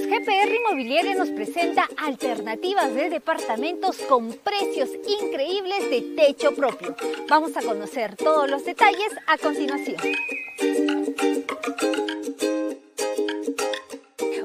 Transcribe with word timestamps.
GPR 0.00 0.54
Inmobiliaria 0.54 1.14
nos 1.14 1.28
presenta 1.30 1.86
alternativas 1.98 2.94
de 2.94 3.10
departamentos 3.10 3.98
con 4.08 4.32
precios 4.32 4.88
increíbles 5.06 5.90
de 5.90 6.00
techo 6.16 6.54
propio. 6.54 6.96
Vamos 7.28 7.54
a 7.56 7.62
conocer 7.62 8.16
todos 8.16 8.48
los 8.48 8.64
detalles 8.64 9.12
a 9.26 9.36
continuación. 9.36 9.98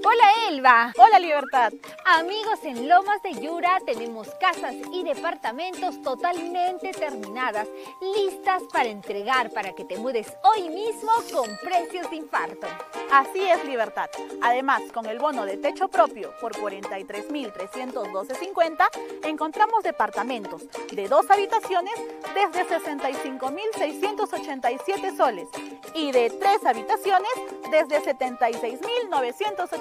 Hola 0.06 0.26
Elba. 0.50 0.94
Hola 0.98 1.18
Libertad. 1.20 1.72
Amigos, 2.06 2.60
en 2.64 2.88
Lomas 2.88 3.22
de 3.24 3.34
Yura 3.34 3.80
tenemos 3.86 4.30
casas 4.40 4.76
y 4.92 5.04
departamentos 5.04 6.02
totalmente 6.04 6.92
terminadas, 6.92 7.68
listas 8.16 8.62
para 8.72 8.90
entregar 8.90 9.50
para 9.52 9.74
que 9.74 9.86
te 9.86 9.98
mudes 9.98 10.32
hoy 10.44 10.70
mismo 10.70 11.10
con 11.34 11.58
precios 11.58 12.08
de 12.12 12.18
infarto. 12.18 12.68
Así 13.12 13.40
es 13.40 13.66
Libertad. 13.66 14.12
Además, 14.42 14.84
con 14.94 15.08
el 15.08 15.18
bono 15.20 15.46
de 15.46 15.58
techo 15.58 15.88
propio 15.88 16.34
por 16.40 16.54
43.312.50 16.56 18.90
encontramos 19.24 19.82
departamentos 19.84 20.62
de 20.92 21.08
dos 21.08 21.28
habitaciones 21.30 21.94
desde 22.36 22.68
65.687 22.68 25.18
soles 25.18 25.48
y 25.94 26.12
de 26.12 26.30
tres 26.30 26.66
habitaciones 26.66 27.32
desde 27.72 28.02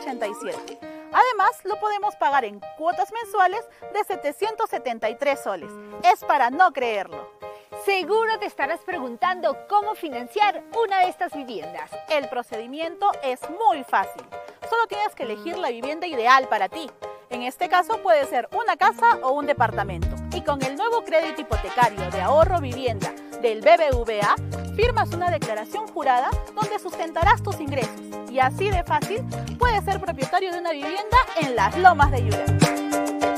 76.987 0.06 0.96
Además, 1.12 1.64
lo 1.64 1.78
podemos 1.80 2.14
pagar 2.16 2.44
en 2.44 2.60
cuotas 2.76 3.10
mensuales 3.12 3.64
de 3.92 4.04
773 4.04 5.42
soles. 5.42 5.70
Es 6.02 6.22
para 6.24 6.50
no 6.50 6.72
creerlo. 6.72 7.30
Seguro 7.86 8.36
te 8.40 8.46
estarás 8.46 8.80
preguntando 8.80 9.56
cómo 9.68 9.94
financiar 9.94 10.64
una 10.84 11.02
de 11.02 11.08
estas 11.08 11.32
viviendas. 11.32 11.88
El 12.08 12.28
procedimiento 12.28 13.06
es 13.22 13.38
muy 13.48 13.84
fácil. 13.84 14.24
Solo 14.68 14.88
tienes 14.88 15.14
que 15.14 15.22
elegir 15.22 15.56
la 15.56 15.70
vivienda 15.70 16.08
ideal 16.08 16.48
para 16.48 16.68
ti. 16.68 16.90
En 17.30 17.42
este 17.42 17.68
caso 17.68 18.02
puede 18.02 18.26
ser 18.26 18.48
una 18.60 18.76
casa 18.76 19.20
o 19.22 19.30
un 19.34 19.46
departamento. 19.46 20.16
Y 20.32 20.42
con 20.42 20.64
el 20.64 20.74
nuevo 20.74 21.04
crédito 21.04 21.42
hipotecario 21.42 22.10
de 22.10 22.22
ahorro 22.22 22.60
vivienda 22.60 23.12
del 23.40 23.60
BBVA, 23.60 24.34
firmas 24.74 25.14
una 25.14 25.30
declaración 25.30 25.86
jurada 25.86 26.30
donde 26.60 26.80
sustentarás 26.80 27.40
tus 27.40 27.60
ingresos. 27.60 28.00
Y 28.28 28.40
así 28.40 28.68
de 28.68 28.82
fácil 28.82 29.24
puedes 29.60 29.84
ser 29.84 30.00
propietario 30.00 30.52
de 30.52 30.58
una 30.58 30.72
vivienda 30.72 31.18
en 31.40 31.54
las 31.54 31.78
lomas 31.78 32.10
de 32.10 32.24
Yura. 32.24 33.35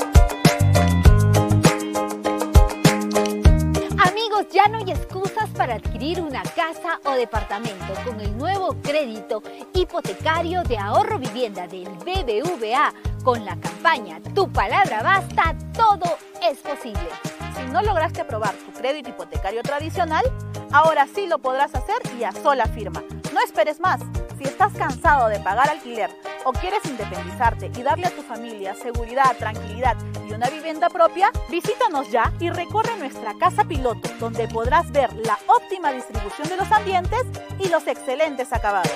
Amigos, 4.09 4.47
ya 4.51 4.67
no 4.67 4.79
hay 4.79 4.89
excusas 4.89 5.47
para 5.51 5.75
adquirir 5.75 6.19
una 6.19 6.41
casa 6.41 6.99
o 7.05 7.11
departamento 7.11 7.93
con 8.03 8.19
el 8.19 8.35
nuevo 8.35 8.75
crédito 8.81 9.43
hipotecario 9.71 10.63
de 10.63 10.79
ahorro 10.79 11.19
vivienda 11.19 11.67
del 11.67 11.89
BBVA 11.89 12.91
con 13.23 13.45
la 13.45 13.55
campaña 13.59 14.19
Tu 14.33 14.51
palabra 14.51 15.03
basta, 15.03 15.55
todo 15.75 16.17
es 16.41 16.57
posible. 16.57 17.07
Si 17.55 17.71
no 17.71 17.83
lograste 17.83 18.21
aprobar 18.21 18.55
tu 18.55 18.71
crédito 18.71 19.09
hipotecario 19.09 19.61
tradicional, 19.61 20.25
ahora 20.71 21.05
sí 21.05 21.27
lo 21.27 21.37
podrás 21.37 21.75
hacer 21.75 21.97
y 22.19 22.23
a 22.23 22.31
sola 22.31 22.65
firma. 22.65 23.03
No 23.31 23.39
esperes 23.41 23.79
más. 23.79 24.01
Si 24.39 24.45
estás 24.45 24.71
cansado 24.71 25.27
de 25.27 25.37
pagar 25.41 25.69
alquiler 25.69 26.09
o 26.45 26.53
quieres 26.53 26.79
independizarte 26.85 27.69
y 27.77 27.83
darle 27.83 28.07
a 28.07 28.15
tu 28.15 28.21
familia 28.21 28.73
seguridad, 28.73 29.35
tranquilidad 29.37 29.97
y 30.29 30.31
una 30.31 30.49
vivienda 30.49 30.89
propia, 30.89 31.29
visítanos 31.49 32.09
ya 32.09 32.31
y 32.39 32.49
recorre 32.49 32.95
nuestra 32.97 33.33
casa 33.37 33.65
piloto, 33.65 34.09
donde 34.17 34.47
podrás 34.47 34.89
ver 34.93 35.11
la 35.13 35.37
óptima 35.47 35.91
distribución 35.91 36.47
de 36.47 36.55
los 36.55 36.71
ambientes 36.71 37.21
y 37.59 37.67
los 37.67 37.85
excelentes 37.87 38.53
acabados. 38.53 38.93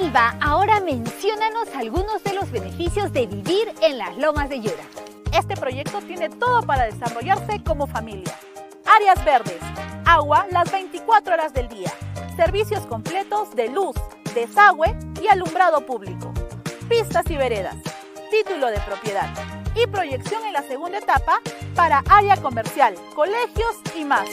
Elba, 0.00 0.36
ahora 0.40 0.80
menciónanos 0.80 1.68
algunos 1.76 2.24
de 2.24 2.32
los 2.32 2.50
beneficios 2.50 3.12
de 3.12 3.28
vivir 3.28 3.72
en 3.82 3.98
las 3.98 4.16
lomas 4.16 4.48
de 4.48 4.60
Yura. 4.60 4.82
Este 5.32 5.54
proyecto 5.54 6.00
tiene 6.00 6.28
todo 6.28 6.60
para 6.62 6.86
desarrollarse 6.86 7.62
como 7.62 7.86
familia. 7.86 8.36
Áreas 8.84 9.24
verdes, 9.24 9.60
agua 10.04 10.46
las 10.50 10.70
24 10.70 11.34
horas 11.34 11.52
del 11.52 11.68
día, 11.68 11.92
servicios 12.36 12.86
completos 12.86 13.54
de 13.54 13.68
luz, 13.68 13.96
desagüe 14.34 14.96
y 15.22 15.28
alumbrado 15.28 15.84
público, 15.86 16.32
pistas 16.88 17.30
y 17.30 17.36
veredas, 17.36 17.76
título 18.30 18.68
de 18.68 18.80
propiedad 18.80 19.28
y 19.74 19.86
proyección 19.86 20.44
en 20.44 20.52
la 20.52 20.62
segunda 20.62 20.98
etapa 20.98 21.40
para 21.74 22.02
área 22.08 22.36
comercial, 22.36 22.94
colegios 23.14 23.76
y 23.96 24.04
más. 24.04 24.28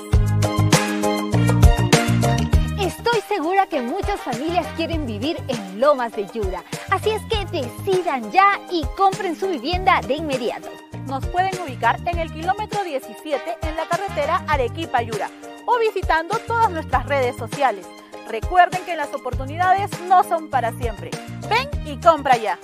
Estoy 2.80 3.22
segura 3.28 3.68
que 3.68 3.82
muchas 3.82 4.20
familias 4.20 4.66
quieren 4.76 5.06
vivir 5.06 5.38
en 5.48 5.80
Lomas 5.80 6.14
de 6.14 6.26
Yura, 6.34 6.64
así 6.90 7.12
es 7.12 7.22
que 7.26 7.46
decidan 7.46 8.32
ya 8.32 8.60
y 8.72 8.84
compren 8.98 9.36
su 9.36 9.48
vivienda 9.48 10.02
de 10.02 10.16
inmediato. 10.16 10.70
Nos 11.06 11.26
pueden 11.28 11.60
ubicar 11.62 12.00
en 12.06 12.20
el 12.20 12.32
kilómetro 12.32 12.84
17 12.84 13.58
en 13.62 13.76
la 13.76 13.88
carretera 13.88 14.44
Arequipa-Yura 14.48 15.30
o 15.70 15.78
visitando 15.78 16.36
todas 16.48 16.72
nuestras 16.72 17.06
redes 17.06 17.36
sociales. 17.38 17.86
Recuerden 18.28 18.84
que 18.86 18.96
las 18.96 19.14
oportunidades 19.14 19.92
no 20.02 20.24
son 20.24 20.50
para 20.50 20.72
siempre. 20.74 21.12
Ven 21.48 21.70
y 21.86 21.98
compra 22.00 22.38
ya. 22.38 22.58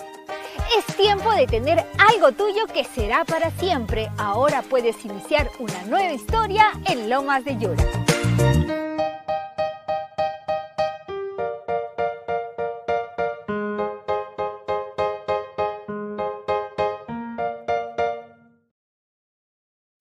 Es 0.75 0.95
tiempo 0.95 1.31
de 1.31 1.45
tener 1.45 1.85
algo 1.99 2.31
tuyo 2.31 2.65
que 2.65 2.83
será 2.83 3.23
para 3.23 3.51
siempre. 3.51 4.09
Ahora 4.17 4.63
puedes 4.63 5.05
iniciar 5.05 5.51
una 5.59 5.83
nueva 5.83 6.13
historia 6.13 6.71
en 6.85 7.07
Lomas 7.07 7.45
de 7.45 7.57
Yura. 7.57 7.83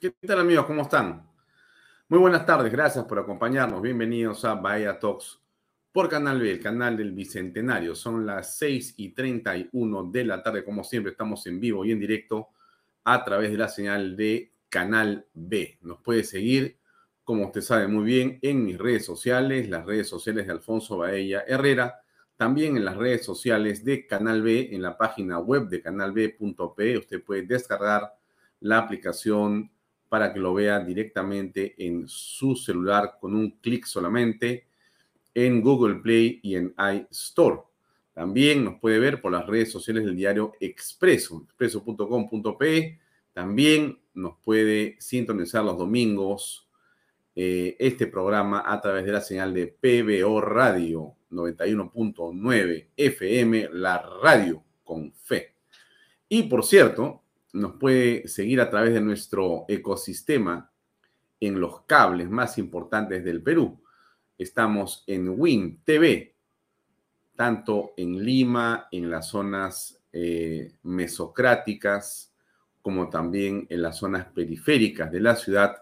¿Qué 0.01 0.11
tal 0.27 0.41
amigos? 0.41 0.67
¿Cómo 0.67 0.83
están? 0.83 1.34
Muy 2.15 2.21
buenas 2.21 2.47
tardes, 2.47 2.71
gracias 2.71 3.05
por 3.07 3.19
acompañarnos. 3.19 3.83
Bienvenidos 3.83 4.45
a 4.45 4.55
Bahía 4.55 5.01
Talks 5.01 5.41
por 5.91 6.09
Canal 6.09 6.41
B, 6.41 6.49
el 6.49 6.61
canal 6.61 6.97
del 6.97 7.11
Bicentenario. 7.11 7.97
Son 7.97 8.25
las 8.25 8.57
6 8.57 8.95
y 8.99 9.09
31 9.09 10.05
de 10.13 10.25
la 10.25 10.41
tarde, 10.41 10.63
como 10.63 10.85
siempre, 10.85 11.11
estamos 11.11 11.45
en 11.49 11.59
vivo 11.59 11.85
y 11.85 11.91
en 11.91 11.99
directo 11.99 12.51
a 13.03 13.25
través 13.25 13.51
de 13.51 13.59
la 13.59 13.67
señal 13.67 14.17
de 14.17 14.53
Canal 14.69 15.27
B. 15.35 15.79
Nos 15.81 16.03
puede 16.03 16.23
seguir, 16.23 16.79
como 17.25 17.47
usted 17.47 17.63
sabe 17.63 17.89
muy 17.89 18.05
bien, 18.05 18.39
en 18.43 18.65
mis 18.65 18.79
redes 18.79 19.05
sociales, 19.05 19.69
las 19.69 19.85
redes 19.85 20.09
sociales 20.09 20.47
de 20.47 20.53
Alfonso 20.53 20.99
Baella 20.99 21.43
Herrera, 21.49 22.01
también 22.37 22.77
en 22.77 22.85
las 22.85 22.97
redes 22.97 23.25
sociales 23.25 23.85
de 23.85 24.07
Canal 24.07 24.41
B, 24.41 24.69
en 24.71 24.83
la 24.83 24.97
página 24.97 25.41
web 25.41 25.67
de 25.67 25.83
canalb.p. 25.83 26.97
Usted 26.97 27.25
puede 27.25 27.43
descargar 27.43 28.15
la 28.61 28.79
aplicación 28.79 29.74
para 30.15 30.33
que 30.33 30.39
lo 30.39 30.55
vea 30.55 30.79
directamente 30.79 31.75
en 31.77 32.07
su 32.07 32.55
celular 32.55 33.17
con 33.21 33.35
un 33.35 33.51
clic 33.59 33.85
solamente 33.85 34.69
en 35.35 35.61
Google 35.61 35.97
Play 35.97 36.39
y 36.41 36.55
en 36.55 36.73
iStore. 37.11 37.63
También 38.13 38.63
nos 38.63 38.79
puede 38.79 39.01
ver 39.01 39.21
por 39.21 39.33
las 39.33 39.45
redes 39.45 39.73
sociales 39.73 40.05
del 40.05 40.15
diario 40.15 40.53
Expreso, 40.61 41.43
expreso.com.pe. 41.43 43.01
También 43.33 43.99
nos 44.15 44.37
puede 44.39 44.95
sintonizar 45.01 45.65
los 45.65 45.77
domingos 45.77 46.69
eh, 47.35 47.75
este 47.81 48.07
programa 48.07 48.63
a 48.65 48.81
través 48.81 49.05
de 49.07 49.11
la 49.11 49.21
señal 49.21 49.53
de 49.53 49.67
PBO 49.67 50.41
Radio 50.41 51.17
91.9 51.33 52.91
FM, 52.97 53.69
la 53.73 53.99
radio 54.23 54.63
con 54.85 55.13
fe. 55.13 55.57
Y 56.29 56.45
por 56.45 56.65
cierto, 56.65 57.24
nos 57.55 57.77
puede 57.77 58.27
seguir 58.29 58.61
a 58.61 58.69
través 58.69 58.95
de 58.95 59.01
nuestro 59.01 59.65
ecosistema 59.69 60.71
en 61.41 61.61
los 61.61 61.83
cables 61.83 62.29
más 62.29 62.59
importantes 62.59 63.25
del 63.25 63.43
Perú. 63.43 63.81
Estamos 64.37 65.05
en 65.07 65.29
WIN 65.29 65.81
TV, 65.85 66.35
tanto 67.37 67.93
en 67.97 68.25
Lima, 68.25 68.89
en 68.91 69.09
las 69.09 69.29
zonas 69.29 70.01
eh, 70.13 70.73
mesocráticas, 70.83 72.33
como 72.83 73.09
también 73.09 73.67
en 73.71 73.83
las 73.83 73.99
zonas 73.99 74.27
periféricas 74.27 75.11
de 75.11 75.21
la 75.21 75.37
ciudad 75.37 75.77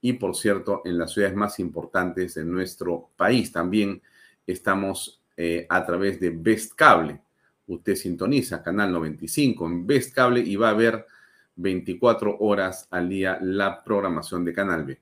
y, 0.00 0.14
por 0.14 0.34
cierto, 0.34 0.82
en 0.84 0.98
las 0.98 1.12
ciudades 1.12 1.36
más 1.36 1.60
importantes 1.60 2.34
de 2.34 2.44
nuestro 2.44 3.10
país. 3.16 3.52
También 3.52 4.00
estamos 4.46 5.22
eh, 5.36 5.66
a 5.68 5.84
través 5.84 6.18
de 6.20 6.30
Best 6.30 6.74
Cable 6.74 7.20
usted 7.68 7.94
sintoniza 7.94 8.62
Canal 8.62 8.92
95 8.92 9.66
en 9.66 9.86
Best 9.86 10.14
Cable 10.14 10.40
y 10.40 10.56
va 10.56 10.70
a 10.70 10.74
ver 10.74 11.06
24 11.58 12.38
horas 12.38 12.86
al 12.90 13.08
día 13.08 13.38
la 13.42 13.82
programación 13.82 14.44
de 14.44 14.52
Canal 14.52 14.84
B. 14.84 15.00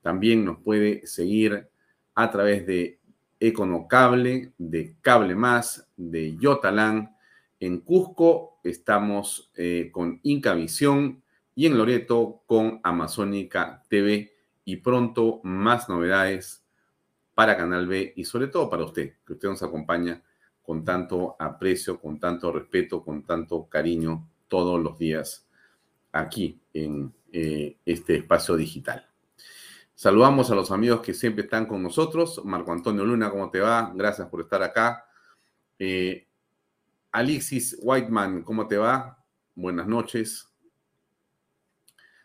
También 0.00 0.44
nos 0.44 0.58
puede 0.58 1.06
seguir 1.06 1.68
a 2.14 2.30
través 2.30 2.66
de 2.66 3.00
Econocable, 3.38 4.52
de 4.56 4.96
Cable 5.00 5.34
Más, 5.34 5.88
de 5.96 6.36
Yotalán. 6.36 7.16
En 7.58 7.80
Cusco 7.80 8.60
estamos 8.62 9.50
eh, 9.56 9.90
con 9.92 10.20
Incavisión 10.22 11.22
y 11.54 11.66
en 11.66 11.76
Loreto 11.76 12.42
con 12.46 12.80
Amazónica 12.82 13.82
TV 13.88 14.32
y 14.64 14.76
pronto 14.76 15.40
más 15.42 15.88
novedades 15.88 16.64
para 17.34 17.56
Canal 17.56 17.86
B 17.86 18.12
y 18.16 18.24
sobre 18.24 18.46
todo 18.46 18.70
para 18.70 18.84
usted, 18.84 19.14
que 19.26 19.32
usted 19.32 19.48
nos 19.48 19.62
acompaña 19.62 20.22
con 20.62 20.84
tanto 20.84 21.34
aprecio, 21.38 22.00
con 22.00 22.20
tanto 22.20 22.52
respeto, 22.52 23.02
con 23.02 23.24
tanto 23.24 23.66
cariño 23.68 24.28
todos 24.46 24.80
los 24.80 24.96
días 24.98 25.49
aquí 26.12 26.60
en 26.72 27.12
eh, 27.32 27.76
este 27.84 28.16
espacio 28.16 28.56
digital. 28.56 29.06
Saludamos 29.94 30.50
a 30.50 30.54
los 30.54 30.70
amigos 30.70 31.00
que 31.00 31.14
siempre 31.14 31.44
están 31.44 31.66
con 31.66 31.82
nosotros. 31.82 32.40
Marco 32.44 32.72
Antonio 32.72 33.04
Luna, 33.04 33.30
¿cómo 33.30 33.50
te 33.50 33.60
va? 33.60 33.92
Gracias 33.94 34.28
por 34.28 34.40
estar 34.40 34.62
acá. 34.62 35.04
Eh, 35.78 36.26
Alexis 37.12 37.76
Whiteman, 37.80 38.42
¿cómo 38.42 38.66
te 38.66 38.78
va? 38.78 39.22
Buenas 39.54 39.86
noches. 39.86 40.48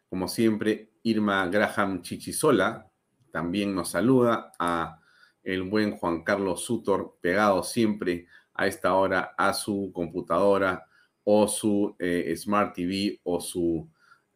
Como 0.10 0.28
siempre, 0.28 0.92
Irma 1.04 1.48
Graham 1.48 2.02
Chichisola 2.02 2.90
también 3.32 3.76
nos 3.76 3.90
saluda 3.90 4.54
a 4.58 5.02
el 5.44 5.64
buen 5.64 5.98
Juan 5.98 6.24
Carlos 6.24 6.64
Sutor, 6.64 7.18
pegado 7.20 7.62
siempre 7.64 8.28
a 8.54 8.68
esta 8.68 8.94
hora 8.94 9.36
a 9.38 9.54
su 9.54 9.92
computadora 9.94 10.88
o 11.26 11.48
su 11.48 11.96
eh, 12.00 12.34
Smart 12.38 12.74
TV 12.74 13.20
o 13.24 13.42
su 13.42 13.88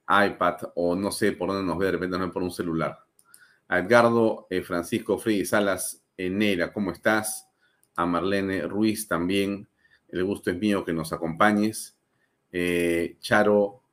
iPad 0.07 0.57
o 0.75 0.95
no 0.95 1.11
sé 1.11 1.31
por 1.31 1.49
dónde 1.49 1.63
nos 1.63 1.77
ve, 1.77 1.85
de 1.85 1.91
repente 1.93 2.17
no 2.17 2.31
por 2.31 2.43
un 2.43 2.51
celular 2.51 2.99
a 3.67 3.79
Edgardo 3.79 4.47
eh, 4.49 4.63
Francisco 4.63 5.19
Freddy 5.19 5.45
Salas 5.45 6.03
Enera, 6.17 6.73
¿cómo 6.73 6.91
estás? 6.91 7.47
A 7.95 8.05
Marlene 8.05 8.63
Ruiz 8.63 9.07
también, 9.07 9.67
el 10.07 10.23
gusto 10.25 10.49
es 10.49 10.57
mío 10.57 10.83
que 10.83 10.91
nos 10.91 11.13
acompañes. 11.13 11.95
Eh, 12.51 13.17
Charo, 13.19 13.83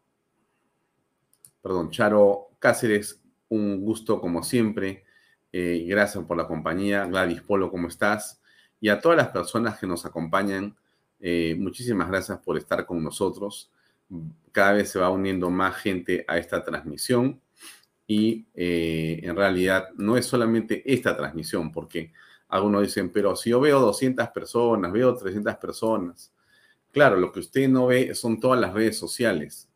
perdón, 1.61 1.91
Charo 1.91 2.49
Cáceres, 2.59 3.21
un 3.51 3.83
gusto 3.83 4.21
como 4.21 4.43
siempre. 4.43 5.05
Gracias 5.53 6.23
por 6.25 6.37
la 6.37 6.47
compañía. 6.47 7.07
Gladys 7.07 7.41
Polo, 7.41 7.71
¿cómo 7.71 7.89
estás? 7.89 8.43
Y 8.79 8.91
a 8.91 9.01
todas 9.01 9.17
las 9.17 9.29
personas 9.29 9.79
que 9.79 9.87
nos 9.87 10.05
acompañan, 10.05 10.77
muchísimas 11.59 12.09
gracias 12.09 12.39
por 12.39 12.57
estar 12.57 12.85
con 12.87 13.03
nosotros. 13.03 13.71
Cada 14.53 14.73
vez 14.73 14.91
se 14.91 14.99
va 14.99 15.11
uniendo 15.11 15.51
más 15.51 15.77
gente 15.77 16.25
a 16.29 16.39
esta 16.39 16.63
transmisión 16.63 17.41
y 18.07 18.47
eh, 18.55 19.21
en 19.23 19.35
realidad 19.35 19.89
no 19.97 20.17
es 20.17 20.27
solamente 20.27 20.83
esta 20.93 21.17
transmisión, 21.17 21.73
porque 21.73 22.13
algunos 22.49 22.83
dicen, 22.83 23.11
pero 23.11 23.35
si 23.35 23.51
yo 23.51 23.61
veo 23.61 23.81
200 23.81 24.29
personas, 24.29 24.93
veo 24.93 25.15
300 25.15 25.57
personas, 25.57 26.33
claro, 26.93 27.17
lo 27.17 27.33
que 27.33 27.41
usted 27.41 27.69
no 27.69 27.89
ve 27.89 28.15
son 28.15 28.39
todas 28.39 28.61
las 28.61 28.73
redes 28.73 28.97
sociales 28.97 29.69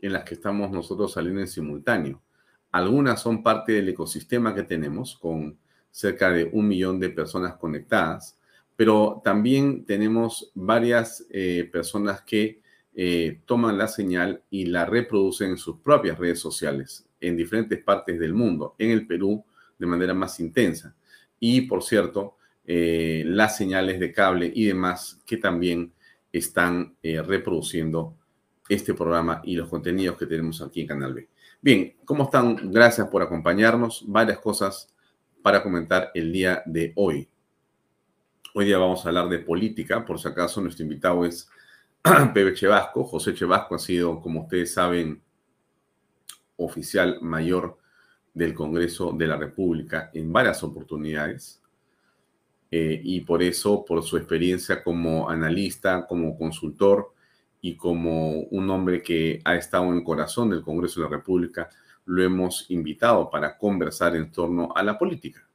en 0.00 0.12
las 0.12 0.24
que 0.24 0.34
estamos 0.34 0.70
nosotros 0.70 1.12
saliendo 1.12 1.40
en 1.40 1.48
simultáneo. 1.48 2.22
Algunas 2.70 3.22
son 3.22 3.42
parte 3.42 3.72
del 3.72 3.88
ecosistema 3.88 4.54
que 4.54 4.62
tenemos 4.62 5.16
con 5.16 5.58
cerca 5.90 6.30
de 6.30 6.50
un 6.52 6.68
millón 6.68 7.00
de 7.00 7.08
personas 7.08 7.54
conectadas, 7.54 8.37
pero 8.78 9.20
también 9.24 9.84
tenemos 9.84 10.52
varias 10.54 11.26
eh, 11.30 11.68
personas 11.72 12.20
que 12.22 12.60
eh, 12.94 13.40
toman 13.44 13.76
la 13.76 13.88
señal 13.88 14.44
y 14.50 14.66
la 14.66 14.84
reproducen 14.84 15.50
en 15.50 15.56
sus 15.56 15.80
propias 15.80 16.16
redes 16.16 16.38
sociales 16.38 17.04
en 17.20 17.36
diferentes 17.36 17.82
partes 17.82 18.20
del 18.20 18.34
mundo, 18.34 18.76
en 18.78 18.92
el 18.92 19.04
Perú 19.04 19.44
de 19.80 19.86
manera 19.86 20.14
más 20.14 20.38
intensa. 20.38 20.94
Y, 21.40 21.62
por 21.62 21.82
cierto, 21.82 22.36
eh, 22.64 23.24
las 23.26 23.56
señales 23.56 23.98
de 23.98 24.12
cable 24.12 24.52
y 24.54 24.66
demás 24.66 25.20
que 25.26 25.38
también 25.38 25.92
están 26.32 26.94
reproduciendo 27.02 28.14
este 28.68 28.94
programa 28.94 29.42
y 29.42 29.56
los 29.56 29.68
contenidos 29.68 30.16
que 30.16 30.26
tenemos 30.26 30.62
aquí 30.62 30.82
en 30.82 30.86
Canal 30.86 31.14
B. 31.14 31.28
Bien, 31.60 31.96
¿cómo 32.04 32.24
están? 32.24 32.70
Gracias 32.70 33.08
por 33.08 33.22
acompañarnos. 33.22 34.04
Varias 34.06 34.38
cosas 34.38 34.94
para 35.42 35.64
comentar 35.64 36.12
el 36.14 36.30
día 36.30 36.62
de 36.64 36.92
hoy. 36.94 37.28
Hoy 38.60 38.64
día 38.64 38.78
vamos 38.78 39.06
a 39.06 39.10
hablar 39.10 39.28
de 39.28 39.38
política, 39.38 40.04
por 40.04 40.18
si 40.18 40.26
acaso 40.26 40.60
nuestro 40.60 40.82
invitado 40.82 41.24
es 41.24 41.48
Pepe 42.34 42.54
Chevasco. 42.54 43.04
José 43.04 43.32
Chevasco 43.32 43.76
ha 43.76 43.78
sido, 43.78 44.20
como 44.20 44.40
ustedes 44.40 44.74
saben, 44.74 45.22
oficial 46.56 47.20
mayor 47.22 47.78
del 48.34 48.54
Congreso 48.54 49.12
de 49.12 49.28
la 49.28 49.36
República 49.36 50.10
en 50.12 50.32
varias 50.32 50.64
oportunidades. 50.64 51.62
Eh, 52.72 53.00
y 53.00 53.20
por 53.20 53.44
eso, 53.44 53.84
por 53.84 54.02
su 54.02 54.16
experiencia 54.16 54.82
como 54.82 55.30
analista, 55.30 56.04
como 56.04 56.36
consultor 56.36 57.14
y 57.60 57.76
como 57.76 58.40
un 58.40 58.70
hombre 58.70 59.04
que 59.04 59.40
ha 59.44 59.54
estado 59.54 59.84
en 59.84 59.98
el 59.98 60.02
corazón 60.02 60.50
del 60.50 60.62
Congreso 60.62 61.00
de 61.00 61.08
la 61.08 61.16
República, 61.16 61.70
lo 62.06 62.24
hemos 62.24 62.68
invitado 62.72 63.30
para 63.30 63.56
conversar 63.56 64.16
en 64.16 64.32
torno 64.32 64.72
a 64.74 64.82
la 64.82 64.98
política, 64.98 65.47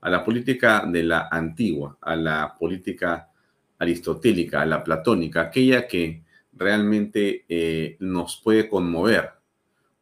a 0.00 0.10
la 0.10 0.24
política 0.24 0.84
de 0.86 1.02
la 1.02 1.28
antigua, 1.30 1.98
a 2.00 2.16
la 2.16 2.54
política 2.58 3.30
aristotélica, 3.78 4.62
a 4.62 4.66
la 4.66 4.82
platónica, 4.82 5.42
aquella 5.42 5.86
que 5.86 6.24
realmente 6.52 7.44
eh, 7.48 7.96
nos 8.00 8.40
puede 8.42 8.68
conmover, 8.68 9.30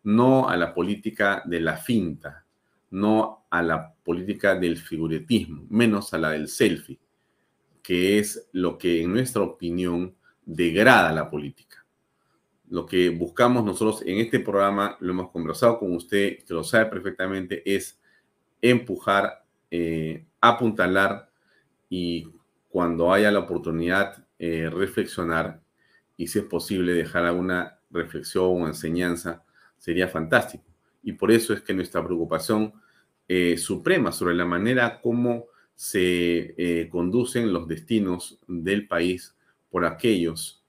no 0.04 0.48
a 0.48 0.56
la 0.56 0.72
política 0.72 1.42
de 1.44 1.60
la 1.60 1.76
finta, 1.76 2.44
no 2.90 3.46
a 3.50 3.62
la 3.62 3.92
política 3.92 4.54
del 4.54 4.78
figuretismo, 4.78 5.66
menos 5.68 6.14
a 6.14 6.18
la 6.18 6.30
del 6.30 6.48
selfie, 6.48 6.98
que 7.82 8.18
es 8.18 8.48
lo 8.52 8.78
que 8.78 9.02
en 9.02 9.12
nuestra 9.12 9.42
opinión 9.42 10.14
degrada 10.44 11.12
la 11.12 11.28
política. 11.28 11.84
Lo 12.68 12.86
que 12.86 13.10
buscamos 13.10 13.64
nosotros 13.64 14.02
en 14.06 14.18
este 14.18 14.40
programa, 14.40 14.96
lo 15.00 15.12
hemos 15.12 15.30
conversado 15.30 15.78
con 15.78 15.94
usted, 15.94 16.38
que 16.44 16.54
lo 16.54 16.64
sabe 16.64 16.86
perfectamente, 16.86 17.62
es 17.64 18.00
empujar, 18.60 19.44
eh, 19.70 20.26
apuntalar 20.40 21.30
y 21.88 22.28
cuando 22.68 23.12
haya 23.12 23.30
la 23.30 23.40
oportunidad 23.40 24.24
eh, 24.38 24.68
reflexionar 24.70 25.60
y 26.16 26.28
si 26.28 26.40
es 26.40 26.44
posible 26.44 26.92
dejar 26.92 27.24
alguna 27.24 27.78
reflexión 27.90 28.62
o 28.62 28.66
enseñanza 28.66 29.44
sería 29.78 30.08
fantástico. 30.08 30.64
Y 31.02 31.12
por 31.12 31.30
eso 31.30 31.52
es 31.52 31.62
que 31.62 31.74
nuestra 31.74 32.04
preocupación 32.04 32.74
eh, 33.28 33.56
suprema 33.56 34.12
sobre 34.12 34.34
la 34.34 34.44
manera 34.44 35.00
como 35.00 35.46
se 35.74 36.54
eh, 36.56 36.88
conducen 36.88 37.52
los 37.52 37.68
destinos 37.68 38.38
del 38.46 38.86
país 38.86 39.36
por 39.70 39.84
aquellos 39.84 40.64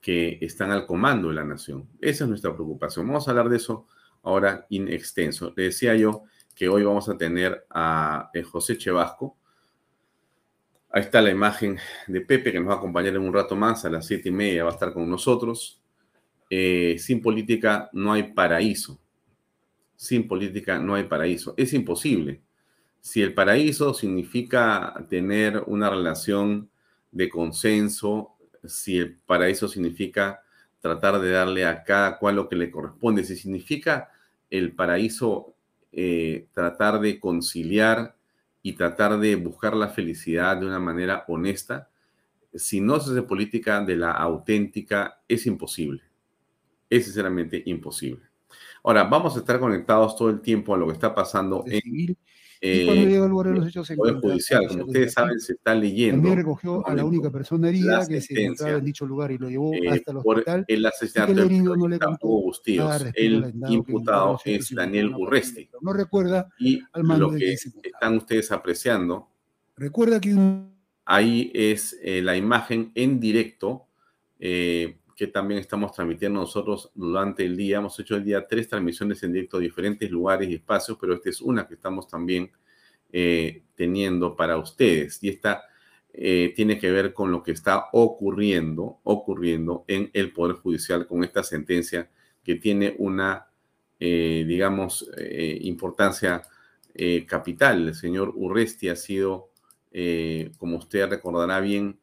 que 0.00 0.38
están 0.40 0.70
al 0.70 0.86
comando 0.86 1.28
de 1.28 1.34
la 1.34 1.44
nación. 1.44 1.88
Esa 2.00 2.24
es 2.24 2.28
nuestra 2.28 2.54
preocupación. 2.54 3.06
Vamos 3.06 3.26
a 3.26 3.30
hablar 3.30 3.48
de 3.48 3.56
eso 3.56 3.86
ahora 4.22 4.66
in 4.70 4.88
extenso. 4.88 5.52
Le 5.56 5.64
decía 5.64 5.96
yo 5.96 6.24
que 6.54 6.68
hoy 6.68 6.84
vamos 6.84 7.08
a 7.08 7.16
tener 7.16 7.66
a 7.70 8.30
eh, 8.32 8.42
José 8.42 8.78
Chevasco. 8.78 9.36
Ahí 10.90 11.02
está 11.02 11.20
la 11.20 11.30
imagen 11.30 11.78
de 12.06 12.20
Pepe 12.20 12.52
que 12.52 12.60
nos 12.60 12.68
va 12.68 12.74
a 12.74 12.78
acompañar 12.78 13.14
en 13.14 13.22
un 13.22 13.34
rato 13.34 13.56
más, 13.56 13.84
a 13.84 13.90
las 13.90 14.06
siete 14.06 14.28
y 14.28 14.32
media 14.32 14.64
va 14.64 14.70
a 14.70 14.74
estar 14.74 14.92
con 14.92 15.10
nosotros. 15.10 15.80
Eh, 16.48 16.96
sin 16.98 17.20
política 17.20 17.90
no 17.92 18.12
hay 18.12 18.32
paraíso. 18.32 19.00
Sin 19.96 20.28
política 20.28 20.78
no 20.78 20.94
hay 20.94 21.04
paraíso. 21.04 21.54
Es 21.56 21.72
imposible. 21.72 22.42
Si 23.00 23.20
el 23.20 23.34
paraíso 23.34 23.92
significa 23.92 24.94
tener 25.10 25.64
una 25.66 25.90
relación 25.90 26.70
de 27.10 27.28
consenso, 27.28 28.36
si 28.64 28.98
el 28.98 29.16
paraíso 29.16 29.68
significa 29.68 30.42
tratar 30.80 31.20
de 31.20 31.30
darle 31.30 31.66
a 31.66 31.82
cada 31.82 32.18
cual 32.18 32.36
lo 32.36 32.48
que 32.48 32.56
le 32.56 32.70
corresponde, 32.70 33.24
si 33.24 33.36
significa 33.36 34.10
el 34.50 34.72
paraíso 34.72 35.53
eh, 35.96 36.48
tratar 36.52 37.00
de 37.00 37.20
conciliar 37.20 38.16
y 38.62 38.72
tratar 38.74 39.18
de 39.18 39.36
buscar 39.36 39.74
la 39.76 39.88
felicidad 39.88 40.56
de 40.56 40.66
una 40.66 40.80
manera 40.80 41.24
honesta, 41.28 41.90
si 42.54 42.80
no 42.80 43.00
se 43.00 43.12
hace 43.12 43.22
política 43.22 43.80
de 43.80 43.96
la 43.96 44.12
auténtica, 44.12 45.22
es 45.28 45.46
imposible 45.46 46.02
es 46.96 47.04
sinceramente 47.04 47.62
imposible. 47.66 48.22
Ahora, 48.82 49.04
vamos 49.04 49.34
a 49.36 49.40
estar 49.40 49.58
conectados 49.58 50.16
todo 50.16 50.30
el 50.30 50.40
tiempo 50.40 50.74
a 50.74 50.78
lo 50.78 50.86
que 50.86 50.92
está 50.92 51.14
pasando 51.14 51.64
en 51.66 52.16
eh, 52.64 53.10
el 53.20 53.30
Poder 53.96 54.20
Judicial. 54.20 54.68
Como 54.68 54.84
ustedes 54.84 55.12
saben, 55.12 55.40
se 55.40 55.52
está 55.52 55.74
leyendo. 55.74 56.16
También 56.16 56.36
recogió 56.36 56.86
a 56.86 56.94
la 56.94 57.04
única 57.04 57.30
persona 57.30 57.68
herida 57.68 58.06
que 58.06 58.20
se 58.20 58.42
encontraba 58.42 58.78
en 58.78 58.84
dicho 58.84 59.06
lugar 59.06 59.32
y 59.32 59.38
lo 59.38 59.48
llevó 59.48 59.74
eh, 59.74 59.88
hasta 59.90 60.12
el 60.12 60.16
hospital. 60.18 60.64
el 60.68 60.86
asesinato 60.86 61.34
del 61.34 61.64
no 61.64 61.88
le 61.88 61.98
Hugo. 62.22 62.52
El 63.14 63.54
imputado 63.68 64.40
es 64.44 64.74
Daniel 64.74 65.14
Urresti. 65.14 65.68
No 65.82 65.92
recuerda 65.92 66.48
y 66.58 66.80
lo 66.94 67.32
que 67.32 67.52
están 67.52 68.16
ustedes 68.16 68.50
apreciando. 68.50 69.28
Recuerda 69.76 70.20
que 70.20 70.34
un 70.34 70.74
ahí 71.04 71.50
es 71.54 71.98
eh, 72.02 72.22
la 72.22 72.36
imagen 72.36 72.92
en 72.94 73.20
directo 73.20 73.86
eh, 74.38 74.98
que 75.16 75.26
también 75.28 75.60
estamos 75.60 75.92
transmitiendo 75.92 76.40
nosotros 76.40 76.90
durante 76.94 77.44
el 77.44 77.56
día. 77.56 77.78
Hemos 77.78 77.98
hecho 77.98 78.16
el 78.16 78.24
día 78.24 78.46
tres 78.46 78.68
transmisiones 78.68 79.22
en 79.22 79.32
directo 79.32 79.56
a 79.56 79.60
diferentes 79.60 80.10
lugares 80.10 80.48
y 80.48 80.54
espacios, 80.54 80.98
pero 81.00 81.14
esta 81.14 81.30
es 81.30 81.40
una 81.40 81.66
que 81.66 81.74
estamos 81.74 82.08
también 82.08 82.50
teniendo 83.76 84.34
para 84.34 84.58
ustedes. 84.58 85.22
Y 85.22 85.28
esta 85.28 85.62
tiene 86.12 86.78
que 86.78 86.90
ver 86.90 87.12
con 87.12 87.30
lo 87.30 87.42
que 87.42 87.52
está 87.52 87.86
ocurriendo, 87.92 88.98
ocurriendo 89.04 89.84
en 89.86 90.10
el 90.12 90.32
Poder 90.32 90.56
Judicial 90.56 91.06
con 91.06 91.22
esta 91.22 91.44
sentencia 91.44 92.10
que 92.42 92.56
tiene 92.56 92.96
una, 92.98 93.46
digamos, 93.98 95.08
importancia 95.60 96.42
capital. 97.26 97.88
El 97.88 97.94
señor 97.94 98.32
Urresti 98.34 98.88
ha 98.88 98.96
sido 98.96 99.50
eh, 99.96 100.50
como 100.58 100.78
usted 100.78 101.08
recordará 101.08 101.60
bien, 101.60 102.00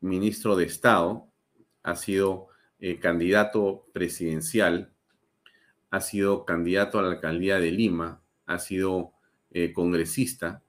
ministro 0.00 0.56
de 0.56 0.64
Estado, 0.64 1.26
ha 1.82 1.96
sido 1.96 2.48
eh, 2.80 2.98
candidato 2.98 3.86
presidencial, 3.92 4.92
ha 5.90 6.00
sido 6.00 6.44
candidato 6.44 6.98
a 6.98 7.02
la 7.02 7.12
alcaldía 7.12 7.58
de 7.58 7.70
Lima, 7.70 8.22
ha 8.46 8.58
sido 8.58 9.12
eh, 9.50 9.72
congresista 9.72 10.62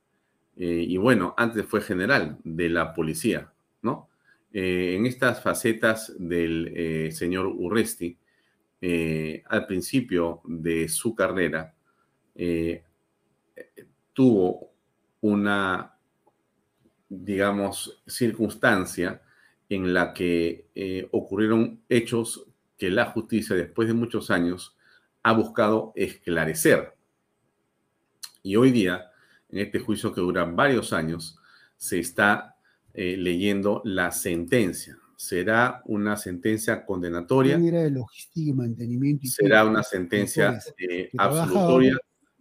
y 0.59 0.97
bueno, 0.97 1.35
antes 1.37 1.67
fue 1.67 1.81
general 1.81 2.39
de 2.43 2.69
la 2.69 2.95
policía, 2.95 3.53
¿no? 3.83 4.09
en 4.51 5.05
estas 5.05 5.43
facetas 5.43 6.15
del 6.17 7.11
señor 7.13 7.45
Urresti, 7.45 8.17
al 9.45 9.67
principio 9.67 10.41
de 10.45 10.89
su 10.89 11.13
carrera, 11.13 11.75
tuvo 14.13 14.71
una, 15.21 15.96
digamos, 17.09 18.01
circunstancia 18.05 19.21
en 19.69 19.93
la 19.93 20.13
que 20.13 20.67
eh, 20.75 21.07
ocurrieron 21.11 21.81
hechos 21.89 22.45
que 22.77 22.89
la 22.89 23.05
justicia, 23.05 23.55
después 23.55 23.87
de 23.87 23.93
muchos 23.93 24.29
años, 24.31 24.77
ha 25.23 25.33
buscado 25.33 25.91
esclarecer. 25.95 26.93
Y 28.43 28.55
hoy 28.55 28.71
día, 28.71 29.11
en 29.49 29.59
este 29.59 29.79
juicio 29.79 30.13
que 30.13 30.21
dura 30.21 30.45
varios 30.45 30.93
años, 30.93 31.39
se 31.75 31.99
está 31.99 32.55
eh, 32.93 33.17
leyendo 33.17 33.81
la 33.83 34.11
sentencia. 34.11 34.97
¿Será 35.15 35.81
una 35.85 36.15
sentencia 36.15 36.85
condenatoria? 36.85 37.57
¿Será 39.27 39.65
una 39.65 39.83
sentencia 39.83 40.59
eh, 40.77 41.09
absolutoria? 41.17 41.97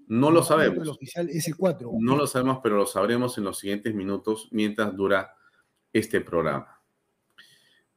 No 0.06 0.30
lo 0.30 0.42
sabemos. 0.42 0.88
oficial 0.88 1.28
el 1.28 1.56
4. 1.56 1.90
No 1.98 2.16
lo 2.16 2.26
sabemos, 2.26 2.60
pero 2.62 2.76
lo 2.76 2.86
sabremos 2.86 3.36
en 3.38 3.44
los 3.44 3.58
siguientes 3.58 3.94
minutos 3.94 4.48
mientras 4.52 4.96
dura 4.96 5.34
este 5.92 6.20
programa. 6.20 6.80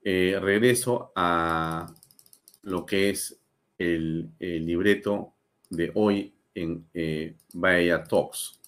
Eh, 0.01 0.38
regreso 0.42 1.12
a 1.16 1.94
lo 2.63 2.86
que 2.86 3.10
es 3.10 3.39
el, 3.78 4.32
libreto 4.39 5.34
de 5.70 5.92
hoy 5.94 6.34
en 6.56 6.88
eh, 6.94 7.36
Bahía 7.54 8.04
Talks. 8.04 8.60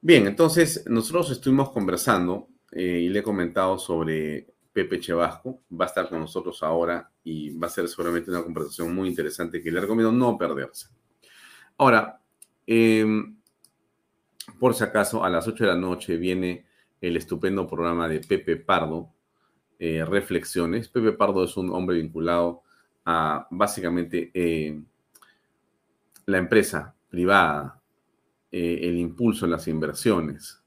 Bien, 0.00 0.26
entonces 0.26 0.84
nosotros 0.86 1.30
estuvimos 1.30 1.70
conversando 1.70 2.48
eh, 2.72 3.00
y 3.00 3.08
le 3.08 3.20
he 3.20 3.22
comentado 3.22 3.78
sobre 3.78 4.46
Pepe 4.72 5.00
Chevasco. 5.00 5.62
Va 5.72 5.86
a 5.86 5.88
estar 5.88 6.08
con 6.08 6.20
nosotros 6.20 6.62
ahora 6.62 7.10
y 7.24 7.50
va 7.50 7.66
a 7.66 7.70
ser 7.70 7.88
seguramente 7.88 8.30
una 8.30 8.42
conversación 8.42 8.94
muy 8.94 9.08
interesante 9.08 9.62
que 9.62 9.70
le 9.70 9.80
recomiendo 9.80 10.12
no 10.12 10.38
perderse. 10.38 10.88
Ahora, 11.78 12.20
em, 12.66 13.36
por 14.58 14.74
si 14.74 14.84
acaso, 14.84 15.24
a 15.24 15.30
las 15.30 15.46
8 15.46 15.64
de 15.64 15.70
la 15.70 15.76
noche 15.76 16.16
viene 16.16 16.64
el 17.00 17.16
estupendo 17.16 17.66
programa 17.66 18.08
de 18.08 18.20
Pepe 18.20 18.56
Pardo, 18.56 19.12
eh, 19.78 20.04
Reflexiones. 20.04 20.88
Pepe 20.88 21.12
Pardo 21.12 21.44
es 21.44 21.56
un 21.56 21.70
hombre 21.70 21.98
vinculado 21.98 22.62
a 23.04 23.46
básicamente 23.50 24.30
eh, 24.32 24.80
la 26.24 26.38
empresa 26.38 26.94
privada, 27.10 27.80
eh, 28.50 28.78
el 28.82 28.96
impulso 28.96 29.44
en 29.44 29.50
las 29.52 29.68
inversiones. 29.68 30.62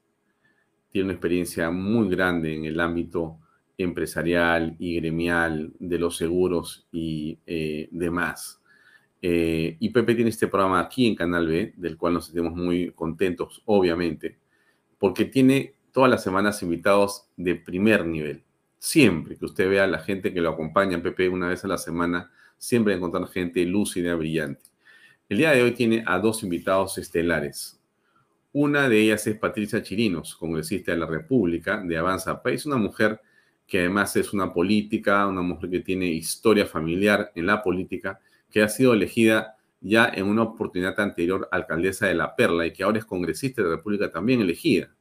Tiene 0.90 1.06
una 1.06 1.14
experiencia 1.14 1.70
muy 1.70 2.08
grande 2.08 2.54
en 2.54 2.64
el 2.64 2.78
ámbito 2.78 3.38
empresarial 3.76 4.76
y 4.78 4.96
gremial 4.96 5.72
de 5.78 5.98
los 5.98 6.16
seguros 6.16 6.86
y 6.92 7.38
demás. 7.90 8.59
Eh, 9.22 9.76
y 9.78 9.90
Pepe 9.90 10.14
tiene 10.14 10.30
este 10.30 10.48
programa 10.48 10.80
aquí 10.80 11.06
en 11.06 11.14
Canal 11.14 11.46
B, 11.46 11.74
del 11.76 11.96
cual 11.96 12.14
nos 12.14 12.26
sentimos 12.26 12.54
muy 12.54 12.90
contentos, 12.92 13.62
obviamente, 13.66 14.38
porque 14.98 15.26
tiene 15.26 15.74
todas 15.92 16.10
las 16.10 16.22
semanas 16.22 16.62
invitados 16.62 17.26
de 17.36 17.56
primer 17.56 18.06
nivel. 18.06 18.42
Siempre 18.78 19.36
que 19.36 19.44
usted 19.44 19.68
vea 19.68 19.84
a 19.84 19.88
la 19.88 19.98
gente 19.98 20.32
que 20.32 20.40
lo 20.40 20.50
acompaña, 20.50 21.02
Pepe, 21.02 21.28
una 21.28 21.48
vez 21.48 21.64
a 21.64 21.68
la 21.68 21.76
semana, 21.76 22.30
siempre 22.56 22.94
encontrar 22.94 23.28
gente 23.28 23.64
lúcida, 23.64 24.14
brillante. 24.14 24.62
El 25.28 25.38
día 25.38 25.50
de 25.50 25.62
hoy 25.62 25.72
tiene 25.72 26.02
a 26.06 26.18
dos 26.18 26.42
invitados 26.42 26.96
estelares. 26.98 27.78
Una 28.52 28.88
de 28.88 29.00
ellas 29.00 29.26
es 29.26 29.36
Patricia 29.36 29.82
Chirinos, 29.82 30.34
congresista 30.34 30.92
de 30.92 30.98
la 30.98 31.06
República 31.06 31.80
de 31.84 31.96
Avanza 31.96 32.42
País, 32.42 32.66
una 32.66 32.76
mujer 32.76 33.20
que 33.66 33.78
además 33.78 34.16
es 34.16 34.32
una 34.32 34.52
política, 34.52 35.26
una 35.28 35.42
mujer 35.42 35.70
que 35.70 35.80
tiene 35.80 36.06
historia 36.06 36.66
familiar 36.66 37.30
en 37.36 37.46
la 37.46 37.62
política 37.62 38.18
que 38.50 38.62
ha 38.62 38.68
sido 38.68 38.92
elegida 38.94 39.56
ya 39.80 40.10
en 40.14 40.26
una 40.26 40.42
oportunidad 40.42 40.98
anterior 41.00 41.48
alcaldesa 41.50 42.06
de 42.06 42.14
La 42.14 42.36
Perla 42.36 42.66
y 42.66 42.72
que 42.72 42.82
ahora 42.82 42.98
es 42.98 43.04
congresista 43.04 43.62
de 43.62 43.68
la 43.68 43.76
República 43.76 44.10
también 44.10 44.40
elegida, 44.40 44.94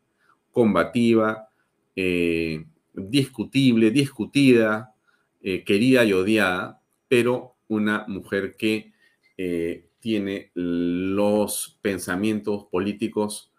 combativa, 0.51 1.50
eh, 1.96 2.65
discutible, 2.94 3.91
discutida, 3.91 4.94
eh, 5.41 5.63
querida 5.63 6.06
y 6.06 6.13
odiada, 6.13 6.82
pero 7.08 7.56
una 7.68 8.06
mujer 8.08 8.56
que 8.58 8.94
eh, 9.38 9.89
tiene 10.00 10.51
los 10.53 11.77
pensamientos 11.82 12.65
políticos 12.72 13.51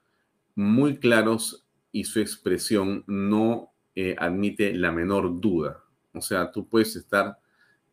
muy 0.55 0.99
claros 0.99 1.67
y 1.93 2.05
su 2.05 2.21
expresión 2.21 3.05
no 3.07 3.73
admite 4.17 4.73
la 4.73 4.93
menor 4.93 5.41
duda. 5.41 5.85
O 6.15 6.23
sea, 6.23 6.51
tú 6.51 6.67
puedes 6.67 6.97
estar 6.97 7.39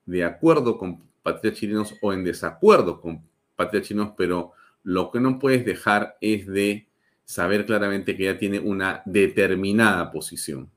de 0.05 0.23
acuerdo 0.23 0.77
con 0.77 1.06
patriotas 1.27 1.59
chilenos 1.59 1.95
o 2.01 2.13
en 2.13 2.23
desacuerdo 2.23 3.01
con 3.01 3.21
patriotas 3.57 3.89
chilenos, 3.89 4.13
pero 4.15 4.53
lo 4.83 5.11
que 5.11 5.19
no 5.19 5.39
puedes 5.39 5.65
dejar 5.65 6.17
es 6.21 6.47
de 6.47 6.87
saber 7.25 7.65
claramente 7.65 8.15
que 8.15 8.29
ella 8.29 8.39
tiene 8.39 8.59
una 8.59 9.01
determinada 9.05 10.09
posición. 10.09 10.71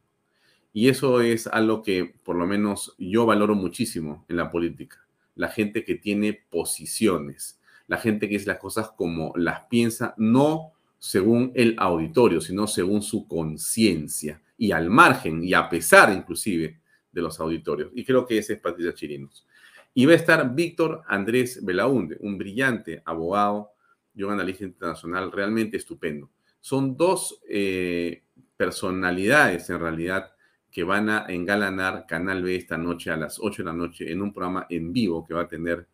Y 0.72 0.88
eso 0.88 1.20
es 1.20 1.46
algo 1.46 1.84
que 1.84 2.16
por 2.24 2.34
lo 2.34 2.48
menos 2.48 2.96
yo 2.98 3.26
valoro 3.26 3.54
muchísimo 3.54 4.24
en 4.28 4.38
la 4.38 4.50
política. 4.50 5.06
La 5.36 5.46
gente 5.46 5.84
que 5.84 5.94
tiene 5.94 6.42
posiciones, 6.50 7.60
la 7.86 7.98
gente 7.98 8.28
que 8.28 8.34
dice 8.34 8.48
las 8.50 8.58
cosas 8.58 8.90
como 8.90 9.32
las 9.36 9.66
piensa, 9.66 10.14
no 10.16 10.72
según 10.98 11.52
el 11.54 11.76
auditorio, 11.78 12.40
sino 12.40 12.66
según 12.66 13.02
su 13.02 13.28
conciencia 13.28 14.42
y 14.58 14.72
al 14.72 14.90
margen 14.90 15.44
y 15.44 15.54
a 15.54 15.68
pesar 15.68 16.12
inclusive 16.12 16.80
de 17.12 17.22
los 17.22 17.38
auditorios. 17.38 17.92
Y 17.94 18.04
creo 18.04 18.26
que 18.26 18.38
ese 18.38 18.54
es 18.54 18.60
Patricia 18.60 18.92
Chirinos. 18.92 19.46
Y 19.94 20.06
va 20.06 20.12
a 20.12 20.16
estar 20.16 20.54
Víctor 20.54 21.02
Andrés 21.06 21.64
Belaunde, 21.64 22.16
un 22.20 22.38
brillante 22.38 23.02
abogado 23.04 23.72
y 24.14 24.22
un 24.22 24.32
analista 24.32 24.64
internacional 24.64 25.32
realmente 25.32 25.76
estupendo. 25.76 26.30
Son 26.60 26.96
dos 26.96 27.40
eh, 27.48 28.22
personalidades 28.56 29.68
en 29.70 29.80
realidad 29.80 30.32
que 30.70 30.84
van 30.84 31.08
a 31.08 31.26
engalanar 31.28 32.06
Canal 32.06 32.42
B 32.42 32.54
esta 32.54 32.78
noche 32.78 33.10
a 33.10 33.16
las 33.16 33.38
8 33.40 33.62
de 33.62 33.66
la 33.66 33.72
noche 33.72 34.10
en 34.10 34.22
un 34.22 34.32
programa 34.32 34.66
en 34.70 34.92
vivo 34.92 35.26
que 35.26 35.34
va 35.34 35.42
a 35.42 35.48
tener 35.48 35.88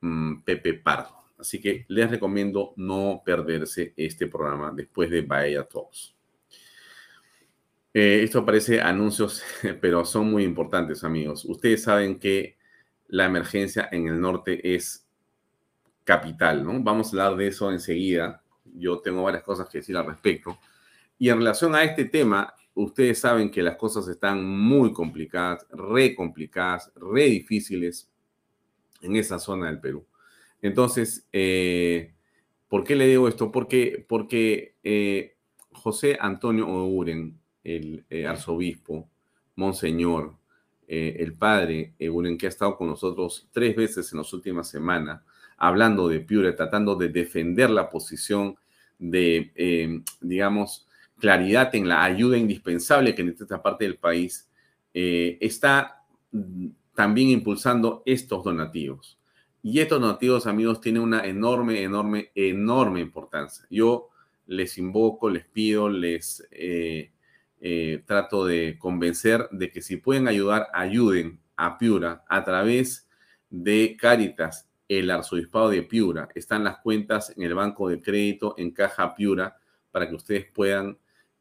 mm, 0.00 0.42
Pepe 0.42 0.74
Pardo. 0.74 1.20
Así 1.38 1.60
que 1.60 1.86
les 1.88 2.10
recomiendo 2.10 2.74
no 2.76 3.22
perderse 3.24 3.94
este 3.96 4.26
programa 4.26 4.72
después 4.72 5.10
de 5.10 5.22
Bahía 5.22 5.64
Talks. 5.64 6.14
Eh, 7.92 8.20
esto 8.22 8.44
parece 8.44 8.80
anuncios, 8.80 9.42
pero 9.80 10.04
son 10.04 10.30
muy 10.30 10.44
importantes, 10.44 11.02
amigos. 11.02 11.44
Ustedes 11.44 11.82
saben 11.82 12.18
que 12.18 12.56
la 13.10 13.26
emergencia 13.26 13.88
en 13.90 14.06
el 14.06 14.20
norte 14.20 14.74
es 14.74 15.06
capital, 16.04 16.64
¿no? 16.64 16.80
Vamos 16.82 17.08
a 17.08 17.10
hablar 17.10 17.36
de 17.36 17.48
eso 17.48 17.70
enseguida. 17.70 18.42
Yo 18.64 19.00
tengo 19.00 19.24
varias 19.24 19.42
cosas 19.42 19.68
que 19.68 19.78
decir 19.78 19.96
al 19.96 20.06
respecto. 20.06 20.58
Y 21.18 21.28
en 21.28 21.38
relación 21.38 21.74
a 21.74 21.82
este 21.82 22.04
tema, 22.04 22.54
ustedes 22.74 23.18
saben 23.18 23.50
que 23.50 23.62
las 23.62 23.76
cosas 23.76 24.06
están 24.08 24.44
muy 24.44 24.92
complicadas, 24.92 25.66
re 25.70 26.14
complicadas, 26.14 26.92
re 26.94 27.24
difíciles 27.24 28.08
en 29.02 29.16
esa 29.16 29.38
zona 29.38 29.66
del 29.66 29.80
Perú. 29.80 30.06
Entonces, 30.62 31.26
eh, 31.32 32.14
¿por 32.68 32.84
qué 32.84 32.94
le 32.94 33.08
digo 33.08 33.28
esto? 33.28 33.50
Porque, 33.50 34.04
porque 34.08 34.76
eh, 34.84 35.36
José 35.72 36.16
Antonio 36.20 36.68
Oguren, 36.68 37.38
el 37.64 38.04
eh, 38.08 38.26
arzobispo, 38.26 39.08
monseñor, 39.56 40.39
eh, 40.92 41.22
el 41.22 41.34
padre 41.34 41.94
Eguren, 42.00 42.36
que 42.36 42.46
ha 42.46 42.48
estado 42.48 42.76
con 42.76 42.88
nosotros 42.88 43.46
tres 43.52 43.76
veces 43.76 44.10
en 44.12 44.18
las 44.18 44.32
últimas 44.32 44.68
semanas, 44.68 45.22
hablando 45.56 46.08
de 46.08 46.18
Piure, 46.18 46.52
tratando 46.52 46.96
de 46.96 47.10
defender 47.10 47.70
la 47.70 47.88
posición 47.88 48.56
de, 48.98 49.52
eh, 49.54 50.02
digamos, 50.20 50.88
claridad 51.20 51.72
en 51.76 51.88
la 51.88 52.02
ayuda 52.02 52.36
indispensable 52.36 53.14
que 53.14 53.22
necesita 53.22 53.44
esta 53.44 53.62
parte 53.62 53.84
del 53.84 53.98
país, 53.98 54.50
eh, 54.92 55.38
está 55.40 56.02
mm, 56.32 56.66
también 56.92 57.28
impulsando 57.28 58.02
estos 58.04 58.42
donativos. 58.42 59.16
Y 59.62 59.78
estos 59.78 60.00
donativos, 60.00 60.48
amigos, 60.48 60.80
tienen 60.80 61.02
una 61.02 61.24
enorme, 61.24 61.82
enorme, 61.84 62.32
enorme 62.34 63.00
importancia. 63.00 63.64
Yo 63.70 64.08
les 64.48 64.76
invoco, 64.76 65.30
les 65.30 65.46
pido, 65.46 65.88
les 65.88 66.44
eh, 66.50 67.12
eh, 67.62 68.02
trato 68.06 68.46
de 68.46 68.78
convencer 68.78 69.46
de 69.50 69.70
que 69.70 69.82
si 69.82 69.98
pueden 69.98 70.28
ayudar, 70.28 70.68
ayuden 70.72 71.40
a 71.56 71.76
Piura 71.76 72.24
a 72.26 72.42
través 72.42 73.06
de 73.50 73.98
Cáritas, 74.00 74.66
el 74.88 75.10
arzobispado 75.10 75.68
de 75.68 75.82
Piura. 75.82 76.30
Están 76.34 76.64
las 76.64 76.78
cuentas 76.78 77.34
en 77.36 77.42
el 77.42 77.54
banco 77.54 77.90
de 77.90 78.00
crédito 78.00 78.54
en 78.56 78.70
Caja 78.70 79.14
Piura 79.14 79.58
para 79.90 80.08
que 80.08 80.14
ustedes 80.14 80.46
puedan 80.46 80.96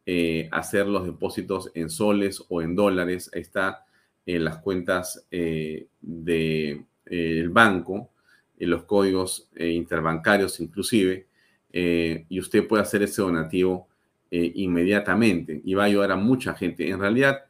eh, 0.06 0.50
hacer 0.52 0.88
los 0.88 1.06
depósitos 1.06 1.72
en 1.74 1.90
soles 1.90 2.44
o 2.50 2.62
en 2.62 2.76
dólares. 2.76 3.30
está 3.34 3.86
en 4.26 4.44
las 4.44 4.58
cuentas 4.58 5.26
del 5.32 5.88
de, 6.02 6.86
el 7.06 7.50
banco, 7.50 8.12
en 8.60 8.70
los 8.70 8.84
códigos 8.84 9.50
interbancarios 9.58 10.60
inclusive, 10.60 11.28
y 11.72 12.40
usted 12.40 12.68
puede 12.68 12.84
hacer 12.84 13.02
ese 13.04 13.22
donativo 13.22 13.89
eh, 14.32 14.52
inmediatamente 14.56 15.60
y 15.64 15.74
va 15.74 15.84
a 15.84 15.88
ayudar 15.88 16.12
a 16.12 16.16
mucha 16.16 16.54
gente. 16.54 16.88
En 16.88 17.00
realidad, 17.00 17.46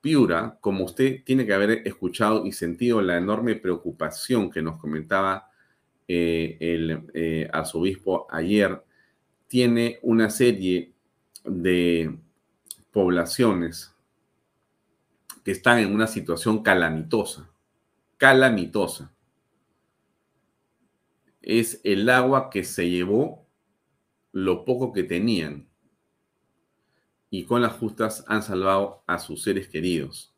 Piura, 0.00 0.58
como 0.60 0.84
usted 0.84 1.24
tiene 1.24 1.44
que 1.44 1.54
haber 1.54 1.86
escuchado 1.86 2.46
y 2.46 2.52
sentido 2.52 3.02
la 3.02 3.16
enorme 3.16 3.56
preocupación 3.56 4.50
que 4.50 4.62
nos 4.62 4.80
comentaba 4.80 5.50
eh, 6.06 6.56
el 6.60 7.10
eh, 7.14 7.48
arzobispo 7.52 8.26
ayer, 8.30 8.80
tiene 9.48 9.98
una 10.02 10.30
serie 10.30 10.92
de 11.44 12.16
poblaciones 12.92 13.92
que 15.44 15.50
están 15.50 15.78
en 15.78 15.92
una 15.92 16.06
situación 16.06 16.62
calamitosa, 16.62 17.50
calamitosa. 18.18 19.12
Es 21.40 21.80
el 21.82 22.08
agua 22.08 22.50
que 22.50 22.62
se 22.62 22.88
llevó 22.88 23.48
lo 24.30 24.64
poco 24.64 24.92
que 24.92 25.02
tenían 25.02 25.71
y 27.32 27.44
con 27.44 27.62
las 27.62 27.72
justas 27.72 28.26
han 28.28 28.42
salvado 28.42 29.02
a 29.06 29.18
sus 29.18 29.42
seres 29.42 29.66
queridos. 29.66 30.34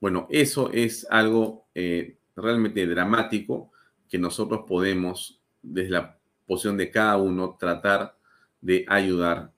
Bueno, 0.00 0.28
eso 0.30 0.70
es 0.72 1.04
algo 1.10 1.66
eh, 1.74 2.18
realmente 2.36 2.86
dramático 2.86 3.72
que 4.08 4.16
nosotros 4.16 4.60
podemos, 4.64 5.40
desde 5.60 5.90
la 5.90 6.16
posición 6.46 6.76
de 6.76 6.88
cada 6.88 7.16
uno, 7.16 7.56
tratar 7.58 8.16
de 8.60 8.86
ayudar 8.88 9.50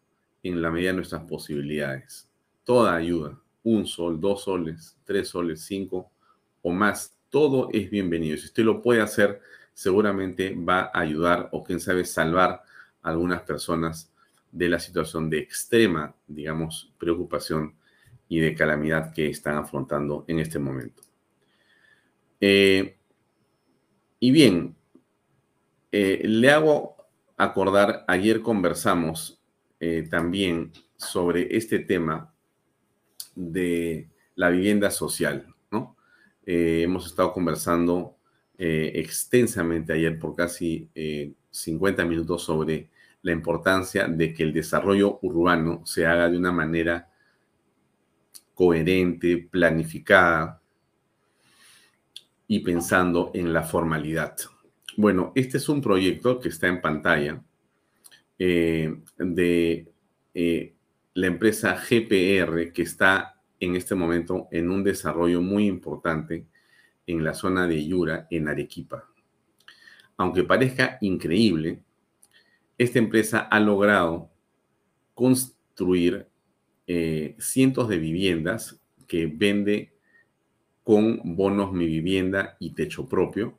en 0.42 0.62
la 0.62 0.70
medida 0.70 0.92
de 0.92 0.96
nuestras 0.96 1.24
posibilidades. 1.24 2.26
Toda 2.64 2.96
ayuda, 2.96 3.38
un 3.62 3.86
sol, 3.86 4.18
dos 4.18 4.44
soles, 4.44 4.96
tres 5.04 5.28
soles, 5.28 5.60
cinco 5.60 6.10
o 6.62 6.70
más, 6.70 7.14
todo 7.28 7.68
es 7.70 7.90
bienvenido. 7.90 8.38
Si 8.38 8.46
usted 8.46 8.64
lo 8.64 8.80
puede 8.80 9.02
hacer, 9.02 9.42
seguramente 9.74 10.54
va 10.54 10.90
a 10.94 11.00
ayudar 11.00 11.50
o 11.52 11.62
quién 11.62 11.80
sabe 11.80 12.06
salvar 12.06 12.62
a 13.02 13.10
algunas 13.10 13.42
personas 13.42 14.11
de 14.52 14.68
la 14.68 14.78
situación 14.78 15.30
de 15.30 15.38
extrema, 15.38 16.14
digamos, 16.28 16.92
preocupación 16.98 17.74
y 18.28 18.38
de 18.38 18.54
calamidad 18.54 19.12
que 19.12 19.28
están 19.28 19.56
afrontando 19.56 20.24
en 20.28 20.38
este 20.38 20.58
momento. 20.58 21.02
Eh, 22.40 22.96
y 24.20 24.30
bien, 24.30 24.76
eh, 25.90 26.22
le 26.24 26.50
hago 26.50 26.96
acordar, 27.36 28.04
ayer 28.08 28.42
conversamos 28.42 29.42
eh, 29.80 30.06
también 30.08 30.72
sobre 30.96 31.56
este 31.56 31.78
tema 31.80 32.32
de 33.34 34.08
la 34.34 34.50
vivienda 34.50 34.90
social, 34.90 35.46
¿no? 35.70 35.96
hemos 36.44 37.06
estado 37.06 37.32
conversando 37.32 38.16
extensamente 38.58 39.92
ayer 39.92 40.18
por 40.18 40.34
casi 40.34 40.90
50 41.50 42.04
minutos 42.04 42.42
sobre 42.42 42.88
la 43.22 43.32
importancia 43.32 44.08
de 44.08 44.34
que 44.34 44.42
el 44.42 44.52
desarrollo 44.52 45.18
urbano 45.22 45.82
se 45.86 46.06
haga 46.06 46.28
de 46.28 46.36
una 46.36 46.52
manera 46.52 47.08
coherente, 48.54 49.48
planificada 49.50 50.60
y 52.46 52.60
pensando 52.60 53.30
en 53.34 53.52
la 53.52 53.62
formalidad. 53.62 54.36
Bueno, 54.96 55.32
este 55.34 55.56
es 55.56 55.68
un 55.68 55.80
proyecto 55.80 56.38
que 56.38 56.50
está 56.50 56.66
en 56.68 56.80
pantalla 56.80 57.42
eh, 58.38 58.94
de 59.16 59.88
eh, 60.34 60.74
la 61.14 61.26
empresa 61.26 61.74
GPR 61.74 62.72
que 62.72 62.82
está 62.82 63.40
en 63.60 63.76
este 63.76 63.94
momento 63.94 64.48
en 64.50 64.70
un 64.70 64.82
desarrollo 64.82 65.40
muy 65.40 65.66
importante 65.66 66.46
en 67.06 67.24
la 67.24 67.34
zona 67.34 67.66
de 67.66 67.86
Yura, 67.86 68.26
en 68.30 68.48
Arequipa. 68.48 69.08
Aunque 70.16 70.44
parezca 70.44 70.98
increíble, 71.00 71.82
esta 72.82 72.98
empresa 72.98 73.40
ha 73.40 73.60
logrado 73.60 74.30
construir 75.14 76.28
eh, 76.86 77.36
cientos 77.38 77.88
de 77.88 77.98
viviendas 77.98 78.80
que 79.06 79.26
vende 79.26 79.92
con 80.82 81.20
bonos 81.36 81.72
Mi 81.72 81.86
Vivienda 81.86 82.56
y 82.58 82.74
techo 82.74 83.08
propio. 83.08 83.58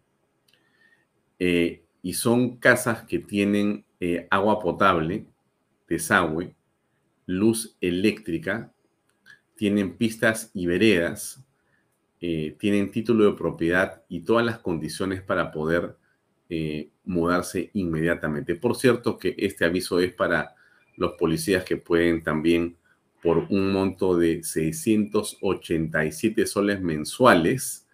Eh, 1.40 1.84
y 2.02 2.14
son 2.14 2.58
casas 2.58 3.04
que 3.04 3.20
tienen 3.20 3.86
eh, 4.00 4.28
agua 4.30 4.60
potable, 4.60 5.26
desagüe, 5.88 6.56
luz 7.26 7.78
eléctrica, 7.80 8.74
tienen 9.56 9.96
pistas 9.96 10.52
y 10.54 10.66
veredas, 10.66 11.46
tienen 12.20 12.90
título 12.90 13.26
de 13.26 13.38
propiedad 13.38 14.02
y 14.08 14.22
todas 14.22 14.46
las 14.46 14.60
condiciones 14.60 15.22
para 15.22 15.52
poder 15.52 15.98
mudarse 17.06 17.70
inmediatamente. 17.74 18.56
Por 18.56 18.76
cierto 18.76 19.18
que 19.18 19.36
este 19.38 19.66
aviso 19.66 20.00
es 20.00 20.14
para 20.14 20.56
los 20.96 21.14
policías 21.14 21.64
que 21.64 21.78
pueden 21.78 22.24
también 22.24 22.78
por 23.22 23.46
un 23.50 23.72
monto 23.72 24.18
de 24.18 24.44
687 24.44 26.46
soles 26.46 26.82
mensuales 26.82 27.88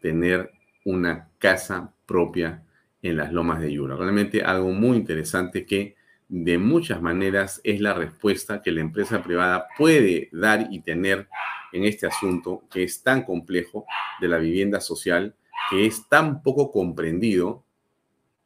tener 0.00 0.50
una 0.84 1.30
casa 1.38 1.94
propia 2.04 2.64
en 3.02 3.16
las 3.16 3.32
lomas 3.32 3.60
de 3.60 3.72
Yura. 3.72 3.96
Realmente 3.96 4.42
algo 4.42 4.72
muy 4.72 4.96
interesante 4.96 5.64
que 5.64 5.96
de 6.28 6.58
muchas 6.58 7.00
maneras 7.00 7.60
es 7.62 7.80
la 7.80 7.94
respuesta 7.94 8.60
que 8.60 8.72
la 8.72 8.80
empresa 8.80 9.22
privada 9.22 9.68
puede 9.78 10.28
dar 10.32 10.66
y 10.70 10.80
tener 10.80 11.28
en 11.72 11.84
este 11.84 12.06
asunto 12.06 12.64
que 12.70 12.82
es 12.82 13.02
tan 13.02 13.22
complejo 13.22 13.86
de 14.20 14.28
la 14.28 14.38
vivienda 14.38 14.80
social, 14.80 15.36
que 15.70 15.86
es 15.86 16.08
tan 16.08 16.42
poco 16.42 16.72
comprendido 16.72 17.65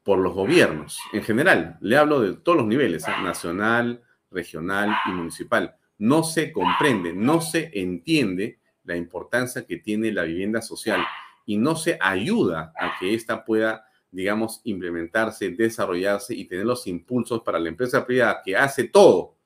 por 0.03 0.19
los 0.19 0.35
gobiernos 0.35 0.99
en 1.13 1.23
general. 1.23 1.79
Le 1.81 1.97
hablo 1.97 2.21
de 2.21 2.35
todos 2.35 2.59
los 2.59 2.67
niveles, 2.67 3.07
¿eh? 3.07 3.13
nacional, 3.23 4.03
regional 4.31 4.97
y 5.07 5.11
municipal. 5.11 5.77
No 5.99 6.23
se 6.23 6.53
comprende, 6.53 7.13
no 7.13 7.41
se 7.41 7.71
entiende 7.75 8.59
la 8.85 8.97
importancia 8.97 9.67
que 9.67 9.77
tiene 9.77 10.13
la 10.13 10.23
vivienda 10.23 10.63
social 10.63 11.05
y 11.45 11.59
no 11.59 11.77
se 11.77 11.99
ayuda 12.01 12.73
a 12.77 12.99
que 12.99 13.15
ésta 13.15 13.45
pueda, 13.45 13.85
digamos, 14.11 14.61
implementarse, 14.65 15.51
desarrollarse 15.51 16.35
y 16.35 16.47
tener 16.47 16.65
los 16.65 16.87
impulsos 16.87 17.43
para 17.43 17.59
la 17.59 17.69
empresa 17.69 18.07
privada 18.07 18.41
que 18.45 18.57
hace 18.57 18.85
todo, 18.85 19.37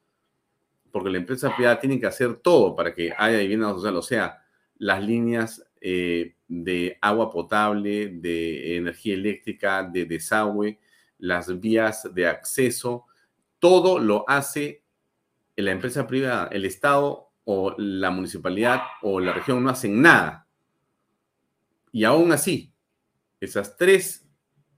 porque 0.90 1.10
la 1.10 1.18
empresa 1.18 1.54
privada 1.54 1.80
tiene 1.80 1.98
que 1.98 2.06
hacer 2.06 2.36
todo 2.36 2.76
para 2.76 2.94
que 2.94 3.12
haya 3.16 3.38
vivienda 3.38 3.70
social, 3.70 3.96
o 3.96 4.02
sea, 4.02 4.44
las 4.78 5.02
líneas 5.02 5.64
eh, 5.86 6.36
de 6.48 6.96
agua 7.02 7.30
potable, 7.30 8.08
de 8.08 8.78
energía 8.78 9.12
eléctrica, 9.12 9.82
de 9.82 10.06
desagüe, 10.06 10.78
las 11.18 11.60
vías 11.60 12.08
de 12.14 12.26
acceso, 12.26 13.04
todo 13.58 13.98
lo 13.98 14.24
hace 14.26 14.82
la 15.56 15.72
empresa 15.72 16.06
privada, 16.06 16.48
el 16.50 16.64
Estado 16.64 17.28
o 17.44 17.74
la 17.76 18.10
municipalidad 18.10 18.80
o 19.02 19.20
la 19.20 19.34
región 19.34 19.62
no 19.62 19.68
hacen 19.68 20.00
nada. 20.00 20.48
Y 21.92 22.04
aún 22.04 22.32
así, 22.32 22.72
esas 23.38 23.76
tres 23.76 24.26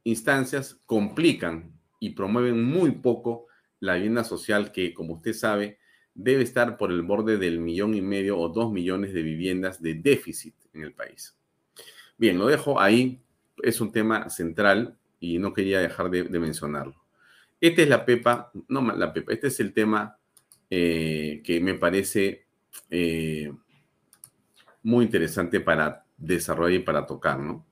instancias 0.03 0.81
complican 0.87 1.73
y 2.01 2.11
promueven 2.11 2.64
muy 2.64 2.90
poco 2.90 3.47
la 3.79 3.95
vivienda 3.95 4.25
social 4.25 4.73
que, 4.73 4.92
como 4.92 5.14
usted 5.14 5.35
sabe, 5.35 5.79
debe 6.16 6.42
estar 6.42 6.76
por 6.76 6.90
el 6.90 7.02
borde 7.02 7.37
del 7.37 7.61
millón 7.61 7.94
y 7.94 8.00
medio 8.00 8.38
o 8.38 8.48
dos 8.48 8.72
millones 8.72 9.12
de 9.12 9.22
viviendas 9.22 9.81
de 9.81 9.94
déficit 9.94 10.55
en 10.72 10.83
el 10.83 10.92
país. 10.92 11.37
Bien, 12.16 12.38
lo 12.38 12.46
dejo 12.46 12.81
ahí. 12.81 13.20
Es 13.62 13.81
un 13.81 13.92
tema 13.92 14.29
central 14.31 14.96
y 15.20 15.38
no 15.38 15.52
quería 15.52 15.81
dejar 15.81 16.11
de, 16.11 16.24
mencionarlo. 16.24 16.94
Esta 17.61 17.83
es 17.83 17.88
la 17.88 18.05
pepa, 18.05 18.50
no 18.68 18.81
la 18.94 19.12
pepa, 19.12 19.33
este 19.33 19.46
es 19.46 19.61
el 19.61 19.72
tema 19.72 20.18
eh, 20.68 21.40
que 21.44 21.61
me 21.61 21.74
parece 21.74 22.46
eh, 22.90 23.52
muy 24.83 25.05
interesante 25.07 25.61
para 25.61 26.05
desarrollar 26.16 26.81
y 26.81 26.85
para 26.85 27.07
tocar, 27.07 27.38
¿no? 27.38 27.66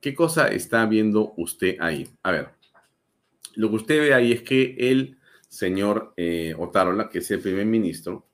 ¿Qué 0.00 0.14
cosa 0.14 0.48
está 0.48 0.86
viendo 0.86 1.34
usted 1.36 1.76
ahí? 1.80 2.08
A 2.22 2.32
ver, 2.32 2.48
lo 3.54 3.68
que 3.68 3.76
usted 3.76 4.00
ve 4.00 4.14
ahí 4.14 4.32
es 4.32 4.42
que 4.42 4.74
el 4.78 5.18
señor 5.50 6.14
eh, 6.16 6.54
Otárola, 6.56 7.10
que 7.10 7.18
es 7.18 7.30
el 7.32 7.40
primer 7.40 7.66
ministro, 7.66 8.24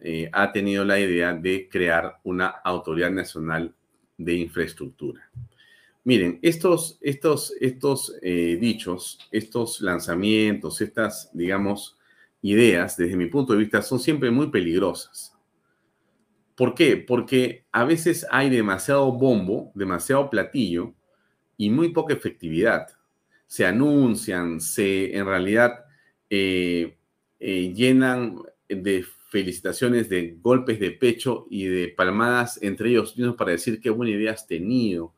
eh, 0.00 0.28
ha 0.32 0.50
tenido 0.50 0.84
la 0.84 0.98
idea 0.98 1.32
de 1.32 1.68
crear 1.70 2.18
una 2.24 2.48
autoridad 2.48 3.10
nacional 3.12 3.72
de 4.18 4.34
infraestructura. 4.34 5.30
Miren, 6.04 6.40
estos, 6.42 6.98
estos, 7.00 7.54
estos 7.60 8.16
eh, 8.20 8.58
dichos, 8.60 9.20
estos 9.30 9.80
lanzamientos, 9.80 10.80
estas, 10.80 11.30
digamos, 11.32 11.96
ideas, 12.42 12.96
desde 12.96 13.16
mi 13.16 13.26
punto 13.26 13.52
de 13.52 13.60
vista, 13.60 13.80
son 13.80 14.00
siempre 14.00 14.32
muy 14.32 14.48
peligrosas. 14.48 15.38
¿Por 16.56 16.74
qué? 16.74 16.96
Porque 16.96 17.64
a 17.70 17.84
veces 17.84 18.26
hay 18.32 18.50
demasiado 18.50 19.12
bombo, 19.12 19.70
demasiado 19.76 20.28
platillo 20.28 20.92
y 21.56 21.70
muy 21.70 21.90
poca 21.90 22.12
efectividad. 22.12 22.88
Se 23.46 23.64
anuncian, 23.64 24.60
se 24.60 25.16
en 25.16 25.26
realidad 25.26 25.81
eh, 26.34 26.96
eh, 27.40 27.74
llenan 27.74 28.38
de 28.66 29.04
felicitaciones, 29.28 30.08
de 30.08 30.38
golpes 30.40 30.80
de 30.80 30.92
pecho 30.92 31.46
y 31.50 31.66
de 31.66 31.88
palmadas 31.88 32.58
entre 32.62 32.88
ellos 32.88 33.14
mismos 33.18 33.36
para 33.36 33.50
decir 33.50 33.82
qué 33.82 33.90
buena 33.90 34.12
idea 34.12 34.32
has 34.32 34.46
tenido, 34.46 35.12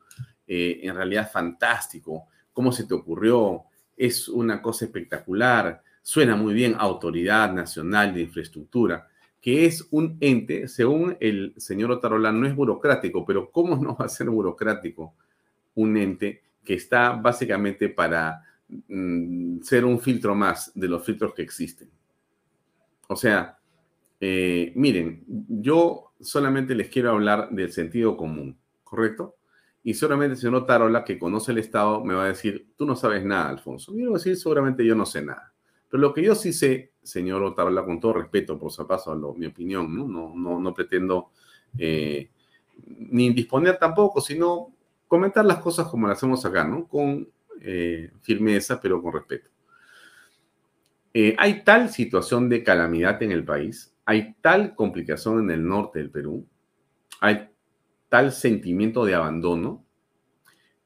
eh, 0.45 0.81
en 0.83 0.93
realidad 0.93 1.31
fantástico, 1.31 2.25
cómo 2.51 2.73
se 2.73 2.85
te 2.85 2.93
ocurrió, 2.93 3.63
es 3.95 4.27
una 4.27 4.61
cosa 4.61 4.83
espectacular, 4.83 5.81
suena 6.01 6.35
muy 6.35 6.53
bien, 6.53 6.75
Autoridad 6.77 7.53
Nacional 7.53 8.13
de 8.13 8.23
Infraestructura, 8.23 9.07
que 9.39 9.65
es 9.65 9.87
un 9.91 10.17
ente, 10.19 10.67
según 10.67 11.15
el 11.21 11.53
señor 11.55 11.91
Otarola, 11.91 12.33
no 12.33 12.45
es 12.45 12.53
burocrático, 12.53 13.25
pero 13.25 13.51
¿cómo 13.51 13.77
no 13.77 13.95
va 13.95 14.07
a 14.07 14.09
ser 14.09 14.29
burocrático 14.29 15.15
un 15.75 15.95
ente 15.95 16.43
que 16.65 16.73
está 16.73 17.11
básicamente 17.11 17.87
para 17.87 18.41
mm, 18.67 19.61
ser 19.61 19.85
un 19.85 19.99
filtro 19.99 20.35
más 20.35 20.71
de 20.75 20.87
los 20.87 21.03
filtros 21.03 21.33
que 21.33 21.41
existen? 21.41 21.89
O 23.07 23.15
sea, 23.15 23.57
eh, 24.19 24.71
miren, 24.75 25.23
yo 25.27 26.13
solamente 26.19 26.75
les 26.75 26.89
quiero 26.89 27.11
hablar 27.11 27.49
del 27.51 27.71
sentido 27.71 28.17
común, 28.17 28.57
¿correcto? 28.83 29.35
y 29.85 29.93
seguramente 29.93 30.33
el 30.33 30.39
señor 30.39 30.65
Tarola, 30.65 31.03
que 31.03 31.19
conoce 31.19 31.51
el 31.51 31.59
Estado, 31.59 32.03
me 32.03 32.15
va 32.15 32.23
a 32.23 32.29
decir, 32.29 32.69
tú 32.75 32.87
no 32.87 32.95
sabes 32.95 33.23
nada, 33.23 33.49
Alfonso. 33.49 33.91
Yo 33.91 34.05
voy 34.05 34.15
a 34.15 34.17
decir, 34.17 34.35
seguramente 34.35 34.83
yo 34.83 34.95
no 34.95 35.05
sé 35.05 35.21
nada. 35.21 35.53
Pero 35.87 36.01
lo 36.01 36.11
que 36.11 36.23
yo 36.23 36.33
sí 36.33 36.53
sé, 36.53 36.93
señor 37.03 37.43
Otarola, 37.43 37.85
con 37.85 37.99
todo 37.99 38.13
respeto, 38.13 38.57
por 38.57 38.71
a 38.79 39.15
mi 39.37 39.45
opinión, 39.45 39.95
¿no? 39.95 40.07
No, 40.07 40.33
no, 40.35 40.59
no 40.59 40.73
pretendo 40.73 41.29
eh, 41.77 42.31
ni 42.87 43.31
disponer 43.31 43.77
tampoco, 43.77 44.21
sino 44.21 44.73
comentar 45.07 45.45
las 45.45 45.59
cosas 45.59 45.87
como 45.87 46.07
las 46.07 46.17
hacemos 46.17 46.43
acá, 46.43 46.63
¿no? 46.63 46.87
Eh, 47.61 48.11
firmeza, 48.21 48.79
pero 48.79 49.01
con 49.01 49.13
respeto. 49.13 49.49
Eh, 51.13 51.35
hay 51.37 51.63
tal 51.63 51.89
situación 51.89 52.49
de 52.49 52.63
calamidad 52.63 53.21
en 53.23 53.31
el 53.31 53.45
país, 53.45 53.93
hay 54.05 54.35
tal 54.41 54.75
complicación 54.75 55.39
en 55.39 55.51
el 55.51 55.65
norte 55.65 55.99
del 55.99 56.11
Perú, 56.11 56.45
hay 57.21 57.49
tal 58.09 58.31
sentimiento 58.31 59.05
de 59.05 59.15
abandono 59.15 59.85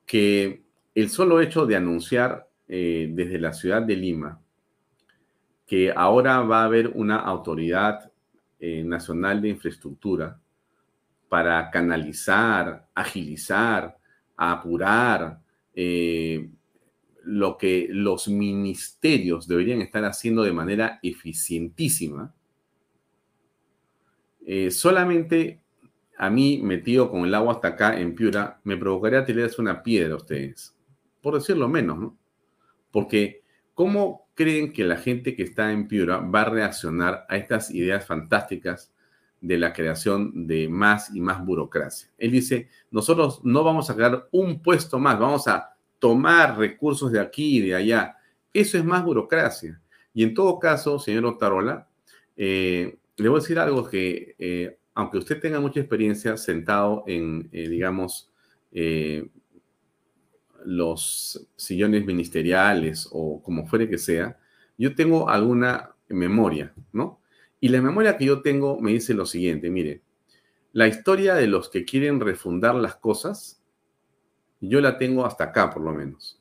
que 0.05 0.63
el 0.93 1.10
solo 1.10 1.41
hecho 1.41 1.65
de 1.65 1.75
anunciar 1.75 2.47
eh, 2.67 3.10
desde 3.12 3.39
la 3.39 3.53
ciudad 3.53 3.82
de 3.82 3.95
Lima 3.95 4.39
que 5.69 5.93
ahora 5.95 6.41
va 6.41 6.62
a 6.62 6.65
haber 6.65 6.88
una 6.88 7.17
autoridad 7.17 8.12
eh, 8.60 8.84
nacional 8.84 9.39
de 9.39 9.49
infraestructura 9.49 10.39
para 11.27 11.69
canalizar, 11.69 12.88
agilizar, 12.95 13.95
apurar 14.36 15.39
lo 17.32 17.58
que 17.58 17.88
los 17.89 18.28
ministerios 18.28 19.48
deberían 19.48 19.82
estar 19.82 20.04
haciendo 20.04 20.44
de 20.44 20.52
manera 20.52 21.00
eficientísima, 21.04 22.34
solamente 24.72 25.62
a 26.18 26.30
mí, 26.30 26.60
metido 26.62 27.10
con 27.10 27.26
el 27.26 27.34
agua 27.34 27.54
hasta 27.54 27.70
acá 27.70 27.98
en 27.98 28.13
Piura, 28.13 28.60
me 28.65 28.76
provocaría 28.76 29.24
tirarles 29.24 29.58
una 29.58 29.82
piedra 29.82 30.15
a 30.15 30.18
ustedes, 30.18 30.76
por 31.22 31.36
decirlo 31.36 31.70
menos, 31.70 31.98
¿no? 31.98 32.18
Porque, 32.92 33.42
¿cómo 33.74 34.28
creen 34.34 34.74
que 34.74 34.84
la 34.84 34.98
gente 34.98 35.34
que 35.36 35.44
está 35.44 35.72
en 35.72 35.88
Piura 35.88 36.18
va 36.18 36.42
a 36.42 36.50
reaccionar 36.50 37.26
a 37.30 37.38
estas 37.38 37.72
ideas 37.72 38.06
fantásticas 38.06 38.92
de 39.39 39.58
la 39.58 39.72
creación 39.72 40.46
de 40.46 40.68
más 40.68 41.15
y 41.15 41.22
más 41.22 41.46
burocracia? 41.46 42.10
Él 42.18 42.32
dice, 42.32 42.68
nosotros 42.92 43.39
no 43.46 43.63
vamos 43.63 43.89
a 43.89 43.96
crear 43.96 44.28
un 44.32 44.62
puesto 44.62 45.00
más, 45.00 45.18
vamos 45.18 45.48
a 45.48 45.78
tomar 46.00 46.58
recursos 46.58 47.12
de 47.12 47.20
aquí 47.20 47.58
y 47.58 47.62
de 47.62 47.76
allá. 47.76 48.18
Eso 48.54 48.78
es 48.78 48.84
más 48.86 49.04
burocracia. 49.04 49.80
Y 50.14 50.24
en 50.24 50.34
todo 50.34 50.58
caso, 50.60 50.98
señor 51.00 51.26
Otarola, 51.26 51.88
eh, 52.36 52.98
le 53.18 53.30
voy 53.30 53.38
a 53.38 53.42
decir 53.42 53.60
algo 53.60 53.88
que 53.88 54.36
eh, 54.40 54.78
aunque 54.94 55.18
usted 55.18 55.40
tenga 55.40 55.60
mucha 55.60 55.80
experiencia 55.80 56.36
sentado 56.38 57.04
en, 57.08 57.50
eh, 57.52 57.70
digamos, 57.70 58.32
los 60.66 61.48
sillones 61.56 62.06
ministeriales 62.06 63.08
o 63.12 63.42
como 63.42 63.66
fuere 63.66 63.90
que 63.90 63.98
sea, 63.98 64.38
yo 64.78 64.94
tengo 64.94 65.30
alguna 65.30 65.96
memoria, 66.10 66.74
¿no? 66.92 67.20
Y 67.60 67.70
la 67.70 67.82
memoria 67.82 68.18
que 68.18 68.26
yo 68.26 68.42
tengo 68.42 68.80
me 68.80 68.92
dice 68.92 69.14
lo 69.14 69.26
siguiente, 69.26 69.70
mire, 69.70 70.02
la 70.72 70.88
historia 70.88 71.34
de 71.36 71.48
los 71.48 71.70
que 71.70 71.84
quieren 71.84 72.20
refundar 72.20 72.76
las 72.76 72.96
cosas, 72.96 73.59
yo 74.60 74.82
la 74.82 74.98
tengo 74.98 75.26
hasta 75.26 75.45
acá 75.45 75.69
por 75.69 75.84
lo 75.84 75.93
menos. 75.93 76.39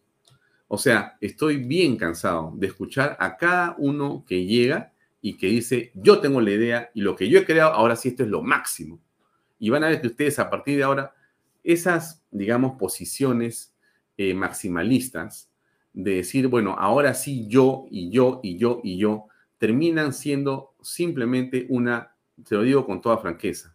O 0.69 0.77
sea, 0.77 1.17
estoy 1.21 1.57
bien 1.57 1.97
cansado 1.97 2.53
de 2.57 2.67
escuchar 2.67 3.17
a 3.21 3.37
cada 3.37 3.75
uno 3.79 4.25
que 4.27 4.45
llega 4.45 4.93
y 5.21 5.37
que 5.37 5.49
dice, 5.49 5.91
yo 5.95 6.21
tengo 6.21 6.41
la 6.41 6.51
idea 6.51 6.91
y 6.95 7.01
lo 7.01 7.17
que 7.17 7.29
yo 7.29 7.39
he 7.39 7.45
creado, 7.45 7.73
ahora 7.73 7.97
sí 7.97 8.09
esto 8.11 8.23
es 8.23 8.29
lo 8.29 8.43
máximo. 8.43 9.01
Y 9.59 9.71
van 9.71 9.85
a 9.85 9.89
ver 9.89 10.01
que 10.01 10.09
ustedes 10.09 10.39
a 10.39 10.51
partir 10.51 10.77
de 10.77 10.85
ahora, 10.85 11.15
esas, 11.65 12.23
digamos, 12.31 12.79
posiciones 12.79 13.75
eh, 14.17 14.35
maximalistas 14.35 15.51
de 15.93 16.17
decir, 16.17 16.47
bueno, 16.49 16.77
ahora 16.79 17.15
sí 17.15 17.49
yo 17.49 17.87
y 17.91 18.11
yo 18.11 18.41
y 18.43 18.59
yo 18.59 18.81
y 18.85 18.99
yo, 18.99 19.27
terminan 19.59 20.13
siendo 20.13 20.75
simplemente 20.81 21.67
una, 21.71 22.15
te 22.47 22.55
lo 22.55 22.63
digo 22.63 22.87
con 22.87 23.01
toda 23.01 23.19
franqueza, 23.19 23.75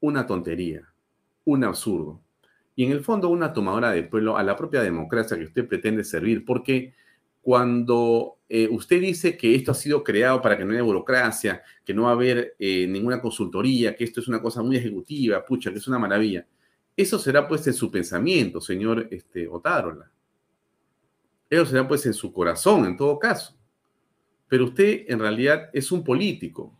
una 0.00 0.26
tontería, 0.26 0.92
un 1.44 1.64
absurdo. 1.64 2.20
Y 2.74 2.84
en 2.84 2.92
el 2.92 3.04
fondo 3.04 3.28
una 3.28 3.52
tomadora 3.52 3.90
de 3.92 4.02
pueblo 4.04 4.36
a 4.36 4.42
la 4.42 4.56
propia 4.56 4.82
democracia 4.82 5.36
que 5.36 5.44
usted 5.44 5.68
pretende 5.68 6.04
servir, 6.04 6.44
porque 6.44 6.94
cuando 7.42 8.38
eh, 8.48 8.68
usted 8.70 9.00
dice 9.00 9.36
que 9.36 9.54
esto 9.54 9.72
ha 9.72 9.74
sido 9.74 10.04
creado 10.04 10.40
para 10.40 10.56
que 10.56 10.64
no 10.64 10.72
haya 10.72 10.82
burocracia, 10.82 11.62
que 11.84 11.92
no 11.92 12.04
va 12.04 12.10
a 12.10 12.12
haber 12.12 12.54
eh, 12.58 12.86
ninguna 12.86 13.20
consultoría, 13.20 13.94
que 13.96 14.04
esto 14.04 14.20
es 14.20 14.28
una 14.28 14.40
cosa 14.40 14.62
muy 14.62 14.76
ejecutiva, 14.76 15.44
pucha, 15.44 15.70
que 15.70 15.78
es 15.78 15.88
una 15.88 15.98
maravilla, 15.98 16.46
eso 16.96 17.18
será 17.18 17.48
pues 17.48 17.66
en 17.66 17.74
su 17.74 17.90
pensamiento, 17.90 18.60
señor 18.60 19.08
este, 19.10 19.48
Otárola. 19.48 20.10
Eso 21.48 21.66
será 21.66 21.86
pues 21.86 22.06
en 22.06 22.14
su 22.14 22.32
corazón, 22.32 22.84
en 22.84 22.96
todo 22.96 23.18
caso. 23.18 23.56
Pero 24.48 24.66
usted 24.66 25.04
en 25.08 25.18
realidad 25.18 25.70
es 25.72 25.90
un 25.90 26.04
político. 26.04 26.78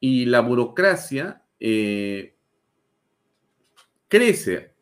Y 0.00 0.24
la 0.26 0.40
burocracia 0.40 1.42
eh, 1.60 2.35
crece 4.16 4.72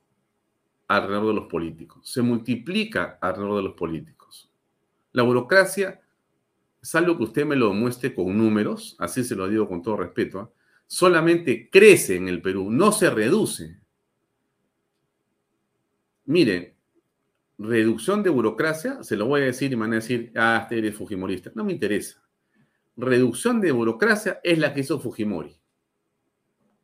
alrededor 0.86 1.26
de 1.26 1.34
los 1.34 1.46
políticos, 1.48 2.08
se 2.08 2.22
multiplica 2.22 3.18
alrededor 3.20 3.56
de 3.56 3.62
los 3.64 3.74
políticos. 3.74 4.48
La 5.10 5.24
burocracia, 5.24 6.00
salvo 6.80 7.16
que 7.16 7.24
usted 7.24 7.44
me 7.44 7.56
lo 7.56 7.72
muestre 7.72 8.14
con 8.14 8.36
números, 8.38 8.94
así 9.00 9.24
se 9.24 9.34
lo 9.34 9.48
digo 9.48 9.68
con 9.68 9.82
todo 9.82 9.96
respeto, 9.96 10.38
¿ah? 10.38 10.50
solamente 10.86 11.68
crece 11.68 12.14
en 12.14 12.28
el 12.28 12.40
Perú, 12.40 12.70
no 12.70 12.92
se 12.92 13.10
reduce. 13.10 13.80
Mire, 16.26 16.76
reducción 17.58 18.22
de 18.22 18.30
burocracia, 18.30 19.02
se 19.02 19.16
lo 19.16 19.26
voy 19.26 19.42
a 19.42 19.46
decir 19.46 19.72
y 19.72 19.76
me 19.76 19.80
van 19.80 19.94
a 19.94 19.96
decir, 19.96 20.30
ah, 20.36 20.60
usted 20.62 20.76
eres 20.76 20.94
Fujimorista. 20.94 21.50
No 21.56 21.64
me 21.64 21.72
interesa. 21.72 22.22
Reducción 22.96 23.60
de 23.60 23.72
burocracia 23.72 24.40
es 24.44 24.58
la 24.58 24.72
que 24.72 24.80
hizo 24.80 25.00
Fujimori. 25.00 25.58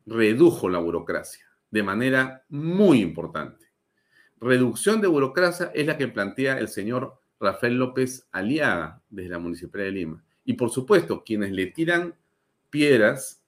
Redujo 0.05 0.67
la 0.67 0.79
burocracia 0.79 1.50
de 1.71 1.83
manera 1.83 2.43
muy 2.49 3.01
importante. 3.01 3.65
Reducción 4.39 5.01
de 5.01 5.07
burocracia 5.07 5.71
es 5.73 5.87
la 5.87 5.97
que 5.97 6.07
plantea 6.07 6.59
el 6.59 6.67
señor 6.67 7.19
Rafael 7.39 7.77
López 7.77 8.27
Aliaga 8.31 9.01
desde 9.09 9.29
la 9.29 9.39
Municipalidad 9.39 9.89
de 9.89 9.91
Lima. 9.93 10.23
Y 10.45 10.53
por 10.53 10.69
supuesto, 10.69 11.23
quienes 11.23 11.51
le 11.51 11.67
tiran 11.67 12.15
piedras, 12.69 13.43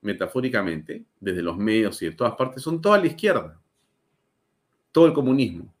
metafóricamente, 0.00 1.04
desde 1.20 1.42
los 1.42 1.56
medios 1.56 2.00
y 2.02 2.06
de 2.06 2.12
todas 2.12 2.34
partes, 2.34 2.62
son 2.62 2.80
toda 2.80 2.98
la 2.98 3.06
izquierda, 3.06 3.60
todo 4.92 5.06
el 5.06 5.12
comunismo, 5.12 5.74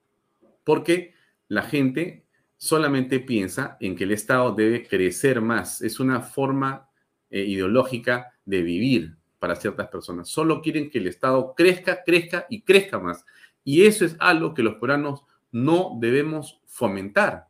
porque 0.64 1.14
la 1.48 1.62
gente 1.62 2.24
solamente 2.56 3.20
piensa 3.20 3.76
en 3.80 3.94
que 3.94 4.04
el 4.04 4.12
Estado 4.12 4.52
debe 4.54 4.86
crecer 4.86 5.40
más. 5.40 5.82
Es 5.82 6.00
una 6.00 6.20
forma 6.20 6.88
eh, 7.30 7.44
ideológica 7.44 8.32
de 8.44 8.62
vivir 8.62 9.16
para 9.46 9.60
ciertas 9.60 9.86
personas. 9.86 10.28
Solo 10.28 10.60
quieren 10.60 10.90
que 10.90 10.98
el 10.98 11.06
Estado 11.06 11.54
crezca, 11.56 12.02
crezca 12.02 12.46
y 12.50 12.62
crezca 12.62 12.98
más. 12.98 13.24
Y 13.62 13.84
eso 13.84 14.04
es 14.04 14.16
algo 14.18 14.54
que 14.54 14.64
los 14.64 14.74
peruanos 14.74 15.22
no 15.52 15.96
debemos 16.00 16.60
fomentar 16.66 17.46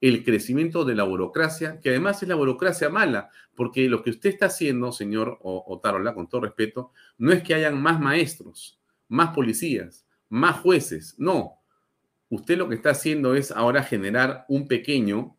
el 0.00 0.24
crecimiento 0.24 0.86
de 0.86 0.94
la 0.94 1.04
burocracia, 1.04 1.80
que 1.80 1.90
además 1.90 2.22
es 2.22 2.30
la 2.30 2.34
burocracia 2.34 2.88
mala, 2.88 3.28
porque 3.54 3.90
lo 3.90 4.02
que 4.02 4.08
usted 4.08 4.30
está 4.30 4.46
haciendo, 4.46 4.90
señor 4.90 5.38
Otarola, 5.42 6.14
con 6.14 6.30
todo 6.30 6.40
respeto, 6.40 6.92
no 7.18 7.30
es 7.30 7.42
que 7.42 7.52
hayan 7.52 7.80
más 7.80 8.00
maestros, 8.00 8.80
más 9.08 9.34
policías, 9.34 10.06
más 10.30 10.60
jueces, 10.60 11.14
no. 11.18 11.58
Usted 12.30 12.56
lo 12.56 12.70
que 12.70 12.74
está 12.74 12.90
haciendo 12.90 13.34
es 13.34 13.50
ahora 13.50 13.82
generar 13.82 14.46
un 14.48 14.66
pequeño 14.66 15.36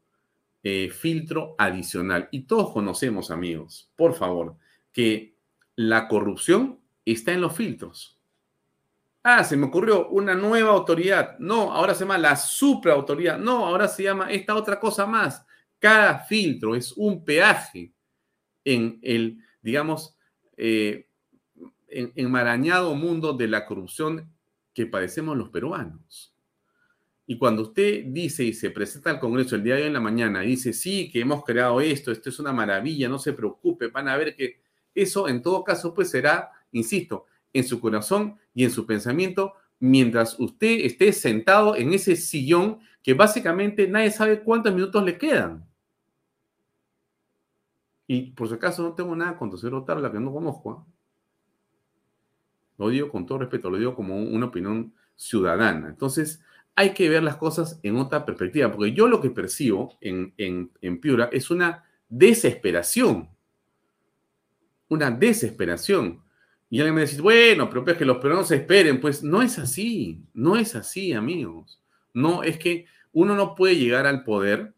eh, 0.61 0.91
filtro 0.91 1.55
adicional. 1.57 2.29
Y 2.29 2.41
todos 2.43 2.71
conocemos, 2.71 3.31
amigos, 3.31 3.89
por 3.95 4.13
favor, 4.13 4.57
que 4.93 5.34
la 5.75 6.07
corrupción 6.07 6.79
está 7.03 7.33
en 7.33 7.41
los 7.41 7.55
filtros. 7.55 8.19
Ah, 9.23 9.43
se 9.43 9.57
me 9.57 9.65
ocurrió 9.65 10.09
una 10.09 10.35
nueva 10.35 10.71
autoridad. 10.71 11.37
No, 11.39 11.71
ahora 11.71 11.95
se 11.95 12.01
llama 12.01 12.17
la 12.17 12.35
supraautoridad. 12.35 13.39
No, 13.39 13.65
ahora 13.65 13.87
se 13.87 14.03
llama 14.03 14.31
esta 14.31 14.55
otra 14.55 14.79
cosa 14.79 15.05
más. 15.05 15.43
Cada 15.79 16.19
filtro 16.19 16.75
es 16.75 16.91
un 16.95 17.25
peaje 17.25 17.91
en 18.63 18.99
el, 19.01 19.39
digamos, 19.61 20.15
eh, 20.57 21.09
enmarañado 21.87 22.93
mundo 22.95 23.33
de 23.33 23.47
la 23.47 23.65
corrupción 23.65 24.31
que 24.73 24.85
padecemos 24.85 25.35
los 25.35 25.49
peruanos. 25.49 26.35
Y 27.27 27.37
cuando 27.37 27.63
usted 27.63 28.05
dice 28.05 28.43
y 28.43 28.53
se 28.53 28.69
presenta 28.69 29.09
al 29.09 29.19
Congreso 29.19 29.55
el 29.55 29.63
día 29.63 29.75
de 29.75 29.81
hoy 29.81 29.87
en 29.87 29.93
la 29.93 29.99
mañana 29.99 30.41
dice, 30.41 30.73
sí, 30.73 31.09
que 31.11 31.21
hemos 31.21 31.43
creado 31.43 31.81
esto, 31.81 32.11
esto 32.11 32.29
es 32.29 32.39
una 32.39 32.53
maravilla, 32.53 33.09
no 33.09 33.17
se 33.17 33.33
preocupe, 33.33 33.87
van 33.87 34.07
a 34.07 34.17
ver 34.17 34.35
que 34.35 34.59
eso 34.95 35.27
en 35.27 35.41
todo 35.41 35.63
caso 35.63 35.93
pues 35.93 36.09
será, 36.09 36.51
insisto, 36.71 37.25
en 37.53 37.63
su 37.63 37.79
corazón 37.79 38.37
y 38.53 38.63
en 38.63 38.71
su 38.71 38.85
pensamiento 38.85 39.53
mientras 39.79 40.39
usted 40.39 40.85
esté 40.85 41.11
sentado 41.13 41.75
en 41.75 41.93
ese 41.93 42.15
sillón 42.15 42.79
que 43.03 43.13
básicamente 43.13 43.87
nadie 43.87 44.11
sabe 44.11 44.41
cuántos 44.41 44.73
minutos 44.73 45.03
le 45.03 45.17
quedan. 45.17 45.65
Y 48.07 48.31
por 48.31 48.47
si 48.47 48.55
acaso 48.55 48.83
no 48.83 48.93
tengo 48.93 49.15
nada 49.15 49.37
contra 49.37 49.59
señor 49.59 50.01
la 50.01 50.11
que 50.11 50.19
no 50.19 50.31
conozco. 50.31 50.71
¿ah? 50.71 50.85
Lo 52.77 52.89
digo 52.89 53.09
con 53.09 53.25
todo 53.25 53.39
respeto, 53.39 53.69
lo 53.69 53.77
digo 53.77 53.95
como 53.95 54.17
una 54.17 54.47
opinión 54.47 54.93
ciudadana. 55.15 55.89
Entonces, 55.89 56.41
hay 56.75 56.93
que 56.93 57.09
ver 57.09 57.23
las 57.23 57.37
cosas 57.37 57.79
en 57.83 57.95
otra 57.95 58.25
perspectiva, 58.25 58.71
porque 58.71 58.91
yo 58.91 59.07
lo 59.07 59.21
que 59.21 59.29
percibo 59.29 59.97
en, 60.01 60.33
en, 60.37 60.71
en 60.81 60.99
Piura 60.99 61.29
es 61.31 61.49
una 61.49 61.85
desesperación. 62.09 63.29
Una 64.89 65.11
desesperación. 65.11 66.21
Y 66.69 66.79
alguien 66.79 66.95
me 66.95 67.01
dice, 67.01 67.21
bueno, 67.21 67.69
pero 67.69 67.85
es 67.85 67.97
que 67.97 68.05
los 68.05 68.17
peruanos 68.17 68.47
se 68.47 68.57
esperen. 68.57 68.99
Pues 68.99 69.23
no 69.23 69.41
es 69.41 69.59
así, 69.59 70.23
no 70.33 70.55
es 70.55 70.75
así, 70.75 71.13
amigos. 71.13 71.81
No, 72.13 72.43
es 72.43 72.57
que 72.57 72.85
uno 73.11 73.35
no 73.35 73.55
puede 73.55 73.77
llegar 73.77 74.05
al 74.07 74.23
poder, 74.23 74.73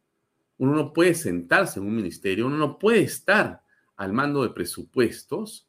uno 0.58 0.76
no 0.76 0.94
puede 0.94 1.14
sentarse 1.14 1.80
en 1.80 1.86
un 1.86 1.96
ministerio, 1.96 2.48
uno 2.48 2.58
no 2.58 2.78
puede 2.80 3.02
estar 3.02 3.62
al 3.96 4.14
mando 4.14 4.44
de 4.44 4.50
presupuestos 4.50 5.68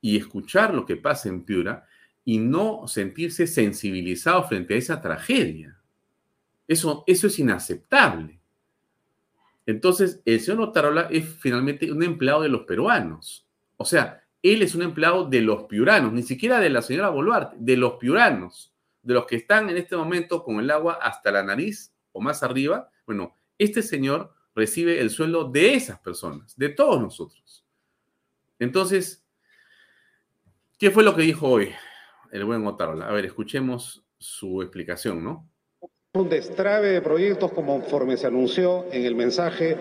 y 0.00 0.16
escuchar 0.16 0.74
lo 0.74 0.86
que 0.86 0.96
pasa 0.96 1.28
en 1.28 1.44
Piura 1.44 1.86
y 2.24 2.38
no 2.38 2.86
sentirse 2.86 3.46
sensibilizado 3.46 4.44
frente 4.44 4.74
a 4.74 4.76
esa 4.76 5.00
tragedia. 5.00 5.80
Eso, 6.66 7.04
eso 7.06 7.26
es 7.26 7.38
inaceptable. 7.38 8.38
Entonces, 9.64 10.20
el 10.24 10.40
señor 10.40 10.60
Otarola 10.60 11.08
es 11.10 11.26
finalmente 11.40 11.90
un 11.90 12.02
empleado 12.02 12.42
de 12.42 12.48
los 12.48 12.62
peruanos. 12.62 13.47
O 13.78 13.84
sea, 13.84 14.22
él 14.42 14.62
es 14.62 14.74
un 14.74 14.82
empleado 14.82 15.24
de 15.24 15.40
los 15.40 15.64
piuranos, 15.64 16.12
ni 16.12 16.22
siquiera 16.22 16.60
de 16.60 16.68
la 16.68 16.82
señora 16.82 17.08
Boluarte, 17.08 17.56
de 17.58 17.76
los 17.76 17.94
piuranos, 17.94 18.74
de 19.02 19.14
los 19.14 19.24
que 19.24 19.36
están 19.36 19.70
en 19.70 19.76
este 19.76 19.96
momento 19.96 20.42
con 20.44 20.58
el 20.60 20.70
agua 20.70 20.98
hasta 21.00 21.30
la 21.30 21.42
nariz 21.42 21.94
o 22.12 22.20
más 22.20 22.42
arriba. 22.42 22.90
Bueno, 23.06 23.36
este 23.56 23.82
señor 23.82 24.34
recibe 24.54 25.00
el 25.00 25.10
sueldo 25.10 25.44
de 25.44 25.74
esas 25.74 26.00
personas, 26.00 26.56
de 26.56 26.68
todos 26.70 27.00
nosotros. 27.00 27.64
Entonces, 28.58 29.24
¿qué 30.76 30.90
fue 30.90 31.04
lo 31.04 31.14
que 31.14 31.22
dijo 31.22 31.48
hoy 31.48 31.70
el 32.32 32.44
buen 32.44 32.66
Otarola? 32.66 33.08
A 33.08 33.12
ver, 33.12 33.26
escuchemos 33.26 34.04
su 34.18 34.60
explicación, 34.62 35.22
¿no? 35.22 35.48
Un 36.14 36.28
destrave 36.28 36.88
de 36.88 37.00
proyectos 37.00 37.52
conforme 37.52 38.16
se 38.16 38.26
anunció 38.26 38.86
en 38.90 39.04
el 39.04 39.14
mensaje 39.14 39.76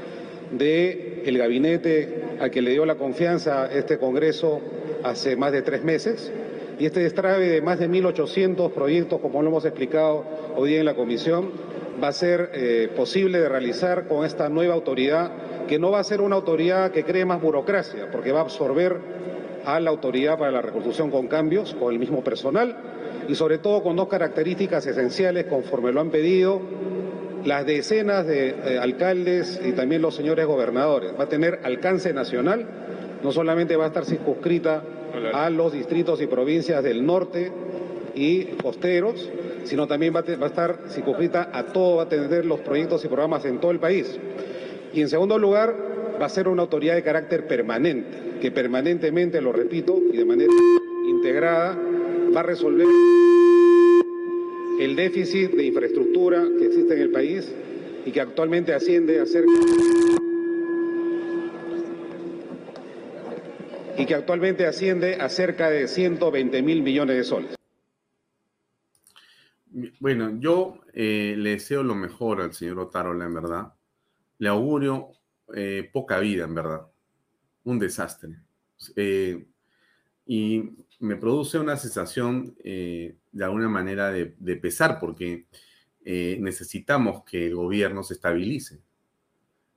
del 0.52 1.24
el 1.26 1.38
gabinete 1.38 2.24
a 2.40 2.50
que 2.50 2.62
le 2.62 2.72
dio 2.72 2.86
la 2.86 2.96
confianza 2.96 3.68
este 3.72 3.98
Congreso 3.98 4.62
hace 5.04 5.36
más 5.36 5.52
de 5.52 5.62
tres 5.62 5.84
meses. 5.84 6.32
Y 6.80 6.86
este 6.86 7.00
destrave 7.00 7.48
de 7.48 7.62
más 7.62 7.80
de 7.80 7.90
1.800 7.90 8.72
proyectos, 8.72 9.20
como 9.20 9.42
lo 9.42 9.50
hemos 9.50 9.66
explicado 9.66 10.24
hoy 10.56 10.76
en 10.76 10.86
la 10.86 10.96
comisión, 10.96 11.52
va 12.02 12.10
a 12.10 12.14
ser 12.14 12.52
eh, 12.54 12.90
posible 12.96 13.40
de 13.40 13.50
realizar 13.50 14.08
con 14.08 14.24
esta 14.26 14.48
nueva 14.50 14.76
autoridad, 14.76 15.32
que 15.68 15.80
no 15.80 15.90
va 15.90 16.00
a 16.00 16.04
ser 16.04 16.22
una 16.22 16.36
autoridad 16.36 16.92
que 16.92 17.04
cree 17.04 17.26
más 17.26 17.42
burocracia, 17.42 18.10
porque 18.12 18.32
va 18.32 18.40
a 18.40 18.44
absorber 18.44 18.98
a 19.66 19.80
la 19.80 19.90
autoridad 19.90 20.38
para 20.38 20.52
la 20.52 20.62
reconstrucción 20.62 21.10
con 21.10 21.28
cambios, 21.28 21.74
con 21.74 21.92
el 21.92 22.00
mismo 22.00 22.24
personal, 22.24 22.78
y 23.28 23.34
sobre 23.34 23.58
todo 23.58 23.82
con 23.82 23.96
dos 23.96 24.08
características 24.08 24.86
esenciales 24.86 25.46
conforme 25.46 25.92
lo 25.92 26.00
han 26.00 26.12
pedido 26.12 26.62
las 27.46 27.66
decenas 27.66 28.26
de 28.26 28.50
eh, 28.50 28.80
alcaldes 28.80 29.60
y 29.64 29.72
también 29.72 30.02
los 30.02 30.16
señores 30.16 30.46
gobernadores. 30.46 31.12
Va 31.20 31.26
a 31.26 31.30
tener 31.30 31.60
alcance 31.64 32.14
nacional, 32.14 32.66
no 33.24 33.32
solamente 33.32 33.76
va 33.76 33.86
a 33.86 33.88
estar 33.88 34.06
circunscrita 34.06 34.84
a 35.34 35.50
los 35.50 35.74
distritos 35.74 36.22
y 36.22 36.28
provincias 36.28 36.84
del 36.84 37.06
norte 37.06 37.52
y 38.16 38.44
costeros, 38.62 39.30
sino 39.64 39.88
también 39.88 40.14
va 40.16 40.24
a, 40.28 40.46
estar 40.46 40.80
circunscrita 40.90 41.50
a 41.54 41.68
todo, 41.68 41.98
va 41.98 42.04
a 42.04 42.10
tener 42.10 42.46
los 42.46 42.60
proyectos 42.60 43.04
y 43.06 43.08
programas 43.08 43.46
en 43.46 43.60
todo 43.60 43.72
el 43.72 43.80
país. 43.80 44.18
Y 44.94 45.02
en 45.02 45.10
segundo 45.10 45.38
lugar, 45.38 45.76
va 46.22 46.26
a 46.26 46.30
ser 46.30 46.48
una 46.48 46.64
autoridad 46.64 46.96
de 46.96 47.04
carácter 47.04 47.48
permanente, 47.48 48.40
que 48.42 48.52
permanentemente, 48.52 49.42
lo 49.42 49.52
repito, 49.52 50.00
y 50.12 50.18
de 50.18 50.26
manera 50.26 50.52
integrada, 51.08 51.78
va 52.36 52.40
a 52.40 52.44
resolver 52.44 52.88
el 54.80 54.96
déficit 54.96 55.52
de 55.52 55.66
infraestructura 55.66 56.46
que 56.58 56.66
existe 56.68 56.94
en 56.94 57.02
el 57.02 57.12
país 57.12 57.54
y 58.06 58.12
que 58.12 58.22
actualmente 58.22 58.74
asciende 58.74 59.20
a 59.20 59.26
cerca 59.26 59.52
y 63.98 64.06
que 64.06 64.14
actualmente 64.14 64.68
asciende 64.68 65.16
a 65.16 65.28
cerca 65.28 65.70
de 65.70 65.88
120 65.88 66.62
mil 66.62 66.84
millones 66.84 67.18
de 67.18 67.24
soles. 67.24 67.56
Bueno, 70.00 70.40
yo 70.40 70.82
eh, 70.94 71.36
le 71.38 71.52
deseo 71.52 71.84
lo 71.84 71.96
mejor 71.96 72.42
al 72.42 72.54
señor 72.54 72.80
Otarola, 72.80 73.26
en 73.26 73.34
verdad. 73.34 73.74
Le 74.38 74.50
augurio 74.50 75.10
eh, 75.56 75.90
poca 75.92 76.20
vida, 76.20 76.46
en 76.46 76.56
verdad. 76.56 76.88
Un 77.64 77.80
desastre. 77.80 78.38
Eh, 78.96 79.48
y 80.28 80.64
me 81.00 81.16
produce 81.16 81.60
una 81.60 81.78
sensación 81.78 82.56
eh, 82.64 83.16
de 83.32 83.44
alguna 83.44 83.70
manera 83.70 84.12
de, 84.12 84.56
pesar 84.56 85.00
porque 85.00 85.46
eh, 86.04 86.38
necesitamos 86.40 87.24
que 87.24 87.48
el 87.48 87.56
gobierno 87.56 88.04
se 88.04 88.16
estabilice. 88.16 88.80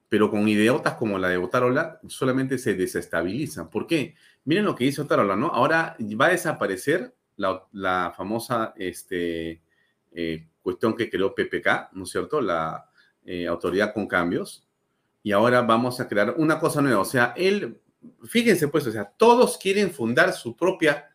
Pero 0.09 0.30
con 0.30 0.48
idiotas 0.48 0.94
como 0.94 1.18
la 1.18 1.28
de 1.28 1.37
Otarola 1.37 2.00
solamente 2.09 2.59
se 2.59 2.74
desestabilizan. 2.74 3.70
¿Por 3.70 3.87
qué? 3.87 4.14
Miren 4.44 4.64
lo 4.64 4.74
que 4.74 4.85
dice 4.85 5.02
Otarola, 5.02 5.37
¿no? 5.37 5.48
Ahora 5.48 5.96
va 6.20 6.26
a 6.26 6.30
desaparecer 6.30 7.14
la, 7.37 8.12
famosa 8.16 8.74
este, 8.76 9.62
eh, 10.12 10.46
cuestión 10.62 10.96
que 10.96 11.09
creó 11.09 11.35
PPK, 11.35 11.90
¿no 11.92 12.04
es 12.04 12.11
cierto? 12.11 12.40
La 12.40 12.87
autoridad 13.48 13.94
con 13.94 14.09
cambios. 14.09 14.66
Y 15.22 15.30
ahora 15.30 15.61
vamos 15.61 16.00
a 16.00 16.09
crear 16.09 16.35
una 16.38 16.59
cosa 16.59 16.83
nueva. 16.83 17.00
O 17.00 17.04
sea, 17.04 17.33
él, 17.37 17.78
fíjense 18.24 18.66
pues, 18.66 18.87
o 18.87 18.90
sea, 18.90 19.04
todos 19.04 19.59
quieren 19.59 19.90
fundar 19.90 20.33
su 20.33 20.56
propia 20.56 21.10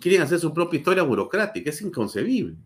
quieren 0.00 0.22
hacer 0.22 0.38
su 0.38 0.52
propia 0.52 0.78
historia 0.78 1.02
burocrática, 1.02 1.70
es 1.70 1.80
inconcebible. 1.82 2.56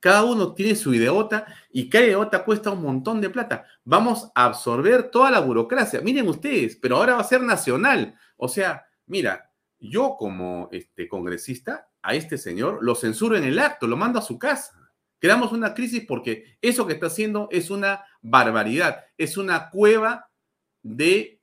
Cada 0.00 0.24
uno 0.24 0.54
tiene 0.54 0.74
su 0.74 0.94
ideota 0.94 1.46
y 1.70 1.90
cada 1.90 2.06
ideota 2.06 2.44
cuesta 2.44 2.70
un 2.70 2.82
montón 2.82 3.20
de 3.20 3.28
plata. 3.28 3.66
Vamos 3.84 4.30
a 4.34 4.46
absorber 4.46 5.10
toda 5.10 5.30
la 5.30 5.40
burocracia. 5.40 6.00
Miren 6.00 6.26
ustedes, 6.26 6.76
pero 6.76 6.96
ahora 6.96 7.14
va 7.14 7.20
a 7.20 7.24
ser 7.24 7.42
nacional. 7.42 8.14
O 8.38 8.48
sea, 8.48 8.86
mira, 9.06 9.52
yo 9.78 10.16
como 10.18 10.70
este 10.72 11.06
congresista 11.06 11.90
a 12.02 12.14
este 12.14 12.38
señor 12.38 12.78
lo 12.82 12.94
censuro 12.94 13.36
en 13.36 13.44
el 13.44 13.58
acto, 13.58 13.86
lo 13.86 13.96
mando 13.98 14.18
a 14.18 14.22
su 14.22 14.38
casa. 14.38 14.72
Creamos 15.18 15.52
una 15.52 15.74
crisis 15.74 16.04
porque 16.08 16.56
eso 16.62 16.86
que 16.86 16.94
está 16.94 17.06
haciendo 17.06 17.48
es 17.50 17.68
una 17.68 18.04
barbaridad, 18.22 19.04
es 19.18 19.36
una 19.36 19.68
cueva 19.68 20.30
de, 20.82 21.42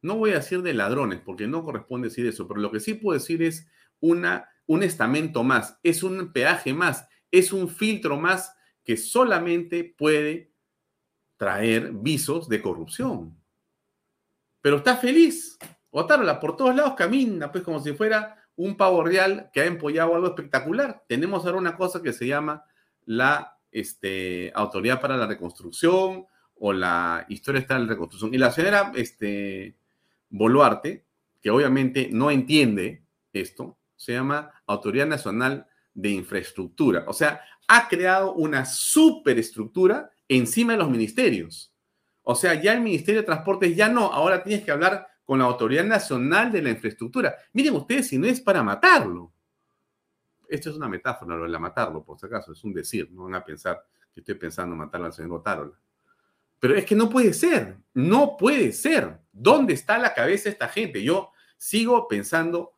no 0.00 0.16
voy 0.16 0.30
a 0.30 0.34
decir 0.40 0.62
de 0.62 0.74
ladrones, 0.74 1.20
porque 1.20 1.46
no 1.46 1.62
corresponde 1.62 2.08
decir 2.08 2.26
eso, 2.26 2.48
pero 2.48 2.60
lo 2.60 2.72
que 2.72 2.80
sí 2.80 2.94
puedo 2.94 3.16
decir 3.16 3.44
es 3.44 3.68
una, 4.02 4.50
un 4.66 4.82
estamento 4.82 5.42
más, 5.42 5.78
es 5.82 6.02
un 6.02 6.32
peaje 6.32 6.74
más, 6.74 7.08
es 7.30 7.54
un 7.54 7.70
filtro 7.70 8.18
más 8.20 8.54
que 8.84 8.98
solamente 8.98 9.94
puede 9.96 10.52
traer 11.38 11.92
visos 11.92 12.48
de 12.48 12.60
corrupción. 12.60 13.40
Pero 14.60 14.76
está 14.76 14.96
feliz. 14.96 15.58
Otárola 15.90 16.38
por 16.38 16.56
todos 16.56 16.74
lados 16.74 16.94
camina, 16.94 17.50
pues 17.50 17.64
como 17.64 17.80
si 17.80 17.92
fuera 17.92 18.36
un 18.56 18.76
pavo 18.76 19.02
real 19.02 19.50
que 19.52 19.60
ha 19.60 19.66
empollado 19.66 20.14
algo 20.14 20.28
espectacular. 20.28 21.04
Tenemos 21.08 21.44
ahora 21.44 21.58
una 21.58 21.76
cosa 21.76 22.02
que 22.02 22.12
se 22.12 22.26
llama 22.26 22.64
la 23.04 23.58
este, 23.70 24.52
Autoridad 24.54 25.00
para 25.00 25.16
la 25.16 25.26
Reconstrucción 25.26 26.26
o 26.54 26.72
la 26.72 27.26
historia 27.28 27.60
está 27.60 27.76
en 27.76 27.88
reconstrucción. 27.88 28.32
Y 28.34 28.38
la 28.38 28.52
señora 28.52 28.92
este, 28.94 29.76
Boluarte, 30.28 31.04
que 31.40 31.50
obviamente 31.50 32.08
no 32.12 32.30
entiende 32.30 33.02
esto, 33.32 33.78
se 34.02 34.14
llama 34.14 34.50
Autoridad 34.66 35.06
Nacional 35.06 35.64
de 35.94 36.10
Infraestructura. 36.10 37.04
O 37.06 37.12
sea, 37.12 37.40
ha 37.68 37.86
creado 37.86 38.34
una 38.34 38.64
superestructura 38.64 40.10
encima 40.26 40.72
de 40.72 40.80
los 40.80 40.90
ministerios. 40.90 41.72
O 42.22 42.34
sea, 42.34 42.60
ya 42.60 42.72
el 42.72 42.80
Ministerio 42.80 43.20
de 43.20 43.26
Transportes 43.26 43.76
ya 43.76 43.88
no, 43.88 44.12
ahora 44.12 44.42
tienes 44.42 44.64
que 44.64 44.72
hablar 44.72 45.06
con 45.24 45.38
la 45.38 45.44
Autoridad 45.44 45.84
Nacional 45.84 46.50
de 46.50 46.62
la 46.62 46.70
Infraestructura. 46.70 47.36
Miren 47.52 47.76
ustedes 47.76 48.08
si 48.08 48.18
no 48.18 48.26
es 48.26 48.40
para 48.40 48.64
matarlo. 48.64 49.32
Esto 50.48 50.70
es 50.70 50.76
una 50.76 50.88
metáfora, 50.88 51.36
lo 51.36 51.44
de 51.44 51.50
la 51.50 51.60
matarlo, 51.60 52.02
por 52.02 52.18
si 52.18 52.26
acaso, 52.26 52.50
es 52.50 52.64
un 52.64 52.74
decir, 52.74 53.08
no 53.12 53.22
van 53.22 53.36
a 53.36 53.44
pensar 53.44 53.86
que 54.12 54.18
estoy 54.18 54.34
pensando 54.34 54.74
matar 54.74 55.00
al 55.04 55.12
señor 55.12 55.34
Otárola. 55.34 55.78
Pero 56.58 56.74
es 56.74 56.84
que 56.84 56.96
no 56.96 57.08
puede 57.08 57.32
ser, 57.32 57.76
no 57.94 58.36
puede 58.36 58.72
ser. 58.72 59.20
¿Dónde 59.30 59.74
está 59.74 59.96
la 59.96 60.12
cabeza 60.12 60.44
de 60.44 60.50
esta 60.50 60.68
gente? 60.68 61.04
Yo 61.04 61.30
sigo 61.56 62.08
pensando 62.08 62.72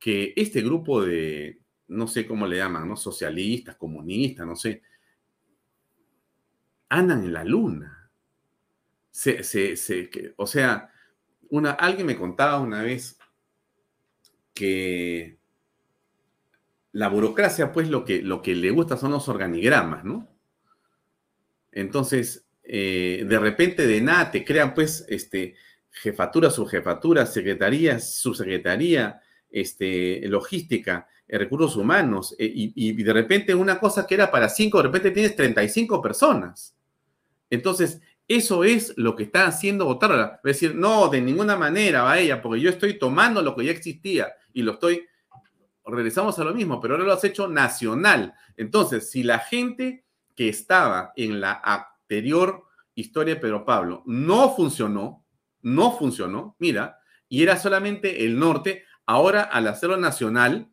que 0.00 0.32
este 0.34 0.62
grupo 0.62 1.04
de, 1.04 1.60
no 1.88 2.08
sé 2.08 2.26
cómo 2.26 2.46
le 2.46 2.56
llaman, 2.56 2.88
¿no? 2.88 2.96
Socialistas, 2.96 3.76
comunistas, 3.76 4.46
no 4.46 4.56
sé, 4.56 4.82
andan 6.88 7.22
en 7.22 7.32
la 7.32 7.44
luna. 7.44 8.10
Se, 9.10 9.44
se, 9.44 9.76
se, 9.76 10.10
o 10.36 10.46
sea, 10.46 10.90
una, 11.50 11.72
alguien 11.72 12.06
me 12.06 12.16
contaba 12.16 12.60
una 12.60 12.82
vez 12.82 13.18
que 14.54 15.38
la 16.92 17.08
burocracia, 17.08 17.72
pues 17.72 17.88
lo 17.88 18.04
que, 18.04 18.22
lo 18.22 18.40
que 18.40 18.54
le 18.54 18.70
gusta 18.70 18.96
son 18.96 19.12
los 19.12 19.28
organigramas, 19.28 20.04
¿no? 20.04 20.28
Entonces, 21.72 22.46
eh, 22.64 23.24
de 23.28 23.38
repente 23.38 23.86
de 23.86 24.00
nada 24.00 24.30
te 24.30 24.44
crean, 24.44 24.74
pues, 24.74 25.04
este, 25.08 25.54
jefatura, 25.90 26.50
subjefatura, 26.50 27.26
secretaría, 27.26 27.98
subsecretaría, 28.00 29.20
este, 29.50 30.20
logística, 30.28 31.08
eh, 31.26 31.38
recursos 31.38 31.76
humanos, 31.76 32.34
eh, 32.38 32.50
y, 32.52 32.92
de 33.02 33.12
repente 33.12 33.54
una 33.54 33.78
cosa 33.78 34.06
que 34.06 34.14
era 34.14 34.30
para 34.30 34.48
cinco, 34.48 34.78
de 34.78 34.84
repente 34.84 35.10
tienes 35.10 35.36
35 35.36 36.00
personas. 36.02 36.76
Entonces, 37.48 38.00
eso 38.26 38.62
es 38.64 38.94
lo 38.96 39.16
que 39.16 39.24
está 39.24 39.46
haciendo 39.46 39.84
Votar. 39.84 40.40
Es 40.44 40.60
decir, 40.60 40.74
no, 40.74 41.08
de 41.08 41.20
ninguna 41.20 41.56
manera 41.56 42.02
va 42.02 42.18
ella, 42.18 42.40
porque 42.40 42.60
yo 42.60 42.70
estoy 42.70 42.98
tomando 42.98 43.42
lo 43.42 43.56
que 43.56 43.64
ya 43.64 43.72
existía 43.72 44.32
y 44.52 44.62
lo 44.62 44.72
estoy, 44.72 45.06
regresamos 45.84 46.38
a 46.38 46.44
lo 46.44 46.54
mismo, 46.54 46.80
pero 46.80 46.94
ahora 46.94 47.06
lo 47.06 47.12
has 47.12 47.24
hecho 47.24 47.48
nacional. 47.48 48.34
Entonces, 48.56 49.10
si 49.10 49.22
la 49.22 49.40
gente 49.40 50.04
que 50.36 50.48
estaba 50.48 51.12
en 51.16 51.40
la 51.40 51.60
anterior 51.64 52.64
historia 52.94 53.34
de 53.34 53.40
Pedro 53.40 53.64
Pablo 53.64 54.02
no 54.06 54.54
funcionó, 54.54 55.24
no 55.62 55.96
funcionó, 55.98 56.56
mira, 56.58 56.98
y 57.28 57.42
era 57.42 57.56
solamente 57.56 58.24
el 58.24 58.38
norte, 58.38 58.84
ahora 59.06 59.42
al 59.42 59.66
hacerlo 59.68 59.96
nacional, 59.96 60.70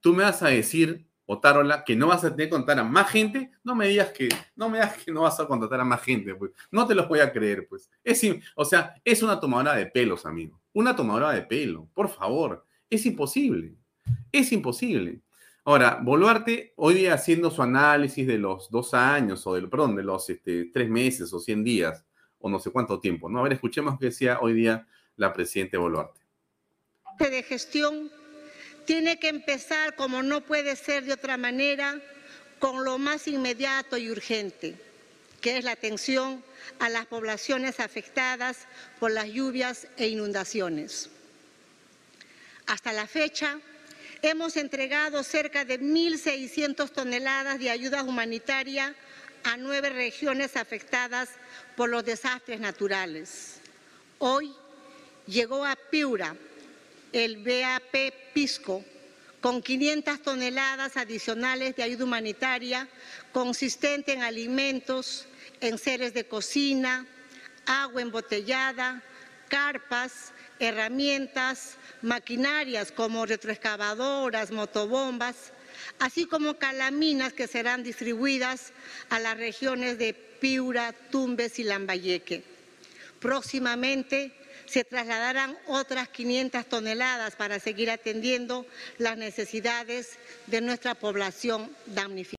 tú 0.00 0.12
me 0.12 0.24
vas 0.24 0.42
a 0.42 0.48
decir 0.48 1.06
Otárola, 1.26 1.84
que 1.84 1.96
no 1.96 2.06
vas 2.06 2.24
a 2.24 2.30
tener 2.30 2.46
que 2.46 2.54
contar 2.54 2.78
a 2.78 2.84
más 2.84 3.10
gente, 3.10 3.50
no 3.64 3.74
me 3.74 3.88
digas 3.88 4.10
que 4.12 4.28
no 4.54 4.68
me 4.68 4.78
digas 4.78 5.02
que 5.04 5.10
no 5.10 5.22
vas 5.22 5.38
a 5.40 5.46
contratar 5.46 5.80
a 5.80 5.84
más 5.84 6.00
gente, 6.00 6.34
pues. 6.34 6.52
No 6.70 6.86
te 6.86 6.94
lo 6.94 7.06
voy 7.08 7.18
a 7.18 7.32
creer, 7.32 7.66
pues. 7.68 7.90
Es, 8.04 8.22
o 8.54 8.64
sea, 8.64 8.94
es 9.04 9.22
una 9.22 9.40
tomadora 9.40 9.74
de 9.74 9.86
pelos, 9.86 10.24
amigo. 10.24 10.60
Una 10.72 10.94
tomadora 10.94 11.32
de 11.32 11.42
pelo, 11.42 11.88
por 11.92 12.08
favor. 12.08 12.64
Es 12.88 13.04
imposible. 13.06 13.74
Es 14.30 14.52
imposible. 14.52 15.20
Ahora, 15.64 15.98
Boluarte, 16.00 16.74
hoy 16.76 16.94
día 16.94 17.14
haciendo 17.14 17.50
su 17.50 17.60
análisis 17.60 18.24
de 18.24 18.38
los 18.38 18.70
dos 18.70 18.94
años, 18.94 19.44
o 19.48 19.54
del, 19.54 19.68
perdón, 19.68 19.96
de 19.96 20.04
los 20.04 20.30
este, 20.30 20.66
tres 20.66 20.88
meses 20.88 21.32
o 21.32 21.40
cien 21.40 21.64
días, 21.64 22.04
o 22.38 22.48
no 22.48 22.60
sé 22.60 22.70
cuánto 22.70 23.00
tiempo, 23.00 23.28
¿no? 23.28 23.40
A 23.40 23.42
ver, 23.42 23.54
escuchemos 23.54 23.98
qué 23.98 24.06
decía 24.06 24.38
hoy 24.40 24.52
día 24.52 24.86
la 25.16 25.32
presidenta 25.32 25.76
Boluarte. 25.78 26.20
De 27.18 27.42
gestión 27.42 28.10
tiene 28.84 29.18
que 29.18 29.28
empezar, 29.28 29.96
como 29.96 30.22
no 30.22 30.42
puede 30.42 30.76
ser 30.76 31.04
de 31.04 31.14
otra 31.14 31.36
manera, 31.36 32.00
con 32.58 32.84
lo 32.84 32.98
más 32.98 33.26
inmediato 33.26 33.96
y 33.96 34.10
urgente, 34.10 34.76
que 35.40 35.58
es 35.58 35.64
la 35.64 35.72
atención 35.72 36.42
a 36.78 36.88
las 36.88 37.06
poblaciones 37.06 37.80
afectadas 37.80 38.58
por 39.00 39.10
las 39.10 39.28
lluvias 39.28 39.88
e 39.96 40.08
inundaciones. 40.08 41.10
Hasta 42.66 42.92
la 42.92 43.06
fecha, 43.06 43.58
hemos 44.22 44.56
entregado 44.56 45.22
cerca 45.22 45.64
de 45.64 45.80
1.600 45.80 46.90
toneladas 46.90 47.58
de 47.58 47.70
ayuda 47.70 48.02
humanitaria 48.02 48.94
a 49.44 49.56
nueve 49.56 49.90
regiones 49.90 50.56
afectadas 50.56 51.30
por 51.76 51.88
los 51.88 52.04
desastres 52.04 52.60
naturales. 52.60 53.60
Hoy 54.18 54.52
llegó 55.26 55.64
a 55.64 55.76
Piura 55.76 56.36
el 57.12 57.38
BAP 57.38 58.12
Pisco 58.34 58.84
con 59.40 59.62
500 59.62 60.22
toneladas 60.22 60.96
adicionales 60.96 61.76
de 61.76 61.82
ayuda 61.82 62.04
humanitaria 62.04 62.88
consistente 63.32 64.12
en 64.12 64.22
alimentos, 64.22 65.26
en 65.60 65.78
seres 65.78 66.14
de 66.14 66.26
cocina, 66.26 67.06
agua 67.66 68.02
embotellada, 68.02 69.02
carpas, 69.48 70.32
herramientas, 70.58 71.76
maquinarias 72.02 72.92
como 72.92 73.26
retroexcavadoras, 73.26 74.50
motobombas, 74.50 75.52
así 75.98 76.26
como 76.26 76.58
calaminas 76.58 77.32
que 77.32 77.46
serán 77.46 77.82
distribuidas 77.82 78.72
a 79.10 79.20
las 79.20 79.36
regiones 79.36 79.98
de 79.98 80.14
Piura, 80.14 80.92
Tumbes 81.10 81.58
y 81.58 81.64
Lambayeque. 81.64 82.42
Próximamente 83.20 84.32
se 84.66 84.84
trasladarán 84.84 85.56
otras 85.66 86.08
500 86.08 86.66
toneladas 86.66 87.36
para 87.36 87.58
seguir 87.58 87.90
atendiendo 87.90 88.66
las 88.98 89.16
necesidades 89.16 90.18
de 90.46 90.60
nuestra 90.60 90.94
población 90.94 91.70
damnificada. 91.86 92.36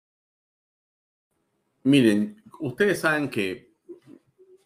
Miren, 1.83 2.43
ustedes 2.59 2.99
saben 2.99 3.29
que, 3.29 3.75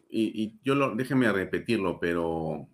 y, 0.10 0.60
yo 0.64 0.76
lo, 0.76 0.96
déjenme 0.96 1.32
repetirlo, 1.32 2.00
pero 2.00 2.68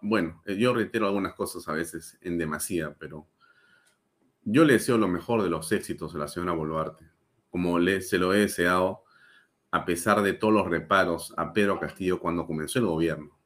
bueno, 0.00 0.42
yo 0.46 0.72
reitero 0.72 1.06
algunas 1.06 1.34
cosas 1.34 1.66
a 1.68 1.72
veces 1.72 2.16
en 2.22 2.38
demasía, 2.38 2.94
pero 2.98 3.28
yo 4.44 4.64
le 4.64 4.74
deseo 4.74 4.96
lo 4.96 5.08
mejor 5.08 5.42
de 5.42 5.50
los 5.50 5.70
éxitos 5.72 6.14
a 6.14 6.18
la 6.18 6.28
señora 6.28 6.52
Boluarte, 6.52 7.04
como 7.50 7.78
le, 7.78 8.00
se 8.00 8.18
lo 8.18 8.32
he 8.32 8.38
deseado 8.38 9.04
a 9.70 9.84
pesar 9.84 10.22
de 10.22 10.32
todos 10.32 10.54
los 10.54 10.68
reparos 10.68 11.34
a 11.36 11.52
Pedro 11.52 11.78
Castillo 11.78 12.18
cuando 12.20 12.46
comenzó 12.46 12.78
el 12.78 12.86
gobierno. 12.86 13.37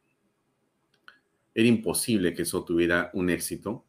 Era 1.55 1.69
imposible 1.69 2.35
que 2.35 2.43
eso 2.43 2.65
tuviera 2.65 3.11
un 3.15 3.31
éxito, 3.31 3.85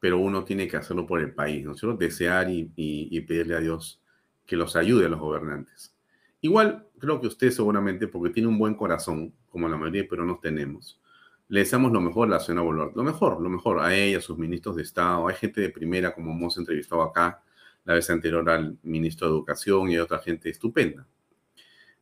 pero 0.00 0.18
uno 0.18 0.44
tiene 0.44 0.68
que 0.68 0.76
hacerlo 0.76 1.06
por 1.06 1.20
el 1.20 1.32
país, 1.32 1.64
¿no 1.64 1.72
es 1.72 1.80
cierto? 1.80 1.96
Desear 1.96 2.48
y, 2.50 3.20
pedirle 3.22 3.54
a 3.54 3.60
Dios 3.60 4.02
que 4.44 4.56
los 4.56 4.76
ayude 4.76 5.06
a 5.06 5.08
los 5.08 5.20
gobernantes. 5.20 5.94
Igual, 6.40 6.86
creo 6.98 7.20
que 7.20 7.28
usted 7.28 7.50
seguramente, 7.50 8.06
porque 8.06 8.32
tiene 8.32 8.48
un 8.48 8.58
buen 8.58 8.74
corazón, 8.74 9.32
como 9.48 9.68
la 9.68 9.76
mayoría 9.76 10.02
de 10.02 10.08
peruanos 10.08 10.40
tenemos, 10.40 11.00
le 11.48 11.60
deseamos 11.60 11.92
lo 11.92 12.00
mejor 12.00 12.28
a 12.28 12.32
la 12.32 12.40
señora 12.40 12.62
Boluarte. 12.62 12.96
Lo 12.96 13.04
mejor, 13.04 13.40
lo 13.40 13.48
mejor 13.48 13.80
a 13.80 13.94
ella, 13.94 14.18
a 14.18 14.20
sus 14.20 14.36
ministros 14.36 14.76
de 14.76 14.82
Estado. 14.82 15.28
Hay 15.28 15.34
gente 15.36 15.60
de 15.60 15.70
primera, 15.70 16.14
como 16.14 16.32
hemos 16.32 16.56
entrevistado 16.58 17.02
acá 17.02 17.42
la 17.84 17.94
vez 17.94 18.08
anterior 18.10 18.48
al 18.48 18.78
ministro 18.82 19.28
de 19.28 19.34
Educación 19.34 19.90
y 19.90 19.94
hay 19.94 20.00
otra 20.00 20.18
gente 20.18 20.48
estupenda. 20.48 21.06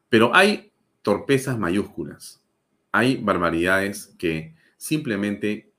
Pero 0.09 0.35
hay 0.35 0.73
torpezas 1.03 1.59
mayúsculas. 1.59 2.41
Hay 2.93 3.17
barbaridades 3.17 4.15
que 4.19 4.55
simplemente 4.83 5.73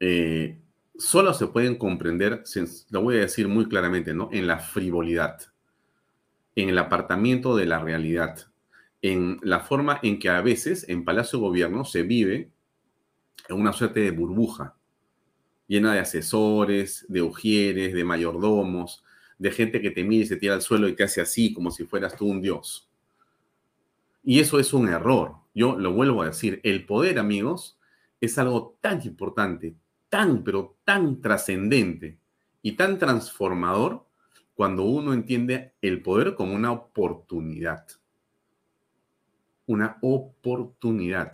eh, 0.00 0.60
solo 0.98 1.32
se 1.32 1.46
pueden 1.46 1.76
comprender, 1.76 2.44
lo 2.90 3.00
voy 3.00 3.16
a 3.16 3.20
decir 3.20 3.48
muy 3.48 3.66
claramente, 3.66 4.12
¿no? 4.12 4.28
En 4.32 4.46
la 4.46 4.58
frivolidad, 4.58 5.40
en 6.54 6.68
el 6.68 6.76
apartamiento 6.76 7.56
de 7.56 7.64
la 7.64 7.78
realidad, 7.78 8.38
en 9.00 9.38
la 9.42 9.60
forma 9.60 9.98
en 10.02 10.18
que 10.18 10.28
a 10.28 10.42
veces 10.42 10.86
en 10.90 11.06
Palacio 11.06 11.38
de 11.38 11.46
Gobierno 11.46 11.86
se 11.86 12.02
vive 12.02 12.50
en 13.48 13.56
una 13.56 13.72
suerte 13.72 14.00
de 14.00 14.10
burbuja, 14.10 14.76
llena 15.66 15.94
de 15.94 16.00
asesores, 16.00 17.06
de 17.08 17.22
ujieres, 17.22 17.94
de 17.94 18.04
mayordomos, 18.04 19.02
de 19.38 19.52
gente 19.52 19.80
que 19.80 19.90
te 19.90 20.04
mira 20.04 20.24
y 20.24 20.28
se 20.28 20.36
tira 20.36 20.52
al 20.52 20.60
suelo 20.60 20.86
y 20.86 20.94
te 20.94 21.04
hace 21.04 21.22
así, 21.22 21.54
como 21.54 21.70
si 21.70 21.86
fueras 21.86 22.14
tú 22.14 22.26
un 22.26 22.42
dios. 22.42 22.90
Y 24.22 24.38
eso 24.38 24.60
es 24.60 24.74
un 24.74 24.90
error. 24.90 25.36
Yo 25.54 25.78
lo 25.78 25.94
vuelvo 25.94 26.20
a 26.20 26.26
decir, 26.26 26.60
el 26.62 26.84
poder, 26.84 27.18
amigos, 27.18 27.79
es 28.20 28.38
algo 28.38 28.76
tan 28.80 29.00
importante, 29.06 29.74
tan, 30.08 30.44
pero 30.44 30.76
tan 30.84 31.20
trascendente 31.20 32.18
y 32.62 32.72
tan 32.72 32.98
transformador 32.98 34.06
cuando 34.54 34.84
uno 34.84 35.14
entiende 35.14 35.72
el 35.80 36.02
poder 36.02 36.34
como 36.34 36.54
una 36.54 36.72
oportunidad. 36.72 37.86
Una 39.66 39.96
oportunidad. 40.02 41.32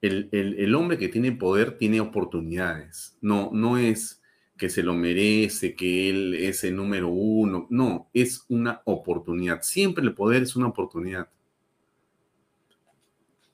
El, 0.00 0.74
hombre 0.74 0.96
que 0.96 1.08
tiene 1.08 1.30
poder 1.30 1.76
tiene 1.76 2.00
oportunidades. 2.00 3.16
No, 3.20 3.50
no 3.52 3.76
es 3.76 4.20
que 4.56 4.68
se 4.68 4.82
lo 4.82 4.94
merece, 4.94 5.76
que 5.76 6.10
él 6.10 6.34
es 6.34 6.64
el 6.64 6.74
número 6.74 7.08
uno. 7.08 7.66
No, 7.70 8.10
es 8.14 8.44
una 8.48 8.82
oportunidad. 8.84 9.62
Siempre 9.62 10.02
el 10.02 10.14
poder 10.14 10.42
es 10.42 10.56
una 10.56 10.68
oportunidad. 10.68 11.28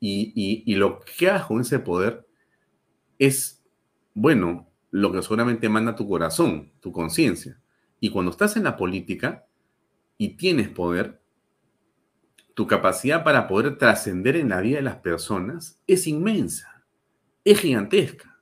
Y, 0.08 0.74
lo 0.74 1.00
que 1.00 1.28
hagas 1.28 1.46
con 1.46 1.60
ese 1.60 1.78
poder 1.78 2.26
es, 3.18 3.64
bueno, 4.14 4.70
lo 4.90 5.12
que 5.12 5.22
seguramente 5.22 5.68
manda 5.68 5.96
tu 5.96 6.08
corazón, 6.08 6.72
tu 6.80 6.92
conciencia. 6.92 7.60
Y 8.00 8.10
cuando 8.10 8.30
estás 8.30 8.56
en 8.56 8.64
la 8.64 8.76
política 8.76 9.46
y 10.18 10.36
tienes 10.36 10.68
poder, 10.68 11.20
tu 12.54 12.66
capacidad 12.66 13.24
para 13.24 13.48
poder 13.48 13.76
trascender 13.78 14.36
en 14.36 14.50
la 14.50 14.60
vida 14.60 14.76
de 14.76 14.82
las 14.82 14.96
personas 14.96 15.80
es 15.86 16.06
inmensa, 16.06 16.86
es 17.44 17.60
gigantesca. 17.60 18.40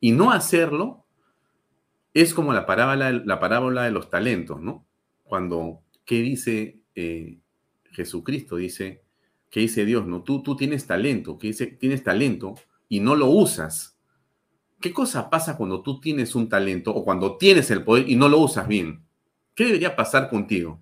Y 0.00 0.12
no 0.12 0.32
hacerlo 0.32 1.06
es 2.14 2.34
como 2.34 2.52
la 2.52 2.66
parábola, 2.66 3.12
la 3.12 3.40
parábola 3.40 3.84
de 3.84 3.90
los 3.90 4.10
talentos, 4.10 4.60
¿no? 4.60 4.86
Cuando, 5.22 5.82
¿qué 6.04 6.16
dice 6.16 6.80
eh, 6.94 7.38
Jesucristo? 7.92 8.56
Dice, 8.56 9.02
¿qué 9.52 9.60
dice 9.60 9.84
Dios? 9.84 10.06
No, 10.06 10.22
tú, 10.22 10.42
tú 10.42 10.56
tienes 10.56 10.86
talento, 10.86 11.38
que 11.38 11.48
dice, 11.48 11.66
tienes 11.66 12.02
talento 12.02 12.54
y 12.88 13.00
no 13.00 13.14
lo 13.14 13.26
usas. 13.26 13.98
¿Qué 14.80 14.92
cosa 14.92 15.28
pasa 15.30 15.56
cuando 15.56 15.82
tú 15.82 16.00
tienes 16.00 16.34
un 16.34 16.48
talento 16.48 16.90
o 16.92 17.04
cuando 17.04 17.36
tienes 17.36 17.70
el 17.70 17.84
poder 17.84 18.08
y 18.08 18.16
no 18.16 18.28
lo 18.30 18.38
usas 18.38 18.66
bien? 18.66 19.04
¿Qué 19.54 19.66
debería 19.66 19.94
pasar 19.94 20.30
contigo? 20.30 20.80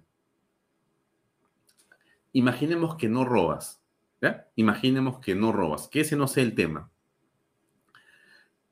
Imaginemos 2.33 2.95
que 2.95 3.09
no 3.09 3.25
robas. 3.25 3.83
Imaginemos 4.55 5.19
que 5.19 5.35
no 5.35 5.51
robas, 5.51 5.89
que 5.89 6.01
ese 6.01 6.15
no 6.15 6.29
sea 6.29 6.45
el 6.45 6.55
tema. 6.55 6.91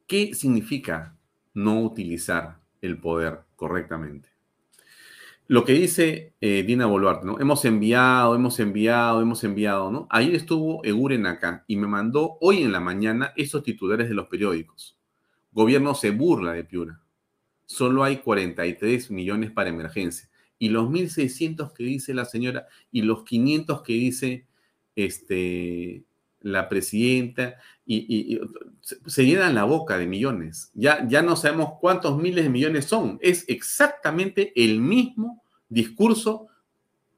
¿Qué 0.06 0.32
significa 0.32 1.16
no 1.54 1.80
utilizar 1.82 2.60
el 2.82 3.00
poder 3.00 3.40
correctamente? 3.56 4.28
Lo 5.50 5.64
que 5.64 5.72
dice 5.72 6.34
eh, 6.42 6.62
Dina 6.62 6.84
Boluarte, 6.84 7.24
¿no? 7.24 7.40
Hemos 7.40 7.64
enviado, 7.64 8.34
hemos 8.34 8.60
enviado, 8.60 9.22
hemos 9.22 9.42
enviado, 9.44 9.90
¿no? 9.90 10.06
Ayer 10.10 10.34
estuvo 10.34 10.84
Eguren 10.84 11.24
acá 11.24 11.64
y 11.66 11.76
me 11.76 11.86
mandó 11.86 12.36
hoy 12.42 12.58
en 12.62 12.70
la 12.70 12.80
mañana 12.80 13.32
esos 13.34 13.62
titulares 13.62 14.10
de 14.10 14.14
los 14.14 14.26
periódicos. 14.26 14.98
Gobierno 15.50 15.94
se 15.94 16.10
burla 16.10 16.52
de 16.52 16.64
Piura. 16.64 17.00
Solo 17.64 18.04
hay 18.04 18.18
43 18.18 19.10
millones 19.10 19.50
para 19.50 19.70
emergencia. 19.70 20.28
Y 20.58 20.68
los 20.68 20.90
1.600 20.90 21.72
que 21.72 21.82
dice 21.82 22.12
la 22.12 22.26
señora 22.26 22.66
y 22.92 23.00
los 23.00 23.24
500 23.24 23.80
que 23.80 23.92
dice 23.94 24.46
este, 24.96 26.04
la 26.40 26.68
presidenta 26.68 27.56
y, 27.84 28.40
se 29.06 29.24
llenan 29.24 29.54
la 29.54 29.64
boca 29.64 29.98
de 29.98 30.06
millones. 30.06 30.70
Ya, 30.74 31.06
ya 31.08 31.22
no 31.22 31.36
sabemos 31.36 31.72
cuántos 31.80 32.18
miles 32.18 32.44
de 32.44 32.50
millones 32.50 32.84
son. 32.84 33.18
Es 33.22 33.44
exactamente 33.48 34.52
el 34.56 34.80
mismo 34.80 35.42
discurso, 35.68 36.48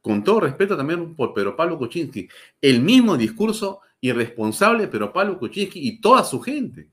con 0.01 0.25
todo 0.25 0.41
respeto 0.41 0.77
también 0.77 1.15
por 1.15 1.35
Pedro 1.35 1.57
Pablo 1.57 1.79
Kuczynski, 1.79 2.29
el 2.61 2.81
mismo 2.81 3.17
discurso 3.17 3.81
irresponsable 4.01 4.83
de 4.83 4.89
Pedro 4.89 5.13
Pablo 5.13 5.39
Kuczynski 5.39 5.87
y 5.87 6.01
toda 6.01 6.25
su 6.25 6.41
gente. 6.41 6.89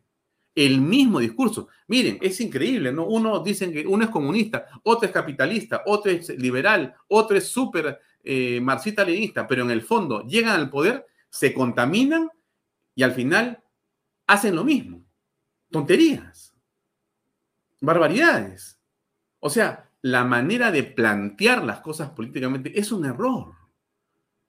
El 0.53 0.81
mismo 0.81 1.19
discurso. 1.19 1.67
Miren, 1.87 2.17
es 2.19 2.41
increíble, 2.41 2.91
¿no? 2.91 3.05
Uno 3.05 3.43
dicen 3.43 3.71
que 3.71 3.85
uno 3.85 4.05
es 4.05 4.09
comunista, 4.09 4.65
otro 4.83 5.05
es 5.05 5.13
capitalista, 5.13 5.83
otro 5.85 6.11
es 6.11 6.29
liberal, 6.29 6.95
otro 7.07 7.37
es 7.37 7.47
súper 7.47 7.99
eh, 8.23 8.59
marxista-leninista, 8.59 9.47
pero 9.47 9.61
en 9.63 9.71
el 9.71 9.83
fondo 9.83 10.25
llegan 10.25 10.59
al 10.59 10.69
poder, 10.69 11.05
se 11.29 11.53
contaminan 11.53 12.29
y 12.95 13.03
al 13.03 13.11
final 13.13 13.63
hacen 14.25 14.55
lo 14.55 14.63
mismo. 14.63 15.03
Tonterías. 15.69 16.55
Barbaridades. 17.81 18.79
O 19.39 19.49
sea, 19.49 19.89
la 20.01 20.23
manera 20.23 20.71
de 20.71 20.83
plantear 20.83 21.63
las 21.63 21.81
cosas 21.81 22.09
políticamente 22.11 22.79
es 22.79 22.91
un 22.91 23.05
error. 23.05 23.53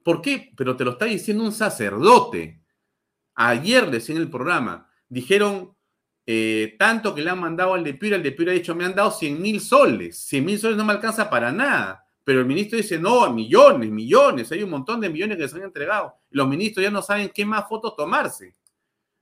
¿Por 0.02 0.22
qué? 0.22 0.52
Pero 0.56 0.76
te 0.76 0.84
lo 0.84 0.92
está 0.92 1.04
diciendo 1.04 1.44
un 1.44 1.52
sacerdote. 1.52 2.62
Ayer 3.34 3.90
decía 3.90 4.16
en 4.16 4.22
el 4.22 4.30
programa, 4.30 4.88
dijeron 5.08 5.76
eh, 6.30 6.76
tanto 6.78 7.14
que 7.14 7.22
le 7.22 7.30
han 7.30 7.40
mandado 7.40 7.72
al 7.72 7.82
de 7.82 7.94
Pira, 7.94 8.16
el 8.16 8.22
de 8.22 8.36
ha 8.50 8.52
dicho, 8.52 8.74
me 8.74 8.84
han 8.84 8.94
dado 8.94 9.10
100 9.10 9.40
mil 9.40 9.60
soles. 9.60 10.18
100 10.26 10.44
mil 10.44 10.58
soles 10.58 10.76
no 10.76 10.84
me 10.84 10.92
alcanza 10.92 11.30
para 11.30 11.50
nada. 11.50 12.04
Pero 12.28 12.40
el 12.40 12.46
ministro 12.46 12.76
dice, 12.76 12.98
no, 12.98 13.32
millones, 13.32 13.90
millones, 13.90 14.52
hay 14.52 14.62
un 14.62 14.68
montón 14.68 15.00
de 15.00 15.08
millones 15.08 15.38
que 15.38 15.48
se 15.48 15.56
han 15.56 15.62
entregado. 15.62 16.14
Los 16.28 16.46
ministros 16.46 16.84
ya 16.84 16.90
no 16.90 17.00
saben 17.00 17.30
qué 17.34 17.46
más 17.46 17.66
fotos 17.66 17.96
tomarse. 17.96 18.52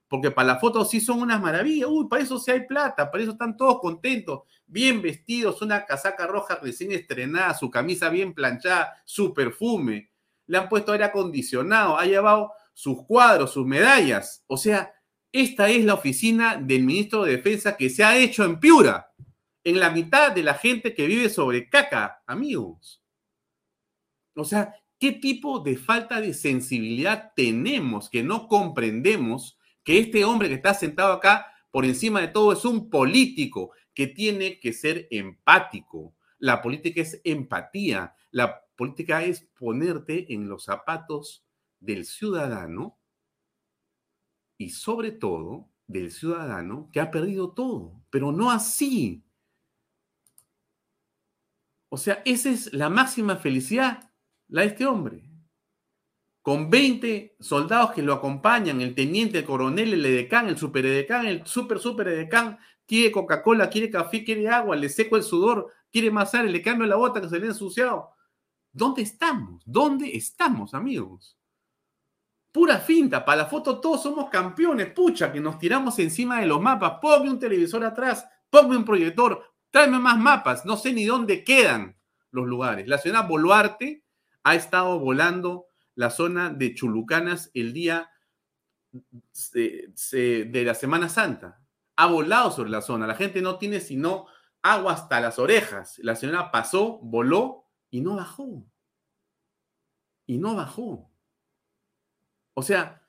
Porque 0.09 0.29
para 0.29 0.49
las 0.49 0.59
fotos 0.59 0.89
sí 0.89 0.99
son 0.99 1.21
unas 1.21 1.41
maravillas. 1.41 1.87
Uy, 1.89 2.09
para 2.09 2.21
eso 2.21 2.37
sí 2.37 2.51
hay 2.51 2.67
plata, 2.67 3.09
para 3.09 3.23
eso 3.23 3.31
están 3.31 3.55
todos 3.55 3.79
contentos, 3.79 4.41
bien 4.65 5.01
vestidos, 5.01 5.61
una 5.61 5.85
casaca 5.85 6.27
roja 6.27 6.59
recién 6.61 6.91
estrenada, 6.91 7.53
su 7.53 7.71
camisa 7.71 8.09
bien 8.09 8.33
planchada, 8.33 9.01
su 9.05 9.33
perfume. 9.33 10.11
Le 10.45 10.57
han 10.57 10.67
puesto 10.67 10.91
aire 10.91 11.05
acondicionado, 11.05 11.97
ha 11.97 12.03
llevado 12.03 12.51
sus 12.73 13.05
cuadros, 13.05 13.53
sus 13.53 13.65
medallas. 13.65 14.43
O 14.47 14.57
sea, 14.57 14.91
esta 15.31 15.69
es 15.69 15.85
la 15.85 15.93
oficina 15.93 16.57
del 16.57 16.83
ministro 16.83 17.23
de 17.23 17.37
Defensa 17.37 17.77
que 17.77 17.89
se 17.89 18.03
ha 18.03 18.17
hecho 18.17 18.43
en 18.43 18.59
Piura 18.59 19.13
en 19.67 19.81
la 19.81 19.89
mitad 19.89 20.31
de 20.31 20.43
la 20.43 20.53
gente 20.53 20.95
que 20.95 21.07
vive 21.07 21.27
sobre 21.27 21.67
caca, 21.67 22.23
amigos. 22.25 23.03
O 24.33 24.45
sea, 24.45 24.73
¿qué 24.97 25.11
tipo 25.11 25.59
de 25.59 25.75
falta 25.75 26.21
de 26.21 26.33
sensibilidad 26.33 27.33
tenemos 27.35 28.09
que 28.09 28.23
no 28.23 28.47
comprendemos 28.47 29.59
que 29.83 29.99
este 29.99 30.23
hombre 30.23 30.47
que 30.47 30.53
está 30.53 30.73
sentado 30.73 31.11
acá, 31.11 31.47
por 31.69 31.83
encima 31.83 32.21
de 32.21 32.29
todo, 32.29 32.53
es 32.53 32.63
un 32.63 32.89
político 32.89 33.73
que 33.93 34.07
tiene 34.07 34.57
que 34.61 34.71
ser 34.71 35.05
empático? 35.11 36.15
La 36.39 36.61
política 36.61 37.01
es 37.01 37.19
empatía. 37.25 38.15
La 38.31 38.61
política 38.77 39.25
es 39.25 39.49
ponerte 39.59 40.33
en 40.33 40.47
los 40.47 40.63
zapatos 40.63 41.45
del 41.81 42.05
ciudadano 42.05 42.97
y 44.57 44.69
sobre 44.69 45.11
todo 45.11 45.67
del 45.87 46.09
ciudadano 46.09 46.89
que 46.93 47.01
ha 47.01 47.11
perdido 47.11 47.51
todo, 47.51 48.01
pero 48.09 48.31
no 48.31 48.49
así 48.49 49.25
o 51.89 51.97
sea, 51.97 52.21
esa 52.25 52.49
es 52.49 52.73
la 52.73 52.89
máxima 52.89 53.37
felicidad, 53.37 54.11
la 54.49 54.61
de 54.61 54.67
este 54.67 54.85
hombre. 54.85 55.23
Con 56.41 56.69
20 56.69 57.35
soldados 57.39 57.91
que 57.91 58.01
lo 58.01 58.13
acompañan, 58.13 58.81
el 58.81 58.95
teniente, 58.95 59.39
el 59.39 59.45
coronel, 59.45 59.93
el 59.93 60.05
edecán, 60.05 60.47
el 60.47 60.57
super 60.57 60.85
edecán, 60.85 61.25
el 61.25 61.45
super 61.45 61.79
super 61.79 62.07
edecán, 62.07 62.57
quiere 62.85 63.11
Coca-Cola, 63.11 63.69
quiere 63.69 63.89
café, 63.89 64.23
quiere 64.23 64.47
agua, 64.47 64.75
le 64.75 64.89
seco 64.89 65.17
el 65.17 65.23
sudor, 65.23 65.73
quiere 65.91 66.09
masar, 66.11 66.45
le 66.45 66.61
cambio 66.61 66.87
la 66.87 66.95
bota 66.95 67.21
que 67.21 67.29
se 67.29 67.39
le 67.39 67.47
ha 67.47 67.49
ensuciado. 67.49 68.11
¿Dónde 68.71 69.01
estamos? 69.01 69.61
¿Dónde 69.65 70.15
estamos, 70.15 70.73
amigos? 70.73 71.37
Pura 72.51 72.79
finta, 72.79 73.25
para 73.25 73.43
la 73.43 73.45
foto 73.47 73.79
todos 73.79 74.03
somos 74.03 74.29
campeones, 74.29 74.91
pucha, 74.91 75.31
que 75.31 75.39
nos 75.39 75.59
tiramos 75.59 75.99
encima 75.99 76.39
de 76.39 76.47
los 76.47 76.61
mapas. 76.61 76.93
Ponme 77.01 77.29
un 77.29 77.39
televisor 77.39 77.83
atrás, 77.83 78.27
ponme 78.49 78.77
un 78.77 78.85
proyector, 78.85 79.43
Tráeme 79.71 79.99
más 79.99 80.17
mapas, 80.17 80.65
no 80.65 80.77
sé 80.77 80.93
ni 80.93 81.05
dónde 81.05 81.43
quedan 81.43 81.97
los 82.31 82.47
lugares. 82.47 82.87
La 82.87 82.97
señora 82.97 83.21
Boluarte 83.21 84.03
ha 84.43 84.55
estado 84.55 84.99
volando 84.99 85.67
la 85.95 86.09
zona 86.09 86.49
de 86.49 86.73
Chulucanas 86.73 87.51
el 87.53 87.73
día 87.73 88.09
de, 89.53 90.63
la 90.65 90.73
Semana 90.73 91.09
Santa. 91.09 91.61
Ha 91.95 92.07
volado 92.07 92.51
sobre 92.51 92.69
la 92.69 92.81
zona. 92.81 93.07
La 93.07 93.15
gente 93.15 93.41
no 93.41 93.57
tiene 93.57 93.79
sino 93.79 94.27
agua 94.61 94.93
hasta 94.93 95.19
las 95.19 95.39
orejas. 95.39 95.97
La 95.99 96.15
señora 96.15 96.51
pasó, 96.51 96.99
voló 96.99 97.65
y 97.89 98.01
no 98.01 98.15
bajó. 98.15 98.65
Y 100.25 100.37
no 100.37 100.55
bajó. 100.55 101.11
O 102.53 102.61
sea, 102.61 103.07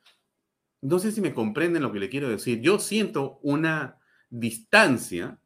no 0.80 0.98
sé 0.98 1.12
si 1.12 1.20
me 1.20 1.34
comprenden 1.34 1.82
lo 1.82 1.92
que 1.92 1.98
le 1.98 2.08
quiero 2.08 2.28
decir. 2.28 2.60
Yo 2.60 2.78
siento 2.78 3.38
una 3.42 3.98
distancia 4.30 5.40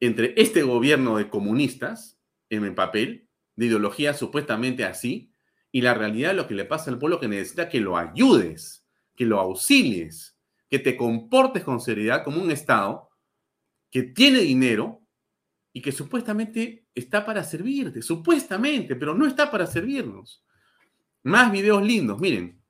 entre 0.00 0.34
este 0.36 0.62
gobierno 0.62 1.16
de 1.16 1.28
comunistas, 1.28 2.18
en 2.50 2.64
el 2.64 2.74
papel, 2.74 3.28
de 3.56 3.66
ideología 3.66 4.14
supuestamente 4.14 4.84
así, 4.84 5.32
y 5.72 5.80
la 5.80 5.94
realidad 5.94 6.30
de 6.30 6.36
lo 6.36 6.46
que 6.46 6.54
le 6.54 6.64
pasa 6.64 6.90
al 6.90 6.98
pueblo 6.98 7.20
que 7.20 7.28
necesita 7.28 7.68
que 7.68 7.80
lo 7.80 7.96
ayudes, 7.96 8.86
que 9.16 9.26
lo 9.26 9.40
auxilies, 9.40 10.36
que 10.70 10.78
te 10.78 10.96
comportes 10.96 11.64
con 11.64 11.80
seriedad 11.80 12.24
como 12.24 12.42
un 12.42 12.50
Estado 12.50 13.10
que 13.90 14.02
tiene 14.02 14.40
dinero 14.40 15.02
y 15.72 15.80
que 15.80 15.92
supuestamente 15.92 16.86
está 16.94 17.24
para 17.24 17.44
servirte, 17.44 18.02
supuestamente, 18.02 18.96
pero 18.96 19.14
no 19.14 19.26
está 19.26 19.50
para 19.50 19.66
servirnos. 19.66 20.44
Más 21.22 21.50
videos 21.50 21.82
lindos, 21.82 22.20
miren. 22.20 22.60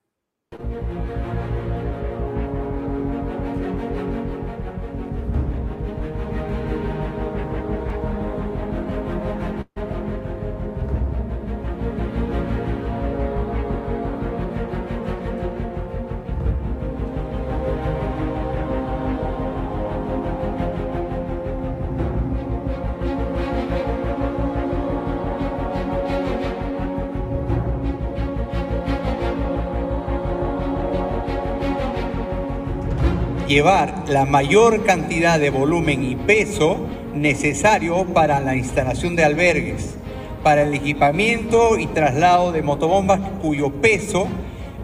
Llevar 33.54 34.06
la 34.08 34.24
mayor 34.24 34.84
cantidad 34.84 35.38
de 35.38 35.50
volumen 35.50 36.02
y 36.02 36.16
peso 36.16 36.76
necesario 37.14 38.04
para 38.06 38.40
la 38.40 38.56
instalación 38.56 39.14
de 39.14 39.22
albergues, 39.22 39.94
para 40.42 40.62
el 40.62 40.74
equipamiento 40.74 41.78
y 41.78 41.86
traslado 41.86 42.50
de 42.50 42.62
motobombas 42.62 43.20
cuyo 43.40 43.70
peso 43.70 44.26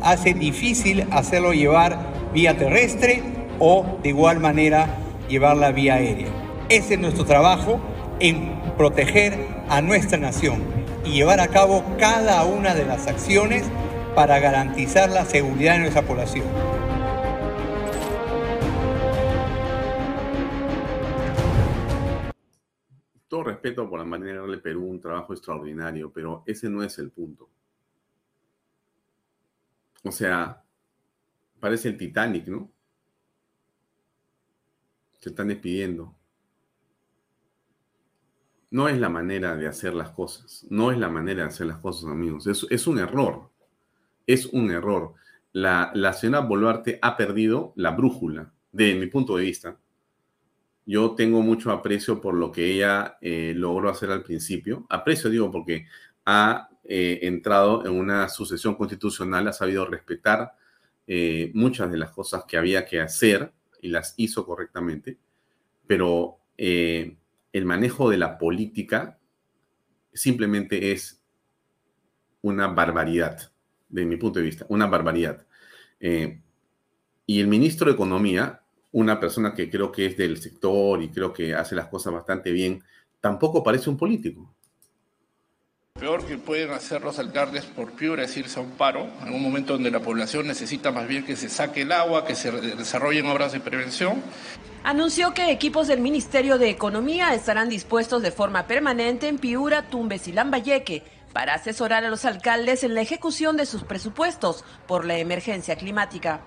hace 0.02 0.34
difícil 0.34 1.04
hacerlo 1.10 1.52
llevar 1.52 1.98
vía 2.32 2.56
terrestre 2.56 3.24
o 3.58 3.98
de 4.04 4.10
igual 4.10 4.38
manera 4.38 4.86
llevarla 5.28 5.72
vía 5.72 5.94
aérea. 5.94 6.28
Ese 6.68 6.94
es 6.94 7.00
nuestro 7.00 7.24
trabajo 7.24 7.80
en 8.20 8.52
proteger 8.78 9.36
a 9.68 9.82
nuestra 9.82 10.16
nación 10.16 10.62
y 11.04 11.10
llevar 11.10 11.40
a 11.40 11.48
cabo 11.48 11.82
cada 11.98 12.44
una 12.44 12.76
de 12.76 12.86
las 12.86 13.08
acciones 13.08 13.64
para 14.14 14.38
garantizar 14.38 15.10
la 15.10 15.24
seguridad 15.24 15.72
de 15.72 15.80
nuestra 15.80 16.02
población. 16.02 16.44
Respeto 23.42 23.88
por 23.88 23.98
la 23.98 24.04
manera 24.04 24.42
de 24.42 24.58
Perú 24.58 24.86
un 24.86 25.00
trabajo 25.00 25.32
extraordinario, 25.32 26.12
pero 26.12 26.42
ese 26.46 26.68
no 26.68 26.82
es 26.82 26.98
el 26.98 27.10
punto. 27.10 27.48
O 30.02 30.12
sea, 30.12 30.62
parece 31.58 31.88
el 31.88 31.98
Titanic, 31.98 32.46
¿no? 32.48 32.70
Se 35.18 35.30
están 35.30 35.48
despidiendo. 35.48 36.14
No 38.70 38.88
es 38.88 38.98
la 38.98 39.08
manera 39.08 39.56
de 39.56 39.66
hacer 39.66 39.94
las 39.94 40.10
cosas. 40.10 40.66
No 40.70 40.92
es 40.92 40.98
la 40.98 41.08
manera 41.08 41.42
de 41.42 41.48
hacer 41.48 41.66
las 41.66 41.78
cosas, 41.78 42.10
amigos. 42.10 42.46
Es, 42.46 42.66
es 42.70 42.86
un 42.86 42.98
error. 42.98 43.50
Es 44.26 44.46
un 44.46 44.70
error. 44.70 45.14
La, 45.52 45.90
la 45.94 46.12
señora 46.12 46.40
Boluarte 46.40 46.98
ha 47.02 47.16
perdido 47.16 47.72
la 47.76 47.90
brújula, 47.90 48.52
de 48.72 48.94
mi 48.94 49.06
punto 49.06 49.36
de 49.36 49.44
vista. 49.44 49.76
Yo 50.86 51.14
tengo 51.14 51.42
mucho 51.42 51.70
aprecio 51.70 52.20
por 52.20 52.34
lo 52.34 52.50
que 52.50 52.72
ella 52.72 53.18
eh, 53.20 53.52
logró 53.54 53.90
hacer 53.90 54.10
al 54.10 54.22
principio. 54.22 54.86
Aprecio, 54.88 55.30
digo, 55.30 55.50
porque 55.50 55.86
ha 56.24 56.68
eh, 56.84 57.20
entrado 57.22 57.86
en 57.86 57.92
una 57.92 58.28
sucesión 58.28 58.74
constitucional, 58.74 59.46
ha 59.48 59.52
sabido 59.52 59.86
respetar 59.86 60.54
eh, 61.06 61.50
muchas 61.54 61.90
de 61.90 61.98
las 61.98 62.10
cosas 62.10 62.44
que 62.44 62.56
había 62.56 62.84
que 62.84 63.00
hacer 63.00 63.52
y 63.80 63.88
las 63.88 64.14
hizo 64.16 64.44
correctamente, 64.44 65.18
pero 65.86 66.38
el 66.56 67.64
manejo 67.64 68.10
de 68.10 68.18
la 68.18 68.36
política 68.36 69.18
simplemente 70.12 70.92
es 70.92 71.22
una 72.42 72.66
barbaridad, 72.66 73.50
de 73.88 74.04
mi 74.04 74.16
punto 74.16 74.40
de 74.40 74.44
vista, 74.44 74.66
una 74.68 74.86
barbaridad. 74.86 75.46
Y 77.30 77.40
el 77.40 77.46
ministro 77.46 77.86
de 77.86 77.94
Economía, 77.94 78.59
una 78.92 79.20
persona 79.20 79.54
que 79.54 79.70
creo 79.70 79.92
que 79.92 80.06
es 80.06 80.16
del 80.16 80.40
sector 80.40 81.02
y 81.02 81.10
creo 81.10 81.32
que 81.32 81.54
hace 81.54 81.74
las 81.74 81.88
cosas 81.88 82.12
bastante 82.12 82.50
bien, 82.50 82.82
tampoco 83.20 83.62
parece 83.62 83.90
un 83.90 83.96
político 83.96 84.54
peor 86.00 86.24
que 86.24 86.38
pueden 86.38 86.70
hacer 86.70 87.02
los 87.02 87.18
alcaldes 87.18 87.66
por 87.66 87.92
Piura 87.92 88.24
es 88.24 88.34
irse 88.34 88.58
a 88.58 88.62
un 88.62 88.70
paro, 88.70 89.06
en 89.22 89.34
un 89.34 89.42
momento 89.42 89.74
donde 89.74 89.90
la 89.90 90.00
población 90.00 90.46
necesita 90.46 90.90
más 90.90 91.06
bien 91.06 91.26
que 91.26 91.36
se 91.36 91.50
saque 91.50 91.82
el 91.82 91.92
agua, 91.92 92.24
que 92.24 92.34
se 92.34 92.50
desarrollen 92.50 93.26
obras 93.26 93.52
de 93.52 93.60
prevención. 93.60 94.22
Anunció 94.82 95.34
que 95.34 95.50
equipos 95.50 95.88
del 95.88 96.00
Ministerio 96.00 96.56
de 96.56 96.70
Economía 96.70 97.34
estarán 97.34 97.68
dispuestos 97.68 98.22
de 98.22 98.30
forma 98.30 98.66
permanente 98.66 99.28
en 99.28 99.38
Piura, 99.38 99.90
Tumbes 99.90 100.26
y 100.26 100.32
Lambayeque 100.32 101.02
para 101.34 101.52
asesorar 101.52 102.02
a 102.02 102.08
los 102.08 102.24
alcaldes 102.24 102.82
en 102.82 102.94
la 102.94 103.02
ejecución 103.02 103.58
de 103.58 103.66
sus 103.66 103.84
presupuestos 103.84 104.64
por 104.86 105.04
la 105.04 105.18
emergencia 105.18 105.76
climática. 105.76 106.40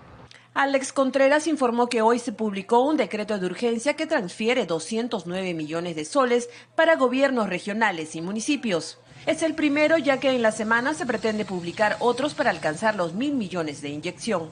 Alex 0.55 0.93
Contreras 0.93 1.47
informó 1.47 1.87
que 1.89 2.03
hoy 2.03 2.19
se 2.19 2.31
publicó 2.31 2.81
un 2.81 2.95
decreto 2.95 3.39
de 3.39 3.45
urgencia 3.47 3.95
que 3.95 4.05
transfiere 4.05 4.67
209 4.67 5.55
millones 5.55 5.95
de 5.95 6.05
soles 6.05 6.47
para 6.75 6.95
gobiernos 6.95 7.49
regionales 7.49 8.15
y 8.15 8.21
municipios. 8.21 8.99
Es 9.25 9.41
el 9.41 9.55
primero 9.55 9.97
ya 9.97 10.19
que 10.19 10.29
en 10.29 10.43
la 10.43 10.51
semana 10.51 10.93
se 10.93 11.07
pretende 11.07 11.43
publicar 11.43 11.97
otros 11.99 12.35
para 12.35 12.51
alcanzar 12.51 12.95
los 12.95 13.13
mil 13.13 13.33
millones 13.33 13.81
de 13.81 13.89
inyección. 13.89 14.49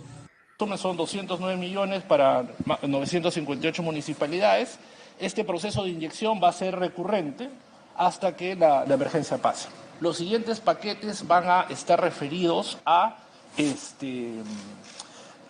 Son 0.78 0.97
209 0.97 1.58
millones 1.58 2.02
para 2.02 2.45
958 2.82 3.84
municipalidades. 3.84 4.80
Este 5.20 5.43
proceso 5.43 5.84
de 5.84 5.89
inyección 5.89 6.41
va 6.41 6.49
a 6.49 6.54
ser 6.54 6.80
recurrente 6.80 7.49
hasta 7.95 8.36
que 8.36 8.56
la, 8.56 8.86
emergencia 8.86 9.38
pase. 9.38 9.70
Los 9.99 10.18
siguientes 10.18 10.60
paquetes 10.62 11.28
van 11.28 11.47
a 11.47 11.62
estar 11.70 12.02
referidos 12.02 12.80
a 12.86 13.18
este, 13.58 14.32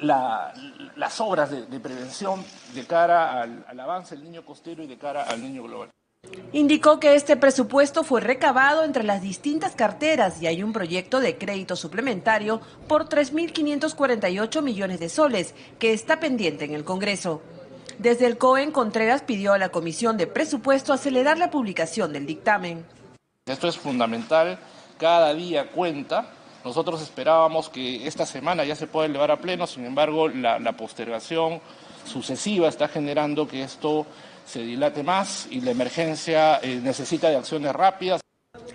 las 0.02 1.22
obras 1.22 1.52
de, 1.52 1.80
prevención 1.80 2.44
de 2.74 2.86
cara 2.86 3.42
al, 3.42 3.66
al 3.68 3.80
avance 3.80 4.16
del 4.16 4.24
niño 4.24 4.46
costero 4.46 4.84
y 4.84 4.88
de 4.88 4.98
cara 4.98 5.24
al 5.24 5.42
niño 5.42 5.64
global. 5.64 5.90
Indicó 6.54 7.00
que 7.00 7.16
este 7.16 7.36
presupuesto 7.36 8.04
fue 8.04 8.22
recabado 8.22 8.84
entre 8.84 9.04
las 9.04 9.22
distintas 9.22 9.74
carteras 9.74 10.42
y 10.42 10.48
hay 10.48 10.62
un 10.62 10.74
proyecto 10.74 11.20
de 11.20 11.38
crédito 11.38 11.76
suplementario 11.76 12.62
por 12.88 13.10
3.548 13.10 14.62
millones 14.62 15.00
de 15.00 15.10
soles 15.10 15.56
que 15.80 15.94
está 15.94 16.20
pendiente 16.20 16.66
en 16.66 16.74
el 16.74 16.84
Congreso. 16.84 17.42
Desde 17.98 18.28
el 18.28 18.38
COEN, 18.38 18.72
Contreras 18.72 19.24
pidió 19.24 19.54
a 19.54 19.58
la 19.58 19.70
Comisión 19.70 20.18
de 20.18 20.28
Presupuesto 20.28 20.94
acelerar 20.94 21.38
la 21.38 21.50
publicación 21.50 22.14
del 22.14 22.26
dictamen. 22.26 22.86
Esto 23.46 23.68
es 23.68 23.78
fundamental, 23.78 24.60
cada 24.98 25.34
día 25.34 25.72
cuenta. 25.72 26.34
Nosotros 26.64 27.02
esperábamos 27.02 27.70
que 27.70 28.08
esta 28.08 28.26
semana 28.26 28.64
ya 28.64 28.76
se 28.76 28.88
pueda 28.88 29.08
elevar 29.08 29.32
a 29.32 29.38
pleno, 29.38 29.66
sin 29.66 29.86
embargo 29.86 30.28
la, 30.30 30.60
la 30.60 30.74
postergación 30.74 31.60
sucesiva 32.06 32.68
está 32.68 32.88
generando 32.88 33.48
que 33.48 33.64
esto 33.64 34.06
se 34.46 34.62
dilate 34.62 35.04
más 35.04 35.48
y 35.50 35.62
la 35.62 35.72
emergencia 35.72 36.60
eh, 36.62 36.80
necesita 36.84 37.30
de 37.30 37.38
acciones 37.38 37.74
rápidas. 37.74 38.22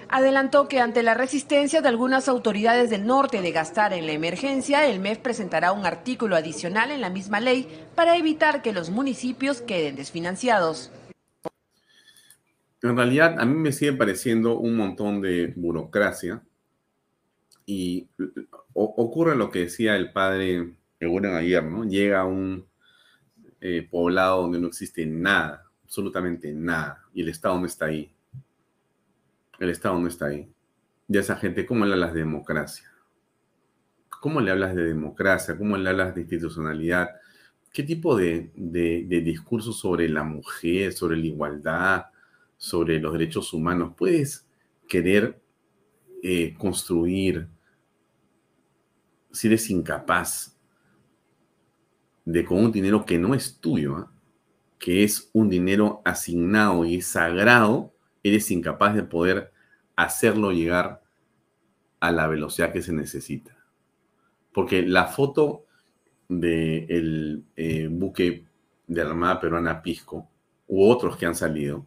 Adelantó 0.08 0.68
que 0.68 0.80
ante 0.80 1.02
la 1.02 1.14
resistencia 1.14 1.82
de 1.82 1.88
algunas 1.88 2.28
autoridades 2.28 2.90
del 2.90 3.06
norte 3.06 3.42
de 3.42 3.52
gastar 3.52 3.92
en 3.92 4.06
la 4.06 4.12
emergencia, 4.12 4.86
el 4.86 5.00
MEF 5.00 5.18
presentará 5.18 5.72
un 5.72 5.84
artículo 5.84 6.36
adicional 6.36 6.90
en 6.90 7.00
la 7.00 7.10
misma 7.10 7.40
ley 7.40 7.68
para 7.94 8.16
evitar 8.16 8.62
que 8.62 8.72
los 8.72 8.90
municipios 8.90 9.60
queden 9.60 9.96
desfinanciados. 9.96 10.90
En 12.82 12.96
realidad, 12.96 13.36
a 13.38 13.44
mí 13.44 13.54
me 13.54 13.72
sigue 13.72 13.94
pareciendo 13.94 14.58
un 14.58 14.76
montón 14.76 15.20
de 15.20 15.52
burocracia 15.56 16.42
y 17.66 18.08
ocurre 18.72 19.36
lo 19.36 19.50
que 19.50 19.60
decía 19.60 19.96
el 19.96 20.12
padre 20.12 20.76
Eguren 20.98 21.34
ayer, 21.34 21.62
¿no? 21.62 21.84
Llega 21.84 22.24
un 22.24 22.66
eh, 23.60 23.86
poblado 23.90 24.42
donde 24.42 24.60
no 24.60 24.68
existe 24.68 25.04
nada, 25.04 25.64
absolutamente 25.84 26.52
nada, 26.54 27.04
y 27.12 27.22
el 27.22 27.28
Estado 27.28 27.58
no 27.60 27.66
está 27.66 27.86
ahí. 27.86 28.14
El 29.58 29.70
Estado 29.70 29.98
no 29.98 30.08
está 30.08 30.26
ahí. 30.26 30.50
Y 31.08 31.16
a 31.16 31.20
esa 31.20 31.36
gente, 31.36 31.66
¿cómo 31.66 31.84
le 31.84 31.92
hablas 31.92 32.14
de 32.14 32.20
democracia? 32.20 32.90
¿Cómo 34.08 34.40
le 34.40 34.50
hablas 34.50 34.74
de 34.74 34.84
democracia? 34.84 35.56
¿Cómo 35.56 35.76
le 35.76 35.88
hablas 35.88 36.14
de 36.14 36.22
institucionalidad? 36.22 37.10
¿Qué 37.72 37.82
tipo 37.82 38.16
de, 38.16 38.50
de, 38.54 39.20
discurso 39.20 39.72
sobre 39.72 40.08
la 40.08 40.24
mujer, 40.24 40.92
sobre 40.94 41.18
la 41.18 41.26
igualdad, 41.26 42.06
sobre 42.56 42.98
los 42.98 43.12
derechos 43.12 43.52
humanos 43.52 43.92
puedes 43.96 44.46
querer 44.88 45.38
eh, 46.22 46.54
construir 46.56 47.48
si 49.36 49.48
eres 49.48 49.68
incapaz 49.68 50.56
de 52.24 52.44
con 52.44 52.64
un 52.64 52.72
dinero 52.72 53.04
que 53.04 53.18
no 53.18 53.34
es 53.34 53.60
tuyo, 53.60 53.96
¿ah? 53.96 54.10
que 54.78 55.04
es 55.04 55.30
un 55.34 55.50
dinero 55.50 56.00
asignado 56.06 56.86
y 56.86 57.02
sagrado, 57.02 57.92
eres 58.22 58.50
incapaz 58.50 58.94
de 58.94 59.02
poder 59.02 59.52
hacerlo 59.94 60.52
llegar 60.52 61.02
a 62.00 62.12
la 62.12 62.26
velocidad 62.26 62.72
que 62.72 62.80
se 62.80 62.94
necesita. 62.94 63.56
Porque 64.52 64.82
la 64.82 65.06
foto 65.06 65.66
del 66.28 67.44
eh, 67.56 67.88
buque 67.90 68.46
de 68.86 69.04
la 69.04 69.10
Armada 69.10 69.40
Peruana 69.40 69.82
Pisco, 69.82 70.28
u 70.66 70.88
otros 70.88 71.16
que 71.16 71.26
han 71.26 71.34
salido, 71.34 71.86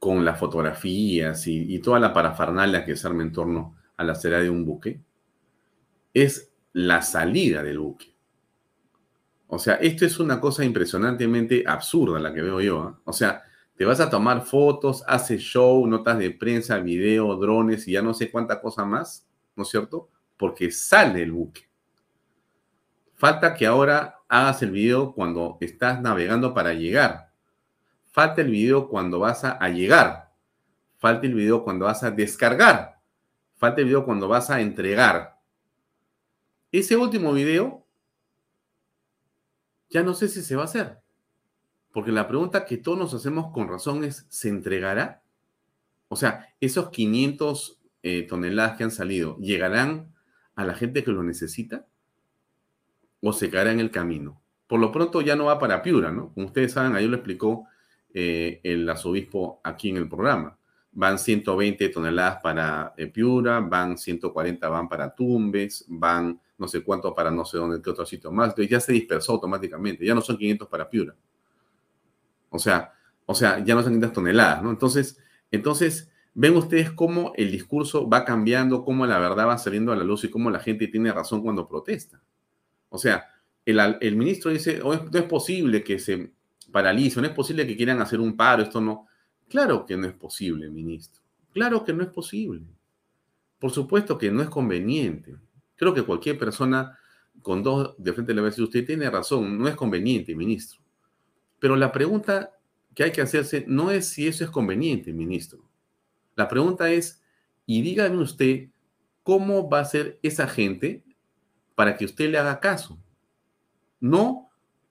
con 0.00 0.24
las 0.24 0.38
fotografías 0.38 1.46
y, 1.46 1.74
y 1.74 1.78
toda 1.78 2.00
la 2.00 2.12
parafernalia 2.12 2.84
que 2.84 2.96
se 2.96 3.06
arma 3.06 3.22
en 3.22 3.32
torno 3.32 3.76
a 3.96 4.04
la 4.04 4.14
salida 4.16 4.40
de 4.40 4.50
un 4.50 4.64
buque, 4.64 5.00
es 6.16 6.50
la 6.72 7.02
salida 7.02 7.62
del 7.62 7.78
buque. 7.78 8.14
O 9.48 9.58
sea, 9.58 9.74
esto 9.74 10.06
es 10.06 10.18
una 10.18 10.40
cosa 10.40 10.64
impresionantemente 10.64 11.62
absurda 11.66 12.18
la 12.18 12.32
que 12.32 12.40
veo 12.40 12.58
yo. 12.62 12.82
¿ah? 12.82 12.98
O 13.04 13.12
sea, 13.12 13.42
te 13.76 13.84
vas 13.84 14.00
a 14.00 14.08
tomar 14.08 14.46
fotos, 14.46 15.04
haces 15.06 15.42
show, 15.42 15.86
notas 15.86 16.18
de 16.18 16.30
prensa, 16.30 16.78
video, 16.78 17.36
drones 17.36 17.86
y 17.86 17.92
ya 17.92 18.02
no 18.02 18.14
sé 18.14 18.30
cuánta 18.30 18.62
cosa 18.62 18.86
más, 18.86 19.28
¿no 19.54 19.64
es 19.64 19.68
cierto? 19.68 20.08
Porque 20.38 20.70
sale 20.70 21.22
el 21.22 21.32
buque. 21.32 21.68
Falta 23.14 23.52
que 23.52 23.66
ahora 23.66 24.20
hagas 24.26 24.62
el 24.62 24.70
video 24.70 25.12
cuando 25.12 25.58
estás 25.60 26.00
navegando 26.00 26.54
para 26.54 26.72
llegar. 26.72 27.30
Falta 28.10 28.40
el 28.40 28.50
video 28.50 28.88
cuando 28.88 29.18
vas 29.18 29.44
a 29.44 29.68
llegar. 29.68 30.32
Falta 30.96 31.26
el 31.26 31.34
video 31.34 31.62
cuando 31.62 31.84
vas 31.84 32.02
a 32.02 32.10
descargar. 32.10 33.00
Falta 33.56 33.82
el 33.82 33.88
video 33.88 34.06
cuando 34.06 34.28
vas 34.28 34.48
a 34.48 34.62
entregar. 34.62 35.35
Ese 36.72 36.96
último 36.96 37.32
video 37.32 37.86
ya 39.88 40.02
no 40.02 40.14
sé 40.14 40.28
si 40.28 40.42
se 40.42 40.56
va 40.56 40.62
a 40.62 40.66
hacer. 40.66 40.98
Porque 41.92 42.12
la 42.12 42.28
pregunta 42.28 42.66
que 42.66 42.76
todos 42.76 42.98
nos 42.98 43.14
hacemos 43.14 43.52
con 43.52 43.68
razón 43.68 44.04
es, 44.04 44.26
¿se 44.28 44.48
entregará? 44.48 45.22
O 46.08 46.16
sea, 46.16 46.54
esos 46.60 46.90
500 46.90 47.80
eh, 48.02 48.22
toneladas 48.28 48.76
que 48.76 48.84
han 48.84 48.90
salido, 48.90 49.38
¿llegarán 49.38 50.14
a 50.54 50.64
la 50.64 50.74
gente 50.74 51.02
que 51.02 51.10
lo 51.10 51.22
necesita? 51.22 51.86
¿O 53.20 53.32
se 53.32 53.50
caerá 53.50 53.72
en 53.72 53.80
el 53.80 53.90
camino? 53.90 54.42
Por 54.66 54.80
lo 54.80 54.92
pronto 54.92 55.20
ya 55.22 55.36
no 55.36 55.46
va 55.46 55.58
para 55.58 55.82
Piura, 55.82 56.10
¿no? 56.10 56.32
Como 56.34 56.46
ustedes 56.46 56.72
saben, 56.72 56.94
ahí 56.94 57.06
lo 57.06 57.16
explicó 57.16 57.66
eh, 58.12 58.60
el 58.62 58.88
arzobispo 58.88 59.60
aquí 59.64 59.90
en 59.90 59.96
el 59.96 60.08
programa. 60.08 60.58
Van 60.92 61.18
120 61.18 61.88
toneladas 61.90 62.40
para 62.42 62.94
eh, 62.96 63.06
Piura, 63.06 63.60
van 63.60 63.96
140 63.96 64.68
van 64.68 64.88
para 64.88 65.14
Tumbes, 65.14 65.84
van 65.88 66.40
no 66.58 66.68
sé 66.68 66.82
cuánto 66.82 67.14
para 67.14 67.30
no 67.30 67.44
sé 67.44 67.58
dónde, 67.58 67.82
qué 67.82 67.90
otro 67.90 68.06
sitio 68.06 68.30
más. 68.30 68.54
Ya 68.68 68.80
se 68.80 68.92
dispersó 68.92 69.32
automáticamente, 69.32 70.04
ya 70.04 70.14
no 70.14 70.20
son 70.20 70.36
500 70.36 70.68
para 70.68 70.88
Piura. 70.88 71.14
O 72.50 72.58
sea, 72.58 72.92
o 73.26 73.34
sea, 73.34 73.62
ya 73.64 73.74
no 73.74 73.82
son 73.82 73.92
500 73.92 74.12
toneladas, 74.12 74.62
¿no? 74.62 74.70
Entonces, 74.70 75.18
entonces, 75.50 76.10
ven 76.34 76.56
ustedes 76.56 76.90
cómo 76.90 77.32
el 77.36 77.50
discurso 77.50 78.08
va 78.08 78.24
cambiando, 78.24 78.84
cómo 78.84 79.06
la 79.06 79.18
verdad 79.18 79.48
va 79.48 79.58
saliendo 79.58 79.92
a 79.92 79.96
la 79.96 80.04
luz 80.04 80.24
y 80.24 80.30
cómo 80.30 80.50
la 80.50 80.60
gente 80.60 80.88
tiene 80.88 81.12
razón 81.12 81.42
cuando 81.42 81.68
protesta. 81.68 82.22
O 82.88 82.98
sea, 82.98 83.26
el, 83.64 83.80
el 84.00 84.16
ministro 84.16 84.50
dice, 84.50 84.80
oh, 84.82 84.94
no 84.94 85.18
es 85.18 85.24
posible 85.24 85.82
que 85.82 85.98
se 85.98 86.32
paralice, 86.70 87.20
no 87.20 87.26
es 87.26 87.32
posible 87.34 87.66
que 87.66 87.76
quieran 87.76 88.00
hacer 88.00 88.20
un 88.20 88.36
paro, 88.36 88.62
esto 88.62 88.80
no. 88.80 89.06
Claro 89.48 89.86
que 89.86 89.96
no 89.96 90.06
es 90.06 90.14
posible, 90.14 90.68
ministro. 90.70 91.22
Claro 91.52 91.84
que 91.84 91.92
no 91.92 92.02
es 92.02 92.10
posible. 92.10 92.62
Por 93.58 93.70
supuesto 93.70 94.18
que 94.18 94.30
no 94.30 94.42
es 94.42 94.48
conveniente. 94.48 95.36
Creo 95.76 95.94
que 95.94 96.02
cualquier 96.02 96.38
persona 96.38 96.98
con 97.42 97.62
dos 97.62 97.94
de 97.98 98.12
frente 98.12 98.34
le 98.34 98.40
va 98.40 98.48
a 98.48 98.50
decir, 98.50 98.64
usted 98.64 98.84
tiene 98.84 99.08
razón, 99.10 99.58
no 99.58 99.68
es 99.68 99.76
conveniente, 99.76 100.34
ministro. 100.34 100.80
Pero 101.58 101.76
la 101.76 101.92
pregunta 101.92 102.52
que 102.94 103.04
hay 103.04 103.12
que 103.12 103.20
hacerse 103.20 103.64
no 103.68 103.90
es 103.90 104.06
si 104.06 104.26
eso 104.26 104.44
es 104.44 104.50
conveniente, 104.50 105.12
ministro. 105.12 105.62
La 106.34 106.48
pregunta 106.48 106.90
es, 106.90 107.22
y 107.66 107.82
dígame 107.82 108.18
usted, 108.18 108.68
¿cómo 109.22 109.68
va 109.68 109.80
a 109.80 109.84
ser 109.84 110.18
esa 110.22 110.48
gente 110.48 111.04
para 111.74 111.96
que 111.96 112.06
usted 112.06 112.30
le 112.30 112.38
haga 112.38 112.60
caso? 112.60 112.98
No 114.00 114.50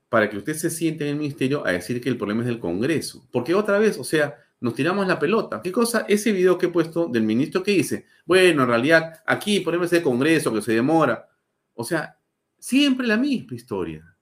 para 0.09 0.29
que 0.29 0.37
usted 0.37 0.53
se 0.53 0.69
siente 0.69 1.03
en 1.03 1.11
el 1.11 1.17
ministerio 1.17 1.65
a 1.65 1.71
decir 1.71 1.99
que 1.99 2.09
el 2.09 2.17
problema 2.17 2.41
es 2.41 2.47
del 2.47 2.59
Congreso. 2.59 3.27
Porque 3.31 3.55
otra 3.55 3.79
vez, 3.79 3.97
o 3.97 4.03
sea, 4.03 4.37
nos 4.65 4.73
tiramos 4.73 5.05
la 5.05 5.19
pelota. 5.19 5.61
¿Qué 5.61 5.71
cosa? 5.71 6.07
Ese 6.09 6.31
video 6.31 6.57
que 6.57 6.65
he 6.65 6.69
puesto 6.69 7.05
del 7.05 7.21
ministro 7.21 7.61
que 7.61 7.69
dice, 7.69 8.07
bueno, 8.25 8.63
en 8.63 8.67
realidad 8.67 9.21
aquí 9.23 9.59
ponemos 9.59 9.93
el 9.93 10.01
Congreso 10.01 10.51
que 10.51 10.63
se 10.63 10.73
demora. 10.73 11.29
O 11.75 11.83
sea, 11.83 12.17
siempre 12.57 13.05
la 13.05 13.15
misma 13.15 13.55
historia. 13.55 14.17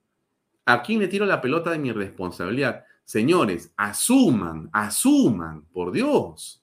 Aquí 0.66 0.98
me 0.98 1.08
tiro 1.08 1.24
la 1.24 1.40
pelota 1.40 1.70
de 1.70 1.78
mi 1.78 1.92
responsabilidad. 1.92 2.84
Señores, 3.06 3.72
asuman, 3.74 4.68
asuman, 4.70 5.64
por 5.72 5.90
Dios. 5.90 6.62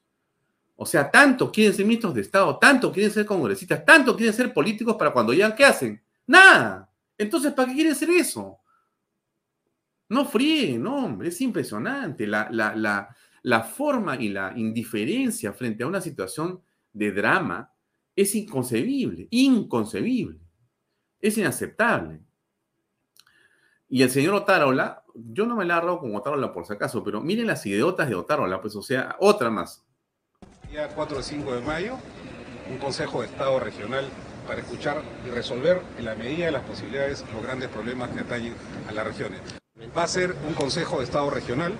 O 0.75 0.85
sea, 0.85 1.09
tanto 1.09 1.51
quieren 1.51 1.73
ser 1.73 1.87
ministros 1.87 2.13
de 2.13 2.21
Estado, 2.21 2.59
tanto 2.59 2.91
quieren 2.91 3.11
ser 3.11 3.25
congresistas, 3.25 3.83
tanto 3.83 4.15
quieren 4.15 4.35
ser 4.35 4.53
políticos 4.53 4.95
para 4.95 5.11
cuando 5.11 5.33
ya, 5.33 5.55
¿qué 5.55 5.65
hacen? 5.65 5.99
Nada. 6.27 6.87
Entonces, 7.17 7.51
¿para 7.51 7.69
qué 7.69 7.73
quieren 7.73 7.95
ser 7.95 8.11
eso? 8.11 8.59
No 10.11 10.25
fríe, 10.25 10.77
no, 10.77 11.05
hombre, 11.05 11.29
es 11.29 11.39
impresionante. 11.39 12.27
La, 12.27 12.49
la, 12.51 12.75
la, 12.75 13.15
la 13.43 13.63
forma 13.63 14.15
y 14.17 14.29
la 14.29 14.53
indiferencia 14.55 15.53
frente 15.53 15.83
a 15.83 15.87
una 15.87 16.01
situación 16.01 16.61
de 16.93 17.11
drama 17.11 17.73
es 18.15 18.35
inconcebible, 18.35 19.27
inconcebible, 19.31 20.39
es 21.19 21.37
inaceptable. 21.37 22.21
Y 23.89 24.03
el 24.03 24.09
señor 24.09 24.35
Otárola, 24.35 25.03
yo 25.13 25.45
no 25.45 25.55
me 25.55 25.65
la 25.65 25.77
agarro 25.77 25.99
con 25.99 26.15
Otárola 26.15 26.53
por 26.53 26.65
si 26.65 26.73
acaso, 26.73 27.03
pero 27.03 27.19
miren 27.19 27.47
las 27.47 27.65
idiotas 27.65 28.07
de 28.07 28.15
Otárola, 28.15 28.61
pues 28.61 28.75
o 28.75 28.81
sea, 28.81 29.15
otra 29.19 29.49
más. 29.49 29.85
Día 30.69 30.87
4 30.87 31.17
o 31.17 31.21
5 31.21 31.55
de 31.55 31.61
mayo, 31.61 31.97
un 32.69 32.77
Consejo 32.77 33.21
de 33.21 33.27
Estado 33.27 33.59
Regional 33.59 34.05
para 34.47 34.61
escuchar 34.61 35.01
y 35.25 35.29
resolver 35.29 35.81
en 35.97 36.05
la 36.05 36.15
medida 36.15 36.45
de 36.45 36.51
las 36.51 36.63
posibilidades 36.63 37.25
los 37.33 37.43
grandes 37.43 37.69
problemas 37.69 38.09
que 38.11 38.21
atañen 38.21 38.53
a 38.87 38.91
las 38.91 39.05
regiones. 39.05 39.41
Va 39.97 40.03
a 40.03 40.07
ser 40.07 40.35
un 40.47 40.53
Consejo 40.53 40.99
de 40.99 41.03
Estado 41.03 41.29
Regional 41.29 41.73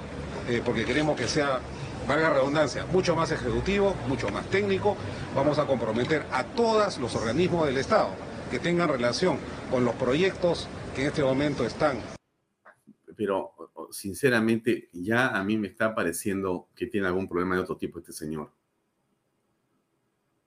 eh, 0.52 0.62
porque 0.66 0.84
queremos 0.84 1.18
que 1.18 1.28
sea, 1.28 1.62
valga 2.08 2.30
redundancia, 2.30 2.86
mucho 2.88 3.16
más 3.16 3.32
ejecutivo, 3.32 3.96
mucho 4.08 4.30
más 4.30 4.46
técnico. 4.48 4.98
Vamos 5.34 5.60
a 5.60 5.66
comprometer 5.66 6.26
a 6.32 6.44
todos 6.44 6.98
los 6.98 7.16
organismos 7.16 7.68
del 7.68 7.78
Estado 7.78 8.10
que 8.50 8.60
tengan 8.60 8.90
relación 8.90 9.38
con 9.70 9.86
los 9.86 9.96
proyectos 9.96 10.68
que 10.94 11.04
en 11.04 11.08
este 11.08 11.24
momento 11.24 11.66
están. 11.66 12.00
Pero 13.16 13.54
sinceramente 13.92 14.90
ya 14.92 15.30
a 15.30 15.42
mí 15.44 15.58
me 15.58 15.70
está 15.70 15.96
pareciendo 15.96 16.68
que 16.76 16.88
tiene 16.88 17.08
algún 17.08 17.30
problema 17.30 17.56
de 17.56 17.62
otro 17.62 17.78
tipo 17.78 18.00
este 18.00 18.12
señor. 18.12 18.52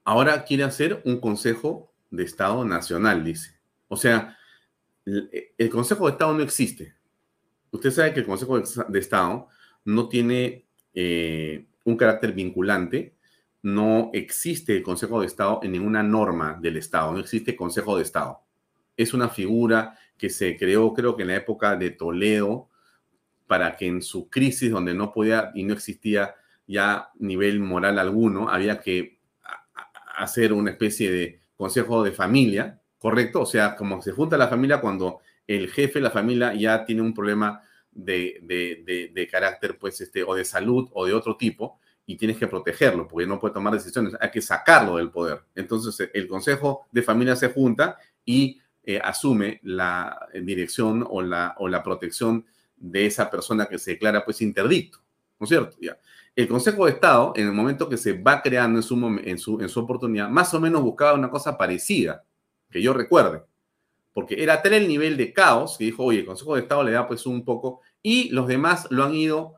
Ahora 0.04 0.44
quiere 0.44 0.64
hacer 0.64 1.00
un 1.06 1.18
Consejo 1.18 1.94
de 2.10 2.24
Estado 2.24 2.62
Nacional, 2.66 3.24
dice. 3.24 3.58
O 3.88 3.96
sea, 3.96 4.36
el 5.06 5.70
Consejo 5.70 6.04
de 6.04 6.12
Estado 6.12 6.34
no 6.34 6.42
existe. 6.42 6.94
Usted 7.70 7.90
sabe 7.90 8.12
que 8.12 8.20
el 8.20 8.26
Consejo 8.26 8.60
de 8.60 8.98
Estado 8.98 9.48
no 9.84 10.08
tiene 10.08 10.66
eh, 10.94 11.66
un 11.84 11.96
carácter 11.96 12.32
vinculante, 12.32 13.14
no 13.62 14.10
existe 14.12 14.76
el 14.76 14.82
Consejo 14.82 15.20
de 15.20 15.26
Estado 15.26 15.60
en 15.62 15.72
ninguna 15.72 16.02
norma 16.02 16.58
del 16.60 16.76
Estado, 16.76 17.12
no 17.12 17.20
existe 17.20 17.56
Consejo 17.56 17.96
de 17.96 18.02
Estado. 18.02 18.40
Es 18.96 19.14
una 19.14 19.28
figura 19.28 19.98
que 20.18 20.30
se 20.30 20.56
creó, 20.56 20.92
creo 20.92 21.16
que 21.16 21.22
en 21.22 21.28
la 21.28 21.36
época 21.36 21.76
de 21.76 21.90
Toledo, 21.90 22.68
para 23.46 23.76
que 23.76 23.86
en 23.86 24.02
su 24.02 24.28
crisis, 24.28 24.70
donde 24.70 24.94
no 24.94 25.12
podía 25.12 25.50
y 25.54 25.64
no 25.64 25.72
existía 25.72 26.34
ya 26.66 27.10
nivel 27.18 27.60
moral 27.60 27.98
alguno, 27.98 28.48
había 28.48 28.80
que 28.80 29.18
hacer 30.16 30.52
una 30.52 30.70
especie 30.70 31.10
de 31.10 31.40
consejo 31.56 32.02
de 32.02 32.12
familia, 32.12 32.80
¿correcto? 32.98 33.42
O 33.42 33.46
sea, 33.46 33.76
como 33.76 34.00
se 34.00 34.12
junta 34.12 34.36
la 34.38 34.48
familia 34.48 34.80
cuando 34.80 35.20
el 35.46 35.70
jefe 35.70 35.98
de 35.98 36.04
la 36.04 36.10
familia 36.10 36.54
ya 36.54 36.84
tiene 36.84 37.02
un 37.02 37.14
problema 37.14 37.62
de, 37.94 39.10
de, 39.12 39.28
carácter, 39.28 39.78
pues, 39.78 40.00
este, 40.00 40.22
o 40.24 40.34
de 40.34 40.44
salud 40.44 40.88
o 40.92 41.06
de 41.06 41.14
otro 41.14 41.36
tipo, 41.36 41.78
y 42.06 42.16
tienes 42.16 42.36
que 42.36 42.46
protegerlo, 42.46 43.08
porque 43.08 43.26
no 43.26 43.40
puede 43.40 43.54
tomar 43.54 43.72
decisiones, 43.72 44.14
hay 44.20 44.30
que 44.30 44.42
sacarlo 44.42 44.96
del 44.96 45.10
poder. 45.10 45.42
Entonces, 45.54 46.10
el 46.12 46.28
Consejo 46.28 46.86
de 46.92 47.02
Familia 47.02 47.34
se 47.36 47.48
junta 47.48 47.96
y 48.24 48.60
eh, 48.82 49.00
asume 49.02 49.60
la 49.62 50.28
dirección 50.42 51.06
o 51.08 51.22
la, 51.22 51.54
o 51.58 51.68
la 51.68 51.82
protección 51.82 52.44
de 52.76 53.06
esa 53.06 53.30
persona 53.30 53.66
que 53.66 53.78
se 53.78 53.92
declara, 53.92 54.24
pues, 54.24 54.42
interdicto, 54.42 54.98
¿no 55.38 55.44
es 55.44 55.48
cierto? 55.48 55.76
Ya. 55.80 55.96
El 56.36 56.48
Consejo 56.48 56.84
de 56.84 56.92
Estado, 56.92 57.32
en 57.36 57.46
el 57.46 57.52
momento 57.52 57.88
que 57.88 57.96
se 57.96 58.12
va 58.12 58.42
creando 58.42 58.80
en 58.80 58.82
su, 58.82 59.20
en 59.24 59.38
su, 59.38 59.60
en 59.60 59.68
su 59.68 59.80
oportunidad, 59.80 60.28
más 60.28 60.52
o 60.52 60.60
menos 60.60 60.82
buscaba 60.82 61.14
una 61.14 61.30
cosa 61.30 61.56
parecida, 61.56 62.24
que 62.70 62.82
yo 62.82 62.92
recuerde 62.92 63.42
porque 64.14 64.40
era 64.42 64.62
tal 64.62 64.72
el 64.74 64.88
nivel 64.88 65.16
de 65.16 65.32
caos 65.32 65.76
que 65.76 65.84
dijo, 65.84 66.04
oye, 66.04 66.20
el 66.20 66.26
Consejo 66.26 66.54
de 66.54 66.62
Estado 66.62 66.84
le 66.84 66.92
da 66.92 67.06
pues 67.06 67.26
un 67.26 67.44
poco, 67.44 67.80
y 68.06 68.28
los 68.28 68.46
demás 68.46 68.86
lo 68.90 69.02
han 69.02 69.14
ido, 69.14 69.54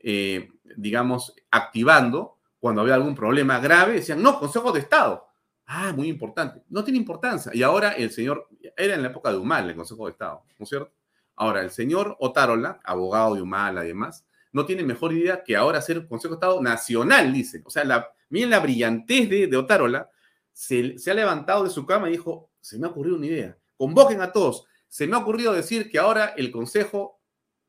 eh, 0.00 0.48
digamos, 0.76 1.36
activando 1.50 2.38
cuando 2.58 2.80
había 2.80 2.94
algún 2.94 3.14
problema 3.14 3.60
grave, 3.60 3.92
decían, 3.92 4.22
no, 4.22 4.40
Consejo 4.40 4.72
de 4.72 4.80
Estado. 4.80 5.28
Ah, 5.66 5.92
muy 5.94 6.08
importante. 6.08 6.62
No 6.70 6.82
tiene 6.82 6.98
importancia. 6.98 7.52
Y 7.54 7.62
ahora 7.62 7.90
el 7.90 8.10
señor, 8.10 8.48
era 8.78 8.94
en 8.94 9.02
la 9.02 9.08
época 9.08 9.30
de 9.30 9.36
Humala 9.36 9.68
el 9.68 9.76
Consejo 9.76 10.06
de 10.06 10.12
Estado, 10.12 10.42
¿no 10.58 10.62
es 10.62 10.68
cierto? 10.70 10.90
Ahora, 11.36 11.60
el 11.60 11.70
señor 11.70 12.16
Otárola, 12.18 12.80
abogado 12.82 13.34
de 13.34 13.42
Humala 13.42 13.82
además, 13.82 14.24
no 14.52 14.64
tiene 14.64 14.84
mejor 14.84 15.12
idea 15.12 15.44
que 15.44 15.54
ahora 15.54 15.82
ser 15.82 16.08
Consejo 16.08 16.34
de 16.34 16.36
Estado 16.36 16.62
nacional, 16.62 17.30
dice. 17.30 17.62
O 17.66 17.70
sea, 17.70 17.84
miren 18.30 18.50
la 18.50 18.60
brillantez 18.60 19.28
de, 19.28 19.46
de 19.48 19.56
Otárola, 19.58 20.10
se, 20.50 20.98
se 20.98 21.10
ha 21.10 21.14
levantado 21.14 21.64
de 21.64 21.70
su 21.70 21.84
cama 21.84 22.08
y 22.08 22.12
dijo, 22.12 22.50
se 22.60 22.78
me 22.78 22.86
ha 22.86 22.90
ocurrido 22.90 23.16
una 23.16 23.26
idea 23.26 23.58
Convoquen 23.76 24.22
a 24.22 24.32
todos. 24.32 24.64
Se 24.88 25.06
me 25.06 25.16
ha 25.16 25.18
ocurrido 25.18 25.52
decir 25.52 25.90
que 25.90 25.98
ahora 25.98 26.32
el 26.36 26.50
Consejo 26.50 27.21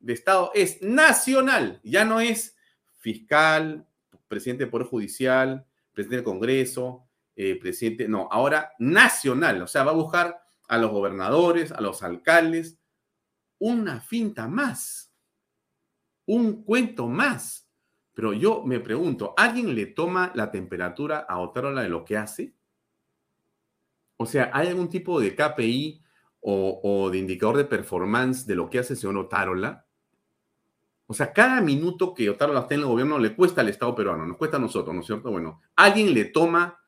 de 0.04 0.14
Estado 0.14 0.51
es 0.54 0.82
nacional, 0.82 1.80
ya 1.84 2.04
no 2.04 2.20
es 2.20 2.58
fiscal, 2.99 3.88
presidente 4.28 4.66
del 4.66 4.72
Poder 4.72 4.88
Judicial, 4.88 5.66
presidente 5.93 6.18
del 6.18 6.26
Congreso, 6.26 7.08
eh, 7.36 7.58
presidente, 7.60 8.08
no, 8.08 8.28
ahora 8.30 8.74
nacional, 8.80 9.62
o 9.62 9.68
sea, 9.68 9.84
va 9.84 9.91
a 9.91 9.95
buscar 9.95 10.43
a 10.68 10.78
los 10.78 10.91
gobernadores, 10.91 11.72
a 11.72 11.80
los 11.80 12.04
alcaldes, 12.04 12.78
una 13.60 14.01
finta 14.01 14.47
más, 14.47 15.14
un 16.26 16.64
cuento 16.64 17.08
más. 17.08 17.70
Pero 18.14 18.34
yo 18.34 18.64
me 18.64 18.80
pregunto, 18.80 19.34
¿alguien 19.38 19.74
le 19.74 19.88
toma 19.88 20.32
la 20.36 20.51
temperatura 20.51 21.20
a 21.20 21.39
Otárola 21.39 21.82
de 21.82 21.89
lo 21.89 22.04
que 22.04 22.18
hace? 22.18 22.54
O 24.18 24.26
sea, 24.26 24.51
¿hay 24.54 24.68
algún 24.68 24.89
tipo 24.89 25.20
de 25.20 25.36
KPI 25.36 26.04
o, 26.45 27.10
de 27.10 27.18
indicador 27.18 27.58
de 27.58 27.66
performance 27.66 28.45
de 28.45 28.56
lo 28.56 28.70
que 28.70 28.80
hace 28.80 28.93
el 28.93 28.99
señor 28.99 29.18
Otárola. 29.18 29.88
O 31.06 31.14
sea, 31.14 31.34
cada 31.34 31.62
minuto 31.62 32.14
que 32.14 32.30
Otárola 32.30 32.62
está 32.62 32.76
en 32.76 32.82
el 32.82 32.88
gobierno 32.88 33.20
le 33.20 33.36
cuesta 33.36 33.62
al 33.62 33.70
Estado 33.70 33.93
peruano, 33.93 34.26
nos 34.26 34.38
cuesta 34.38 34.58
a 34.58 34.60
nosotros, 34.60 34.95
¿no 34.95 35.01
es 35.01 35.08
cierto? 35.08 35.32
Bueno, 35.32 35.62
¿alguien 35.76 36.14
le 36.14 36.26
toma 36.26 36.80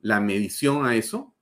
la 0.00 0.20
medición 0.20 0.86
a 0.86 0.96
eso? 0.96 1.34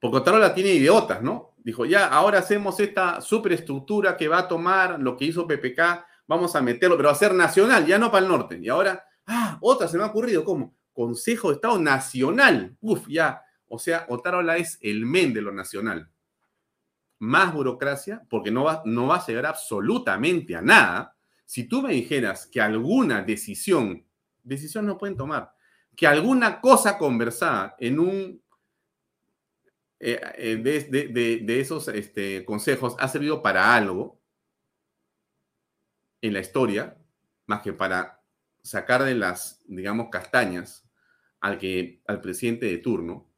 Porque 0.00 0.18
Otárola 0.18 0.54
tiene 0.54 0.70
idiotas, 0.72 1.22
¿no? 1.22 1.54
Dijo, 1.64 1.84
ya, 1.84 2.08
ahora 2.08 2.38
hacemos 2.40 2.78
esta 2.80 3.20
superestructura 3.20 4.16
que 4.16 4.28
va 4.28 4.38
a 4.38 4.48
tomar 4.48 5.00
lo 5.00 5.16
que 5.16 5.24
hizo 5.26 5.46
PPK, 5.46 6.04
vamos 6.26 6.54
a 6.56 6.60
meterlo, 6.60 6.96
pero 6.96 7.08
va 7.08 7.14
a 7.14 7.18
ser 7.18 7.34
nacional, 7.34 7.86
ya 7.86 7.98
no 7.98 8.10
para 8.10 8.24
el 8.24 8.30
norte. 8.30 8.58
Y 8.60 8.68
ahora, 8.68 9.04
ah, 9.26 9.58
otra 9.60 9.88
se 9.88 9.96
me 9.96 10.04
ha 10.04 10.08
ocurrido, 10.08 10.44
¿cómo? 10.44 10.74
Consejo 10.92 11.48
de 11.48 11.54
Estado 11.54 11.78
Nacional. 11.78 12.76
Uf, 12.80 13.08
ya. 13.08 13.42
O 13.66 13.78
sea, 13.78 14.06
Otárola 14.08 14.56
es 14.56 14.78
el 14.82 15.06
men 15.06 15.32
de 15.32 15.42
lo 15.42 15.52
nacional. 15.52 16.10
Más 17.18 17.52
burocracia, 17.54 18.22
porque 18.28 18.50
no 18.50 18.64
va, 18.64 18.82
no 18.84 19.06
va 19.08 19.16
a 19.16 19.26
llegar 19.26 19.46
absolutamente 19.46 20.56
a 20.56 20.62
nada. 20.62 21.16
Si 21.44 21.64
tú 21.68 21.82
me 21.82 21.92
dijeras 21.92 22.46
que 22.46 22.60
alguna 22.60 23.22
decisión, 23.22 24.04
decisión 24.42 24.86
no 24.86 24.98
pueden 24.98 25.16
tomar, 25.16 25.52
que 25.96 26.06
alguna 26.06 26.60
cosa 26.60 26.98
conversada 26.98 27.76
en 27.78 27.98
un 27.98 28.44
eh, 30.06 30.20
eh, 30.36 30.56
de, 30.56 31.60
esos 31.60 31.88
este, 31.88 32.44
consejos 32.44 32.94
ha 32.98 33.08
servido 33.08 33.40
para 33.40 33.74
algo 33.74 34.20
en 36.20 36.34
la 36.34 36.40
historia, 36.40 36.98
más 37.46 37.62
que 37.62 37.72
para 37.72 38.22
sacar 38.62 39.04
de 39.04 39.14
las, 39.14 39.62
digamos, 39.66 40.08
castañas 40.10 40.86
al, 41.40 41.58
que, 41.58 42.02
al 42.06 42.20
presidente 42.20 42.66
de 42.66 42.78
turno, 42.78 43.30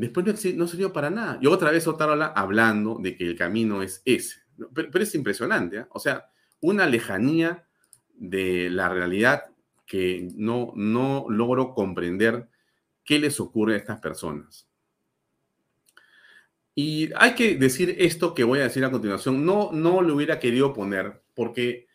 después 0.00 0.26
no, 0.56 0.66
sirvió 0.66 0.92
para 0.92 1.10
nada. 1.10 1.38
Y 1.40 1.46
otra 1.46 1.70
vez 1.70 1.86
Otárola 1.86 2.26
hablando 2.26 2.98
de 3.00 3.16
que 3.16 3.24
el 3.24 3.36
camino 3.36 3.82
es 3.82 4.02
ese. 4.04 4.40
Pero, 4.74 4.90
es 4.98 5.14
impresionante, 5.14 5.78
¿eh? 5.78 5.86
o 5.90 5.98
sea, 5.98 6.30
una 6.60 6.86
lejanía 6.86 7.66
de 8.14 8.68
la 8.70 8.88
realidad 8.88 9.44
que 9.86 10.28
no, 10.34 10.72
no 10.76 11.26
logro 11.28 11.74
comprender 11.74 12.48
qué 13.04 13.18
les 13.18 13.40
ocurre 13.40 13.74
a 13.74 13.78
estas 13.78 14.00
personas. 14.00 14.68
Y 16.74 17.10
hay 17.16 17.34
que 17.34 17.56
decir 17.56 17.96
esto 17.98 18.34
que 18.34 18.44
voy 18.44 18.60
a 18.60 18.64
decir 18.64 18.84
a 18.84 18.90
continuación. 18.90 19.44
No, 19.44 19.70
no 19.72 20.02
lo 20.02 20.14
hubiera 20.14 20.38
querido 20.38 20.72
poner 20.72 21.22
porque 21.34 21.88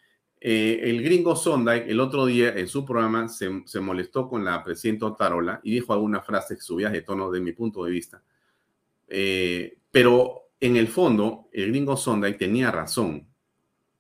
eh, 0.48 0.92
el 0.92 1.02
gringo 1.02 1.36
Sondai 1.36 1.90
el 1.90 2.00
otro 2.00 2.28
día 2.28 2.50
en 2.56 2.68
su 2.68 2.86
programa 2.86 3.28
se, 3.28 3.50
molestó 3.80 4.30
con 4.30 4.46
la 4.46 4.64
presidenta 4.64 5.08
Otarola 5.08 5.60
y 5.64 5.72
dijo 5.72 5.92
alguna 5.92 6.22
frase 6.22 6.54
que 6.54 6.62
subía 6.62 6.92
de 6.92 7.02
tono 7.02 7.32
de 7.32 7.40
mi 7.40 7.52
punto 7.52 7.84
de 7.84 7.90
vista. 7.90 8.22
Eh, 9.08 9.80
pero 9.90 10.50
en 10.60 10.76
el 10.76 10.88
fondo, 10.88 11.50
el 11.52 11.70
gringo 11.70 11.98
Sondai 11.98 12.38
tenía 12.38 12.70
razón. 12.70 13.26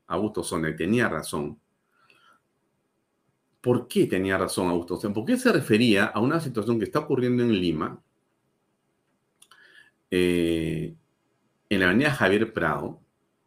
Augusto 0.05 0.43
Sondai 0.43 0.75
tenía 0.75 1.09
razón. 1.09 1.59
¿Por 3.59 3.87
qué 3.87 4.05
tenía 4.05 4.37
razón 4.37 4.67
Augusto 4.67 4.97
Sondai? 4.97 5.15
Porque 5.15 5.37
se 5.37 5.51
refería 5.51 6.05
a 6.05 6.19
una 6.19 6.39
situación 6.39 6.77
que 6.77 6.85
está 6.85 6.99
ocurriendo 6.99 7.41
en 7.41 7.59
Lima, 7.59 7.99
eh, 10.11 10.93
en 11.69 11.79
la 11.79 11.87
avenida 11.87 12.11
Javier 12.11 12.53
Prado, 12.53 13.01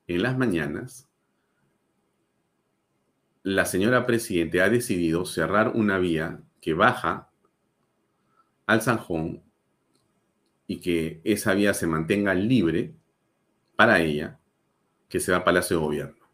en 0.08 0.20
las 0.20 0.36
mañanas, 0.36 1.07
la 3.48 3.64
señora 3.64 4.04
Presidente 4.04 4.60
ha 4.60 4.68
decidido 4.68 5.24
cerrar 5.24 5.72
una 5.74 5.98
vía 5.98 6.42
que 6.60 6.74
baja 6.74 7.30
al 8.66 8.82
Sanjón 8.82 9.42
y 10.66 10.80
que 10.80 11.22
esa 11.24 11.54
vía 11.54 11.72
se 11.72 11.86
mantenga 11.86 12.34
libre 12.34 12.94
para 13.74 14.02
ella, 14.02 14.38
que 15.08 15.18
se 15.18 15.32
va 15.32 15.38
a 15.38 15.44
Palacio 15.44 15.78
de 15.78 15.82
Gobierno. 15.82 16.28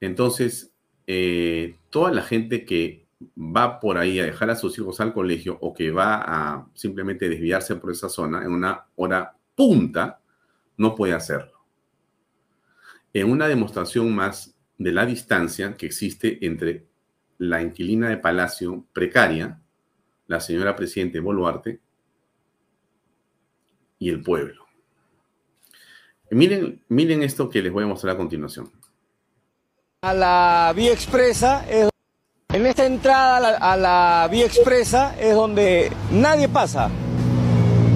Entonces, 0.00 0.74
eh, 1.06 1.76
toda 1.90 2.10
la 2.10 2.22
gente 2.22 2.64
que 2.64 3.06
va 3.38 3.78
por 3.78 3.98
ahí 3.98 4.18
a 4.18 4.24
dejar 4.24 4.50
a 4.50 4.56
sus 4.56 4.76
hijos 4.78 5.00
al 5.00 5.12
colegio 5.12 5.58
o 5.60 5.72
que 5.72 5.92
va 5.92 6.22
a 6.26 6.66
simplemente 6.74 7.28
desviarse 7.28 7.76
por 7.76 7.92
esa 7.92 8.08
zona 8.08 8.42
en 8.42 8.50
una 8.50 8.86
hora 8.96 9.36
punta, 9.54 10.20
no 10.76 10.96
puede 10.96 11.12
hacerlo. 11.12 11.52
En 13.12 13.30
una 13.30 13.46
demostración 13.46 14.12
más 14.12 14.51
de 14.78 14.92
la 14.92 15.06
distancia 15.06 15.76
que 15.76 15.86
existe 15.86 16.44
entre 16.44 16.86
la 17.38 17.60
inquilina 17.62 18.08
de 18.08 18.18
Palacio 18.18 18.86
precaria, 18.92 19.60
la 20.26 20.40
señora 20.40 20.76
Presidente 20.76 21.20
Boluarte, 21.20 21.80
y 23.98 24.08
el 24.10 24.22
pueblo. 24.22 24.66
Miren, 26.30 26.82
miren 26.88 27.22
esto 27.22 27.48
que 27.48 27.62
les 27.62 27.72
voy 27.72 27.84
a 27.84 27.86
mostrar 27.86 28.14
a 28.14 28.16
continuación. 28.16 28.70
A 30.02 30.14
la 30.14 30.72
vía 30.74 30.92
expresa 30.92 31.64
es 31.68 31.92
en 32.52 32.66
esta 32.66 32.84
entrada 32.84 33.56
a 33.56 33.76
la, 33.78 34.28
vía 34.30 34.44
expresa 34.44 35.14
es 35.18 35.34
donde 35.34 35.90
nadie 36.10 36.50
pasa. 36.50 36.90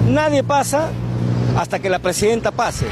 Nadie 0.09 0.43
pasa 0.43 0.89
hasta 1.55 1.79
que 1.79 1.89
la 1.91 1.99
presidenta 1.99 2.51
pase. 2.51 2.87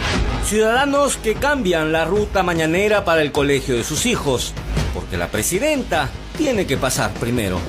Ciudadanos 0.45 1.17
que 1.17 1.33
cambian 1.33 1.91
la 1.91 2.05
ruta 2.05 2.43
mañanera 2.43 3.03
para 3.03 3.23
el 3.23 3.31
colegio 3.31 3.75
de 3.75 3.83
sus 3.83 4.05
hijos, 4.05 4.53
porque 4.93 5.17
la 5.17 5.29
presidenta 5.29 6.11
tiene 6.37 6.67
que 6.67 6.77
pasar 6.77 7.11
primero. 7.15 7.59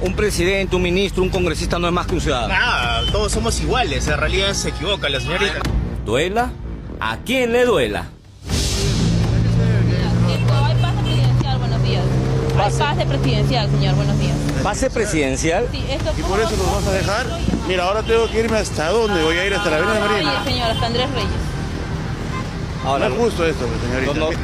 Un 0.00 0.16
presidente, 0.16 0.74
un 0.74 0.82
ministro, 0.82 1.22
un 1.22 1.28
congresista 1.28 1.78
no 1.78 1.86
es 1.86 1.92
más 1.92 2.08
que 2.08 2.14
un 2.16 2.20
ciudadano. 2.20 2.52
Nada, 2.52 3.12
todos 3.12 3.30
somos 3.30 3.60
iguales, 3.60 4.08
en 4.08 4.18
realidad 4.18 4.52
se 4.54 4.70
equivoca 4.70 5.08
la 5.08 5.20
señorita. 5.20 5.60
Duela 6.04 6.50
a 6.98 7.18
quien 7.18 7.52
le 7.52 7.64
duela. 7.64 8.06
Hay 10.66 10.74
pase 10.74 11.02
presidencial, 11.04 11.58
buenos 11.58 11.82
días. 11.84 12.04
Hay 12.58 12.72
pase 12.72 13.06
presidencial, 13.06 13.70
señor, 13.70 13.94
buenos 13.94 14.18
días. 14.18 14.51
¿Pase 14.62 14.90
presidencial? 14.90 15.68
Sí, 15.72 15.84
esto 15.88 16.12
¿Y 16.16 16.22
por 16.22 16.38
eso 16.38 16.56
nos 16.56 16.72
vas 16.72 16.86
a 16.86 16.92
dejar? 16.92 17.26
Mira, 17.66 17.84
ahora 17.84 18.02
tengo 18.02 18.30
que 18.30 18.40
irme 18.40 18.58
hasta 18.58 18.90
dónde, 18.90 19.22
voy 19.22 19.36
a 19.36 19.46
ir 19.46 19.54
hasta 19.54 19.70
la 19.70 19.76
Avenida 19.78 20.00
Marina. 20.00 20.42
Sí, 20.44 20.52
señor, 20.52 20.70
hasta 20.70 20.86
Andrés 20.86 21.10
Reyes. 21.10 21.30
Ahora, 22.84 23.08
no 23.08 23.14
es 23.16 23.20
justo 23.22 23.46
esto, 23.46 23.66
señorita. 23.80 24.38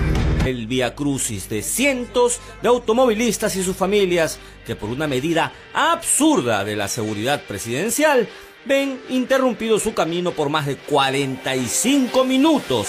El 0.45 0.67
vía 0.67 0.95
crucis 0.95 1.49
de 1.49 1.63
cientos 1.63 2.41
de 2.63 2.69
automovilistas 2.69 3.55
y 3.57 3.63
sus 3.63 3.77
familias 3.77 4.39
que 4.67 4.75
por 4.75 4.89
una 4.89 5.07
medida 5.07 5.53
absurda 5.75 6.65
de 6.65 6.75
la 6.75 6.89
seguridad 6.89 7.43
presidencial 7.43 8.29
ven 8.65 9.01
interrumpido 9.11 9.79
su 9.79 9.95
camino 9.95 10.33
por 10.33 10.49
más 10.49 10.67
de 10.67 10.77
45 10.77 12.25
minutos 12.25 12.89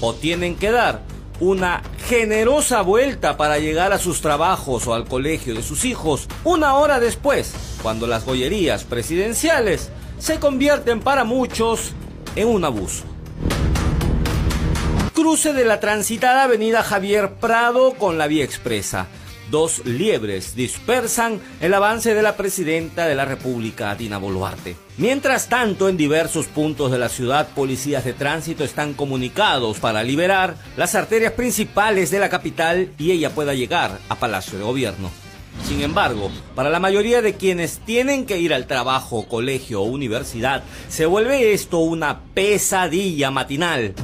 o 0.00 0.14
tienen 0.14 0.56
que 0.56 0.70
dar 0.70 1.02
una 1.42 1.82
generosa 2.06 2.82
vuelta 2.82 3.36
para 3.36 3.58
llegar 3.58 3.92
a 3.92 3.98
sus 3.98 4.20
trabajos 4.20 4.86
o 4.86 4.94
al 4.94 5.06
colegio 5.08 5.56
de 5.56 5.64
sus 5.64 5.84
hijos 5.84 6.28
una 6.44 6.76
hora 6.76 7.00
después, 7.00 7.52
cuando 7.82 8.06
las 8.06 8.22
joyerías 8.22 8.84
presidenciales 8.84 9.90
se 10.18 10.38
convierten 10.38 11.00
para 11.00 11.24
muchos 11.24 11.94
en 12.36 12.46
un 12.46 12.64
abuso. 12.64 13.02
Cruce 15.14 15.52
de 15.52 15.64
la 15.64 15.80
transitada 15.80 16.44
avenida 16.44 16.84
Javier 16.84 17.34
Prado 17.34 17.94
con 17.94 18.18
la 18.18 18.28
vía 18.28 18.44
expresa 18.44 19.08
dos 19.52 19.84
liebres 19.84 20.56
dispersan 20.56 21.38
el 21.60 21.74
avance 21.74 22.14
de 22.14 22.22
la 22.22 22.36
presidenta 22.36 23.06
de 23.06 23.14
la 23.14 23.26
República, 23.26 23.94
Dina 23.94 24.16
Boluarte. 24.16 24.74
Mientras 24.96 25.48
tanto, 25.48 25.90
en 25.90 25.98
diversos 25.98 26.46
puntos 26.46 26.90
de 26.90 26.98
la 26.98 27.10
ciudad, 27.10 27.48
policías 27.54 28.04
de 28.04 28.14
tránsito 28.14 28.64
están 28.64 28.94
comunicados 28.94 29.78
para 29.78 30.02
liberar 30.02 30.56
las 30.78 30.94
arterias 30.94 31.34
principales 31.34 32.10
de 32.10 32.18
la 32.18 32.30
capital 32.30 32.90
y 32.98 33.12
ella 33.12 33.30
pueda 33.30 33.52
llegar 33.52 33.98
a 34.08 34.16
Palacio 34.16 34.58
de 34.58 34.64
Gobierno. 34.64 35.10
Sin 35.68 35.82
embargo, 35.82 36.30
para 36.54 36.70
la 36.70 36.80
mayoría 36.80 37.20
de 37.20 37.34
quienes 37.34 37.78
tienen 37.80 38.24
que 38.24 38.38
ir 38.38 38.54
al 38.54 38.66
trabajo, 38.66 39.28
colegio 39.28 39.82
o 39.82 39.84
universidad, 39.84 40.62
se 40.88 41.04
vuelve 41.04 41.52
esto 41.52 41.78
una 41.78 42.20
pesadilla 42.32 43.30
matinal. 43.30 43.94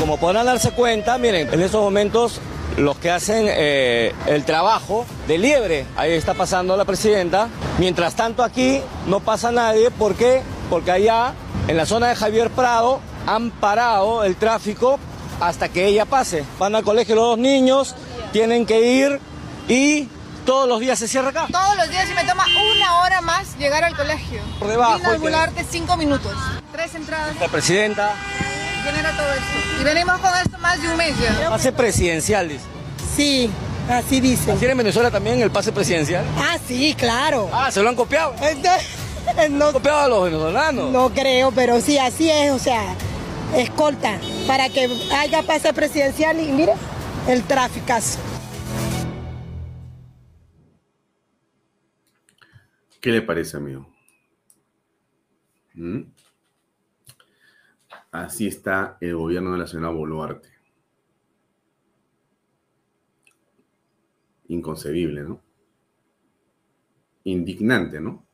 Como 0.00 0.18
podrán 0.18 0.46
darse 0.46 0.70
cuenta, 0.70 1.18
miren, 1.18 1.52
en 1.52 1.60
estos 1.60 1.82
momentos 1.82 2.40
los 2.76 2.96
que 2.98 3.10
hacen 3.10 3.46
eh, 3.48 4.12
el 4.26 4.44
trabajo 4.44 5.06
de 5.26 5.38
liebre. 5.38 5.86
Ahí 5.96 6.12
está 6.12 6.34
pasando 6.34 6.76
la 6.76 6.84
presidenta. 6.84 7.48
Mientras 7.78 8.14
tanto 8.14 8.42
aquí 8.42 8.80
no 9.06 9.20
pasa 9.20 9.52
nadie. 9.52 9.90
¿Por 9.90 10.14
qué? 10.14 10.42
Porque 10.70 10.90
allá, 10.90 11.34
en 11.68 11.76
la 11.76 11.86
zona 11.86 12.08
de 12.08 12.16
Javier 12.16 12.50
Prado, 12.50 13.00
han 13.26 13.50
parado 13.50 14.24
el 14.24 14.36
tráfico 14.36 14.98
hasta 15.40 15.68
que 15.68 15.86
ella 15.86 16.04
pase. 16.04 16.44
Van 16.58 16.74
al 16.74 16.84
colegio 16.84 17.14
los 17.14 17.24
dos 17.24 17.38
niños, 17.38 17.94
tienen 18.32 18.66
que 18.66 18.80
ir 18.80 19.20
y 19.68 20.08
todos 20.44 20.68
los 20.68 20.80
días 20.80 20.98
se 20.98 21.08
cierra 21.08 21.30
acá. 21.30 21.46
Todos 21.50 21.76
los 21.76 21.88
días 21.88 22.08
y 22.10 22.14
me 22.14 22.24
toma 22.24 22.44
una 22.76 22.98
hora 23.00 23.20
más 23.20 23.56
llegar 23.58 23.84
al 23.84 23.96
colegio. 23.96 24.40
Por 24.58 24.68
debajo. 24.68 25.00
Cinco 25.70 25.96
minutos. 25.96 26.32
Tres 26.72 26.94
entradas. 26.94 27.36
La 27.40 27.48
presidenta 27.48 28.14
genera 28.84 29.16
todo 29.16 29.32
esto. 29.32 29.80
Y 29.80 29.84
venimos 29.84 30.18
con 30.20 30.34
esto 30.34 30.58
más 30.58 30.80
de 30.80 30.88
un 30.88 30.96
mes 30.96 31.18
ya. 31.18 31.48
Pase 31.50 31.72
presidencial, 31.72 32.48
dice. 32.48 32.64
Sí, 33.16 33.50
así 33.88 34.20
dice. 34.20 34.54
¿Tiene 34.54 34.72
en 34.72 34.78
Venezuela 34.78 35.10
también 35.10 35.40
el 35.40 35.50
pase 35.50 35.72
presidencial? 35.72 36.24
Ah, 36.36 36.58
sí, 36.66 36.94
claro. 36.96 37.48
Ah, 37.52 37.70
¿se 37.70 37.82
lo 37.82 37.88
han 37.88 37.96
copiado? 37.96 38.34
no, 39.50 39.72
copiado 39.72 39.98
a 40.00 40.08
los 40.08 40.24
venezolanos? 40.24 40.90
No 40.92 41.10
creo, 41.10 41.50
pero 41.52 41.80
sí, 41.80 41.98
así 41.98 42.30
es, 42.30 42.52
o 42.52 42.58
sea, 42.58 42.94
escolta, 43.56 44.18
para 44.46 44.68
que 44.68 44.88
haya 45.12 45.42
pase 45.42 45.72
presidencial 45.72 46.38
y 46.40 46.52
mire, 46.52 46.74
el 47.28 47.42
tráfico. 47.44 47.94
¿Qué 53.00 53.10
le 53.10 53.22
parece, 53.22 53.56
amigo? 53.56 53.86
¿Mm? 55.74 56.13
Así 58.14 58.46
está 58.46 58.96
el 59.00 59.16
gobierno 59.16 59.50
de 59.50 59.58
la 59.58 59.66
señora 59.66 59.88
Boluarte. 59.88 60.48
Inconcebible, 64.46 65.24
¿no? 65.24 65.42
Indignante, 67.24 68.00
¿no? 68.00 68.24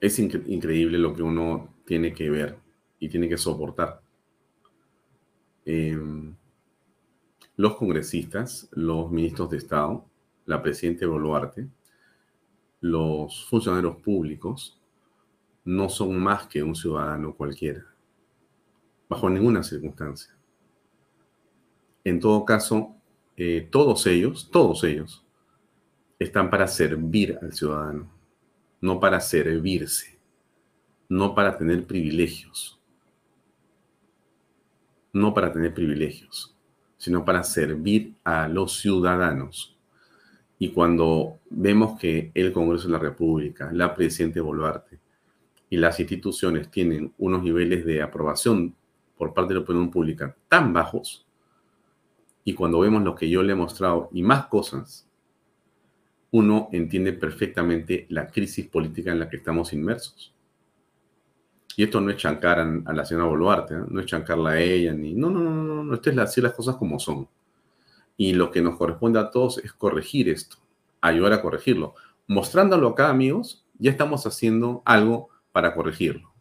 Es 0.00 0.18
increíble 0.18 0.96
lo 0.96 1.14
que 1.14 1.22
uno 1.22 1.74
tiene 1.84 2.14
que 2.14 2.30
ver 2.30 2.56
y 2.98 3.10
tiene 3.10 3.28
que 3.28 3.36
soportar. 3.36 4.00
Em, 5.66 6.34
los 7.56 7.76
congresistas, 7.76 8.70
los 8.72 9.10
ministros 9.10 9.50
de 9.50 9.58
Estado, 9.58 10.06
la 10.46 10.62
presidenta 10.62 11.06
Boluarte, 11.06 11.68
los 12.80 13.44
funcionarios 13.50 13.96
públicos, 13.96 14.77
no 15.68 15.90
son 15.90 16.18
más 16.18 16.46
que 16.46 16.62
un 16.62 16.74
ciudadano 16.74 17.34
cualquiera, 17.34 17.84
bajo 19.06 19.28
ninguna 19.28 19.62
circunstancia. 19.62 20.34
En 22.04 22.20
todo 22.20 22.42
caso, 22.46 22.96
eh, 23.36 23.68
todos 23.70 24.06
ellos, 24.06 24.48
todos 24.50 24.82
ellos, 24.84 25.26
están 26.18 26.48
para 26.48 26.66
servir 26.66 27.38
al 27.42 27.52
ciudadano, 27.52 28.10
no 28.80 28.98
para 28.98 29.20
servirse, 29.20 30.18
no 31.06 31.34
para 31.34 31.58
tener 31.58 31.86
privilegios, 31.86 32.80
no 35.12 35.34
para 35.34 35.52
tener 35.52 35.74
privilegios, 35.74 36.56
sino 36.96 37.26
para 37.26 37.42
servir 37.44 38.14
a 38.24 38.48
los 38.48 38.80
ciudadanos. 38.80 39.76
Y 40.58 40.70
cuando 40.70 41.40
vemos 41.50 42.00
que 42.00 42.32
el 42.32 42.54
Congreso 42.54 42.86
de 42.86 42.94
la 42.94 43.00
República, 43.00 43.70
la 43.70 43.94
Presidenta 43.94 44.40
Boluarte 44.40 44.87
y 45.70 45.76
las 45.76 46.00
instituciones 46.00 46.70
tienen 46.70 47.12
unos 47.18 47.42
niveles 47.42 47.84
de 47.84 48.02
aprobación 48.02 48.74
por 49.16 49.34
parte 49.34 49.52
de 49.52 49.60
la 49.60 49.64
opinión 49.64 49.90
pública 49.90 50.36
tan 50.48 50.72
bajos, 50.72 51.26
y 52.44 52.54
cuando 52.54 52.80
vemos 52.80 53.02
lo 53.02 53.14
que 53.14 53.28
yo 53.28 53.42
le 53.42 53.52
he 53.52 53.56
mostrado 53.56 54.08
y 54.12 54.22
más 54.22 54.46
cosas, 54.46 55.06
uno 56.30 56.68
entiende 56.72 57.12
perfectamente 57.12 58.06
la 58.08 58.26
crisis 58.26 58.66
política 58.68 59.12
en 59.12 59.18
la 59.18 59.28
que 59.28 59.36
estamos 59.36 59.72
inmersos. 59.72 60.34
Y 61.76 61.84
esto 61.84 62.00
no 62.00 62.10
es 62.10 62.16
chancar 62.16 62.58
a, 62.58 62.92
la 62.92 63.04
señora 63.04 63.26
Boluarte, 63.26 63.74
¿eh? 63.74 63.82
no 63.88 64.00
es 64.00 64.06
chancarla 64.06 64.50
a 64.50 64.60
ella, 64.60 64.92
ni. 64.92 65.14
No, 65.14 65.30
no, 65.30 65.40
no, 65.40 65.62
no, 65.62 65.84
no. 65.84 65.94
Esto 65.94 66.10
es 66.10 66.16
decir 66.16 66.42
las 66.42 66.54
cosas 66.54 66.76
como 66.76 66.98
son. 66.98 67.28
Y 68.16 68.32
lo 68.32 68.50
que 68.50 68.62
nos 68.62 68.76
corresponde 68.76 69.20
a 69.20 69.30
todos 69.30 69.58
es 69.58 69.72
corregir 69.72 70.28
esto, 70.28 70.56
ayudar 71.00 71.34
a 71.34 71.42
corregirlo. 71.42 71.94
Mostrándolo 72.26 72.88
acá, 72.88 73.10
amigos, 73.10 73.64
ya 73.78 73.90
estamos 73.90 74.26
haciendo 74.26 74.82
algo 74.84 75.28
para 75.58 75.74
corregirlo. 75.74 76.32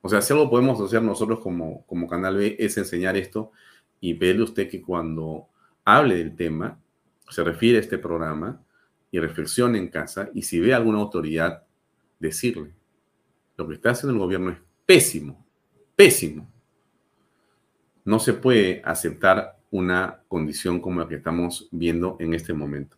O 0.00 0.08
sea, 0.08 0.20
si 0.20 0.32
algo 0.32 0.50
podemos 0.50 0.80
hacer 0.80 1.00
nosotros 1.00 1.38
como, 1.38 1.86
como 1.86 2.08
Canal 2.08 2.34
B 2.34 2.56
es 2.58 2.76
enseñar 2.76 3.16
esto 3.16 3.52
y 4.00 4.14
pedirle 4.14 4.40
a 4.40 4.46
usted 4.46 4.68
que 4.68 4.82
cuando 4.82 5.46
hable 5.84 6.16
del 6.16 6.34
tema, 6.34 6.80
se 7.30 7.44
refiere 7.44 7.78
a 7.78 7.80
este 7.80 7.96
programa 7.96 8.60
y 9.12 9.20
reflexione 9.20 9.78
en 9.78 9.86
casa 9.86 10.30
y 10.34 10.42
si 10.42 10.58
ve 10.58 10.74
alguna 10.74 10.98
autoridad, 10.98 11.62
decirle, 12.18 12.74
lo 13.56 13.68
que 13.68 13.74
está 13.74 13.90
haciendo 13.90 14.14
el 14.14 14.18
gobierno 14.18 14.50
es 14.50 14.58
pésimo, 14.84 15.46
pésimo. 15.94 16.50
No 18.04 18.18
se 18.18 18.32
puede 18.32 18.82
aceptar 18.84 19.60
una 19.70 20.24
condición 20.26 20.80
como 20.80 21.02
la 21.02 21.06
que 21.06 21.14
estamos 21.14 21.68
viendo 21.70 22.16
en 22.18 22.34
este 22.34 22.52
momento. 22.52 22.96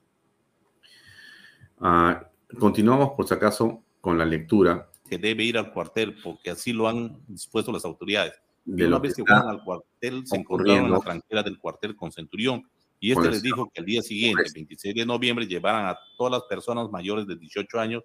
Ah, 1.79 2.27
continuamos, 2.59 3.11
por 3.11 3.29
si 3.29 3.35
acaso, 3.35 3.85
con 4.01 4.18
la 4.18 4.25
lectura. 4.25 4.89
Que 5.11 5.18
debe 5.18 5.44
ir 5.44 5.58
al 5.58 5.72
cuartel, 5.72 6.16
porque 6.22 6.50
así 6.50 6.72
lo 6.72 6.88
han 6.88 7.20
dispuesto 7.26 7.70
las 7.72 7.84
autoridades. 7.84 8.32
De 8.64 8.86
una 8.86 8.98
vez 8.98 9.14
que 9.14 9.24
fueron 9.24 9.48
al 9.48 9.62
cuartel, 9.64 10.26
se 10.26 10.36
encontraron 10.36 10.86
en 10.86 10.92
la 10.92 11.00
tranquera 11.00 11.42
del 11.42 11.58
cuartel 11.58 11.96
con 11.96 12.12
Centurión. 12.12 12.62
Y 13.00 13.12
este 13.12 13.28
les 13.28 13.42
dijo 13.42 13.68
que 13.72 13.80
al 13.80 13.86
día 13.86 14.02
siguiente, 14.02 14.44
26 14.54 14.94
de 14.94 15.06
noviembre, 15.06 15.46
llevaran 15.46 15.86
a 15.86 15.98
todas 16.16 16.30
las 16.30 16.42
personas 16.44 16.88
mayores 16.90 17.26
de 17.26 17.36
18 17.36 17.80
años 17.80 18.04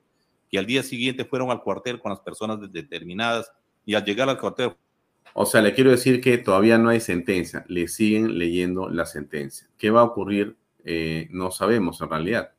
y 0.50 0.58
al 0.58 0.66
día 0.66 0.82
siguiente 0.82 1.26
fueron 1.26 1.52
al 1.52 1.62
cuartel 1.62 2.00
con 2.00 2.10
las 2.10 2.22
personas 2.22 2.60
determinadas 2.72 3.52
y 3.86 3.94
al 3.94 4.04
llegar 4.04 4.30
al 4.30 4.40
cuartel 4.40 4.76
o 5.38 5.46
sea, 5.46 5.62
le 5.62 5.74
quiero 5.74 5.92
decir 5.92 6.22
que 6.22 6.38
todavía 6.38 6.78
no 6.78 6.88
hay 6.88 7.02
sentencia, 7.02 7.66
le 7.68 7.90
siguen 7.90 8.38
leyendo 8.38 8.90
la 8.90 9.06
sentencia. 9.06 9.68
¿Qué 9.78 9.90
va 9.90 10.00
a 10.00 10.06
ocurrir? 10.06 10.56
Eh, 10.86 11.28
no 11.30 11.52
sabemos 11.52 12.00
en 12.00 12.10
realidad, 12.10 12.54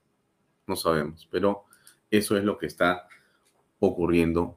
no 0.66 0.76
sabemos, 0.76 1.26
pero 1.30 1.64
eso 2.10 2.36
es 2.36 2.44
lo 2.44 2.58
que 2.58 2.66
está 2.66 3.08
ocurriendo, 3.78 4.56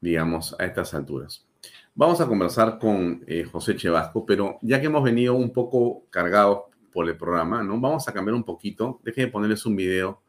digamos, 0.00 0.54
a 0.58 0.64
estas 0.64 0.94
alturas. 0.94 1.46
Vamos 1.94 2.20
a 2.20 2.26
conversar 2.26 2.78
con 2.78 3.24
eh, 3.26 3.44
José 3.44 3.74
Chevasco, 3.76 4.24
pero 4.24 4.58
ya 4.62 4.80
que 4.80 4.86
hemos 4.86 5.02
venido 5.02 5.34
un 5.34 5.52
poco 5.52 6.04
cargados 6.10 6.62
por 6.92 7.08
el 7.08 7.16
programa, 7.16 7.62
¿no? 7.62 7.80
Vamos 7.80 8.06
a 8.08 8.12
cambiar 8.12 8.34
un 8.34 8.44
poquito. 8.44 9.00
Déjenme 9.02 9.32
ponerles 9.32 9.66
un 9.66 9.76
video 9.76 10.22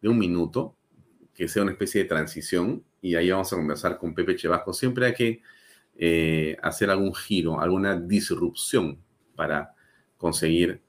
de 0.00 0.08
un 0.08 0.18
minuto, 0.18 0.76
que 1.34 1.48
sea 1.48 1.62
una 1.62 1.72
especie 1.72 2.02
de 2.02 2.08
transición, 2.08 2.84
y 3.02 3.14
ahí 3.14 3.30
vamos 3.30 3.52
a 3.52 3.56
conversar 3.56 3.98
con 3.98 4.14
Pepe 4.14 4.36
Chevasco. 4.36 4.72
Siempre 4.72 5.06
hay 5.06 5.14
que 5.14 5.42
eh, 5.96 6.56
hacer 6.62 6.90
algún 6.90 7.14
giro, 7.14 7.60
alguna 7.60 7.98
disrupción 7.98 8.98
para 9.34 9.74
conseguir 10.16 10.82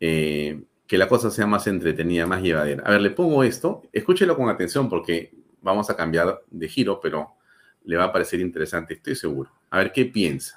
eh, 0.00 0.62
que 0.86 0.98
la 0.98 1.08
cosa 1.08 1.30
sea 1.30 1.46
más 1.46 1.66
entretenida, 1.66 2.26
más 2.26 2.42
llevadera. 2.42 2.82
A 2.84 2.90
ver, 2.92 3.00
le 3.00 3.10
pongo 3.10 3.44
esto, 3.44 3.82
escúchelo 3.92 4.36
con 4.36 4.48
atención 4.48 4.88
porque 4.88 5.34
vamos 5.62 5.88
a 5.90 5.96
cambiar 5.96 6.42
de 6.50 6.68
giro, 6.68 7.00
pero 7.00 7.34
le 7.84 7.96
va 7.96 8.04
a 8.04 8.12
parecer 8.12 8.40
interesante, 8.40 8.94
estoy 8.94 9.16
seguro. 9.16 9.50
A 9.70 9.78
ver 9.78 9.92
qué 9.92 10.04
piensa. 10.04 10.56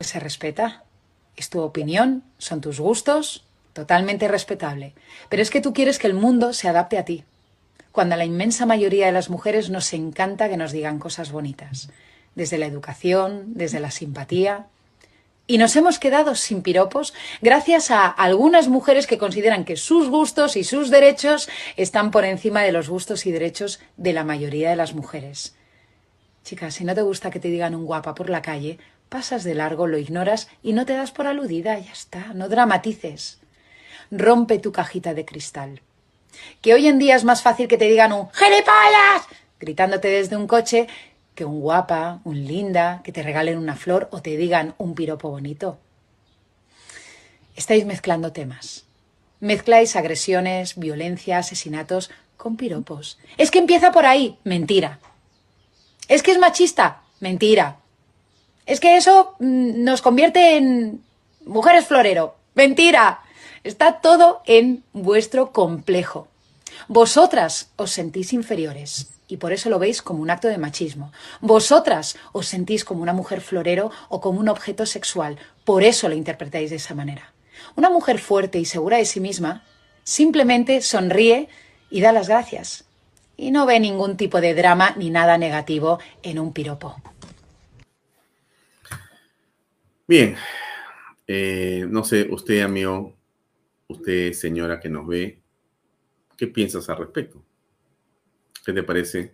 Se 0.00 0.20
respeta, 0.20 0.84
es 1.36 1.48
tu 1.48 1.60
opinión, 1.60 2.22
son 2.38 2.60
tus 2.60 2.78
gustos, 2.80 3.46
totalmente 3.72 4.28
respetable. 4.28 4.94
Pero 5.28 5.42
es 5.42 5.50
que 5.50 5.60
tú 5.60 5.72
quieres 5.72 5.98
que 5.98 6.06
el 6.06 6.14
mundo 6.14 6.52
se 6.52 6.68
adapte 6.68 6.98
a 6.98 7.04
ti. 7.04 7.24
Cuando 7.92 8.14
a 8.14 8.18
la 8.18 8.24
inmensa 8.24 8.66
mayoría 8.66 9.06
de 9.06 9.12
las 9.12 9.30
mujeres 9.30 9.70
nos 9.70 9.92
encanta 9.94 10.48
que 10.48 10.58
nos 10.58 10.72
digan 10.72 10.98
cosas 10.98 11.32
bonitas 11.32 11.90
desde 12.36 12.58
la 12.58 12.66
educación, 12.66 13.54
desde 13.54 13.80
la 13.80 13.90
simpatía. 13.90 14.66
Y 15.48 15.58
nos 15.58 15.76
hemos 15.76 16.00
quedado 16.00 16.34
sin 16.34 16.62
piropos 16.62 17.14
gracias 17.40 17.92
a 17.92 18.06
algunas 18.06 18.66
mujeres 18.66 19.06
que 19.06 19.18
consideran 19.18 19.64
que 19.64 19.76
sus 19.76 20.08
gustos 20.08 20.56
y 20.56 20.64
sus 20.64 20.90
derechos 20.90 21.48
están 21.76 22.10
por 22.10 22.24
encima 22.24 22.62
de 22.62 22.72
los 22.72 22.88
gustos 22.88 23.26
y 23.26 23.32
derechos 23.32 23.80
de 23.96 24.12
la 24.12 24.24
mayoría 24.24 24.70
de 24.70 24.76
las 24.76 24.94
mujeres. 24.94 25.54
Chicas, 26.42 26.74
si 26.74 26.84
no 26.84 26.94
te 26.94 27.02
gusta 27.02 27.30
que 27.30 27.38
te 27.38 27.48
digan 27.48 27.76
un 27.76 27.86
guapa 27.86 28.14
por 28.14 28.28
la 28.28 28.42
calle, 28.42 28.78
pasas 29.08 29.44
de 29.44 29.54
largo, 29.54 29.86
lo 29.86 29.98
ignoras 29.98 30.48
y 30.62 30.72
no 30.72 30.84
te 30.84 30.94
das 30.94 31.12
por 31.12 31.28
aludida, 31.28 31.78
ya 31.78 31.92
está, 31.92 32.32
no 32.34 32.48
dramatices. 32.48 33.38
Rompe 34.10 34.58
tu 34.58 34.72
cajita 34.72 35.14
de 35.14 35.24
cristal. 35.24 35.80
Que 36.60 36.74
hoy 36.74 36.88
en 36.88 36.98
día 36.98 37.14
es 37.14 37.24
más 37.24 37.42
fácil 37.42 37.68
que 37.68 37.78
te 37.78 37.88
digan 37.88 38.12
un 38.12 38.28
¡Gilipollas! 38.30 39.26
gritándote 39.58 40.08
desde 40.08 40.36
un 40.36 40.46
coche 40.46 40.88
que 41.36 41.44
un 41.44 41.60
guapa, 41.60 42.20
un 42.24 42.44
linda, 42.44 43.02
que 43.04 43.12
te 43.12 43.22
regalen 43.22 43.58
una 43.58 43.76
flor 43.76 44.08
o 44.10 44.20
te 44.22 44.36
digan 44.36 44.74
un 44.78 44.96
piropo 44.96 45.30
bonito. 45.30 45.78
Estáis 47.54 47.84
mezclando 47.86 48.32
temas. 48.32 48.84
Mezcláis 49.38 49.94
agresiones, 49.94 50.76
violencia, 50.76 51.38
asesinatos 51.38 52.10
con 52.36 52.56
piropos. 52.56 53.18
Es 53.36 53.50
que 53.50 53.58
empieza 53.58 53.92
por 53.92 54.06
ahí. 54.06 54.38
Mentira. 54.42 54.98
Es 56.08 56.22
que 56.22 56.32
es 56.32 56.38
machista. 56.38 57.02
Mentira. 57.20 57.76
Es 58.64 58.80
que 58.80 58.96
eso 58.96 59.36
mm, 59.38 59.84
nos 59.84 60.02
convierte 60.02 60.56
en 60.56 61.02
mujeres 61.44 61.86
florero. 61.86 62.36
Mentira. 62.54 63.20
Está 63.62 64.00
todo 64.00 64.42
en 64.46 64.84
vuestro 64.92 65.52
complejo. 65.52 66.28
Vosotras 66.88 67.70
os 67.76 67.90
sentís 67.90 68.32
inferiores 68.32 69.15
y 69.28 69.38
por 69.38 69.52
eso 69.52 69.70
lo 69.70 69.78
veis 69.78 70.02
como 70.02 70.22
un 70.22 70.30
acto 70.30 70.48
de 70.48 70.58
machismo. 70.58 71.12
Vosotras 71.40 72.16
os 72.32 72.46
sentís 72.46 72.84
como 72.84 73.02
una 73.02 73.12
mujer 73.12 73.40
florero 73.40 73.90
o 74.08 74.20
como 74.20 74.40
un 74.40 74.48
objeto 74.48 74.86
sexual, 74.86 75.38
por 75.64 75.82
eso 75.82 76.08
lo 76.08 76.14
interpretáis 76.14 76.70
de 76.70 76.76
esa 76.76 76.94
manera. 76.94 77.32
Una 77.74 77.90
mujer 77.90 78.18
fuerte 78.18 78.58
y 78.58 78.64
segura 78.64 78.98
de 78.98 79.04
sí 79.04 79.20
misma 79.20 79.64
simplemente 80.04 80.80
sonríe 80.82 81.48
y 81.90 82.00
da 82.00 82.12
las 82.12 82.28
gracias. 82.28 82.84
Y 83.36 83.50
no 83.50 83.66
ve 83.66 83.80
ningún 83.80 84.16
tipo 84.16 84.40
de 84.40 84.54
drama 84.54 84.94
ni 84.96 85.10
nada 85.10 85.36
negativo 85.36 85.98
en 86.22 86.38
un 86.38 86.52
piropo. 86.52 86.96
Bien, 90.08 90.36
eh, 91.26 91.84
no 91.88 92.04
sé, 92.04 92.28
usted 92.30 92.62
amigo, 92.62 93.14
usted 93.88 94.32
señora 94.32 94.78
que 94.78 94.88
nos 94.88 95.06
ve, 95.06 95.40
¿qué 96.36 96.46
piensas 96.46 96.88
al 96.88 96.98
respecto? 96.98 97.42
¿Qué 98.66 98.72
te 98.72 98.82
parece 98.82 99.30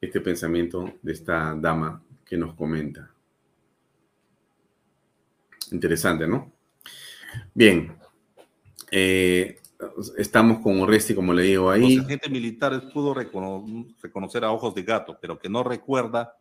este 0.00 0.22
pensamiento 0.22 0.94
de 1.02 1.12
esta 1.12 1.54
dama 1.54 2.02
que 2.24 2.38
nos 2.38 2.54
comenta? 2.54 3.12
Interesante, 5.72 6.26
¿no? 6.26 6.50
Bien. 7.52 7.94
Eh, 8.90 9.58
estamos 10.16 10.60
con 10.60 10.80
Urresti, 10.80 11.14
como 11.14 11.34
le 11.34 11.42
digo 11.42 11.70
ahí. 11.70 11.96
Los 11.96 12.06
agentes 12.06 12.30
militares 12.30 12.80
pudo 12.94 13.12
reconocer 13.12 14.42
a 14.42 14.50
ojos 14.50 14.74
de 14.74 14.84
gato, 14.84 15.18
pero 15.20 15.38
que 15.38 15.50
no 15.50 15.62
recuerda 15.62 16.38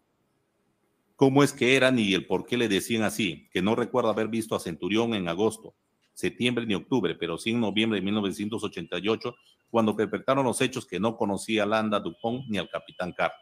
cómo 1.18 1.44
es 1.44 1.52
que 1.52 1.76
eran 1.76 2.00
y 2.00 2.14
el 2.14 2.28
por 2.28 2.46
qué 2.46 2.56
le 2.56 2.70
decían 2.70 3.04
así, 3.04 3.50
que 3.52 3.62
no 3.62 3.76
recuerda 3.76 4.12
haber 4.12 4.30
visto 4.30 4.56
a 4.56 4.62
Centurión 4.62 5.16
en 5.16 5.28
agosto, 5.28 5.76
septiembre 6.22 6.66
ni 6.66 6.76
octubre, 6.76 7.16
pero 7.16 7.38
sí 7.38 7.52
en 7.52 7.60
noviembre 7.60 8.00
de 8.00 8.06
1988, 8.06 9.36
cuando 9.70 9.96
perpetraron 9.96 10.46
los 10.46 10.62
hechos 10.62 10.86
que 10.86 11.00
no 11.00 11.18
conocía 11.18 11.66
Landa 11.66 12.00
Dupont 12.00 12.46
ni 12.48 12.58
al 12.58 12.70
capitán 12.70 13.14
Carr, 13.14 13.34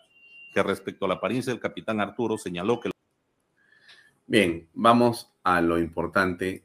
que 0.54 0.64
respecto 0.64 1.06
a 1.06 1.10
la 1.10 1.16
apariencia 1.16 1.52
del 1.52 1.62
capitán 1.62 2.00
Arturo 2.00 2.38
señaló 2.38 2.80
que... 2.80 2.90
Bien, 4.26 4.68
vamos 4.74 5.32
a 5.44 5.60
lo 5.60 5.78
importante 5.80 6.64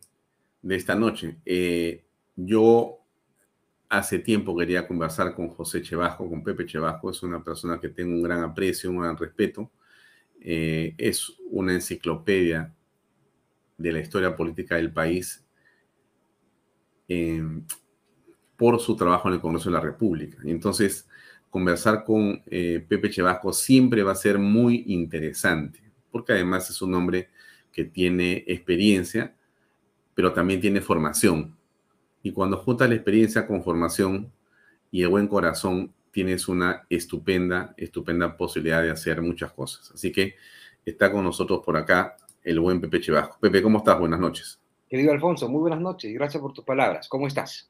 de 0.62 0.76
esta 0.76 0.94
noche. 0.94 1.38
Eh, 1.44 2.04
yo 2.36 2.98
hace 3.88 4.18
tiempo 4.18 4.56
quería 4.56 4.86
conversar 4.86 5.34
con 5.34 5.48
José 5.48 5.82
Chevasco, 5.82 6.28
con 6.28 6.42
Pepe 6.42 6.66
Chevasco, 6.66 7.10
es 7.10 7.22
una 7.22 7.42
persona 7.42 7.80
que 7.80 7.88
tengo 7.88 8.14
un 8.14 8.22
gran 8.22 8.42
aprecio, 8.42 8.90
un 8.90 9.00
gran 9.00 9.16
respeto. 9.16 9.70
Eh, 10.40 10.94
es 10.98 11.32
una 11.50 11.72
enciclopedia 11.72 12.74
de 13.78 13.92
la 13.92 14.00
historia 14.00 14.36
política 14.36 14.76
del 14.76 14.92
país 14.92 15.43
eh, 17.08 17.42
por 18.56 18.80
su 18.80 18.96
trabajo 18.96 19.28
en 19.28 19.34
el 19.34 19.40
Congreso 19.40 19.68
de 19.68 19.74
la 19.74 19.80
República. 19.80 20.38
Entonces, 20.44 21.08
conversar 21.50 22.04
con 22.04 22.42
eh, 22.46 22.84
Pepe 22.88 23.10
Chevasco 23.10 23.52
siempre 23.52 24.02
va 24.02 24.12
a 24.12 24.16
ser 24.16 24.38
muy 24.38 24.84
interesante, 24.86 25.80
porque 26.10 26.32
además 26.32 26.70
es 26.70 26.80
un 26.82 26.94
hombre 26.94 27.30
que 27.72 27.84
tiene 27.84 28.44
experiencia, 28.46 29.34
pero 30.14 30.32
también 30.32 30.60
tiene 30.60 30.80
formación. 30.80 31.56
Y 32.22 32.32
cuando 32.32 32.56
juntas 32.56 32.88
la 32.88 32.94
experiencia 32.94 33.46
con 33.46 33.62
formación 33.62 34.32
y 34.90 35.02
el 35.02 35.08
buen 35.08 35.26
corazón, 35.26 35.92
tienes 36.10 36.48
una 36.48 36.86
estupenda, 36.88 37.74
estupenda 37.76 38.36
posibilidad 38.36 38.82
de 38.82 38.90
hacer 38.90 39.20
muchas 39.20 39.52
cosas. 39.52 39.90
Así 39.92 40.12
que 40.12 40.36
está 40.84 41.10
con 41.10 41.24
nosotros 41.24 41.60
por 41.64 41.76
acá 41.76 42.16
el 42.42 42.60
buen 42.60 42.80
Pepe 42.80 43.00
Chevasco. 43.00 43.36
Pepe, 43.40 43.60
¿cómo 43.60 43.78
estás? 43.78 43.98
Buenas 43.98 44.20
noches. 44.20 44.63
Querido 44.94 45.10
Alfonso, 45.10 45.48
muy 45.48 45.60
buenas 45.60 45.80
noches 45.80 46.08
y 46.08 46.14
gracias 46.14 46.40
por 46.40 46.52
tus 46.52 46.64
palabras. 46.64 47.08
¿Cómo 47.08 47.26
estás? 47.26 47.68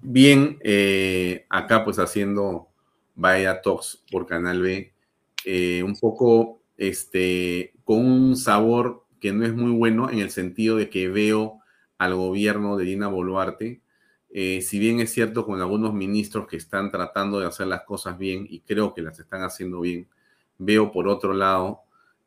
Bien, 0.00 0.56
eh, 0.62 1.44
acá 1.50 1.84
pues 1.84 1.98
haciendo 1.98 2.68
Vaya 3.14 3.60
Talks 3.60 4.02
por 4.10 4.24
Canal 4.24 4.62
B, 4.62 4.90
eh, 5.44 5.82
un 5.82 5.94
poco 5.94 6.62
este, 6.78 7.74
con 7.84 7.98
un 7.98 8.36
sabor 8.38 9.04
que 9.20 9.34
no 9.34 9.44
es 9.44 9.52
muy 9.52 9.72
bueno 9.72 10.08
en 10.08 10.20
el 10.20 10.30
sentido 10.30 10.78
de 10.78 10.88
que 10.88 11.10
veo 11.10 11.60
al 11.98 12.14
gobierno 12.14 12.78
de 12.78 12.86
Dina 12.86 13.08
Boluarte, 13.08 13.82
eh, 14.30 14.62
si 14.62 14.78
bien 14.78 15.00
es 15.00 15.12
cierto 15.12 15.44
con 15.44 15.60
algunos 15.60 15.92
ministros 15.92 16.46
que 16.46 16.56
están 16.56 16.90
tratando 16.90 17.38
de 17.38 17.48
hacer 17.48 17.66
las 17.66 17.82
cosas 17.82 18.16
bien 18.16 18.46
y 18.48 18.60
creo 18.60 18.94
que 18.94 19.02
las 19.02 19.18
están 19.18 19.42
haciendo 19.42 19.82
bien, 19.82 20.08
veo 20.56 20.90
por 20.90 21.06
otro 21.06 21.34
lado 21.34 21.82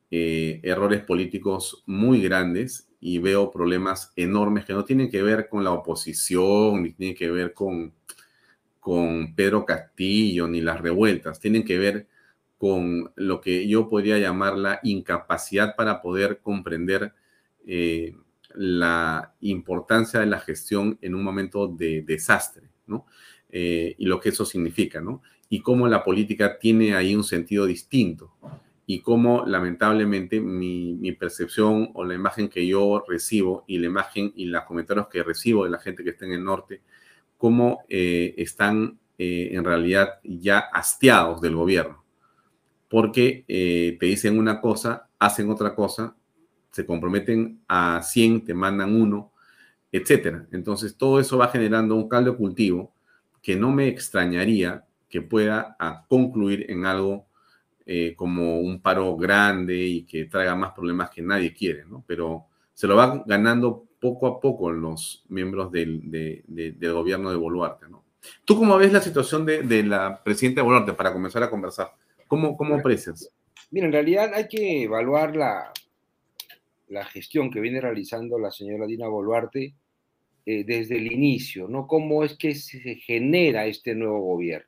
errores 0.10 1.02
políticos 1.02 1.84
muy 1.86 2.22
grandes 2.22 2.88
y 3.00 3.20
veo 3.20 3.52
problemas 3.52 4.12
enormes 4.16 4.66
que 4.66 4.74
no 4.74 4.84
tienen 4.84 5.10
que 5.10 5.22
ver 5.22 5.50
con 5.50 5.64
la 5.64 5.72
oposición, 5.72 6.84
ni 6.84 6.94
tienen 6.94 7.16
que 7.16 7.30
ver 7.30 7.54
con, 7.54 7.94
con 8.80 9.36
Pedro 9.36 9.66
Castillo, 9.66 10.48
ni 10.48 10.62
las 10.62 10.82
revueltas, 10.82 11.40
tienen 11.40 11.64
que 11.64 11.78
ver 11.78 12.08
con 12.58 13.12
lo 13.16 13.40
que 13.40 13.68
yo 13.68 13.88
podría 13.88 14.18
llamar 14.18 14.58
la 14.58 14.80
incapacidad 14.84 15.76
para 15.76 16.02
poder 16.02 16.40
comprender 16.42 17.14
eh, 17.68 18.16
la 18.56 19.36
importancia 19.42 20.20
de 20.20 20.26
la 20.26 20.40
gestión 20.40 20.98
en 21.02 21.14
un 21.14 21.24
momento 21.24 21.68
de 21.68 22.02
desastre, 22.02 22.70
¿no? 22.88 23.06
Eh, 23.50 23.96
y 23.98 24.06
lo 24.06 24.20
que 24.20 24.30
eso 24.30 24.44
significa, 24.44 25.00
¿no? 25.00 25.22
Y 25.50 25.62
cómo 25.62 25.88
la 25.88 26.04
política 26.04 26.58
tiene 26.58 26.96
ahí 26.96 27.16
un 27.16 27.24
sentido 27.24 27.66
distinto 27.66 28.34
y 28.90 29.02
cómo 29.02 29.46
lamentablemente 29.46 30.40
mi, 30.40 31.12
percepción 31.20 31.92
o 31.94 32.06
la 32.06 32.14
imagen 32.14 32.48
que 32.48 32.66
yo 32.66 33.04
recibo 33.06 33.66
y 33.68 33.80
la 33.80 33.88
imagen 33.88 34.32
y 34.34 34.46
los 34.46 34.64
comentarios 34.64 35.10
que 35.10 35.24
recibo 35.24 35.66
de 35.66 35.70
la 35.70 35.78
gente 35.78 36.06
que 36.06 36.12
está 36.12 36.26
en 36.26 36.32
el 36.32 36.44
norte, 36.44 36.82
cómo 37.38 37.84
eh, 37.90 38.34
están 38.38 38.98
eh, 39.18 39.50
en 39.52 39.66
realidad 39.66 40.20
ya 40.24 40.60
hastiados 40.60 41.42
del 41.42 41.56
gobierno, 41.56 42.02
porque 42.88 43.44
eh, 43.50 43.98
te 44.00 44.06
dicen 44.06 44.40
una 44.40 44.62
cosa, 44.62 45.10
hacen 45.20 45.50
otra 45.52 45.76
cosa, 45.76 46.16
se 46.72 46.86
comprometen 46.86 47.60
a 47.68 48.02
100, 48.02 48.46
te 48.46 48.54
mandan 48.54 48.96
uno, 48.96 49.34
etcétera. 49.92 50.48
Entonces 50.54 50.96
todo 50.96 51.20
eso 51.20 51.38
va 51.38 51.50
generando 51.50 51.94
un 51.94 52.08
caldo 52.08 52.38
cultivo 52.38 52.94
que 53.42 53.58
no 53.58 53.70
me 53.70 53.90
extrañaría 53.90 54.86
que 55.10 55.22
pueda 55.22 55.76
concluir 56.08 56.66
en 56.70 56.86
algo 56.86 57.27
eh, 57.90 58.16
como 58.18 58.60
un 58.60 58.82
paro 58.82 59.16
grande 59.16 59.74
y 59.78 60.04
que 60.04 60.26
traiga 60.26 60.56
más 60.56 60.74
problemas 60.74 61.10
que 61.10 61.22
nadie 61.22 61.54
quiere, 61.54 61.86
¿no? 61.86 62.04
Pero 62.06 62.48
se 62.74 62.86
lo 62.86 62.98
van 62.98 63.24
ganando 63.26 63.86
poco 63.98 64.28
a 64.28 64.42
poco 64.42 64.74
los 64.74 65.24
miembros 65.30 65.72
del, 65.72 66.44
gobierno 66.82 67.32
de 67.32 67.38
Boluarte, 67.38 67.88
¿no? 67.88 68.04
¿Tú 68.44 68.58
cómo 68.58 68.78
ves 68.78 68.92
la 68.92 69.00
situación 69.00 69.46
de, 69.46 69.84
la 69.84 70.22
presidenta 70.22 70.60
de 70.60 70.66
Boluarte 70.66 70.92
para 70.92 71.14
comenzar 71.14 71.44
a 71.44 71.50
conversar? 71.50 71.94
¿Cómo, 72.28 72.58
cómo 72.58 72.76
aprecias? 72.76 73.32
Mira, 73.72 73.86
en 73.86 73.94
realidad 73.94 74.34
hay 74.34 74.50
que 74.50 74.84
evaluar 74.84 75.38
la, 75.38 75.72
la 76.90 77.06
gestión 77.06 77.50
que 77.50 77.62
viene 77.62 77.80
realizando 77.80 78.38
la 78.38 78.52
señora 78.52 78.86
Dina 78.86 79.08
Boluarte 79.08 79.76
eh, 80.46 80.64
desde 80.66 80.98
el 80.98 81.10
inicio, 81.10 81.70
¿no? 81.70 81.88
¿Cómo 81.88 82.26
es 82.26 82.38
que 82.38 82.54
se 82.54 82.96
genera 82.96 83.66
este 83.66 83.96
nuevo 83.96 84.20
gobierno? 84.20 84.67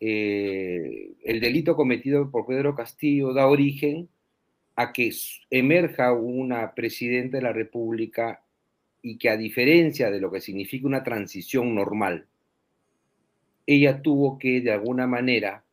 Eh, 0.00 1.12
el 1.24 1.40
delito 1.40 1.76
cometido 1.76 2.30
por 2.30 2.46
Pedro 2.46 2.74
Castillo 2.74 3.34
da 3.34 3.46
origen 3.46 4.08
a 4.74 4.92
que 4.92 5.12
emerja 5.50 6.14
una 6.14 6.74
presidenta 6.74 7.36
de 7.36 7.42
la 7.42 7.52
República 7.52 8.42
y 9.02 9.18
que 9.18 9.28
a 9.28 9.36
diferencia 9.36 10.10
de 10.10 10.20
lo 10.20 10.30
que 10.30 10.40
significa 10.40 10.86
una 10.86 11.02
transición 11.02 11.74
normal, 11.74 12.26
ella 13.66 14.00
tuvo 14.00 14.38
que 14.38 14.62
de 14.62 14.72
alguna 14.72 15.06
manera 15.06 15.64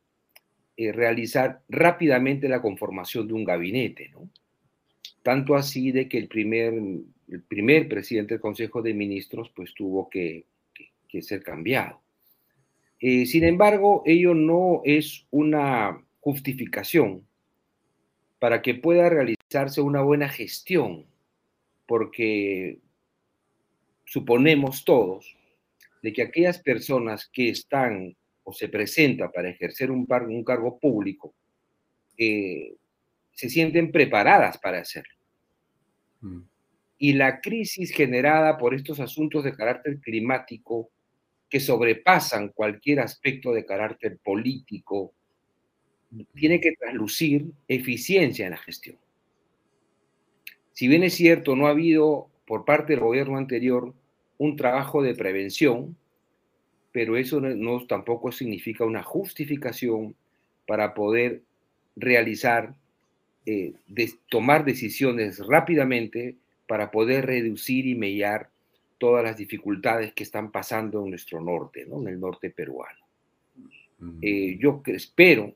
eh, 0.76 0.92
realizar 0.92 1.62
rápidamente 1.70 2.48
la 2.50 2.60
conformación 2.60 3.26
de 3.26 3.32
un 3.32 3.44
gabinete. 3.44 4.12
Tanto 5.22 5.56
así 5.56 5.90
de 5.90 6.06
que 6.06 6.18
el 6.18 6.28
primer, 6.28 6.74
el 6.74 7.42
primer 7.48 7.88
presidente 7.88 8.34
del 8.34 8.42
Consejo 8.42 8.82
de 8.82 8.92
Ministros 8.92 9.50
pues 9.54 9.72
tuvo 9.74 10.08
que 10.10 10.44
ser 11.22 11.42
cambiado. 11.42 12.00
Eh, 13.00 13.26
sin 13.26 13.44
embargo, 13.44 14.02
ello 14.06 14.34
no 14.34 14.82
es 14.84 15.26
una 15.30 16.02
justificación 16.20 17.26
para 18.38 18.62
que 18.62 18.74
pueda 18.74 19.08
realizarse 19.08 19.80
una 19.80 20.02
buena 20.02 20.28
gestión, 20.28 21.06
porque 21.86 22.78
suponemos 24.04 24.84
todos 24.84 25.36
de 26.02 26.12
que 26.12 26.22
aquellas 26.22 26.58
personas 26.58 27.28
que 27.32 27.50
están 27.50 28.16
o 28.44 28.52
se 28.52 28.68
presentan 28.68 29.30
para 29.30 29.50
ejercer 29.50 29.90
un, 29.90 30.06
cargo 30.44 30.78
público 30.78 31.34
eh, 32.16 32.74
se 33.32 33.48
sienten 33.48 33.92
preparadas 33.92 34.58
para 34.58 34.80
hacerlo. 34.80 35.14
Mm. 36.20 36.40
Y 36.98 37.12
la 37.12 37.40
crisis 37.40 37.92
generada 37.92 38.58
por 38.58 38.74
estos 38.74 39.00
asuntos 39.00 39.44
de 39.44 39.54
carácter 39.54 40.00
climático 40.00 40.90
que 41.48 41.60
sobrepasan 41.60 42.48
cualquier 42.48 43.00
aspecto 43.00 43.52
de 43.52 43.64
carácter 43.64 44.18
político, 44.18 45.12
tiene 46.34 46.60
que 46.60 46.72
traslucir 46.72 47.46
eficiencia 47.68 48.46
en 48.46 48.52
la 48.52 48.58
gestión. 48.58 48.96
Si 50.72 50.88
bien 50.88 51.02
es 51.02 51.14
cierto, 51.14 51.56
no 51.56 51.66
ha 51.66 51.70
habido 51.70 52.28
por 52.46 52.64
parte 52.64 52.92
del 52.92 53.00
gobierno 53.00 53.36
anterior 53.36 53.94
un 54.38 54.56
trabajo 54.56 55.02
de 55.02 55.14
prevención, 55.14 55.96
pero 56.92 57.16
eso 57.16 57.40
no, 57.40 57.86
tampoco 57.86 58.32
significa 58.32 58.84
una 58.84 59.02
justificación 59.02 60.14
para 60.66 60.94
poder 60.94 61.42
realizar, 61.96 62.74
eh, 63.44 63.72
tomar 64.28 64.64
decisiones 64.64 65.44
rápidamente 65.46 66.36
para 66.66 66.90
poder 66.90 67.26
reducir 67.26 67.86
y 67.86 67.94
mellar 67.94 68.50
todas 68.98 69.24
las 69.24 69.36
dificultades 69.36 70.12
que 70.12 70.24
están 70.24 70.50
pasando 70.50 71.02
en 71.04 71.10
nuestro 71.10 71.40
norte, 71.40 71.86
¿no? 71.86 72.00
en 72.00 72.08
el 72.08 72.20
norte 72.20 72.50
peruano. 72.50 73.06
Mm. 73.98 74.18
Eh, 74.20 74.58
yo 74.60 74.82
espero 74.86 75.54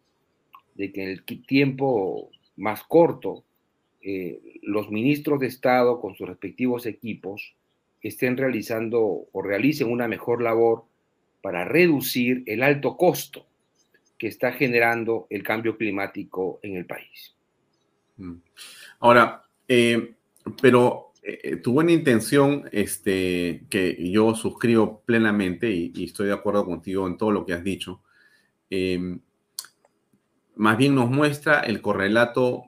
de 0.75 0.93
que 0.93 1.03
en 1.03 1.09
el 1.11 1.25
tiempo 1.25 2.31
más 2.57 2.83
corto 2.85 3.45
eh, 4.01 4.41
los 4.63 4.91
ministros 4.91 5.41
de 5.41 5.47
Estado 5.47 6.01
con 6.01 6.15
sus 6.17 6.29
respectivos 6.29 6.87
equipos 6.87 7.55
estén 8.01 8.37
realizando 8.37 9.01
o 9.31 9.43
realicen 9.43 9.91
una 9.91 10.09
mejor 10.09 10.43
labor 10.43 10.85
para 11.41 11.65
reducir 11.65 12.43
el 12.47 12.63
alto 12.63 12.97
costo 12.97 13.47
que 14.19 14.29
está 14.29 14.53
generando 14.53 15.27
el 15.31 15.43
cambio 15.43 15.77
climático 15.77 16.61
en 16.63 16.77
el 16.77 16.87
país. 16.87 17.35
Mm. 18.17 18.35
Ahora, 19.01 19.45
eh, 19.69 20.15
pero 20.61 21.12
eh, 21.25 21.57
tu 21.57 21.73
buena 21.73 21.93
intención, 21.93 22.69
este, 22.73 23.65
que 23.71 24.11
yo 24.11 24.35
suscribo 24.35 25.03
plenamente 25.07 25.71
y, 25.71 26.05
estoy 26.05 26.27
de 26.27 26.33
acuerdo 26.33 26.65
contigo 26.65 27.07
en 27.07 27.17
todo 27.17 27.31
lo 27.31 27.47
que 27.47 27.53
has 27.53 27.63
dicho, 27.63 28.03
em, 28.71 29.21
más 30.57 30.77
bien 30.77 30.95
nos 30.97 31.11
muestra 31.11 31.61
el 31.61 31.81
correlato 31.81 32.65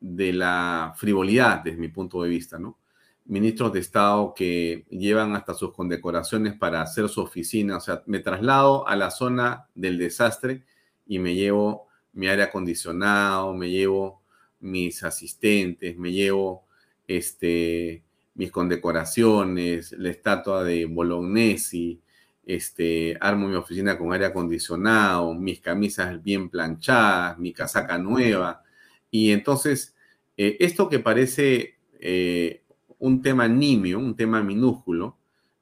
de 0.00 0.32
la 0.32 0.94
frivolidad 0.96 1.62
desde 1.64 1.78
mi 1.78 1.88
punto 1.88 2.22
de 2.22 2.28
vista, 2.28 2.58
¿no? 2.58 2.78
Ministros 3.24 3.72
de 3.72 3.80
Estado 3.80 4.34
que 4.34 4.86
llevan 4.88 5.34
hasta 5.34 5.54
sus 5.54 5.72
condecoraciones 5.72 6.54
para 6.54 6.82
hacer 6.82 7.08
su 7.08 7.20
oficina, 7.20 7.78
o 7.78 7.80
sea, 7.80 8.02
me 8.06 8.20
traslado 8.20 8.86
a 8.86 8.94
la 8.94 9.10
zona 9.10 9.66
del 9.74 9.98
desastre 9.98 10.64
y 11.06 11.18
me 11.18 11.34
llevo 11.34 11.88
mi 12.12 12.28
aire 12.28 12.44
acondicionado, 12.44 13.52
me 13.52 13.68
llevo 13.70 14.22
mis 14.60 15.02
asistentes, 15.02 15.98
me 15.98 16.12
llevo 16.12 16.65
este, 17.06 18.02
mis 18.34 18.50
condecoraciones, 18.50 19.92
la 19.92 20.10
estatua 20.10 20.64
de 20.64 20.86
Bolognesi, 20.86 22.00
este, 22.44 23.16
armo 23.20 23.48
mi 23.48 23.56
oficina 23.56 23.98
con 23.98 24.12
aire 24.12 24.26
acondicionado, 24.26 25.34
mis 25.34 25.60
camisas 25.60 26.22
bien 26.22 26.48
planchadas, 26.48 27.38
mi 27.38 27.52
casaca 27.52 27.98
nueva. 27.98 28.62
Y 29.10 29.32
entonces, 29.32 29.94
eh, 30.36 30.56
esto 30.60 30.88
que 30.88 31.00
parece 31.00 31.74
eh, 31.98 32.62
un 32.98 33.20
tema 33.22 33.48
nimio, 33.48 33.98
un 33.98 34.14
tema 34.14 34.42
minúsculo, 34.42 35.18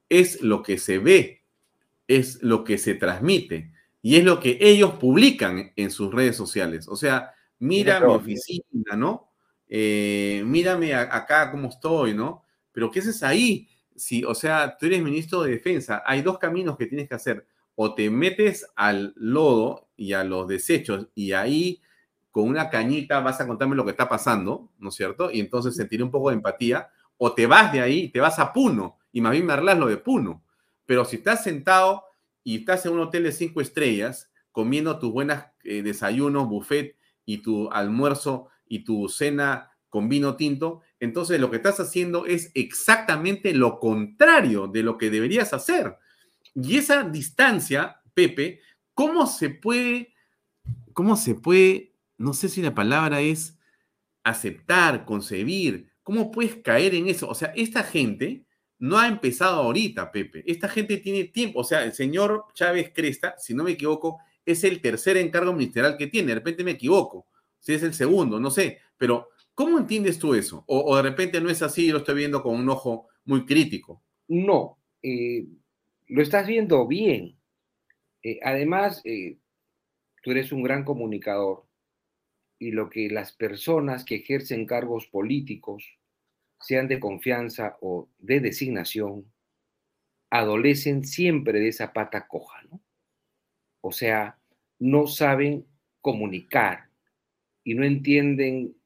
es 0.09 0.41
lo 0.41 0.61
que 0.61 0.77
se 0.77 0.99
ve, 0.99 1.41
es 2.07 2.41
lo 2.43 2.63
que 2.63 2.77
se 2.77 2.93
transmite 2.93 3.71
y 4.01 4.17
es 4.17 4.23
lo 4.23 4.39
que 4.39 4.59
ellos 4.61 4.93
publican 4.93 5.73
en 5.75 5.89
sus 5.89 6.13
redes 6.13 6.35
sociales. 6.35 6.87
O 6.87 6.95
sea, 6.95 7.33
mira 7.57 7.99
mi 7.99 8.13
oficina, 8.13 8.95
¿no? 8.95 9.31
Eh, 9.77 10.41
mírame 10.45 10.95
acá 10.95 11.51
cómo 11.51 11.67
estoy, 11.67 12.13
¿no? 12.13 12.45
Pero 12.71 12.89
¿qué 12.89 12.99
haces 12.99 13.21
ahí? 13.23 13.67
Si, 13.93 14.23
o 14.23 14.33
sea, 14.33 14.77
tú 14.77 14.85
eres 14.85 15.03
ministro 15.03 15.41
de 15.41 15.51
defensa, 15.51 16.01
hay 16.05 16.21
dos 16.21 16.37
caminos 16.39 16.77
que 16.77 16.85
tienes 16.85 17.09
que 17.09 17.15
hacer. 17.15 17.45
O 17.75 17.93
te 17.93 18.09
metes 18.09 18.65
al 18.77 19.11
lodo 19.17 19.89
y 19.97 20.13
a 20.13 20.23
los 20.23 20.47
desechos 20.47 21.09
y 21.13 21.33
ahí 21.33 21.81
con 22.31 22.47
una 22.47 22.69
cañita 22.69 23.19
vas 23.19 23.41
a 23.41 23.47
contarme 23.47 23.75
lo 23.75 23.83
que 23.83 23.91
está 23.91 24.07
pasando, 24.07 24.71
¿no 24.79 24.87
es 24.87 24.95
cierto? 24.95 25.29
Y 25.29 25.41
entonces 25.41 25.75
sentiré 25.75 26.03
un 26.03 26.11
poco 26.11 26.29
de 26.29 26.35
empatía. 26.35 26.87
O 27.17 27.33
te 27.33 27.45
vas 27.45 27.73
de 27.73 27.81
ahí, 27.81 28.07
te 28.07 28.21
vas 28.21 28.39
a 28.39 28.53
Puno 28.53 28.97
y 29.11 29.19
más 29.19 29.33
bien 29.33 29.45
me 29.45 29.51
arreglas 29.51 29.77
lo 29.77 29.87
de 29.87 29.97
Puno. 29.97 30.41
Pero 30.85 31.03
si 31.03 31.17
estás 31.17 31.43
sentado 31.43 32.05
y 32.45 32.59
estás 32.59 32.85
en 32.85 32.93
un 32.93 33.01
hotel 33.01 33.23
de 33.23 33.33
cinco 33.33 33.59
estrellas 33.59 34.31
comiendo 34.53 34.99
tus 34.99 35.11
buenas 35.11 35.47
eh, 35.65 35.81
desayunos, 35.81 36.47
buffet 36.47 36.95
y 37.25 37.39
tu 37.39 37.69
almuerzo 37.71 38.47
y 38.67 38.83
tu 38.83 39.09
cena 39.09 39.71
con 39.89 40.09
vino 40.09 40.35
tinto, 40.35 40.81
entonces 40.99 41.39
lo 41.39 41.49
que 41.49 41.57
estás 41.57 41.79
haciendo 41.79 42.25
es 42.25 42.51
exactamente 42.53 43.53
lo 43.53 43.79
contrario 43.79 44.67
de 44.67 44.83
lo 44.83 44.97
que 44.97 45.09
deberías 45.09 45.53
hacer. 45.53 45.95
Y 46.53 46.77
esa 46.77 47.03
distancia, 47.03 48.01
Pepe, 48.13 48.59
¿cómo 48.93 49.25
se 49.25 49.49
puede, 49.49 50.13
cómo 50.91 51.15
se 51.15 51.35
puede, 51.35 51.93
no 52.17 52.33
sé 52.33 52.49
si 52.49 52.61
la 52.61 52.75
palabra 52.75 53.21
es 53.21 53.57
aceptar, 54.23 55.05
concebir, 55.05 55.91
cómo 56.03 56.29
puedes 56.29 56.55
caer 56.55 56.93
en 56.93 57.07
eso? 57.07 57.29
O 57.29 57.35
sea, 57.35 57.53
esta 57.55 57.83
gente 57.83 58.45
no 58.77 58.97
ha 58.97 59.07
empezado 59.07 59.61
ahorita, 59.61 60.11
Pepe. 60.11 60.43
Esta 60.45 60.67
gente 60.67 60.97
tiene 60.97 61.25
tiempo. 61.25 61.61
O 61.61 61.63
sea, 61.63 61.85
el 61.85 61.93
señor 61.93 62.47
Chávez 62.53 62.91
Cresta, 62.93 63.35
si 63.37 63.53
no 63.53 63.63
me 63.63 63.71
equivoco, 63.71 64.19
es 64.45 64.63
el 64.63 64.81
tercer 64.81 65.17
encargo 65.17 65.53
ministerial 65.53 65.95
que 65.97 66.07
tiene. 66.07 66.29
De 66.29 66.35
repente 66.35 66.63
me 66.63 66.71
equivoco 66.71 67.27
si 67.65 67.73
es 67.73 67.81
el 67.81 67.95
segundo, 67.95 68.39
no 68.39 68.51
sé, 68.51 68.79
pero 68.95 69.29
¿cómo 69.55 69.79
entiendes 69.79 70.19
tú 70.19 70.35
eso? 70.35 70.63
O, 70.67 70.95
de 70.95 71.01
repente 71.01 71.41
no 71.41 71.49
es 71.49 71.63
así 71.63 71.87
y 71.87 71.91
lo 71.91 71.97
estoy 71.97 72.13
viendo 72.13 72.43
con 72.43 72.55
un 72.55 72.69
ojo 72.69 73.07
muy 73.23 73.43
crítico. 73.43 74.03
No, 74.27 74.77
eh, 75.01 75.47
lo 76.05 76.21
estás 76.21 76.45
viendo 76.45 76.85
bien. 76.85 77.39
Eh, 78.21 78.39
además, 78.43 79.01
eh, 79.03 79.39
tú 80.21 80.29
eres 80.29 80.51
un 80.51 80.61
gran 80.61 80.83
comunicador 80.83 81.65
y 82.59 82.69
lo 82.69 82.87
que 82.87 83.09
las 83.09 83.33
personas 83.33 84.05
que 84.05 84.17
ejercen 84.17 84.67
cargos 84.67 85.07
políticos, 85.07 85.83
sean 86.59 86.87
de 86.87 86.99
confianza 86.99 87.77
o 87.81 88.09
de 88.19 88.41
designación, 88.41 89.33
adolecen 90.29 91.03
siempre 91.03 91.59
de 91.59 91.69
esa 91.69 91.93
pata 91.93 92.27
coja, 92.27 92.61
¿no? 92.69 92.79
O 93.81 93.91
sea, 93.91 94.39
no 94.77 95.07
saben 95.07 95.65
comunicar, 96.01 96.84
y 97.65 97.73
no 97.73 97.83
entienden 97.83 98.77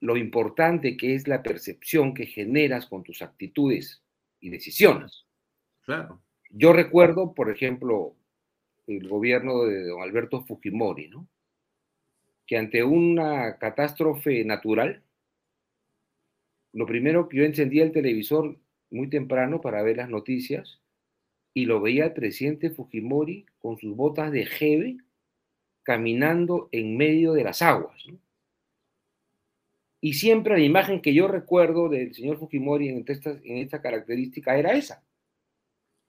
lo 0.00 0.16
importante 0.16 0.96
que 0.96 1.14
es 1.14 1.28
la 1.28 1.42
percepción 1.42 2.14
que 2.14 2.26
generas 2.26 2.86
con 2.86 3.02
tus 3.02 3.20
actitudes 3.20 4.02
y 4.40 4.48
decisiones. 4.48 5.26
Claro. 5.82 6.22
Yo 6.50 6.72
recuerdo, 6.72 7.34
por 7.34 7.50
ejemplo, 7.50 8.14
el 8.86 9.08
gobierno 9.08 9.64
de 9.64 9.84
don 9.84 10.00
Alberto 10.00 10.44
Fujimori, 10.44 11.08
¿no? 11.08 11.28
Que 12.46 12.56
ante 12.56 12.84
una 12.84 13.58
catástrofe 13.58 14.44
natural, 14.44 15.02
lo 16.72 16.86
primero 16.86 17.28
que 17.28 17.38
yo 17.38 17.44
encendía 17.44 17.82
el 17.82 17.92
televisor 17.92 18.56
muy 18.90 19.10
temprano 19.10 19.60
para 19.60 19.82
ver 19.82 19.96
las 19.96 20.08
noticias 20.08 20.80
y 21.52 21.66
lo 21.66 21.80
veía 21.80 22.06
el 22.06 22.12
presidente 22.12 22.70
Fujimori 22.70 23.44
con 23.58 23.76
sus 23.76 23.96
botas 23.96 24.30
de 24.30 24.46
jeve 24.46 24.98
caminando 25.88 26.68
en 26.70 26.98
medio 26.98 27.32
de 27.32 27.44
las 27.44 27.62
aguas. 27.62 28.04
Y 30.02 30.12
siempre 30.12 30.58
la 30.58 30.62
imagen 30.62 31.00
que 31.00 31.14
yo 31.14 31.28
recuerdo 31.28 31.88
del 31.88 32.14
señor 32.14 32.38
Fujimori 32.38 32.90
en 32.90 33.06
esta, 33.08 33.30
en 33.30 33.56
esta 33.56 33.80
característica 33.80 34.58
era 34.58 34.74
esa. 34.74 35.02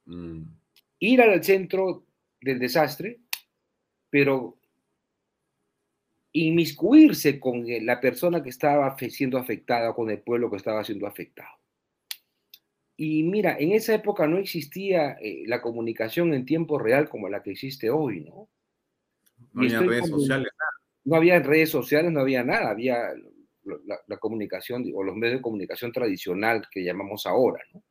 Mm. 0.04 0.42
Ir 1.00 1.22
al 1.22 1.42
centro 1.42 2.04
del 2.42 2.60
desastre, 2.60 3.22
pero 4.10 4.58
inmiscuirse 6.34 7.40
con 7.40 7.64
la 7.86 8.02
persona 8.02 8.44
que 8.44 8.50
estaba 8.50 8.98
siendo 8.98 9.38
afectada, 9.38 9.94
con 9.94 10.10
el 10.10 10.20
pueblo 10.20 10.52
que 10.52 10.58
estaba 10.58 10.84
siendo 10.84 11.08
afectado. 11.08 11.56
Y 12.98 13.24
mira, 13.24 13.56
en 13.58 13.72
esa 13.72 13.96
época 13.96 14.28
no 14.28 14.40
existía 14.40 15.14
eh, 15.22 15.44
la 15.48 15.62
comunicación 15.62 16.34
en 16.34 16.44
tiempo 16.44 16.78
real 16.78 17.08
como 17.08 17.30
la 17.30 17.42
que 17.42 17.52
existe 17.52 17.90
hoy, 17.90 18.26
¿no? 18.26 18.50
No 19.60 19.78
había 19.78 19.82
redes 19.82 20.10
sociales, 20.10 20.48
No 21.04 21.16
había 21.16 21.40
redes 21.40 21.70
sociales, 21.70 22.12
no 22.12 22.22
había 22.22 22.44
nada, 22.44 22.70
había 22.70 23.14
la, 24.08 24.18
comunicación 24.18 24.86
o 24.96 25.04
los 25.04 25.16
medios 25.16 25.40
de 25.40 25.42
comunicación 25.42 25.92
tradicional 25.92 26.68
que 26.72 26.84
llamamos 26.84 27.26
ahora, 27.26 27.64
¿no? 27.74 27.84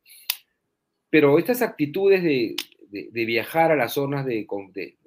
Pero 1.09 1.39
estas 1.39 1.61
actitudes 1.61 2.23
de, 2.23 2.55
viajar 3.25 3.71
a 3.71 3.75
las 3.75 3.93
zonas 3.93 4.25
de, 4.25 4.45
de, 4.73 4.97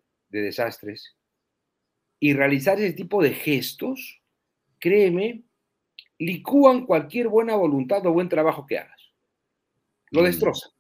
desastres 0.41 1.17
y 2.19 2.35
realizar 2.35 2.79
ese 2.79 2.93
tipo 2.93 3.23
de 3.23 3.35
gestos, 3.35 4.21
créeme, 4.79 5.45
licúan 6.19 6.87
cualquier 6.87 7.29
buena 7.29 7.55
voluntad 7.55 8.05
o 8.07 8.13
buen 8.13 8.29
trabajo 8.29 8.67
que 8.67 8.79
hagas. 8.79 9.13
Lo 10.11 10.23
mm. 10.23 10.25
destrozan. 10.25 10.71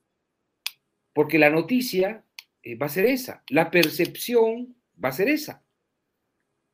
Porque 1.13 1.39
la 1.39 1.51
noticia 1.51 2.25
eh, 2.63 2.77
va 2.77 2.87
a 2.87 2.91
ser 2.91 3.07
esa. 3.07 3.45
La 3.49 3.71
percepción 3.71 4.77
va 5.03 5.11
a 5.11 5.13
ser 5.13 5.29
esa. 5.29 5.65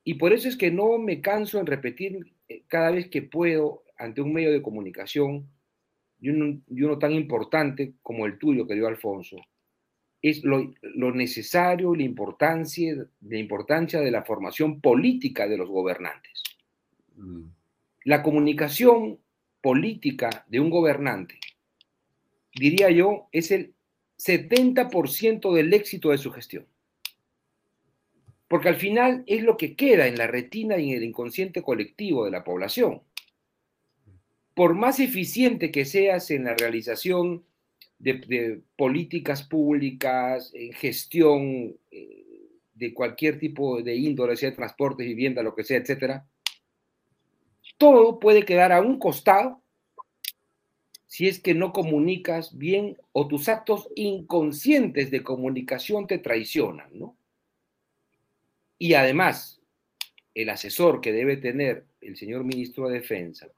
Y 0.08 0.14
por 0.14 0.32
eso 0.32 0.48
es 0.48 0.56
que 0.56 0.70
no 0.70 0.96
me 0.96 1.20
canso 1.20 1.60
en 1.60 1.66
repetir 1.66 2.32
eh, 2.48 2.62
cada 2.66 2.92
vez 2.92 3.10
que 3.10 3.20
puedo 3.20 3.84
ante 3.98 4.22
un 4.22 4.32
medio 4.32 4.50
de 4.50 4.62
comunicación 4.62 5.46
y 6.18 6.30
uno, 6.30 6.98
tan 6.98 7.12
importante 7.12 7.92
como 8.00 8.24
el 8.24 8.38
tuyo, 8.38 8.66
que 8.66 8.72
dio 8.72 8.86
Alfonso, 8.86 9.36
es 10.22 10.42
lo, 10.44 10.72
necesario, 11.12 11.94
la 11.94 12.04
importancia, 12.04 13.06
la 13.20 13.36
importancia 13.36 14.00
de 14.00 14.10
la 14.10 14.24
formación 14.24 14.80
política 14.80 15.46
de 15.46 15.58
los 15.58 15.68
gobernantes. 15.68 16.42
Mm. 17.16 17.42
La 18.04 18.22
comunicación 18.22 19.18
política 19.60 20.46
de 20.48 20.58
un 20.58 20.70
gobernante, 20.70 21.38
diría 22.54 22.90
yo, 22.90 23.28
es 23.30 23.50
el 23.50 23.74
70% 24.16 25.52
del 25.52 25.74
éxito 25.74 26.12
de 26.12 26.16
su 26.16 26.30
gestión 26.32 26.64
porque 28.48 28.68
al 28.70 28.76
final 28.76 29.22
es 29.26 29.42
lo 29.42 29.56
que 29.56 29.76
queda 29.76 30.06
en 30.06 30.16
la 30.16 30.26
retina 30.26 30.78
y 30.78 30.90
en 30.90 30.96
el 30.96 31.04
inconsciente 31.04 31.62
colectivo 31.62 32.24
de 32.24 32.30
la 32.30 32.44
población. 32.44 33.02
Por 34.54 34.74
más 34.74 34.98
eficiente 34.98 35.70
que 35.70 35.84
seas 35.84 36.30
en 36.30 36.44
la 36.44 36.54
realización 36.54 37.44
de, 37.98 38.62
políticas 38.76 39.42
públicas, 39.42 40.50
en 40.54 40.72
gestión 40.72 41.76
eh, 41.90 42.24
de 42.74 42.94
cualquier 42.94 43.38
tipo 43.38 43.82
de 43.82 43.94
índole, 43.94 44.36
sea 44.36 44.54
transporte, 44.54 45.04
vivienda, 45.04 45.42
lo 45.42 45.54
que 45.54 45.64
sea, 45.64 45.78
etcétera, 45.78 46.26
todo 47.76 48.18
puede 48.18 48.44
quedar 48.44 48.72
a 48.72 48.80
un 48.80 48.98
costado 48.98 49.62
si 51.06 51.26
es 51.26 51.40
que 51.40 51.54
no 51.54 51.72
comunicas 51.72 52.56
bien 52.56 52.96
o 53.12 53.28
tus 53.28 53.48
actos 53.48 53.88
inconscientes 53.94 55.10
de 55.10 55.22
comunicación 55.22 56.06
te 56.06 56.18
traicionan, 56.18 56.90
¿no? 56.92 57.17
Y 58.78 58.94
además, 58.94 59.60
el 60.34 60.48
asesor 60.50 61.00
que 61.00 61.12
debe 61.12 61.36
tener 61.36 61.86
el 62.00 62.16
señor 62.16 62.44
ministro 62.44 62.88
de 62.88 63.00
Defensa 63.00 63.48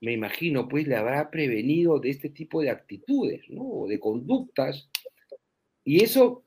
me 0.00 0.12
imagino, 0.12 0.68
pues 0.68 0.86
le 0.86 0.96
habrá 0.96 1.30
prevenido 1.30 1.98
de 1.98 2.10
este 2.10 2.28
tipo 2.28 2.60
de 2.60 2.70
actitudes, 2.70 3.48
¿no? 3.48 3.86
de 3.86 3.98
conductas, 3.98 4.88
y 5.84 6.02
eso 6.02 6.44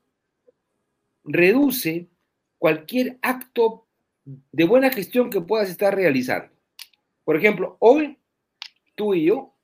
reduce 1.24 2.08
cualquier 2.58 3.18
acto 3.22 3.86
de 4.26 4.64
buena 4.66 4.92
gestión 4.92 5.30
que 5.30 5.42
puedas 5.42 5.70
estar 5.70 5.96
realizando. 5.96 6.54
Por 7.24 7.38
ejemplo, 7.38 7.78
hoy 7.80 8.18
tú 8.96 9.14
y 9.14 9.26
yo 9.26 9.56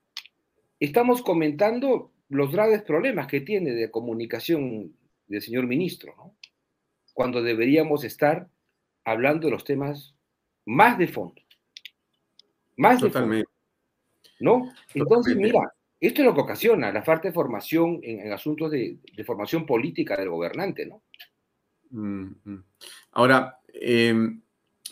estamos 0.80 1.22
comentando 1.22 2.12
los 2.30 2.52
graves 2.52 2.82
problemas 2.82 3.28
que 3.28 3.42
tiene 3.42 3.72
de 3.72 3.92
comunicación 3.92 4.96
del 5.28 5.42
señor 5.42 5.68
ministro, 5.68 6.16
¿no? 6.18 6.36
Cuando 7.16 7.42
deberíamos 7.42 8.04
estar 8.04 8.50
hablando 9.06 9.48
de 9.48 9.52
los 9.52 9.64
temas 9.64 10.14
más 10.66 10.98
de 10.98 11.08
fondo. 11.08 11.42
Más 12.76 13.00
Totalmente. 13.00 13.48
de 13.48 14.44
fondo. 14.44 14.66
¿No? 14.66 14.74
Entonces, 14.94 15.38
mira, 15.38 15.74
esto 15.98 16.22
es 16.22 16.26
lo 16.26 16.36
que 16.36 16.42
ocasiona 16.42 16.92
la 16.92 17.04
falta 17.04 17.30
de 17.30 17.34
formación 17.34 18.02
en, 18.04 18.34
asuntos 18.34 18.70
de, 18.70 19.00
formación 19.26 19.66
política 19.66 20.18
del 20.18 20.30
gobernante, 20.30 20.86
¿no? 20.86 21.02
Ahora, 23.14 23.60
em, 23.74 24.42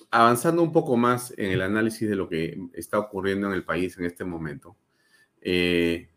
avanzando 0.09 0.63
un 0.63 0.71
poco 0.71 0.95
más 0.95 1.33
en 1.37 1.51
el 1.51 1.61
análisis 1.61 2.09
de 2.09 2.15
lo 2.15 2.29
que 2.29 2.57
está 2.73 2.99
ocurriendo 2.99 3.47
en 3.47 3.53
el 3.53 3.65
país 3.65 3.97
en 3.97 4.05
este 4.05 4.23
momento, 4.23 4.77
eh, 5.41 6.07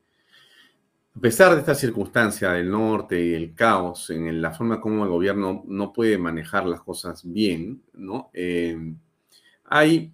a 1.16 1.18
pesar 1.18 1.55
de 1.55 1.60
esta 1.60 1.74
circunstancia 1.74 2.52
del 2.52 2.70
norte 2.70 3.18
y 3.18 3.32
el 3.32 3.55
caos 3.55 4.10
en 4.10 4.43
la 4.43 4.52
forma 4.52 4.80
como 4.82 5.05
el 5.05 5.10
gobierno 5.10 5.64
no 5.66 5.90
puede 5.93 6.18
manejar 6.18 6.66
las 6.66 6.82
cosas 6.82 7.22
bien, 7.24 7.82
¿no? 7.94 8.30
Em, 8.34 8.98
hay, 9.64 10.12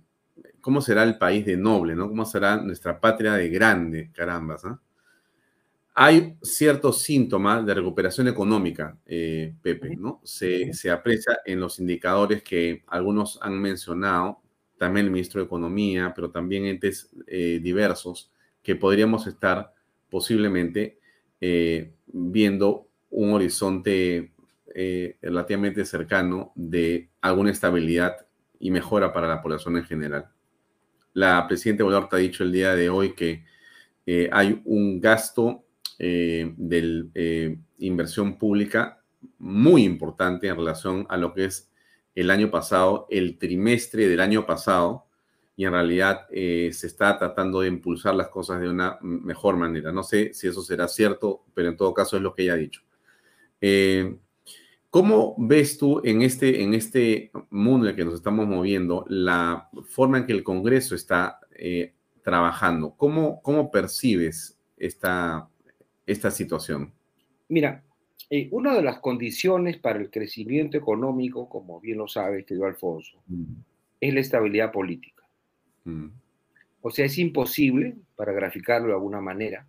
¿cómo 0.60 0.80
será 0.80 1.02
el 1.02 1.18
país 1.18 1.44
de 1.44 1.56
noble, 1.56 1.96
¿no? 1.96 2.08
¿Cómo 2.08 2.24
será 2.24 2.56
nuestra 2.56 3.00
patria 3.00 3.32
de 3.34 3.48
grande, 3.48 4.10
carambas, 4.14 4.64
¿no? 4.64 4.80
Hay 5.94 6.36
ciertos 6.40 7.02
síntomas 7.02 7.66
de 7.66 7.74
recuperación 7.74 8.28
económica, 8.28 8.96
eh, 9.04 9.54
Pepe, 9.60 9.96
¿no? 9.96 10.20
Se, 10.22 10.70
aprecia 10.90 11.38
en 11.44 11.58
los 11.58 11.80
indicadores 11.80 12.44
que 12.44 12.84
algunos 12.86 13.40
han 13.42 13.60
mencionado, 13.60 14.40
también 14.78 15.06
el 15.06 15.12
ministro 15.12 15.40
de 15.40 15.46
Economía, 15.46 16.12
pero 16.14 16.30
también 16.30 16.64
entes 16.64 17.10
eh, 17.26 17.58
diversos, 17.60 18.30
que 18.62 18.76
podríamos 18.76 19.26
estar 19.26 19.72
posiblemente 20.12 21.00
eh, 21.40 21.94
viendo 22.06 22.86
un 23.10 23.32
horizonte 23.32 24.30
relativamente 25.20 25.84
cercano 25.84 26.50
de 26.54 27.10
alguna 27.20 27.50
estabilidad 27.50 28.26
y 28.58 28.70
mejora 28.70 29.12
para 29.12 29.28
la 29.28 29.42
población 29.42 29.76
en 29.76 29.84
general. 29.84 30.30
La 31.12 31.46
presidenta 31.46 31.84
Boluarte 31.84 32.16
ha 32.16 32.20
dicho 32.20 32.42
el 32.42 32.52
día 32.52 32.74
de 32.74 32.88
hoy 32.88 33.12
que 33.12 33.44
hay 34.30 34.62
un 34.64 34.98
gasto 34.98 35.66
eh, 36.04 36.52
de 36.56 37.04
eh, 37.14 37.56
inversión 37.78 38.36
pública 38.36 39.00
muy 39.38 39.84
importante 39.84 40.48
en 40.48 40.56
relación 40.56 41.06
a 41.08 41.16
lo 41.16 41.32
que 41.32 41.44
es 41.44 41.70
el 42.16 42.28
año 42.28 42.50
pasado, 42.50 43.06
el 43.08 43.38
trimestre 43.38 44.08
del 44.08 44.18
año 44.18 44.44
pasado, 44.44 45.06
y 45.62 45.64
en 45.64 45.72
realidad 45.72 46.26
eh, 46.32 46.70
se 46.72 46.88
está 46.88 47.16
tratando 47.16 47.60
de 47.60 47.68
impulsar 47.68 48.16
las 48.16 48.28
cosas 48.28 48.60
de 48.60 48.68
una 48.68 48.98
mejor 49.00 49.56
manera. 49.56 49.92
No 49.92 50.02
sé 50.02 50.34
si 50.34 50.48
eso 50.48 50.60
será 50.60 50.88
cierto, 50.88 51.44
pero 51.54 51.68
en 51.68 51.76
todo 51.76 51.94
caso 51.94 52.16
es 52.16 52.22
lo 52.22 52.34
que 52.34 52.42
ella 52.42 52.54
ha 52.54 52.56
dicho. 52.56 52.82
¿Cómo 54.90 55.36
ves 55.38 55.78
tú 55.78 56.00
en 56.02 56.22
este, 56.22 56.64
en 56.64 56.74
este 56.74 57.30
mundo 57.50 57.86
en 57.86 57.90
el 57.90 57.96
que 57.96 58.04
nos 58.04 58.14
estamos 58.14 58.48
moviendo 58.48 59.04
la 59.08 59.68
forma 59.84 60.18
en 60.18 60.26
que 60.26 60.32
el 60.32 60.42
Congreso 60.42 60.96
está 60.96 61.38
trabajando? 62.24 62.94
¿Cómo, 62.96 63.40
¿Cómo 63.40 63.70
percibes 63.70 64.58
esta, 64.76 65.48
esta 66.04 66.32
situación? 66.32 66.92
Mira, 67.48 67.84
eh, 68.34 68.48
una 68.50 68.74
de 68.74 68.80
las 68.80 68.98
condiciones 69.00 69.76
para 69.76 69.98
el 69.98 70.10
crecimiento 70.10 70.78
económico, 70.78 71.50
como 71.50 71.78
bien 71.80 71.98
lo 71.98 72.08
sabe, 72.08 72.46
querido 72.46 72.64
Alfonso, 72.64 73.22
mm. 73.26 73.44
es 74.00 74.14
la 74.14 74.20
estabilidad 74.20 74.72
política. 74.72 75.21
Mm. 75.84 76.08
O 76.82 76.90
sea, 76.90 77.06
es 77.06 77.18
imposible, 77.18 77.96
para 78.16 78.32
graficarlo 78.32 78.88
de 78.88 78.94
alguna 78.94 79.20
manera, 79.20 79.66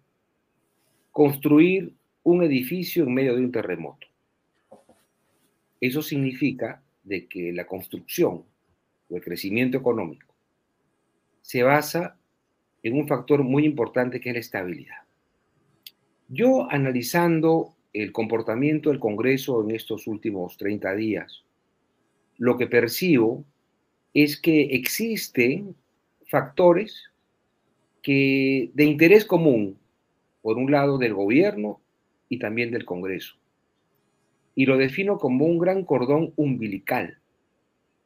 construir 1.11 1.94
un 2.23 2.44
edificio 2.44 3.03
en 3.03 3.14
medio 3.14 3.35
de 3.35 3.41
un 3.41 3.52
terremoto. 3.52 4.07
Eso 5.80 6.02
significa 6.02 6.81
de 7.03 7.27
que 7.27 7.52
la 7.52 7.68
construcción 7.68 8.44
o 9.10 9.15
el 9.15 9.22
crecimiento 9.22 9.77
económico 9.77 10.34
se 11.41 11.61
basa 11.61 12.18
en 12.81 12.98
un 12.98 13.07
factor 13.07 13.44
muy 13.44 13.65
importante 13.65 14.19
que 14.19 14.30
es 14.30 14.35
la 14.35 14.40
estabilidad. 14.40 14.98
Yo 16.30 16.69
analizando 16.72 17.76
el 17.91 18.11
comportamiento 18.11 18.90
del 18.90 18.99
Congreso 18.99 19.64
en 19.64 19.76
estos 19.76 20.07
últimos 20.07 20.57
30 20.57 20.95
días, 20.95 21.44
lo 22.38 22.57
que 22.57 22.65
percibo 22.65 23.45
es 24.14 24.40
que 24.40 24.64
existen 24.76 25.76
factores 26.34 27.11
que 28.01 28.72
de 28.73 28.85
interés 28.85 29.23
común, 29.23 29.77
por 30.41 30.57
un 30.57 30.72
lado 30.72 30.97
del 30.97 31.14
gobierno 31.14 31.80
y 32.27 32.39
también 32.39 32.72
del 32.72 32.85
Congreso. 32.85 33.35
Y 34.55 34.65
lo 34.65 34.77
defino 34.77 35.19
como 35.19 35.45
un 35.45 35.60
gran 35.60 35.85
cordón 35.85 36.34
umbilical 36.35 37.19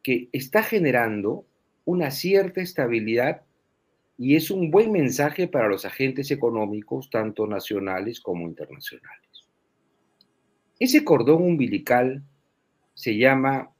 que 0.03 0.27
está 0.33 0.61
generando 0.61 1.45
una 1.85 2.11
cierta 2.11 2.59
estabilidad 2.59 3.43
y 4.17 4.35
es 4.35 4.51
un 4.51 4.71
buen 4.71 4.91
mensaje 4.91 5.47
para 5.47 5.69
los 5.69 5.85
agentes 5.85 6.29
económicos, 6.29 7.09
tanto 7.09 7.47
nacionales 7.47 8.19
como 8.19 8.45
internacionales. 8.45 9.45
Ese 10.81 11.05
cordón 11.05 11.43
umbilical 11.43 12.23
se 12.93 13.15
llama 13.15 13.71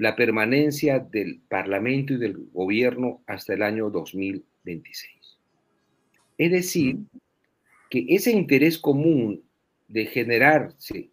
la 0.00 0.16
permanencia 0.16 0.98
del 0.98 1.42
Parlamento 1.46 2.14
y 2.14 2.16
del 2.16 2.48
gobierno 2.54 3.20
hasta 3.26 3.52
el 3.52 3.62
año 3.62 3.90
2026. 3.90 5.38
Es 6.38 6.50
decir, 6.50 7.00
que 7.90 8.06
ese 8.08 8.30
interés 8.30 8.78
común 8.78 9.42
de 9.88 10.06
generarse, 10.06 11.10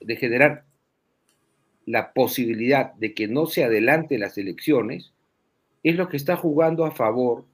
de 0.00 0.16
generar 0.16 0.64
la 1.84 2.14
posibilidad 2.14 2.94
de 2.94 3.12
que 3.12 3.28
no 3.28 3.44
se 3.44 3.64
adelante 3.64 4.16
las 4.16 4.38
elecciones, 4.38 5.12
es 5.82 5.94
lo 5.96 6.08
que 6.08 6.16
está 6.16 6.36
jugando 6.36 6.86
a 6.86 6.90
favor 6.90 7.44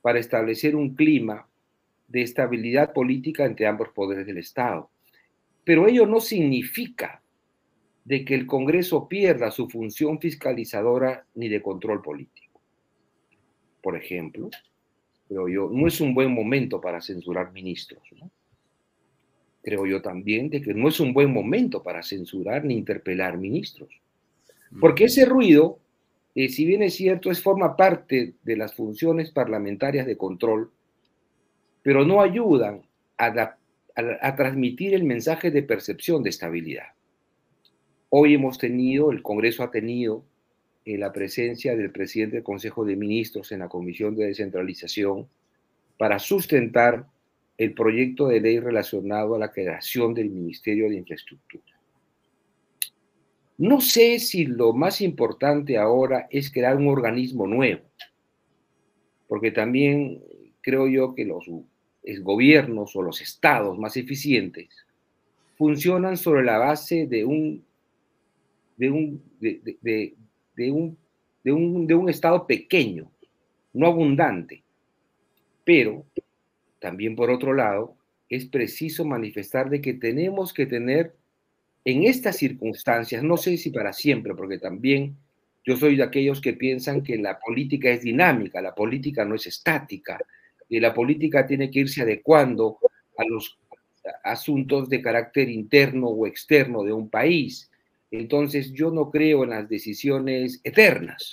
para 0.00 0.18
establecer 0.18 0.74
un 0.74 0.94
clima 0.94 1.46
de 2.08 2.22
estabilidad 2.22 2.94
política 2.94 3.44
entre 3.44 3.66
ambos 3.66 3.90
poderes 3.90 4.24
del 4.24 4.38
Estado. 4.38 4.88
Pero 5.64 5.86
ello 5.86 6.06
no 6.06 6.20
significa 6.20 7.20
de 8.06 8.24
que 8.24 8.34
el 8.34 8.46
Congreso 8.46 9.06
pierda 9.06 9.50
su 9.50 9.68
función 9.68 10.18
fiscalizadora 10.18 11.26
ni 11.34 11.48
de 11.48 11.60
control 11.60 12.00
político. 12.00 12.60
Por 13.82 13.96
ejemplo, 13.96 14.48
creo 15.28 15.48
yo, 15.48 15.68
no 15.70 15.86
es 15.86 16.00
un 16.00 16.14
buen 16.14 16.32
momento 16.32 16.80
para 16.80 17.02
censurar 17.02 17.52
ministros. 17.52 18.02
Creo 19.62 19.84
yo 19.84 20.00
también 20.00 20.48
de 20.48 20.62
que 20.62 20.72
no 20.72 20.88
es 20.88 21.00
un 21.00 21.12
buen 21.12 21.30
momento 21.30 21.82
para 21.82 22.02
censurar 22.02 22.64
ni 22.64 22.74
interpelar 22.74 23.36
ministros. 23.36 23.90
Porque 24.80 25.04
ese 25.04 25.26
ruido 25.26 25.80
eh, 26.36 26.50
si 26.50 26.66
bien 26.66 26.82
es 26.82 26.94
cierto, 26.94 27.30
es 27.30 27.42
forma 27.42 27.76
parte 27.76 28.34
de 28.42 28.56
las 28.58 28.74
funciones 28.74 29.30
parlamentarias 29.30 30.06
de 30.06 30.18
control, 30.18 30.70
pero 31.82 32.04
no 32.04 32.20
ayudan 32.20 32.82
a, 33.16 33.56
transmitir 34.36 34.92
el 34.92 35.04
mensaje 35.04 35.50
de 35.50 35.62
percepción 35.62 36.22
de 36.22 36.28
estabilidad. 36.28 36.88
Hoy 38.18 38.32
hemos 38.32 38.56
tenido, 38.56 39.12
el 39.12 39.20
Congreso 39.20 39.62
ha 39.62 39.70
tenido 39.70 40.24
eh, 40.86 40.96
la 40.96 41.12
presencia 41.12 41.76
del 41.76 41.92
presidente 41.92 42.36
del 42.36 42.44
Consejo 42.44 42.82
de 42.82 42.96
Ministros 42.96 43.52
en 43.52 43.58
la 43.58 43.68
Comisión 43.68 44.16
de 44.16 44.24
Descentralización 44.24 45.28
para 45.98 46.18
sustentar 46.18 47.04
el 47.58 47.74
proyecto 47.74 48.28
de 48.28 48.40
ley 48.40 48.58
relacionado 48.58 49.34
a 49.34 49.38
la 49.38 49.52
creación 49.52 50.14
del 50.14 50.30
Ministerio 50.30 50.88
de 50.88 50.96
Infraestructura. 50.96 51.78
No 53.58 53.82
sé 53.82 54.18
si 54.18 54.46
lo 54.46 54.72
más 54.72 55.02
importante 55.02 55.76
ahora 55.76 56.26
es 56.30 56.50
crear 56.50 56.76
un 56.76 56.88
organismo 56.88 57.46
nuevo, 57.46 57.82
porque 59.28 59.50
también 59.50 60.22
creo 60.62 60.88
yo 60.88 61.14
que 61.14 61.26
los 61.26 61.50
gobiernos 62.22 62.96
o 62.96 63.02
los 63.02 63.20
estados 63.20 63.78
más 63.78 63.94
eficientes 63.98 64.70
funcionan 65.58 66.16
sobre 66.16 66.44
la 66.44 66.56
base 66.56 67.06
de 67.06 67.22
un, 67.26 67.65
de 68.76 68.90
un, 68.90 69.22
de, 69.40 70.72
un, 70.72 70.98
un, 71.44 71.86
de 71.86 71.94
un 71.94 72.08
estado 72.08 72.46
pequeño, 72.46 73.10
no 73.72 73.86
abundante, 73.88 74.62
pero 75.64 76.04
también 76.80 77.16
por 77.16 77.30
otro 77.30 77.54
lado 77.54 77.96
es 78.28 78.46
preciso 78.46 79.04
manifestar 79.04 79.70
de 79.70 79.80
que 79.80 79.94
tenemos 79.94 80.52
que 80.52 80.66
tener 80.66 81.14
en 81.84 82.04
estas 82.04 82.36
circunstancias, 82.38 83.22
no 83.22 83.36
sé 83.36 83.56
si 83.58 83.70
para 83.70 83.92
siempre, 83.92 84.34
porque 84.34 84.58
también 84.58 85.16
Yo 85.64 85.76
soy 85.76 85.96
de 85.96 86.04
aquellos 86.04 86.40
que 86.40 86.54
piensan 86.54 87.02
que 87.02 87.18
la 87.18 87.38
política 87.40 87.90
es 87.90 88.02
dinámica, 88.02 88.62
la 88.62 88.74
política 88.74 89.24
no 89.24 89.34
es 89.36 89.46
estática, 89.48 90.18
y 90.68 90.80
la 90.80 90.94
política 90.94 91.46
tiene 91.46 91.70
que 91.70 91.80
irse 91.80 92.02
adecuando 92.02 92.78
a 93.18 93.24
los 93.26 93.58
asuntos 94.24 94.88
de 94.88 95.02
carácter 95.02 95.48
interno 95.48 96.08
o 96.08 96.26
externo 96.26 96.84
de 96.84 96.92
un 96.92 97.10
país. 97.10 97.70
Entonces, 98.18 98.72
yo 98.72 98.90
no 98.90 99.10
creo 99.10 99.44
en 99.44 99.50
las 99.50 99.68
decisiones 99.68 100.60
eternas. 100.64 101.32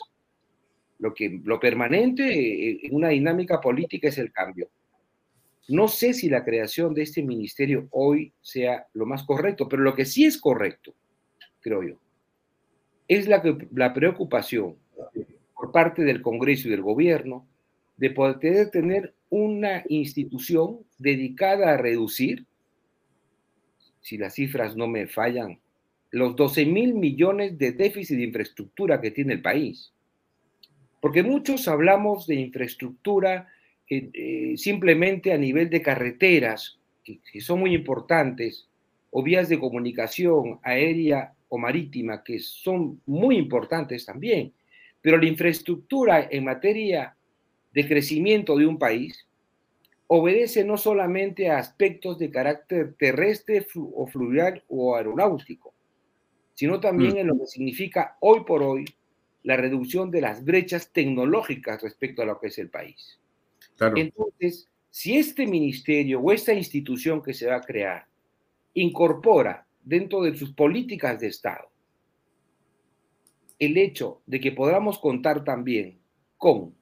Lo, 0.99 1.14
que, 1.14 1.41
lo 1.43 1.60
permanente 1.60 2.85
en 2.85 2.95
una 2.95 3.10
dinámica 3.10 3.60
política 3.60 4.10
es 4.10 4.18
el 4.18 4.31
cambio. 4.31 4.69
No 5.69 5.88
sé 5.88 6.14
si 6.14 6.30
la 6.30 6.43
creación 6.43 6.93
de 6.93 7.03
este 7.03 7.23
ministerio 7.23 7.88
hoy 7.91 8.34
sea 8.41 8.88
lo 8.93 9.05
más 9.05 9.23
correcto, 9.23 9.68
pero 9.69 9.81
lo 9.81 9.95
que 9.95 10.05
sí 10.05 10.26
es 10.26 10.38
correcto, 10.38 10.93
creo 11.61 11.84
yo, 11.84 11.95
es 13.07 13.27
la, 13.27 13.41
la 13.73 13.93
preocupación 13.93 14.76
por 15.55 15.72
parte 15.72 16.03
del 16.03 16.22
Congreso 16.22 16.68
y 16.68 16.72
del 16.72 16.81
gobierno 16.81 17.47
de 17.95 18.10
poder 18.10 18.69
tener 18.72 19.14
una 19.30 19.84
institución 19.88 20.80
dedicada 20.97 21.72
a 21.72 21.77
reducir, 21.77 22.45
si 24.01 24.18
las 24.18 24.34
cifras 24.34 24.76
no 24.76 24.88
me 24.88 25.07
fallan, 25.07 25.60
los 26.14 26.35
12 26.35 26.68
mil 26.68 26.94
millones 26.94 27.57
de 27.57 27.72
déficit 27.72 28.18
de 28.18 28.26
infraestructura 28.26 29.02
que 29.02 29.10
tiene 29.10 29.34
el 29.34 29.41
país. 29.41 29.91
Porque 31.02 31.23
muchos 31.23 31.68
hablamos 31.68 32.27
de 32.27 32.35
infraestructura 32.35 33.48
eh, 33.90 34.10
eh, 34.14 34.53
simplemente 34.56 35.34
a 35.34 35.40
nivel 35.40 35.72
de 35.72 35.81
carreteras, 35.81 36.77
que, 37.03 37.19
que 37.31 37.41
son 37.41 37.61
muy 37.61 37.73
importantes, 37.73 38.68
o 39.10 39.23
vías 39.23 39.49
de 39.49 39.60
comunicación 39.60 40.60
aérea 40.61 41.34
o 41.49 41.57
marítima, 41.57 42.23
que 42.23 42.38
son 42.38 43.02
muy 43.07 43.35
importantes 43.38 44.06
también. 44.06 44.53
Pero 45.02 45.18
la 45.18 45.26
infraestructura 45.26 46.27
en 46.30 46.44
materia 46.44 47.15
de 47.73 47.88
crecimiento 47.88 48.56
de 48.56 48.68
un 48.68 48.77
país 48.77 49.26
obedece 50.06 50.64
no 50.64 50.77
solamente 50.77 51.49
a 51.49 51.57
aspectos 51.57 52.19
de 52.19 52.30
carácter 52.30 52.94
terrestre 52.99 53.65
o 53.76 54.06
fluvial 54.06 54.64
o 54.68 54.95
aeronáutico, 54.95 55.73
sino 56.54 56.80
también 56.80 57.14
mm. 57.14 57.18
en 57.18 57.28
lo 57.28 57.40
que 57.40 57.48
significa 57.48 58.18
hoy 58.20 58.42
por 58.46 58.64
hoy 58.64 58.86
la 59.44 59.58
reducción 59.58 60.10
de 60.12 60.22
las 60.22 60.44
brechas 60.44 60.92
tecnológicas 60.92 61.82
respecto 61.82 62.22
a 62.22 62.26
lo 62.26 62.40
que 62.40 62.48
es 62.48 62.58
el 62.58 62.70
país. 62.70 63.20
Entonces, 63.96 64.70
si 64.90 65.18
este 65.18 65.46
ministerio 65.46 66.22
o 66.22 66.32
esta 66.32 66.54
institución 66.54 67.22
que 67.22 67.34
se 67.34 67.48
va 67.48 67.58
a 67.58 67.62
crear 67.62 68.06
incorpora 68.74 69.66
dentro 69.84 70.22
de 70.22 70.36
sus 70.36 70.54
políticas 70.54 71.20
de 71.20 71.28
Estado 71.28 71.74
el 73.60 73.78
hecho 73.78 74.22
de 74.26 74.40
que 74.40 74.52
podamos 74.52 75.00
contar 75.00 75.44
también 75.44 76.00
con 76.38 76.74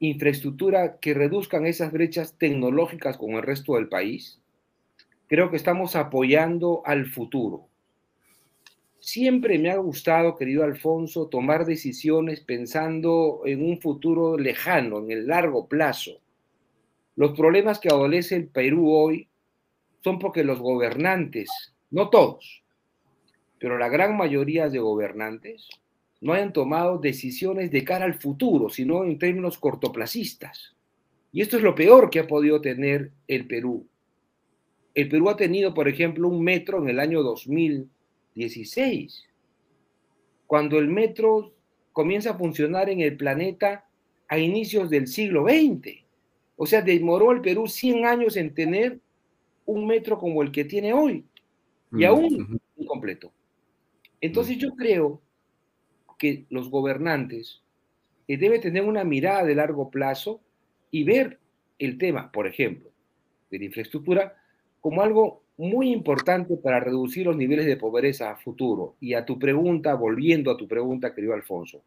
infraestructura 0.00 0.98
que 0.98 1.14
reduzcan 1.14 1.66
esas 1.66 1.92
brechas 1.92 2.36
tecnológicas 2.38 3.16
con 3.16 3.32
el 3.32 3.42
resto 3.42 3.74
del 3.74 3.88
país, 3.88 4.40
creo 5.26 5.50
que 5.50 5.56
estamos 5.56 5.96
apoyando 5.96 6.82
al 6.84 7.06
futuro. 7.06 7.67
Siempre 9.00 9.58
me 9.58 9.70
ha 9.70 9.76
gustado, 9.76 10.36
querido 10.36 10.64
Alfonso, 10.64 11.28
tomar 11.28 11.64
decisiones 11.64 12.40
pensando 12.40 13.42
en 13.44 13.62
un 13.62 13.80
futuro 13.80 14.36
lejano, 14.36 14.98
en 14.98 15.12
el 15.12 15.26
largo 15.28 15.68
plazo. 15.68 16.20
Los 17.14 17.36
problemas 17.36 17.78
que 17.78 17.88
adolece 17.88 18.34
el 18.34 18.48
Perú 18.48 18.90
hoy 18.90 19.28
son 20.02 20.18
porque 20.18 20.42
los 20.42 20.58
gobernantes, 20.58 21.48
no 21.90 22.10
todos, 22.10 22.64
pero 23.60 23.78
la 23.78 23.88
gran 23.88 24.16
mayoría 24.16 24.68
de 24.68 24.78
gobernantes, 24.80 25.68
no 26.20 26.32
hayan 26.32 26.52
tomado 26.52 26.98
decisiones 26.98 27.70
de 27.70 27.84
cara 27.84 28.04
al 28.04 28.14
futuro, 28.14 28.68
sino 28.68 29.04
en 29.04 29.18
términos 29.18 29.58
cortoplacistas. 29.58 30.74
Y 31.32 31.42
esto 31.42 31.56
es 31.56 31.62
lo 31.62 31.76
peor 31.76 32.10
que 32.10 32.18
ha 32.18 32.26
podido 32.26 32.60
tener 32.60 33.12
el 33.28 33.46
Perú. 33.46 33.86
El 34.94 35.08
Perú 35.08 35.30
ha 35.30 35.36
tenido, 35.36 35.72
por 35.74 35.86
ejemplo, 35.86 36.26
un 36.26 36.42
metro 36.42 36.82
en 36.82 36.88
el 36.88 36.98
año 36.98 37.22
2000 37.22 37.88
16. 38.34 39.24
Cuando 40.46 40.78
el 40.78 40.88
metro 40.88 41.52
comienza 41.92 42.30
a 42.30 42.38
funcionar 42.38 42.88
en 42.90 43.00
el 43.00 43.16
planeta 43.16 43.88
a 44.28 44.38
inicios 44.38 44.88
del 44.90 45.08
siglo 45.08 45.44
XX. 45.44 46.04
O 46.56 46.66
sea, 46.66 46.82
demoró 46.82 47.32
el 47.32 47.40
Perú 47.40 47.66
100 47.66 48.06
años 48.06 48.36
en 48.36 48.54
tener 48.54 49.00
un 49.66 49.86
metro 49.86 50.18
como 50.18 50.42
el 50.42 50.52
que 50.52 50.64
tiene 50.64 50.92
hoy. 50.92 51.24
Y 51.92 52.04
aún 52.04 52.60
incompleto. 52.76 53.32
Entonces 54.20 54.58
yo 54.58 54.70
creo 54.76 55.20
que 56.18 56.46
los 56.50 56.70
gobernantes 56.70 57.62
eh, 58.26 58.36
deben 58.36 58.60
tener 58.60 58.84
una 58.84 59.04
mirada 59.04 59.44
de 59.44 59.54
largo 59.54 59.90
plazo 59.90 60.40
y 60.90 61.04
ver 61.04 61.38
el 61.78 61.96
tema, 61.96 62.30
por 62.30 62.46
ejemplo, 62.46 62.90
de 63.50 63.58
la 63.58 63.64
infraestructura 63.64 64.36
como 64.80 65.02
algo 65.02 65.42
muy 65.58 65.90
importante 65.90 66.56
para 66.56 66.80
reducir 66.80 67.26
los 67.26 67.36
niveles 67.36 67.66
de 67.66 67.76
pobreza 67.76 68.30
a 68.30 68.36
futuro. 68.36 68.94
Y 69.00 69.14
a 69.14 69.24
tu 69.24 69.38
pregunta, 69.38 69.94
volviendo 69.94 70.50
a 70.50 70.56
tu 70.56 70.68
pregunta, 70.68 71.14
querido 71.14 71.34
Alfonso, 71.34 71.82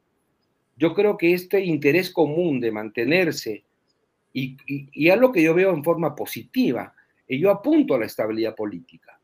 yo 0.78 0.94
creo 0.94 1.18
que 1.18 1.34
este 1.34 1.64
interés 1.64 2.12
común 2.12 2.60
de 2.60 2.72
mantenerse, 2.72 3.64
y, 4.34 4.58
y, 4.68 5.10
es 5.10 5.18
lo 5.18 5.32
que 5.32 5.42
yo 5.42 5.54
veo 5.54 5.74
en 5.74 5.84
forma 5.84 6.16
positiva, 6.16 6.94
y 7.28 7.40
yo 7.40 7.50
apunto 7.50 7.96
a 7.96 8.00
la 8.00 8.06
estabilidad 8.06 8.56
política. 8.56 9.20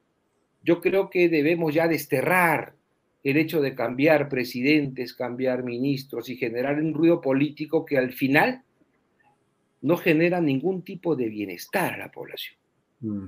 Yo 0.64 0.82
creo 0.82 1.10
que 1.10 1.30
debemos 1.30 1.74
ya 1.74 1.88
desterrar 1.88 2.74
el 3.24 3.38
hecho 3.38 3.62
de 3.62 3.76
cambiar 3.76 4.30
presidentes, 4.30 5.14
cambiar 5.14 5.64
ministros 5.64 6.30
y 6.30 6.38
generar 6.38 6.80
un 6.80 6.94
ruido 6.94 7.20
político 7.20 7.86
que 7.86 7.98
al 7.98 8.14
final 8.14 8.64
no 9.82 9.98
genera 9.98 10.40
ningún 10.40 10.84
tipo 10.84 11.16
de 11.16 11.28
bienestar 11.28 11.96
a 11.96 11.98
la 11.98 12.12
población. 12.12 12.58
Mm. 13.02 13.26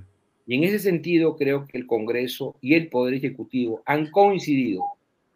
Y 0.50 0.56
en 0.56 0.64
ese 0.64 0.80
sentido 0.80 1.38
creo 1.38 1.68
que 1.68 1.78
el 1.78 1.86
Congreso 1.86 2.56
y 2.60 2.74
el 2.74 2.90
Poder 2.90 3.14
Ejecutivo 3.14 3.84
han 3.86 4.10
coincidido 4.10 4.84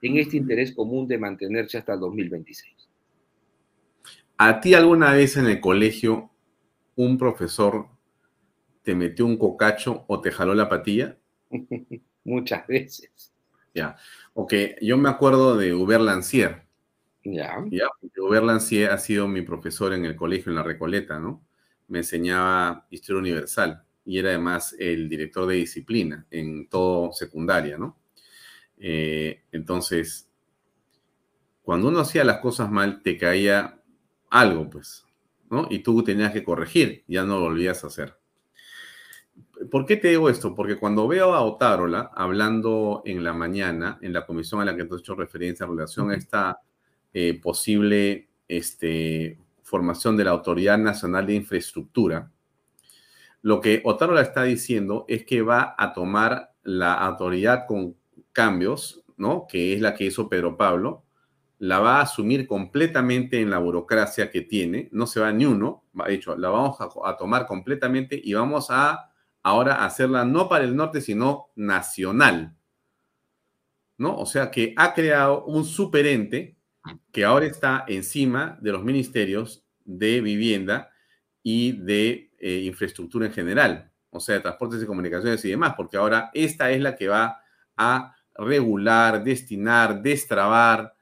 en 0.02 0.18
este 0.18 0.38
interés 0.38 0.74
común 0.74 1.08
de 1.08 1.20
mantenerse 1.20 1.78
hasta 1.78 1.94
el 1.94 2.00
2026. 2.00 2.74
¿A 4.40 4.60
ti 4.60 4.74
alguna 4.74 5.14
vez 5.14 5.38
en 5.38 5.46
el 5.46 5.62
colegio 5.62 6.32
un 6.96 7.20
profesor 7.20 7.90
te 8.82 8.96
metió 8.96 9.28
un 9.28 9.38
cocacho 9.38 10.04
o 10.08 10.20
te 10.20 10.32
jaló 10.32 10.56
la 10.56 10.68
patilla? 10.68 11.16
Muchas 12.24 12.66
veces. 12.66 13.32
Ya. 13.72 13.96
Ok, 14.34 14.56
yo 14.82 14.98
me 14.98 15.10
acuerdo 15.10 15.56
de 15.56 15.76
Hubert 15.76 16.02
Lancier. 16.02 16.64
Ya. 17.24 17.64
Ya, 17.70 17.86
Hubert 18.18 18.46
Lancier 18.46 18.90
ha 18.90 18.98
sido 18.98 19.28
mi 19.28 19.44
profesor 19.44 19.94
en 19.94 20.06
el 20.06 20.16
colegio 20.16 20.50
en 20.50 20.56
La 20.56 20.64
Recoleta, 20.64 21.20
¿no? 21.20 21.46
Me 21.88 22.00
enseñaba 22.00 22.88
historia 22.90 23.20
universal 23.20 23.86
y 24.06 24.20
era 24.20 24.30
además 24.30 24.76
el 24.80 25.10
director 25.10 25.48
de 25.48 25.56
disciplina 25.56 26.26
en 26.30 26.68
todo 26.68 27.12
secundaria, 27.14 27.78
¿no? 27.78 27.98
Eh, 28.78 29.44
entonces, 29.52 30.30
cuando 31.62 31.88
uno 31.88 32.00
hacía 32.00 32.24
las 32.24 32.40
cosas 32.40 32.70
mal, 32.70 33.02
te 33.02 33.18
caía 33.18 33.80
algo, 34.30 34.70
pues, 34.70 35.06
¿no? 35.50 35.68
Y 35.70 35.80
tú 35.80 36.04
tenías 36.04 36.34
que 36.34 36.44
corregir, 36.44 37.04
ya 37.08 37.24
no 37.24 37.36
lo 37.36 37.44
volvías 37.44 37.84
a 37.84 37.88
hacer. 37.88 38.18
¿Por 39.72 39.86
qué 39.86 39.96
te 39.96 40.10
digo 40.10 40.30
esto? 40.30 40.54
Porque 40.54 40.78
cuando 40.78 41.08
veo 41.08 41.34
a 41.34 41.42
Otárola 41.42 42.12
hablando 42.14 43.02
en 43.06 43.24
la 43.24 43.34
mañana, 43.34 43.98
en 44.02 44.12
la 44.12 44.26
comisión 44.26 44.62
a 44.62 44.66
la 44.66 44.76
que 44.76 44.84
tú 44.86 44.96
has 44.96 45.02
hecho 45.02 45.16
referencia 45.16 45.64
en 45.64 45.72
relación 45.72 46.12
a 46.12 46.16
esta 46.16 46.60
eh, 47.14 47.40
posible 47.40 48.28
este, 48.48 49.38
formación 49.62 50.18
de 50.18 50.26
la 50.26 50.32
Autoridad 50.32 50.78
Nacional 50.78 51.26
de 51.26 51.36
Infraestructura, 51.36 52.30
lo 53.44 53.60
que 53.60 53.82
Otárola 53.84 54.22
está 54.22 54.44
diciendo 54.44 55.06
es 55.10 55.26
que 55.26 55.42
va 55.42 55.76
a 55.78 55.94
tomar 55.94 56.54
la 56.64 56.94
autoridad 56.94 57.66
con 57.68 57.96
cambios, 58.32 59.04
¿no? 59.18 59.48
Que 59.48 59.74
es 59.74 59.82
la 59.82 59.94
que 59.94 60.06
hizo 60.06 60.30
Pedro 60.30 60.56
Pablo, 60.56 61.04
la 61.60 61.80
va 61.80 61.98
a 61.98 62.04
asumir 62.04 62.48
completamente 62.48 63.42
en 63.42 63.50
la 63.50 63.58
burocracia 63.58 64.32
que 64.32 64.42
tiene, 64.42 64.88
no 64.94 65.08
se 65.08 65.20
va 65.20 65.32
ni 65.34 65.46
uno, 65.46 65.84
ha 66.00 66.08
dicho, 66.08 66.38
la 66.38 66.50
vamos 66.50 66.78
a, 66.80 67.18
tomar 67.18 67.46
completamente 67.46 68.20
y 68.22 68.34
vamos 68.34 68.68
a 68.70 69.12
ahora 69.44 69.84
hacerla 69.84 70.24
no 70.24 70.48
para 70.48 70.64
el 70.64 70.76
norte, 70.76 71.02
sino 71.02 71.50
nacional. 71.56 72.56
¿No? 73.98 74.18
O 74.18 74.26
sea 74.26 74.52
que 74.52 74.74
ha 74.78 74.94
creado 74.94 75.44
un 75.46 75.66
superente 75.66 76.56
que 77.12 77.26
ahora 77.26 77.46
está 77.46 77.84
encima 77.88 78.58
de 78.62 78.72
los 78.72 78.84
ministerios 78.84 79.66
de 79.84 80.22
vivienda 80.22 80.92
y 81.44 81.74
de 81.74 82.33
eh, 82.46 82.64
infraestructura 82.66 83.26
en 83.26 83.32
general, 83.32 83.90
o 84.10 84.20
sea, 84.20 84.42
transportes 84.42 84.84
y 84.84 84.86
comunicaciones 84.86 85.46
y 85.46 85.52
demás, 85.52 85.76
porque 85.78 85.96
ahora 85.96 86.30
esta 86.34 86.70
es 86.72 86.82
la 86.82 86.94
que 86.94 87.08
va 87.08 87.40
a 87.78 88.14
regular, 88.36 89.24
destinar, 89.24 90.02
destrabar 90.02 90.94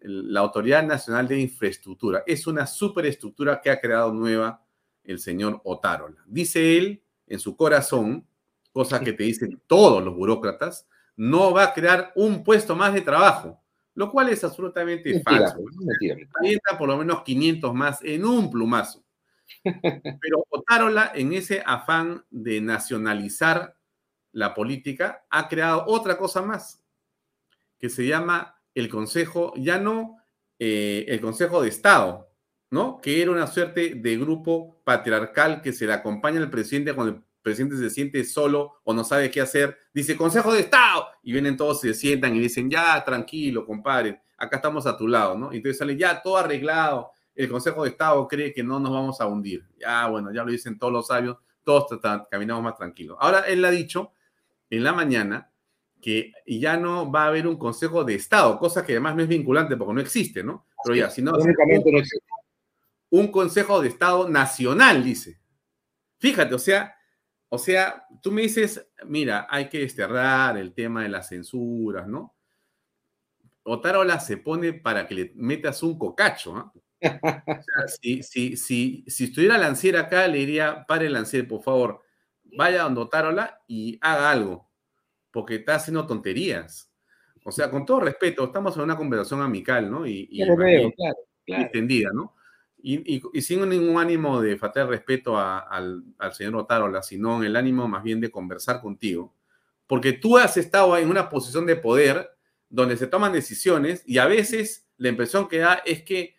la 0.00 0.40
Autoridad 0.40 0.84
Nacional 0.84 1.28
de 1.28 1.38
Infraestructura. 1.38 2.24
Es 2.26 2.48
una 2.48 2.66
superestructura 2.66 3.60
que 3.60 3.70
ha 3.70 3.80
creado 3.80 4.12
nueva 4.12 4.60
el 5.04 5.20
señor 5.20 5.60
Otárola. 5.62 6.20
Dice 6.26 6.76
él 6.76 7.00
en 7.28 7.38
su 7.38 7.56
corazón, 7.56 8.26
cosa 8.72 8.98
que 8.98 9.12
te 9.12 9.22
dicen 9.22 9.62
todos 9.68 10.02
los 10.02 10.16
burócratas, 10.16 10.88
no 11.14 11.52
va 11.52 11.62
a 11.62 11.74
crear 11.74 12.10
un 12.16 12.42
puesto 12.42 12.74
más 12.74 12.92
de 12.92 13.02
trabajo. 13.02 13.62
lo 13.94 14.10
cual 14.10 14.30
es 14.30 14.42
absolutamente 14.42 15.20
falso. 15.22 15.58
Entra 16.42 16.76
por 16.76 16.88
lo 16.88 16.96
menos 16.96 17.22
500 17.22 17.72
más 17.72 18.02
en 18.02 18.24
un 18.24 18.50
plumazo. 18.50 19.04
Pero 19.62 20.44
Otárola, 20.50 21.12
en 21.14 21.32
ese 21.32 21.62
afán 21.64 22.24
de 22.30 22.60
nacionalizar 22.60 23.76
la 24.32 24.54
política, 24.54 25.26
ha 25.30 25.48
creado 25.48 25.84
otra 25.86 26.16
cosa 26.18 26.42
más, 26.42 26.84
que 27.78 27.88
se 27.88 28.06
llama 28.06 28.60
el 28.74 28.88
Consejo, 28.88 29.52
ya 29.56 29.78
no 29.78 30.18
eh, 30.58 31.06
el 31.08 31.20
Consejo 31.20 31.62
de 31.62 31.68
Estado, 31.68 32.30
¿no? 32.70 33.00
Que 33.00 33.22
era 33.22 33.30
una 33.30 33.46
suerte 33.46 33.94
de 33.94 34.16
grupo 34.18 34.80
patriarcal 34.84 35.62
que 35.62 35.72
se 35.72 35.86
le 35.86 35.92
acompaña 35.92 36.40
al 36.40 36.50
presidente 36.50 36.94
cuando 36.94 37.14
el 37.16 37.22
presidente 37.42 37.76
se 37.76 37.90
siente 37.90 38.24
solo 38.24 38.80
o 38.84 38.92
no 38.92 39.04
sabe 39.04 39.30
qué 39.30 39.40
hacer, 39.40 39.78
dice 39.94 40.16
Consejo 40.16 40.52
de 40.52 40.60
Estado, 40.60 41.06
y 41.22 41.32
vienen 41.32 41.56
todos, 41.56 41.80
se 41.80 41.94
sientan 41.94 42.36
y 42.36 42.40
dicen, 42.40 42.68
ya, 42.70 43.02
tranquilo, 43.04 43.64
compadre, 43.64 44.20
acá 44.36 44.56
estamos 44.56 44.86
a 44.86 44.96
tu 44.96 45.08
lado, 45.08 45.36
¿no? 45.36 45.52
Y 45.52 45.56
entonces 45.56 45.78
sale, 45.78 45.96
ya, 45.96 46.20
todo 46.20 46.36
arreglado, 46.36 47.12
el 47.38 47.48
Consejo 47.48 47.84
de 47.84 47.90
Estado 47.90 48.26
cree 48.26 48.52
que 48.52 48.64
no 48.64 48.80
nos 48.80 48.90
vamos 48.90 49.20
a 49.20 49.26
hundir. 49.26 49.64
Ya, 49.78 50.08
bueno, 50.08 50.32
ya 50.32 50.42
lo 50.42 50.50
dicen 50.50 50.76
todos 50.76 50.92
los 50.92 51.06
sabios, 51.06 51.36
todos 51.62 52.00
caminamos 52.28 52.64
más 52.64 52.76
tranquilos. 52.76 53.16
Ahora, 53.20 53.42
él 53.42 53.64
ha 53.64 53.70
dicho 53.70 54.10
en 54.68 54.82
la 54.82 54.92
mañana 54.92 55.48
que 56.00 56.32
ya 56.46 56.76
no 56.76 57.12
va 57.12 57.24
a 57.24 57.26
haber 57.28 57.46
un 57.46 57.56
Consejo 57.56 58.02
de 58.02 58.16
Estado, 58.16 58.58
cosa 58.58 58.84
que 58.84 58.92
además 58.92 59.14
no 59.14 59.22
es 59.22 59.28
vinculante 59.28 59.76
porque 59.76 59.94
no 59.94 60.00
existe, 60.00 60.42
¿no? 60.42 60.66
Pero 60.82 60.96
ya, 60.96 61.10
si 61.10 61.22
no... 61.22 61.32
Un 63.10 63.28
Consejo 63.28 63.80
de 63.80 63.88
Estado 63.88 64.28
nacional, 64.28 65.04
dice. 65.04 65.40
Fíjate, 66.18 66.56
o 66.56 66.58
sea, 66.58 66.96
o 67.48 67.56
sea, 67.56 68.04
tú 68.20 68.32
me 68.32 68.42
dices, 68.42 68.84
mira, 69.06 69.46
hay 69.48 69.68
que 69.68 69.78
desterrar 69.78 70.58
el 70.58 70.74
tema 70.74 71.04
de 71.04 71.08
las 71.08 71.28
censuras, 71.28 72.08
¿no? 72.08 72.34
Otarola 73.62 74.18
se 74.18 74.38
pone 74.38 74.72
para 74.72 75.06
que 75.06 75.14
le 75.14 75.32
metas 75.36 75.84
un 75.84 75.96
cocacho, 75.96 76.52
¿no? 76.52 76.72
O 77.00 77.62
sea, 77.62 77.88
si, 78.00 78.22
si, 78.22 78.56
si, 78.56 79.04
si, 79.06 79.24
estuviera 79.24 79.58
Lancier 79.58 79.96
acá, 79.96 80.26
le 80.26 80.38
diría, 80.38 80.84
pare 80.86 81.08
Lancier, 81.08 81.46
por 81.46 81.62
favor, 81.62 82.02
vaya 82.56 82.82
donde 82.82 83.00
Otarola 83.00 83.60
y 83.66 83.98
haga 84.00 84.30
algo, 84.30 84.68
porque 85.30 85.56
está 85.56 85.76
haciendo 85.76 86.06
tonterías. 86.06 86.90
O 87.44 87.52
sea, 87.52 87.70
con 87.70 87.86
todo 87.86 88.00
respeto, 88.00 88.44
estamos 88.44 88.76
en 88.76 88.82
una 88.82 88.96
conversación 88.96 89.40
amical, 89.40 89.90
¿no? 89.90 90.06
Y, 90.06 90.28
y, 90.30 90.44
claro, 90.44 90.92
extendida, 91.46 92.10
¿no? 92.12 92.34
Y, 92.80 93.20
sin 93.40 93.68
ningún 93.68 93.98
ánimo 93.98 94.40
de 94.40 94.56
faltar 94.56 94.88
respeto 94.88 95.36
al, 95.36 96.04
señor 96.32 96.56
Otárola, 96.56 97.02
sino 97.02 97.38
en 97.38 97.44
el 97.44 97.56
ánimo 97.56 97.88
más 97.88 98.02
bien 98.02 98.20
de 98.20 98.30
conversar 98.30 98.80
contigo, 98.80 99.34
porque 99.86 100.12
tú 100.12 100.38
has 100.38 100.56
estado 100.56 100.96
en 100.96 101.10
una 101.10 101.28
posición 101.28 101.66
de 101.66 101.76
poder 101.76 102.30
donde 102.68 102.96
se 102.96 103.06
toman 103.06 103.32
decisiones 103.32 104.04
y 104.06 104.18
a 104.18 104.26
veces 104.26 104.88
la 104.96 105.08
impresión 105.08 105.48
que 105.48 105.58
da 105.58 105.82
es 105.84 106.02
que 106.02 106.36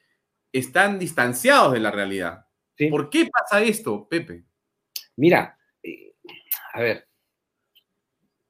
están 0.52 1.00
distanciados 1.00 1.74
de 1.74 1.80
la 1.80 1.92
realidad. 1.92 2.46
¿Por 2.90 3.10
qué 3.10 3.28
pasa 3.28 3.62
esto, 3.62 4.08
Pepe? 4.08 4.46
Mira, 5.18 5.58
eh, 5.84 6.14
a 6.74 6.80
ver, 6.82 7.08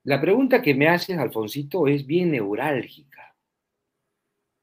la 0.04 0.22
pregunta 0.22 0.62
que 0.62 0.76
me 0.76 0.88
haces, 0.88 1.18
Alfonsito, 1.18 1.88
es 1.88 2.06
bien 2.06 2.32
neurálgica 2.32 3.20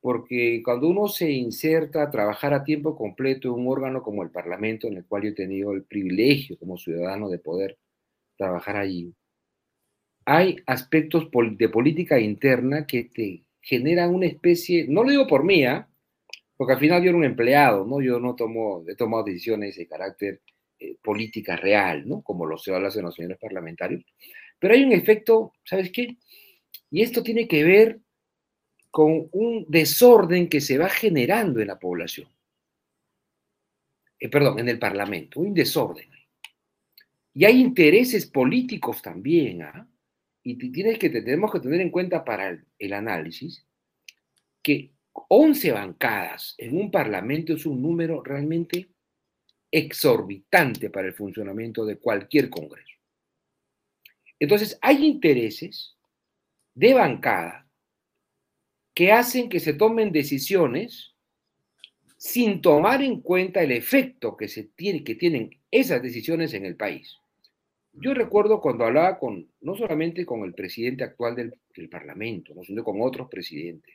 porque 0.06 0.62
cuando 0.64 0.86
uno 0.86 1.08
se 1.08 1.32
inserta 1.32 2.00
a 2.00 2.10
trabajar 2.12 2.54
a 2.54 2.62
tiempo 2.62 2.94
completo 2.96 3.48
en 3.48 3.54
un 3.54 3.66
órgano 3.66 4.04
como 4.04 4.22
el 4.22 4.30
Parlamento, 4.30 4.86
en 4.86 4.98
el 4.98 5.04
cual 5.04 5.24
yo 5.24 5.30
he 5.30 5.32
tenido 5.32 5.72
el 5.72 5.82
privilegio 5.82 6.56
como 6.60 6.78
ciudadano 6.78 7.28
de 7.28 7.40
poder 7.40 7.76
trabajar 8.36 8.76
allí, 8.76 9.12
hay 10.24 10.58
aspectos 10.64 11.28
de 11.58 11.68
política 11.68 12.20
interna 12.20 12.86
que 12.86 13.02
te 13.02 13.42
generan 13.60 14.14
una 14.14 14.26
especie, 14.26 14.86
no 14.88 15.02
lo 15.02 15.10
digo 15.10 15.26
por 15.26 15.42
mí, 15.42 15.64
¿ah? 15.64 15.88
Porque 16.56 16.72
al 16.72 16.80
final 16.80 17.02
yo 17.02 17.10
era 17.10 17.18
un 17.18 17.24
empleado, 17.24 17.84
¿no? 17.84 18.00
Yo 18.00 18.18
no 18.18 18.34
tomo, 18.34 18.84
he 18.88 18.94
tomado 18.94 19.24
decisiones 19.24 19.76
de 19.76 19.86
carácter 19.86 20.40
eh, 20.78 20.96
política 21.02 21.56
real, 21.56 22.08
¿no? 22.08 22.22
Como 22.22 22.46
lo 22.46 22.56
se 22.58 22.74
habla 22.74 22.90
en 22.94 23.02
los 23.02 23.14
señores 23.14 23.38
parlamentarios. 23.38 24.04
Pero 24.58 24.74
hay 24.74 24.84
un 24.84 24.92
efecto, 24.92 25.52
¿sabes 25.64 25.90
qué? 25.92 26.16
Y 26.90 27.02
esto 27.02 27.22
tiene 27.22 27.46
que 27.46 27.62
ver 27.64 28.00
con 28.90 29.28
un 29.32 29.66
desorden 29.68 30.48
que 30.48 30.60
se 30.62 30.78
va 30.78 30.88
generando 30.88 31.60
en 31.60 31.68
la 31.68 31.78
población. 31.78 32.28
Eh, 34.18 34.30
perdón, 34.30 34.58
en 34.58 34.68
el 34.70 34.78
Parlamento, 34.78 35.40
un 35.40 35.52
desorden. 35.52 36.08
Y 37.34 37.44
hay 37.44 37.60
intereses 37.60 38.24
políticos 38.24 39.02
también, 39.02 39.62
¿ah? 39.62 39.86
Y 40.42 40.56
tienes 40.70 40.98
que, 40.98 41.10
tenemos 41.10 41.52
que 41.52 41.60
tener 41.60 41.80
en 41.80 41.90
cuenta 41.90 42.24
para 42.24 42.56
el 42.78 42.92
análisis 42.92 43.66
que 44.62 44.95
11 45.28 45.72
bancadas 45.72 46.54
en 46.58 46.76
un 46.76 46.90
Parlamento 46.90 47.54
es 47.54 47.66
un 47.66 47.80
número 47.80 48.22
realmente 48.22 48.88
exorbitante 49.70 50.90
para 50.90 51.08
el 51.08 51.14
funcionamiento 51.14 51.84
de 51.84 51.98
cualquier 51.98 52.50
Congreso. 52.50 52.94
Entonces, 54.38 54.78
hay 54.82 55.04
intereses 55.04 55.96
de 56.74 56.94
bancada 56.94 57.66
que 58.94 59.12
hacen 59.12 59.48
que 59.48 59.60
se 59.60 59.74
tomen 59.74 60.12
decisiones 60.12 61.14
sin 62.16 62.60
tomar 62.60 63.02
en 63.02 63.20
cuenta 63.20 63.62
el 63.62 63.72
efecto 63.72 64.36
que, 64.36 64.48
se 64.48 64.64
tiene, 64.64 65.04
que 65.04 65.14
tienen 65.14 65.58
esas 65.70 66.02
decisiones 66.02 66.54
en 66.54 66.64
el 66.64 66.76
país. 66.76 67.16
Yo 67.92 68.14
recuerdo 68.14 68.60
cuando 68.60 68.84
hablaba 68.84 69.18
con, 69.18 69.48
no 69.60 69.74
solamente 69.74 70.26
con 70.26 70.44
el 70.44 70.54
presidente 70.54 71.04
actual 71.04 71.34
del, 71.34 71.54
Parlamento, 71.90 72.54
sino 72.64 72.82
con 72.82 73.02
otros 73.02 73.28
presidentes. 73.28 73.94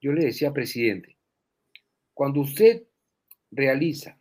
Yo 0.00 0.12
le 0.12 0.26
decía, 0.26 0.52
presidente, 0.52 1.16
cuando 2.14 2.40
usted 2.40 2.84
realiza 3.50 4.18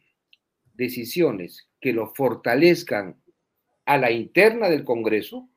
decisiones 0.73 1.69
que 1.79 1.93
lo 1.93 2.13
fortalezcan 2.13 3.21
a 3.85 3.97
la 3.97 4.11
interna 4.11 4.69
del 4.69 4.83
Congreso, 4.83 5.49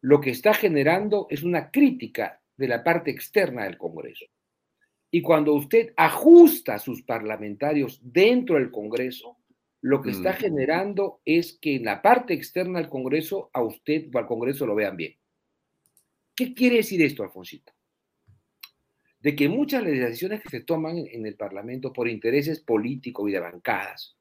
lo 0.00 0.20
que 0.20 0.30
está 0.30 0.54
generando 0.54 1.26
es 1.30 1.42
una 1.42 1.70
crítica 1.70 2.40
de 2.56 2.68
la 2.68 2.84
parte 2.84 3.10
externa 3.10 3.64
del 3.64 3.78
Congreso. 3.78 4.26
Y 5.10 5.22
cuando 5.22 5.54
usted 5.54 5.92
ajusta 5.96 6.74
a 6.74 6.78
sus 6.78 7.02
parlamentarios 7.02 8.00
dentro 8.02 8.56
del 8.56 8.70
Congreso, 8.70 9.38
lo 9.82 10.02
que 10.02 10.10
está 10.10 10.32
mm. 10.32 10.36
generando 10.36 11.20
es 11.24 11.54
que 11.54 11.76
en 11.76 11.84
la 11.84 12.02
parte 12.02 12.34
externa 12.34 12.78
del 12.78 12.88
Congreso 12.88 13.50
a 13.52 13.62
usted 13.62 14.08
o 14.14 14.18
al 14.18 14.26
Congreso 14.26 14.66
lo 14.66 14.74
vean 14.74 14.96
bien. 14.96 15.16
¿Qué 16.34 16.54
quiere 16.54 16.76
decir 16.76 17.02
esto, 17.02 17.22
Alfonsito? 17.22 17.72
De 19.20 19.36
que 19.36 19.48
muchas 19.48 19.84
de 19.84 19.96
las 19.96 20.08
decisiones 20.08 20.42
que 20.42 20.48
se 20.48 20.60
toman 20.60 20.96
en 20.98 21.26
el 21.26 21.36
Parlamento 21.36 21.92
por 21.92 22.08
intereses 22.08 22.60
políticos 22.60 23.28
y 23.28 23.32
de 23.32 23.40
bancadas 23.40 24.16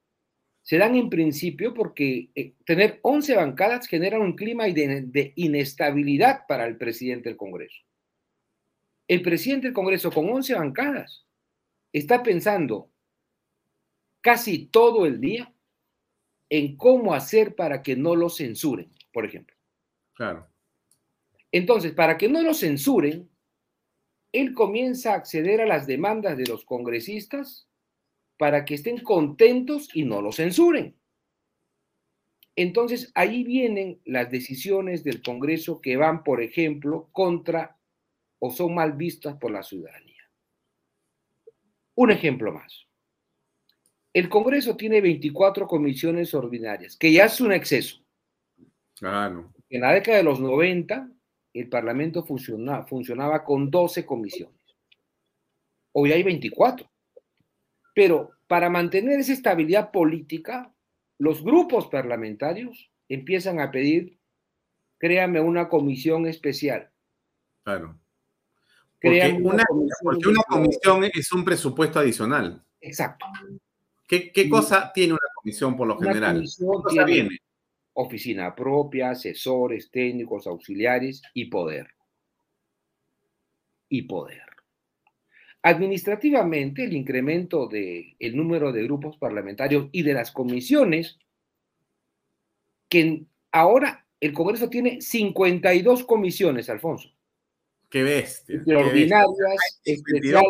se 0.62 0.78
dan 0.78 0.96
en 0.96 1.10
principio 1.10 1.74
porque 1.74 2.30
eh, 2.36 2.54
tener 2.66 3.00
11 3.02 3.36
bancadas 3.36 3.88
genera 3.88 4.20
un 4.20 4.36
clima 4.36 4.66
de 4.66 5.34
inestabilidad 5.36 6.42
para 6.48 6.68
el 6.68 6.78
presidente 6.78 7.30
del 7.30 7.38
Congreso 7.38 7.80
el 9.10 9.24
presidente 9.24 9.68
del 9.68 9.74
Congreso 9.74 10.12
con 10.12 10.30
11 10.30 10.54
bancadas 10.54 11.26
está 11.92 12.24
pensando 12.24 12.92
casi 14.22 14.68
todo 14.68 15.06
el 15.06 15.20
día 15.20 15.52
en 16.50 16.78
cómo 16.78 17.14
hacer 17.14 17.56
para 17.56 17.82
que 17.82 17.96
no 17.96 18.16
lo 18.16 18.30
censuren, 18.30 18.92
por 19.12 19.26
ejemplo. 19.26 19.56
Claro. 20.14 20.48
Entonces, 21.52 21.92
para 21.94 22.18
que 22.18 22.30
no 22.30 22.44
lo 22.44 22.54
censuren, 22.54 23.29
él 24.32 24.54
comienza 24.54 25.14
a 25.14 25.16
acceder 25.16 25.62
a 25.62 25.66
las 25.66 25.88
demandas 25.88 26.38
de 26.38 26.46
los 26.46 26.66
congresistas 26.66 27.68
para 28.38 28.64
que 28.66 28.76
estén 28.76 29.00
contentos 29.00 29.90
y 29.94 30.04
no 30.04 30.22
lo 30.22 30.32
censuren. 30.32 30.96
Entonces, 32.56 33.12
ahí 33.16 33.44
vienen 33.44 34.02
las 34.06 34.30
decisiones 34.30 35.04
del 35.04 35.22
Congreso 35.22 35.80
que 35.82 35.98
van, 35.98 36.24
por 36.24 36.42
ejemplo, 36.42 37.10
contra 37.12 37.78
o 38.40 38.52
son 38.52 38.76
mal 38.76 38.94
vistas 38.94 39.36
por 39.38 39.52
la 39.52 39.64
ciudadanía. 39.64 40.30
Un 41.96 42.12
ejemplo 42.12 42.52
más. 42.52 42.88
El 44.14 44.30
Congreso 44.30 44.76
tiene 44.76 45.02
24 45.02 45.68
comisiones 45.68 46.34
ordinarias, 46.34 46.98
que 46.98 47.12
ya 47.12 47.26
es 47.26 47.40
un 47.40 47.54
exceso. 47.54 48.04
Claro. 48.96 49.54
En 49.70 49.82
la 49.82 49.94
década 49.94 50.18
de 50.18 50.24
los 50.24 50.40
90, 50.40 51.10
el 51.54 51.70
Parlamento 51.70 52.24
funcionaba 52.24 53.44
con 53.44 53.70
12 53.72 54.06
comisiones. 54.06 54.60
Hoy 55.92 56.12
hay 56.12 56.24
24. 56.24 56.90
Pero 57.94 58.32
para 58.48 58.70
mantener 58.70 59.20
esa 59.20 59.34
estabilidad 59.34 59.92
política, 59.92 60.74
los 61.18 61.44
grupos 61.44 61.88
parlamentarios 61.88 62.92
empiezan 63.08 63.60
a 63.60 63.72
pedir, 63.72 64.18
créame, 64.98 65.42
una 65.42 65.68
comisión 65.68 66.28
especial. 66.28 66.92
Claro. 67.64 68.00
Porque 69.02 69.38
una, 69.42 69.64
comisión 70.48 71.04
es 71.14 71.32
un 71.32 71.46
presupuesto 71.46 72.00
adicional. 72.00 72.64
Exacto. 72.82 73.26
¿Qué, 74.08 74.50
cosa 74.50 74.92
tiene 74.94 75.14
una 75.14 75.28
comisión 75.36 75.78
por 75.78 75.88
lo 75.88 75.98
general? 75.98 76.36
Comisión 76.36 76.84
tiene 76.90 77.40
Oficina 78.02 78.56
propia, 78.56 79.10
asesores, 79.10 79.92
técnicos, 79.92 80.48
auxiliares 80.48 81.22
y 81.34 81.46
poder. 81.46 81.88
Y 83.90 84.04
poder. 84.04 84.44
Administrativamente, 85.62 86.86
el 86.86 86.94
incremento 86.94 87.68
del 87.68 88.16
el 88.18 88.38
número 88.38 88.72
de 88.72 88.84
grupos 88.84 89.18
parlamentarios 89.18 89.90
y 89.92 90.04
de 90.04 90.14
las 90.14 90.32
comisiones, 90.32 91.20
que 92.88 93.26
ahora 93.52 94.06
el 94.22 94.32
Congreso 94.32 94.70
tiene 94.70 95.02
52 95.02 96.06
comisiones, 96.06 96.70
Alfonso. 96.70 97.10
Qué 97.90 98.04
bestia. 98.04 98.56
Extraordinarias, 98.56 99.82
especiales, 99.84 100.46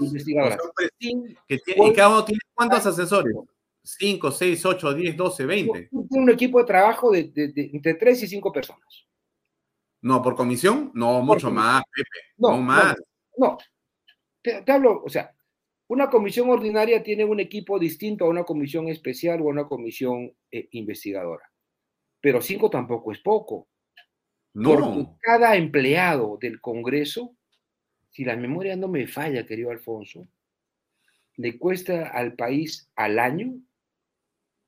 investigadoras. 0.00 0.58
¿Y 0.98 1.92
cada 1.94 2.08
uno 2.08 2.24
tiene 2.24 2.40
cuántos 2.54 2.86
asesores? 2.86 3.36
5, 3.84 4.30
6, 4.30 4.64
8, 4.64 4.94
10, 4.94 5.16
12, 5.16 5.46
20. 5.46 5.88
Tiene 5.88 6.24
un 6.24 6.30
equipo 6.30 6.58
de 6.58 6.64
trabajo 6.64 7.10
de, 7.10 7.24
de, 7.24 7.48
de, 7.48 7.70
entre 7.72 7.94
3 7.94 8.22
y 8.22 8.28
5 8.28 8.52
personas. 8.52 9.06
No, 10.00 10.22
por 10.22 10.34
comisión, 10.34 10.90
no, 10.94 11.20
mucho 11.22 11.50
más, 11.50 11.82
Pepe. 11.94 12.34
No, 12.36 12.50
no 12.50 12.58
más. 12.58 12.96
No, 13.36 13.56
Te, 14.42 14.62
te, 14.62 14.72
hablo, 14.72 15.02
o 15.04 15.08
sea, 15.08 15.34
una 15.88 16.10
comisión 16.10 16.50
ordinaria 16.50 17.02
tiene 17.02 17.24
un 17.24 17.40
equipo 17.40 17.78
distinto 17.78 18.24
a 18.24 18.28
una 18.28 18.44
comisión 18.44 18.88
especial 18.88 19.40
o 19.40 19.44
a 19.44 19.50
una 19.50 19.66
comisión 19.66 20.32
eh, 20.50 20.68
investigadora. 20.72 21.50
Pero 22.20 22.40
5 22.40 22.70
tampoco 22.70 23.12
es 23.12 23.18
poco. 23.20 23.68
No. 24.54 24.74
Porque 24.74 25.06
cada 25.20 25.56
empleado 25.56 26.38
del 26.40 26.60
Congreso, 26.60 27.36
si 28.10 28.24
la 28.24 28.36
memoria 28.36 28.76
no 28.76 28.88
me 28.88 29.06
falla, 29.06 29.46
querido 29.46 29.70
Alfonso, 29.70 30.26
le 31.36 31.58
cuesta 31.58 32.08
al 32.08 32.34
país 32.34 32.90
al 32.94 33.18
año 33.18 33.54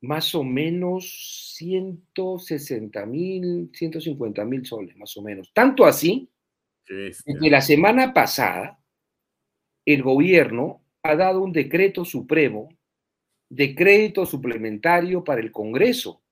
más 0.05 0.35
o 0.35 0.45
menos 0.45 1.55
160 1.57 3.07
mil, 3.07 3.71
150 3.73 4.45
mil 4.45 4.67
soles, 4.67 4.97
más 4.97 5.17
o 5.17 5.23
menos. 5.23 5.51
Tanto 5.53 5.85
así 5.85 6.31
que 6.87 7.51
la 7.51 7.63
semana 7.63 8.13
pasada 8.13 8.79
el 9.87 10.03
gobierno 10.03 10.83
ha 11.03 11.17
dado 11.17 11.41
un 11.43 11.53
decreto 11.53 12.05
supremo 12.05 12.69
de 13.49 13.75
crédito 13.75 14.27
suplementario 14.27 15.25
para 15.25 15.41
el 15.41 15.51
Congreso 15.51 16.23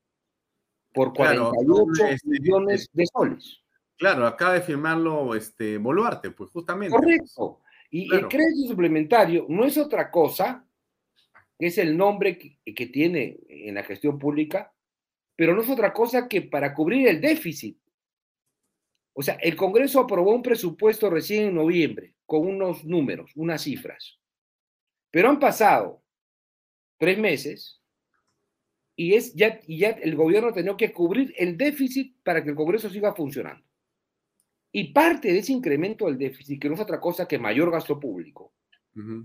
por 0.93 1.15
48 1.15 1.93
claro, 1.94 2.16
millones 2.24 2.89
de 2.93 3.07
soles. 3.07 3.59
Claro, 3.97 4.27
acaba 4.27 4.55
de 4.55 4.62
firmarlo 4.62 5.35
este, 5.35 5.78
Boluarte, 5.78 6.31
pues 6.31 6.51
justamente. 6.51 6.94
Correcto. 6.94 7.61
Y 7.90 8.09
claro. 8.09 8.24
el 8.24 8.28
crédito 8.28 8.69
suplementario 8.69 9.47
no 9.49 9.65
es 9.65 9.78
otra 9.78 10.11
cosa 10.11 10.66
es 11.66 11.78
el 11.78 11.97
nombre 11.97 12.39
que, 12.39 12.86
tiene 12.86 13.39
en 13.48 13.74
la 13.74 13.84
gestión 13.84 14.18
pública, 14.18 14.74
pero 15.36 15.55
no 15.55 15.62
es 15.62 15.70
otra 15.70 15.93
cosa 15.93 16.28
que 16.28 16.43
para 16.43 16.74
cubrir 16.74 17.06
el 17.09 17.20
déficit. 17.20 17.78
O 19.12 19.22
sea, 19.22 19.34
el 19.34 19.55
Congreso 19.55 20.01
aprobó 20.01 20.34
un 20.34 20.43
presupuesto 20.43 21.09
recién 21.10 21.48
en 21.48 21.55
noviembre 21.55 22.14
con 22.26 22.47
unos 22.47 22.84
números, 22.84 23.30
unas 23.36 23.62
cifras, 23.62 24.18
pero 25.10 25.28
han 25.28 25.39
pasado 25.39 26.02
tres 26.98 27.18
meses 27.18 27.80
y, 28.97 29.14
es 29.14 29.34
ya, 29.34 29.60
ya 29.68 29.90
el 29.90 30.16
gobierno 30.16 30.52
tenido 30.52 30.76
que 30.76 30.93
cubrir 30.93 31.34
el 31.36 31.56
déficit 31.56 32.16
para 32.22 32.43
que 32.43 32.51
el 32.51 32.56
Congreso 32.56 32.90
siga 32.90 33.14
funcionando. 33.14 33.64
Y 34.72 34.93
parte 34.93 35.32
de 35.32 35.39
ese 35.39 35.52
incremento 35.52 36.06
del 36.06 36.18
déficit, 36.18 36.60
que 36.60 36.68
no 36.68 36.74
es 36.74 36.80
otra 36.80 36.98
cosa 36.98 37.28
que 37.28 37.39
mayor 37.39 37.70
gasto 37.70 38.01
público, 38.01 38.55
uh 38.97 39.24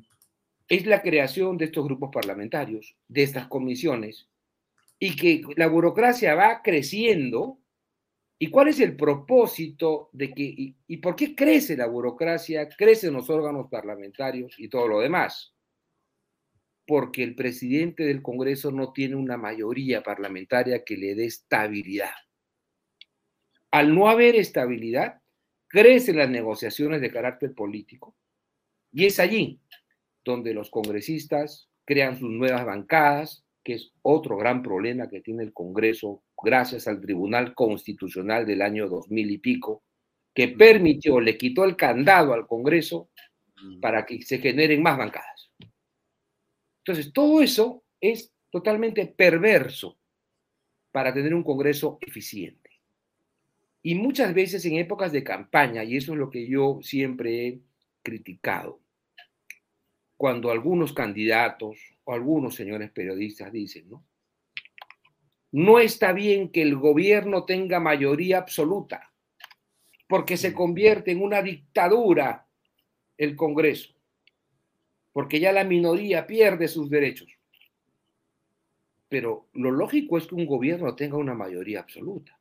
es 0.68 0.86
la 0.86 1.02
creación 1.02 1.58
de 1.58 1.66
estos 1.66 1.86
grupos 1.86 2.10
parlamentarios, 2.12 2.96
de 3.08 3.24
estas 3.24 3.48
comisiones, 3.48 4.28
y 5.00 5.16
que 5.16 5.42
la 5.56 5.68
burocracia 5.68 6.36
va 6.36 6.62
creciendo. 6.62 7.60
¿Y 8.40 8.50
cuál 8.50 8.68
es 8.68 8.80
el 8.80 8.96
propósito 8.96 10.10
de 10.14 10.32
que, 10.34 10.76
y, 10.88 10.98
por 10.98 11.16
qué 11.16 11.36
crece 11.36 11.76
la 11.76 11.88
burocracia, 11.88 12.68
crecen 12.70 13.14
los 13.14 13.30
órganos 13.30 13.68
parlamentarios 13.70 14.56
y 14.60 14.70
todo 14.70 14.88
lo 14.88 15.00
demás? 15.00 15.56
Porque 16.86 17.24
el 17.24 17.36
presidente 17.36 18.04
del 18.04 18.22
Congreso 18.22 18.72
no 18.72 18.94
tiene 18.94 19.16
una 19.16 19.38
mayoría 19.38 20.04
parlamentaria 20.04 20.84
que 20.84 20.98
le 20.98 21.16
dé 21.16 21.26
estabilidad. 21.26 22.14
Al 23.72 23.94
no 23.94 24.08
haber 24.08 24.36
estabilidad, 24.36 25.22
crecen 25.68 26.18
las 26.18 26.30
negociaciones 26.30 27.02
de 27.02 27.12
carácter 27.12 27.54
político. 27.54 28.16
Y 28.92 29.06
es 29.06 29.20
allí 29.20 29.60
donde 30.28 30.54
los 30.54 30.70
congresistas 30.70 31.70
crean 31.86 32.20
sus 32.20 32.30
nuevas 32.30 32.66
bancadas, 32.66 33.46
que 33.64 33.74
es 33.74 33.92
otro 34.02 34.38
gran 34.38 34.62
problema 34.62 35.10
que 35.10 35.22
tiene 35.22 35.44
el 35.44 35.54
Congreso 35.54 36.24
gracias 36.42 36.88
al 36.88 37.02
Tribunal 37.02 37.56
Constitucional 37.56 38.46
del 38.46 38.62
año 38.62 38.88
2000 38.88 39.32
y 39.32 39.38
pico, 39.40 39.84
que 40.34 40.50
permitió, 40.50 41.20
le 41.20 41.38
quitó 41.38 41.64
el 41.64 41.76
candado 41.76 42.34
al 42.34 42.46
Congreso 42.46 43.10
para 43.82 44.06
que 44.06 44.22
se 44.22 44.38
generen 44.38 44.84
más 44.84 44.98
bancadas. 44.98 45.52
Entonces, 46.80 47.12
todo 47.12 47.42
eso 47.42 47.84
es 48.00 48.32
totalmente 48.52 49.08
perverso 49.08 49.98
para 50.92 51.14
tener 51.14 51.34
un 51.34 51.44
Congreso 51.44 51.98
eficiente. 52.02 52.70
Y 53.82 53.96
muchas 53.96 54.34
veces 54.34 54.64
en 54.66 54.78
épocas 54.78 55.12
de 55.12 55.24
campaña, 55.24 55.84
y 55.84 55.98
eso 55.98 56.14
es 56.14 56.20
lo 56.20 56.30
que 56.30 56.48
yo 56.48 56.80
siempre 56.82 57.48
he 57.48 57.60
criticado, 58.04 58.82
cuando 60.18 60.50
algunos 60.50 60.94
candidatos 60.94 61.78
o 62.04 62.14
algunos 62.14 62.56
señores 62.56 62.92
periodistas 62.92 63.52
dicen, 63.52 63.90
¿no? 63.90 64.04
No 65.52 65.80
está 65.80 66.12
bien 66.12 66.52
que 66.52 66.62
el 66.62 66.76
gobierno 66.76 67.46
tenga 67.46 67.80
mayoría 67.80 68.40
absoluta, 68.40 69.14
porque 70.08 70.36
se 70.36 70.54
convierte 70.54 71.12
en 71.12 71.22
una 71.22 71.42
dictadura 71.42 72.48
el 73.18 73.36
Congreso, 73.36 73.94
porque 75.14 75.40
ya 75.40 75.52
la 75.52 75.64
minoría 75.64 76.28
pierde 76.28 76.68
sus 76.68 76.90
derechos. 76.90 77.30
Pero 79.08 79.48
lo 79.54 79.72
lógico 79.72 80.18
es 80.18 80.28
que 80.28 80.36
un 80.36 80.46
gobierno 80.46 80.96
tenga 80.96 81.18
una 81.18 81.34
mayoría 81.34 81.80
absoluta. 81.80 82.38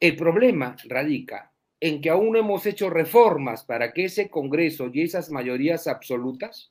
El 0.00 0.16
problema 0.16 0.76
radica 0.84 1.51
en 1.82 2.00
que 2.00 2.10
aún 2.10 2.30
no 2.30 2.38
hemos 2.38 2.64
hecho 2.64 2.90
reformas 2.90 3.64
para 3.64 3.92
que 3.92 4.04
ese 4.04 4.30
Congreso 4.30 4.88
y 4.92 5.02
esas 5.02 5.32
mayorías 5.32 5.88
absolutas 5.88 6.68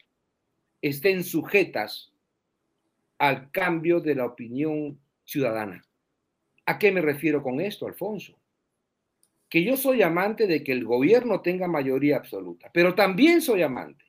estén 0.82 1.26
sujetas 1.26 2.14
al 3.18 3.52
cambio 3.52 4.00
de 4.00 4.16
la 4.16 4.26
opinión 4.26 5.02
ciudadana. 5.26 5.84
¿A 6.66 6.80
qué 6.80 6.94
me 6.94 7.02
refiero 7.02 7.44
con 7.44 7.60
esto, 7.60 7.88
Alfonso? 7.88 8.40
Que 9.50 9.66
yo 9.66 9.76
soy 9.76 10.02
amante 10.02 10.48
de 10.48 10.64
que 10.64 10.72
el 10.72 10.86
gobierno 10.86 11.42
tenga 11.42 11.68
mayoría 11.68 12.16
absoluta, 12.16 12.72
pero 12.74 12.96
también 12.96 13.42
soy 13.42 13.64
amante 13.64 14.06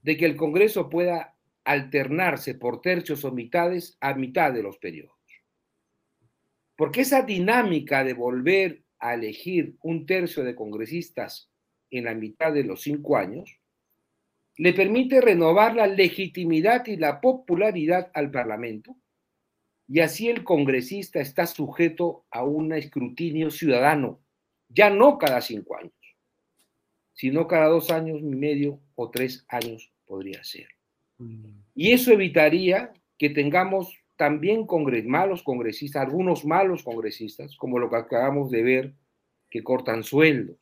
de 0.00 0.16
que 0.16 0.24
el 0.24 0.36
Congreso 0.36 0.88
pueda 0.88 1.36
alternarse 1.64 2.54
por 2.54 2.80
tercios 2.80 3.26
o 3.26 3.30
mitades 3.30 3.98
a 4.00 4.14
mitad 4.14 4.54
de 4.54 4.62
los 4.62 4.78
periodos. 4.78 5.12
Porque 6.76 7.02
esa 7.02 7.20
dinámica 7.20 8.04
de 8.04 8.14
volver 8.14 8.85
a 8.98 9.14
elegir 9.14 9.76
un 9.82 10.06
tercio 10.06 10.44
de 10.44 10.54
congresistas 10.54 11.50
en 11.90 12.04
la 12.04 12.14
mitad 12.14 12.52
de 12.52 12.64
los 12.64 12.82
cinco 12.82 13.16
años, 13.16 13.58
le 14.56 14.72
permite 14.72 15.20
renovar 15.20 15.74
la 15.74 15.86
legitimidad 15.86 16.86
y 16.86 16.96
la 16.96 17.20
popularidad 17.20 18.10
al 18.14 18.30
Parlamento, 18.30 18.96
y 19.88 20.00
así 20.00 20.28
el 20.28 20.42
congresista 20.42 21.20
está 21.20 21.46
sujeto 21.46 22.24
a 22.30 22.42
un 22.42 22.72
escrutinio 22.72 23.50
ciudadano, 23.50 24.20
ya 24.68 24.90
no 24.90 25.18
cada 25.18 25.40
cinco 25.40 25.76
años, 25.76 25.92
sino 27.12 27.46
cada 27.46 27.66
dos 27.66 27.90
años 27.90 28.20
y 28.20 28.34
medio 28.34 28.80
o 28.94 29.10
tres 29.10 29.44
años 29.48 29.92
podría 30.06 30.42
ser. 30.42 30.68
Mm. 31.18 31.60
Y 31.74 31.92
eso 31.92 32.12
evitaría 32.12 32.92
que 33.18 33.30
tengamos 33.30 33.96
también 34.16 34.66
congres, 34.66 35.04
malos 35.04 35.42
congresistas, 35.42 36.02
algunos 36.02 36.44
malos 36.44 36.82
congresistas, 36.82 37.56
como 37.56 37.78
lo 37.78 37.90
que 37.90 37.96
acabamos 37.96 38.50
de 38.50 38.62
ver, 38.62 38.94
que 39.50 39.62
cortan 39.62 40.02
sueldos. 40.02 40.56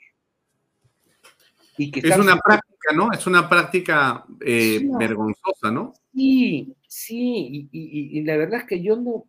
Y 1.76 1.90
que 1.90 2.00
es 2.00 2.16
una 2.16 2.36
práctica, 2.36 2.94
¿no? 2.94 3.12
Es 3.12 3.26
una 3.26 3.48
práctica 3.48 4.24
eh, 4.40 4.78
sí, 4.80 4.88
vergonzosa, 4.98 5.70
¿no? 5.70 5.94
Sí, 6.14 6.74
sí, 6.86 7.48
y, 7.50 7.68
y, 7.72 8.18
y, 8.18 8.24
la 8.24 8.36
verdad 8.36 8.60
es 8.60 8.66
que 8.66 8.80
yo 8.80 8.96
no, 8.96 9.24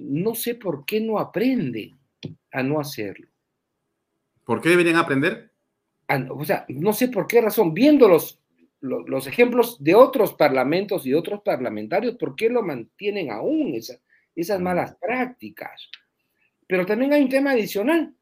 no 0.00 0.34
sé 0.34 0.54
por 0.54 0.86
qué 0.86 1.00
no 1.00 1.18
aprenden 1.18 1.98
a 2.52 2.62
no 2.62 2.80
hacerlo. 2.80 3.28
¿Por 4.44 4.60
qué 4.60 4.70
deberían 4.70 4.96
aprender? 4.96 5.50
o 6.30 6.44
sea, 6.44 6.64
no 6.68 6.92
sé 6.92 7.08
por 7.08 7.28
qué 7.28 7.40
razón, 7.40 7.72
viendo 7.72 8.08
los 8.80 9.08
los 9.08 9.26
ejemplos 9.26 9.82
de 9.82 9.94
otros 9.94 10.34
parlamentos 10.34 11.06
y 11.06 11.14
otros 11.14 11.42
parlamentarios, 11.42 12.16
¿por 12.16 12.34
qué 12.34 12.48
lo 12.48 12.62
mantienen 12.62 13.30
aún 13.30 13.74
esa, 13.74 14.00
esas 14.34 14.60
malas 14.60 14.96
prácticas? 14.96 15.88
Pero 16.66 16.86
también 16.86 17.12
hay 17.12 17.22
un 17.22 17.28
tema 17.28 17.52
adicional, 17.52 18.14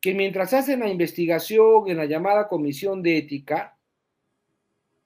que 0.00 0.14
mientras 0.14 0.52
hacen 0.52 0.80
la 0.80 0.88
investigación 0.88 1.88
en 1.88 1.96
la 1.96 2.04
llamada 2.04 2.48
comisión 2.48 3.02
de 3.02 3.18
ética, 3.18 3.76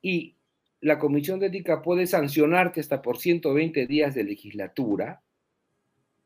y 0.02 0.36
la 0.80 0.98
comisión 0.98 1.40
de 1.40 1.46
ética 1.46 1.82
puede 1.82 2.06
sancionarte 2.06 2.80
hasta 2.80 3.02
por 3.02 3.18
120 3.18 3.86
días 3.86 4.14
de 4.14 4.24
legislatura, 4.24 5.22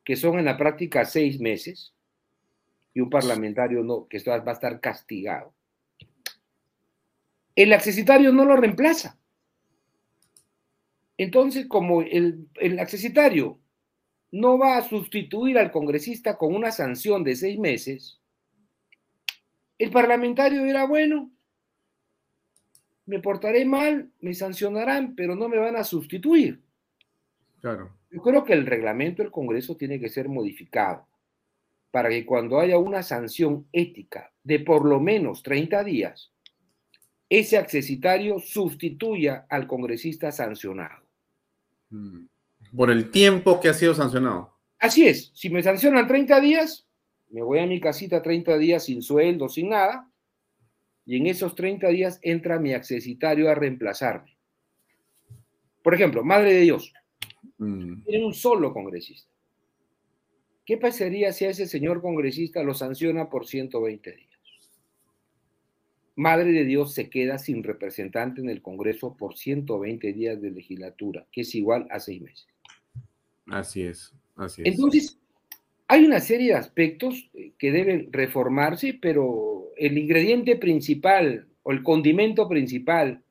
que 0.04 0.16
son 0.16 0.38
en 0.38 0.46
la 0.46 0.56
práctica 0.56 1.04
seis 1.04 1.40
meses, 1.40 1.94
y 2.94 3.00
un 3.00 3.08
parlamentario 3.08 3.82
no, 3.82 4.06
que 4.08 4.18
va 4.28 4.42
a 4.44 4.52
estar 4.52 4.80
castigado 4.80 5.54
el 7.56 7.72
accesitario 7.72 8.32
no 8.32 8.44
lo 8.44 8.56
reemplaza. 8.56 9.18
Entonces, 11.16 11.66
como 11.66 12.02
el, 12.02 12.48
el 12.54 12.78
accesitario 12.78 13.58
no 14.30 14.58
va 14.58 14.78
a 14.78 14.88
sustituir 14.88 15.58
al 15.58 15.70
congresista 15.70 16.38
con 16.38 16.54
una 16.54 16.72
sanción 16.72 17.22
de 17.22 17.36
seis 17.36 17.58
meses, 17.58 18.20
el 19.78 19.90
parlamentario 19.90 20.64
dirá, 20.64 20.86
bueno, 20.86 21.30
me 23.06 23.18
portaré 23.18 23.64
mal, 23.64 24.10
me 24.20 24.32
sancionarán, 24.32 25.14
pero 25.14 25.36
no 25.36 25.48
me 25.48 25.58
van 25.58 25.76
a 25.76 25.84
sustituir. 25.84 26.62
Claro. 27.60 27.96
Yo 28.10 28.20
creo 28.22 28.44
que 28.44 28.52
el 28.52 28.66
reglamento 28.66 29.22
del 29.22 29.32
Congreso 29.32 29.76
tiene 29.76 29.98
que 29.98 30.08
ser 30.08 30.28
modificado 30.28 31.06
para 31.90 32.08
que 32.08 32.24
cuando 32.24 32.58
haya 32.58 32.78
una 32.78 33.02
sanción 33.02 33.68
ética 33.72 34.32
de 34.42 34.60
por 34.60 34.84
lo 34.84 34.98
menos 34.98 35.42
30 35.42 35.84
días, 35.84 36.31
ese 37.38 37.56
accesitario 37.56 38.38
sustituya 38.40 39.46
al 39.48 39.66
congresista 39.66 40.30
sancionado. 40.30 41.02
Mm. 41.88 42.26
Por 42.76 42.90
el 42.90 43.10
tiempo 43.10 43.58
que 43.58 43.70
ha 43.70 43.74
sido 43.74 43.94
sancionado. 43.94 44.54
Así 44.78 45.06
es, 45.06 45.30
si 45.34 45.48
me 45.48 45.62
sancionan 45.62 46.06
30 46.06 46.40
días, 46.40 46.86
me 47.30 47.42
voy 47.42 47.60
a 47.60 47.66
mi 47.66 47.80
casita 47.80 48.20
30 48.20 48.58
días 48.58 48.84
sin 48.84 49.00
sueldo, 49.00 49.48
sin 49.48 49.70
nada, 49.70 50.10
y 51.06 51.16
en 51.16 51.26
esos 51.26 51.54
30 51.54 51.88
días 51.88 52.18
entra 52.20 52.58
mi 52.58 52.74
accesitario 52.74 53.50
a 53.50 53.54
reemplazarme. 53.54 54.36
Por 55.82 55.94
ejemplo, 55.94 56.22
Madre 56.22 56.52
de 56.52 56.60
Dios, 56.60 56.92
mm. 57.56 58.02
tiene 58.02 58.26
un 58.26 58.34
solo 58.34 58.74
congresista. 58.74 59.32
¿Qué 60.66 60.76
pasaría 60.76 61.32
si 61.32 61.46
a 61.46 61.50
ese 61.50 61.66
señor 61.66 62.02
congresista 62.02 62.62
lo 62.62 62.74
sanciona 62.74 63.30
por 63.30 63.46
120 63.46 64.12
días? 64.12 64.31
Madre 66.14 66.52
de 66.52 66.64
Dios 66.64 66.92
se 66.94 67.08
queda 67.08 67.38
sin 67.38 67.62
representante 67.62 68.40
en 68.40 68.50
el 68.50 68.60
Congreso 68.60 69.16
por 69.16 69.36
120 69.36 70.12
días 70.12 70.40
de 70.40 70.50
legislatura, 70.50 71.26
que 71.32 71.40
es 71.40 71.54
igual 71.54 71.86
a 71.90 72.00
seis 72.00 72.20
meses. 72.20 72.46
Así 73.46 73.82
es, 73.82 74.14
así 74.36 74.62
es. 74.62 74.68
Entonces, 74.68 75.18
hay 75.88 76.04
una 76.04 76.20
serie 76.20 76.48
de 76.48 76.58
aspectos 76.58 77.30
que 77.58 77.72
deben 77.72 78.12
reformarse, 78.12 78.98
pero 79.00 79.70
el 79.76 79.98
ingrediente 79.98 80.56
principal 80.56 81.48
o 81.62 81.72
el 81.72 81.82
condimento 81.82 82.48
principal 82.48 83.22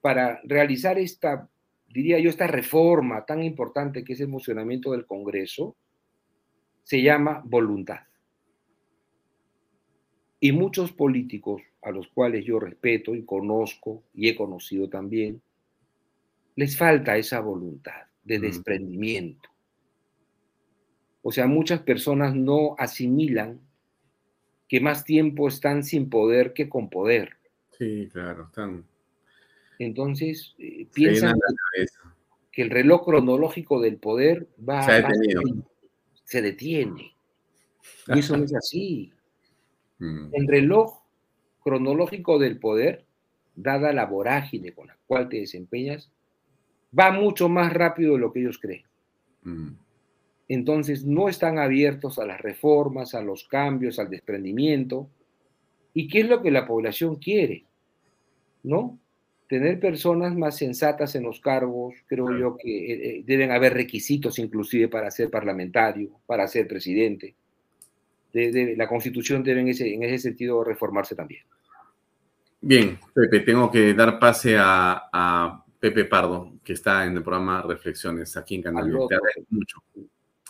para 0.00 0.40
realizar 0.44 0.98
esta, 0.98 1.48
diría 1.88 2.18
yo, 2.18 2.28
esta 2.28 2.46
reforma 2.46 3.24
tan 3.24 3.42
importante 3.42 4.04
que 4.04 4.12
es 4.12 4.20
el 4.20 4.30
funcionamiento 4.30 4.92
del 4.92 5.06
Congreso, 5.06 5.76
se 6.82 7.02
llama 7.02 7.42
voluntad. 7.44 8.00
Y 10.40 10.52
muchos 10.52 10.92
políticos, 10.92 11.62
a 11.84 11.90
los 11.90 12.08
cuales 12.08 12.44
yo 12.44 12.58
respeto 12.58 13.14
y 13.14 13.24
conozco 13.24 14.02
y 14.14 14.28
he 14.28 14.36
conocido 14.36 14.88
también, 14.88 15.40
les 16.56 16.76
falta 16.76 17.16
esa 17.16 17.40
voluntad 17.40 18.04
de 18.24 18.38
desprendimiento. 18.38 19.50
O 21.22 21.30
sea, 21.30 21.46
muchas 21.46 21.80
personas 21.80 22.34
no 22.34 22.74
asimilan 22.78 23.60
que 24.68 24.80
más 24.80 25.04
tiempo 25.04 25.48
están 25.48 25.84
sin 25.84 26.08
poder 26.08 26.54
que 26.54 26.68
con 26.68 26.88
poder. 26.88 27.36
Sí, 27.78 28.08
claro, 28.12 28.44
están. 28.44 28.84
Entonces, 29.78 30.54
eh, 30.58 30.86
piensan 30.92 31.36
que 32.50 32.62
el 32.62 32.70
reloj 32.70 33.04
cronológico 33.04 33.80
del 33.80 33.96
poder 33.98 34.48
va, 34.66 34.82
se, 34.84 35.02
va 35.02 35.10
se 36.24 36.40
detiene. 36.40 37.14
Y 38.06 38.18
eso 38.18 38.36
no 38.36 38.44
es 38.44 38.54
así. 38.54 39.10
Mm. 39.96 40.30
El 40.32 40.48
reloj 40.48 41.03
cronológico 41.64 42.38
del 42.38 42.58
poder, 42.58 43.04
dada 43.56 43.92
la 43.92 44.06
vorágine 44.06 44.72
con 44.72 44.86
la 44.86 44.96
cual 45.06 45.28
te 45.28 45.38
desempeñas, 45.38 46.10
va 46.96 47.10
mucho 47.10 47.48
más 47.48 47.72
rápido 47.72 48.14
de 48.14 48.20
lo 48.20 48.32
que 48.32 48.40
ellos 48.40 48.58
creen. 48.58 48.84
Mm. 49.42 49.70
Entonces 50.48 51.04
no 51.04 51.28
están 51.28 51.58
abiertos 51.58 52.18
a 52.18 52.26
las 52.26 52.40
reformas, 52.40 53.14
a 53.14 53.22
los 53.22 53.44
cambios, 53.48 53.98
al 53.98 54.10
desprendimiento. 54.10 55.08
¿Y 55.94 56.08
qué 56.08 56.20
es 56.20 56.28
lo 56.28 56.42
que 56.42 56.50
la 56.50 56.66
población 56.66 57.16
quiere? 57.16 57.64
¿No? 58.62 58.98
Tener 59.48 59.78
personas 59.80 60.34
más 60.36 60.56
sensatas 60.56 61.14
en 61.14 61.22
los 61.22 61.40
cargos, 61.40 61.94
creo 62.06 62.36
yo 62.38 62.56
que 62.56 62.92
eh, 62.92 63.18
eh, 63.18 63.22
deben 63.26 63.50
haber 63.52 63.74
requisitos 63.74 64.38
inclusive 64.38 64.88
para 64.88 65.10
ser 65.10 65.30
parlamentario, 65.30 66.10
para 66.26 66.46
ser 66.48 66.66
presidente. 66.66 67.34
la 68.32 68.88
constitución 68.88 69.42
debe 69.42 69.60
en 69.60 69.68
ese, 69.68 69.94
en 69.94 70.02
ese 70.02 70.18
sentido 70.18 70.64
reformarse 70.64 71.14
también. 71.14 71.44
Bien, 72.66 72.98
Pepe, 73.12 73.40
tengo 73.40 73.70
que 73.70 73.92
dar 73.92 74.18
pase 74.18 74.56
a, 74.58 75.62
Pepe 75.78 76.06
Pardo, 76.06 76.54
que 76.64 76.72
está 76.72 77.04
en 77.04 77.14
el 77.14 77.22
programa 77.22 77.60
Reflexiones 77.60 78.34
aquí 78.38 78.54
en 78.54 78.62
Canal. 78.62 78.90
Te 79.06 79.14
agradezco 79.16 79.44
mucho 79.50 79.82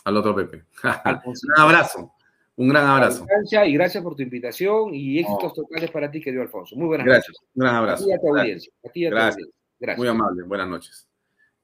al 0.05 0.15
otro 0.15 0.33
Pepe. 0.33 0.63
un 1.25 1.35
abrazo. 1.57 2.13
Un 2.55 2.69
gran 2.69 2.87
abrazo. 2.87 3.27
Y 3.65 3.73
gracias 3.73 4.01
por 4.01 4.15
tu 4.15 4.21
invitación 4.21 4.93
y 4.93 5.19
éxitos 5.19 5.53
totales 5.53 5.91
para 5.91 6.09
ti, 6.09 6.21
querido 6.21 6.41
Alfonso. 6.41 6.77
Muy 6.77 6.87
buenas 6.87 7.05
gracias. 7.05 7.35
noches. 7.35 7.49
Un 7.53 7.61
gran 7.61 7.75
abrazo. 7.75 8.03
A 8.03 8.05
ti 8.05 8.11
y 8.11 8.13
a 8.13 8.19
tu 8.21 8.27
audiencia. 8.29 8.73
A 8.85 8.89
ti 8.89 8.99
y 9.01 9.05
a 9.05 9.09
tu 9.09 9.15
gracias. 9.15 9.49
gracias. 9.77 9.97
Muy 9.97 10.07
amable. 10.07 10.43
Buenas 10.43 10.69
noches. 10.69 11.09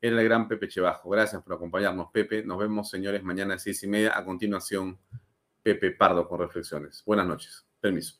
El 0.02 0.22
gran 0.22 0.49
Pepe 0.49 0.68
Chebajo. 0.68 1.10
Gracias 1.11 1.41
por 1.41 1.53
acompañarnos, 1.53 2.11
Pepe. 2.11 2.44
Nos 2.44 2.60
vemos, 2.60 2.90
señores, 2.90 3.23
mañana 3.23 3.53
a 3.53 3.57
seis 3.57 3.82
y 3.84 3.88
media. 3.88 4.18
A 4.18 4.26
continuación, 4.26 4.99
Pepe 5.64 5.91
Pardo 5.91 6.28
con 6.28 6.41
reflexiones. 6.41 7.03
Buenas 7.06 7.26
noches. 7.26 7.65
Permiso. 7.80 8.19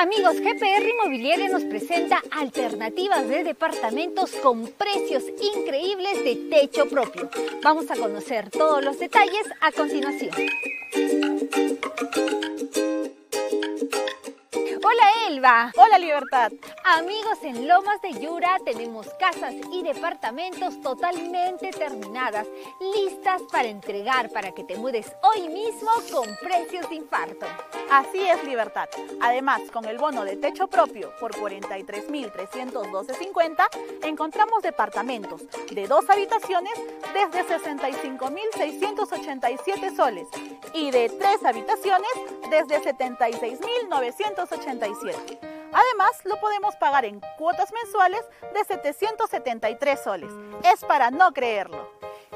Amigos, 0.00 0.36
GPR 0.36 0.88
Inmobiliaria 0.88 1.48
nos 1.48 1.64
presenta 1.64 2.22
alternativas 2.30 3.28
de 3.28 3.42
departamentos 3.42 4.30
con 4.30 4.68
precios 4.68 5.24
increíbles 5.56 6.22
de 6.22 6.36
techo 6.48 6.88
propio. 6.88 7.28
Vamos 7.64 7.90
a 7.90 7.96
conocer 7.96 8.48
todos 8.48 8.84
los 8.84 8.96
detalles 9.00 9.42
a 9.60 9.72
continuación. 9.72 10.30
Hola 14.54 15.26
Elba. 15.26 15.72
Hola 15.76 15.98
Libertad. 15.98 16.50
Amigos, 16.84 17.42
en 17.42 17.68
Lomas 17.68 18.00
de 18.00 18.14
Yura 18.14 18.56
tenemos 18.64 19.06
casas 19.20 19.52
y 19.72 19.82
departamentos 19.82 20.80
totalmente 20.80 21.70
terminadas, 21.70 22.46
listas 22.94 23.42
para 23.52 23.68
entregar 23.68 24.30
para 24.30 24.52
que 24.52 24.64
te 24.64 24.78
mudes 24.78 25.12
hoy 25.22 25.48
mismo 25.48 25.90
con 26.10 26.34
precios 26.36 26.88
de 26.88 26.94
infarto. 26.94 27.44
Así 27.90 28.26
es 28.26 28.42
Libertad. 28.44 28.88
Además, 29.20 29.60
con 29.70 29.84
el 29.84 29.98
bono 29.98 30.24
de 30.24 30.36
techo 30.36 30.66
propio 30.66 31.12
por 31.20 31.34
43.312.50, 31.34 33.66
encontramos 34.04 34.62
departamentos 34.62 35.42
de 35.70 35.86
dos 35.86 36.08
habitaciones 36.08 36.72
desde 37.12 37.46
65.687 37.46 39.94
soles 39.94 40.26
y 40.72 40.90
de 40.90 41.10
tres 41.10 41.44
habitaciones 41.44 42.08
desde 42.50 42.78
76.987. 44.46 45.38
Además, 45.72 46.24
lo 46.24 46.40
podemos 46.40 46.76
pagar 46.76 47.04
en 47.04 47.20
cuotas 47.36 47.72
mensuales 47.72 48.22
de 48.54 48.64
773 48.64 50.00
soles. 50.02 50.32
Es 50.64 50.84
para 50.84 51.10
no 51.10 51.32
creerlo. 51.32 51.90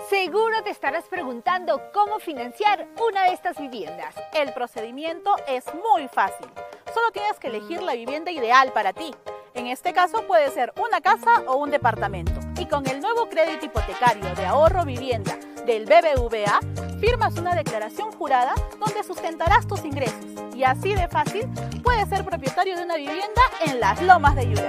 Seguro 0.09 0.63
te 0.63 0.71
estarás 0.71 1.05
preguntando 1.05 1.81
cómo 1.93 2.19
financiar 2.19 2.87
una 3.09 3.25
de 3.25 3.33
estas 3.33 3.59
viviendas. 3.59 4.15
El 4.35 4.53
procedimiento 4.53 5.35
es 5.47 5.65
muy 5.75 6.09
fácil. 6.09 6.47
Solo 6.93 7.11
tienes 7.13 7.39
que 7.39 7.49
elegir 7.49 7.83
la 7.83 7.95
vivienda 7.95 8.31
ideal 8.31 8.73
para 8.73 8.93
ti. 8.93 9.15
En 9.55 9.67
este 9.67 9.93
caso 9.93 10.27
puede 10.27 10.51
ser 10.51 10.73
una 10.77 11.01
casa 11.01 11.31
o 11.47 11.57
un 11.57 11.71
departamento. 11.71 12.33
Y 12.59 12.67
con 12.67 12.87
el 12.89 13.01
nuevo 13.01 13.29
crédito 13.29 13.67
hipotecario 13.67 14.35
de 14.35 14.47
ahorro 14.47 14.85
vivienda 14.85 15.39
del 15.67 15.85
BBVA, 15.87 16.61
firmas 17.01 17.37
una 17.39 17.55
declaración 17.55 18.11
jurada 18.13 18.55
donde 18.85 19.03
sustentarás 19.05 19.67
tus 19.67 19.85
ingresos. 19.85 20.25
Y 20.55 20.65
así 20.65 20.95
de 20.95 21.09
fácil 21.09 21.49
puedes 21.83 22.09
ser 22.09 22.25
propietario 22.25 22.77
de 22.77 22.85
una 22.85 22.97
vivienda 22.97 23.43
en 23.67 23.81
las 23.81 24.01
lomas 24.03 24.37
de 24.37 24.49
Yura. 24.49 24.69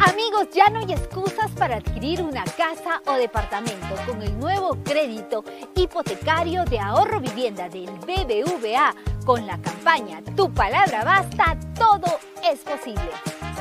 Amigos, 0.00 0.48
ya 0.52 0.68
no 0.70 0.80
hay 0.80 0.92
excusas 0.92 1.50
para 1.52 1.76
adquirir 1.76 2.22
una 2.22 2.44
casa 2.44 3.00
o 3.06 3.14
departamento 3.14 3.94
con 4.06 4.22
el 4.22 4.38
nuevo 4.38 4.76
crédito 4.84 5.44
hipotecario 5.74 6.64
de 6.64 6.78
ahorro 6.78 7.20
vivienda 7.20 7.68
del 7.68 7.90
BBVA 7.90 8.94
con 9.24 9.46
la 9.46 9.58
campaña 9.58 10.20
Tu 10.36 10.52
palabra 10.52 11.04
basta, 11.04 11.56
todo 11.76 12.18
es 12.42 12.60
posible. 12.60 13.10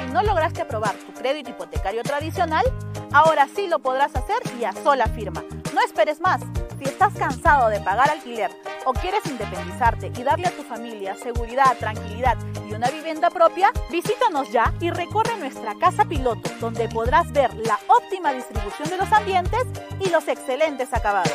Si 0.01 0.11
no 0.11 0.23
lograste 0.23 0.61
aprobar 0.61 0.95
tu 0.95 1.13
crédito 1.13 1.51
hipotecario 1.51 2.01
tradicional, 2.03 2.65
ahora 3.13 3.47
sí 3.55 3.67
lo 3.67 3.79
podrás 3.79 4.15
hacer 4.15 4.37
y 4.59 4.63
a 4.63 4.73
sola 4.73 5.05
firma. 5.07 5.43
No 5.73 5.81
esperes 5.85 6.19
más. 6.19 6.41
Si 6.79 6.85
estás 6.85 7.13
cansado 7.13 7.69
de 7.69 7.79
pagar 7.79 8.09
alquiler 8.09 8.49
o 8.85 8.93
quieres 8.93 9.23
independizarte 9.27 10.11
y 10.17 10.23
darle 10.23 10.47
a 10.47 10.51
tu 10.51 10.63
familia 10.63 11.15
seguridad, 11.15 11.77
tranquilidad 11.77 12.37
y 12.67 12.73
una 12.73 12.89
vivienda 12.89 13.29
propia, 13.29 13.71
visítanos 13.91 14.51
ya 14.51 14.73
y 14.79 14.89
recorre 14.89 15.37
nuestra 15.37 15.75
casa 15.75 16.05
piloto, 16.05 16.49
donde 16.59 16.89
podrás 16.89 17.31
ver 17.31 17.53
la 17.53 17.77
óptima 17.87 18.33
distribución 18.33 18.89
de 18.89 18.97
los 18.97 19.11
ambientes 19.11 19.63
y 19.99 20.09
los 20.09 20.27
excelentes 20.27 20.91
acabados. 20.93 21.31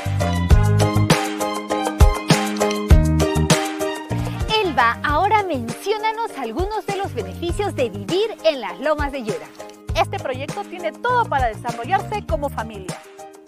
Ahora 4.79 5.43
menciónanos 5.43 6.33
algunos 6.37 6.85
de 6.85 6.97
los 6.97 7.15
beneficios 7.15 7.75
de 7.75 7.89
vivir 7.89 8.37
en 8.45 8.61
las 8.61 8.79
lomas 8.79 9.11
de 9.11 9.23
Yura. 9.23 9.47
Este 9.95 10.19
proyecto 10.19 10.65
tiene 10.65 10.93
todo 10.93 11.25
para 11.25 11.47
desarrollarse 11.47 12.27
como 12.27 12.51
familia. 12.51 12.95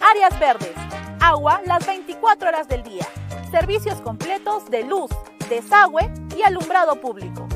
Áreas 0.00 0.38
verdes, 0.40 0.72
agua 1.20 1.60
las 1.66 1.86
24 1.86 2.48
horas 2.48 2.66
del 2.68 2.82
día, 2.82 3.06
servicios 3.50 4.00
completos 4.00 4.70
de 4.70 4.84
luz, 4.84 5.10
desagüe 5.50 6.10
y 6.34 6.42
alumbrado 6.44 6.98
público, 6.98 7.46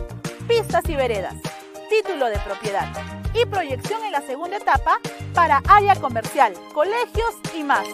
pistas 0.46 0.86
y 0.90 0.94
veredas, 0.94 1.36
título 1.88 2.26
de 2.26 2.38
propiedad 2.40 2.88
y 3.32 3.46
proyección 3.46 4.04
en 4.04 4.12
la 4.12 4.20
segunda 4.20 4.58
etapa 4.58 4.98
para 5.32 5.62
área 5.66 5.96
comercial, 5.96 6.52
colegios 6.74 7.36
y 7.56 7.64
más. 7.64 7.86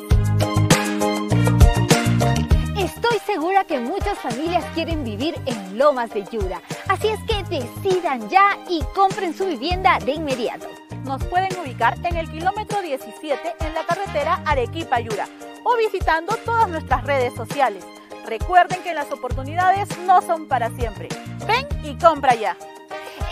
Estoy 2.79 3.19
segura 3.27 3.65
que 3.65 3.81
muchas 3.81 4.19
familias 4.19 4.65
quieren 4.75 5.05
vivir 5.05 5.35
en 5.47 5.77
Lomas 5.77 6.11
de 6.11 6.25
Yura, 6.25 6.63
así 6.89 7.09
es 7.09 7.21
que 7.27 7.43
decidan 7.45 8.29
ya 8.29 8.57
y 8.69 8.83
compren 8.95 9.37
su 9.37 9.47
vivienda 9.47 9.99
de 9.99 10.13
inmediato 10.13 10.69
nos 11.09 11.25
pueden 11.25 11.59
ubicar 11.59 11.97
en 12.05 12.17
el 12.17 12.31
kilómetro 12.31 12.83
17 12.83 13.55
en 13.61 13.75
la 13.75 13.85
carretera 13.87 14.43
Arequipa-Yura 14.45 15.27
o 15.65 15.77
visitando 15.77 16.37
todas 16.45 16.69
nuestras 16.69 17.03
redes 17.05 17.35
sociales. 17.35 17.83
Recuerden 18.27 18.83
que 18.83 18.93
las 18.93 19.11
oportunidades 19.11 19.89
no 20.01 20.21
son 20.21 20.47
para 20.47 20.69
siempre. 20.71 21.09
Ven 21.47 21.67
y 21.83 21.97
compra 21.97 22.35
ya. 22.35 22.59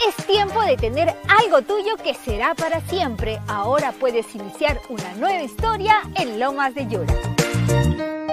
Es 0.09 0.27
tiempo 0.27 0.63
de 0.63 0.79
tener 0.79 1.15
algo 1.29 1.61
tuyo 1.61 1.97
que 2.03 2.15
será 2.15 2.55
para 2.55 2.81
siempre. 2.81 3.41
Ahora 3.47 3.93
puedes 3.93 4.35
iniciar 4.35 4.81
una 4.89 5.13
nueva 5.15 5.43
historia 5.43 6.01
en 6.15 6.41
Lomas 6.41 6.75
de 6.75 6.87
Yura. 6.87 8.26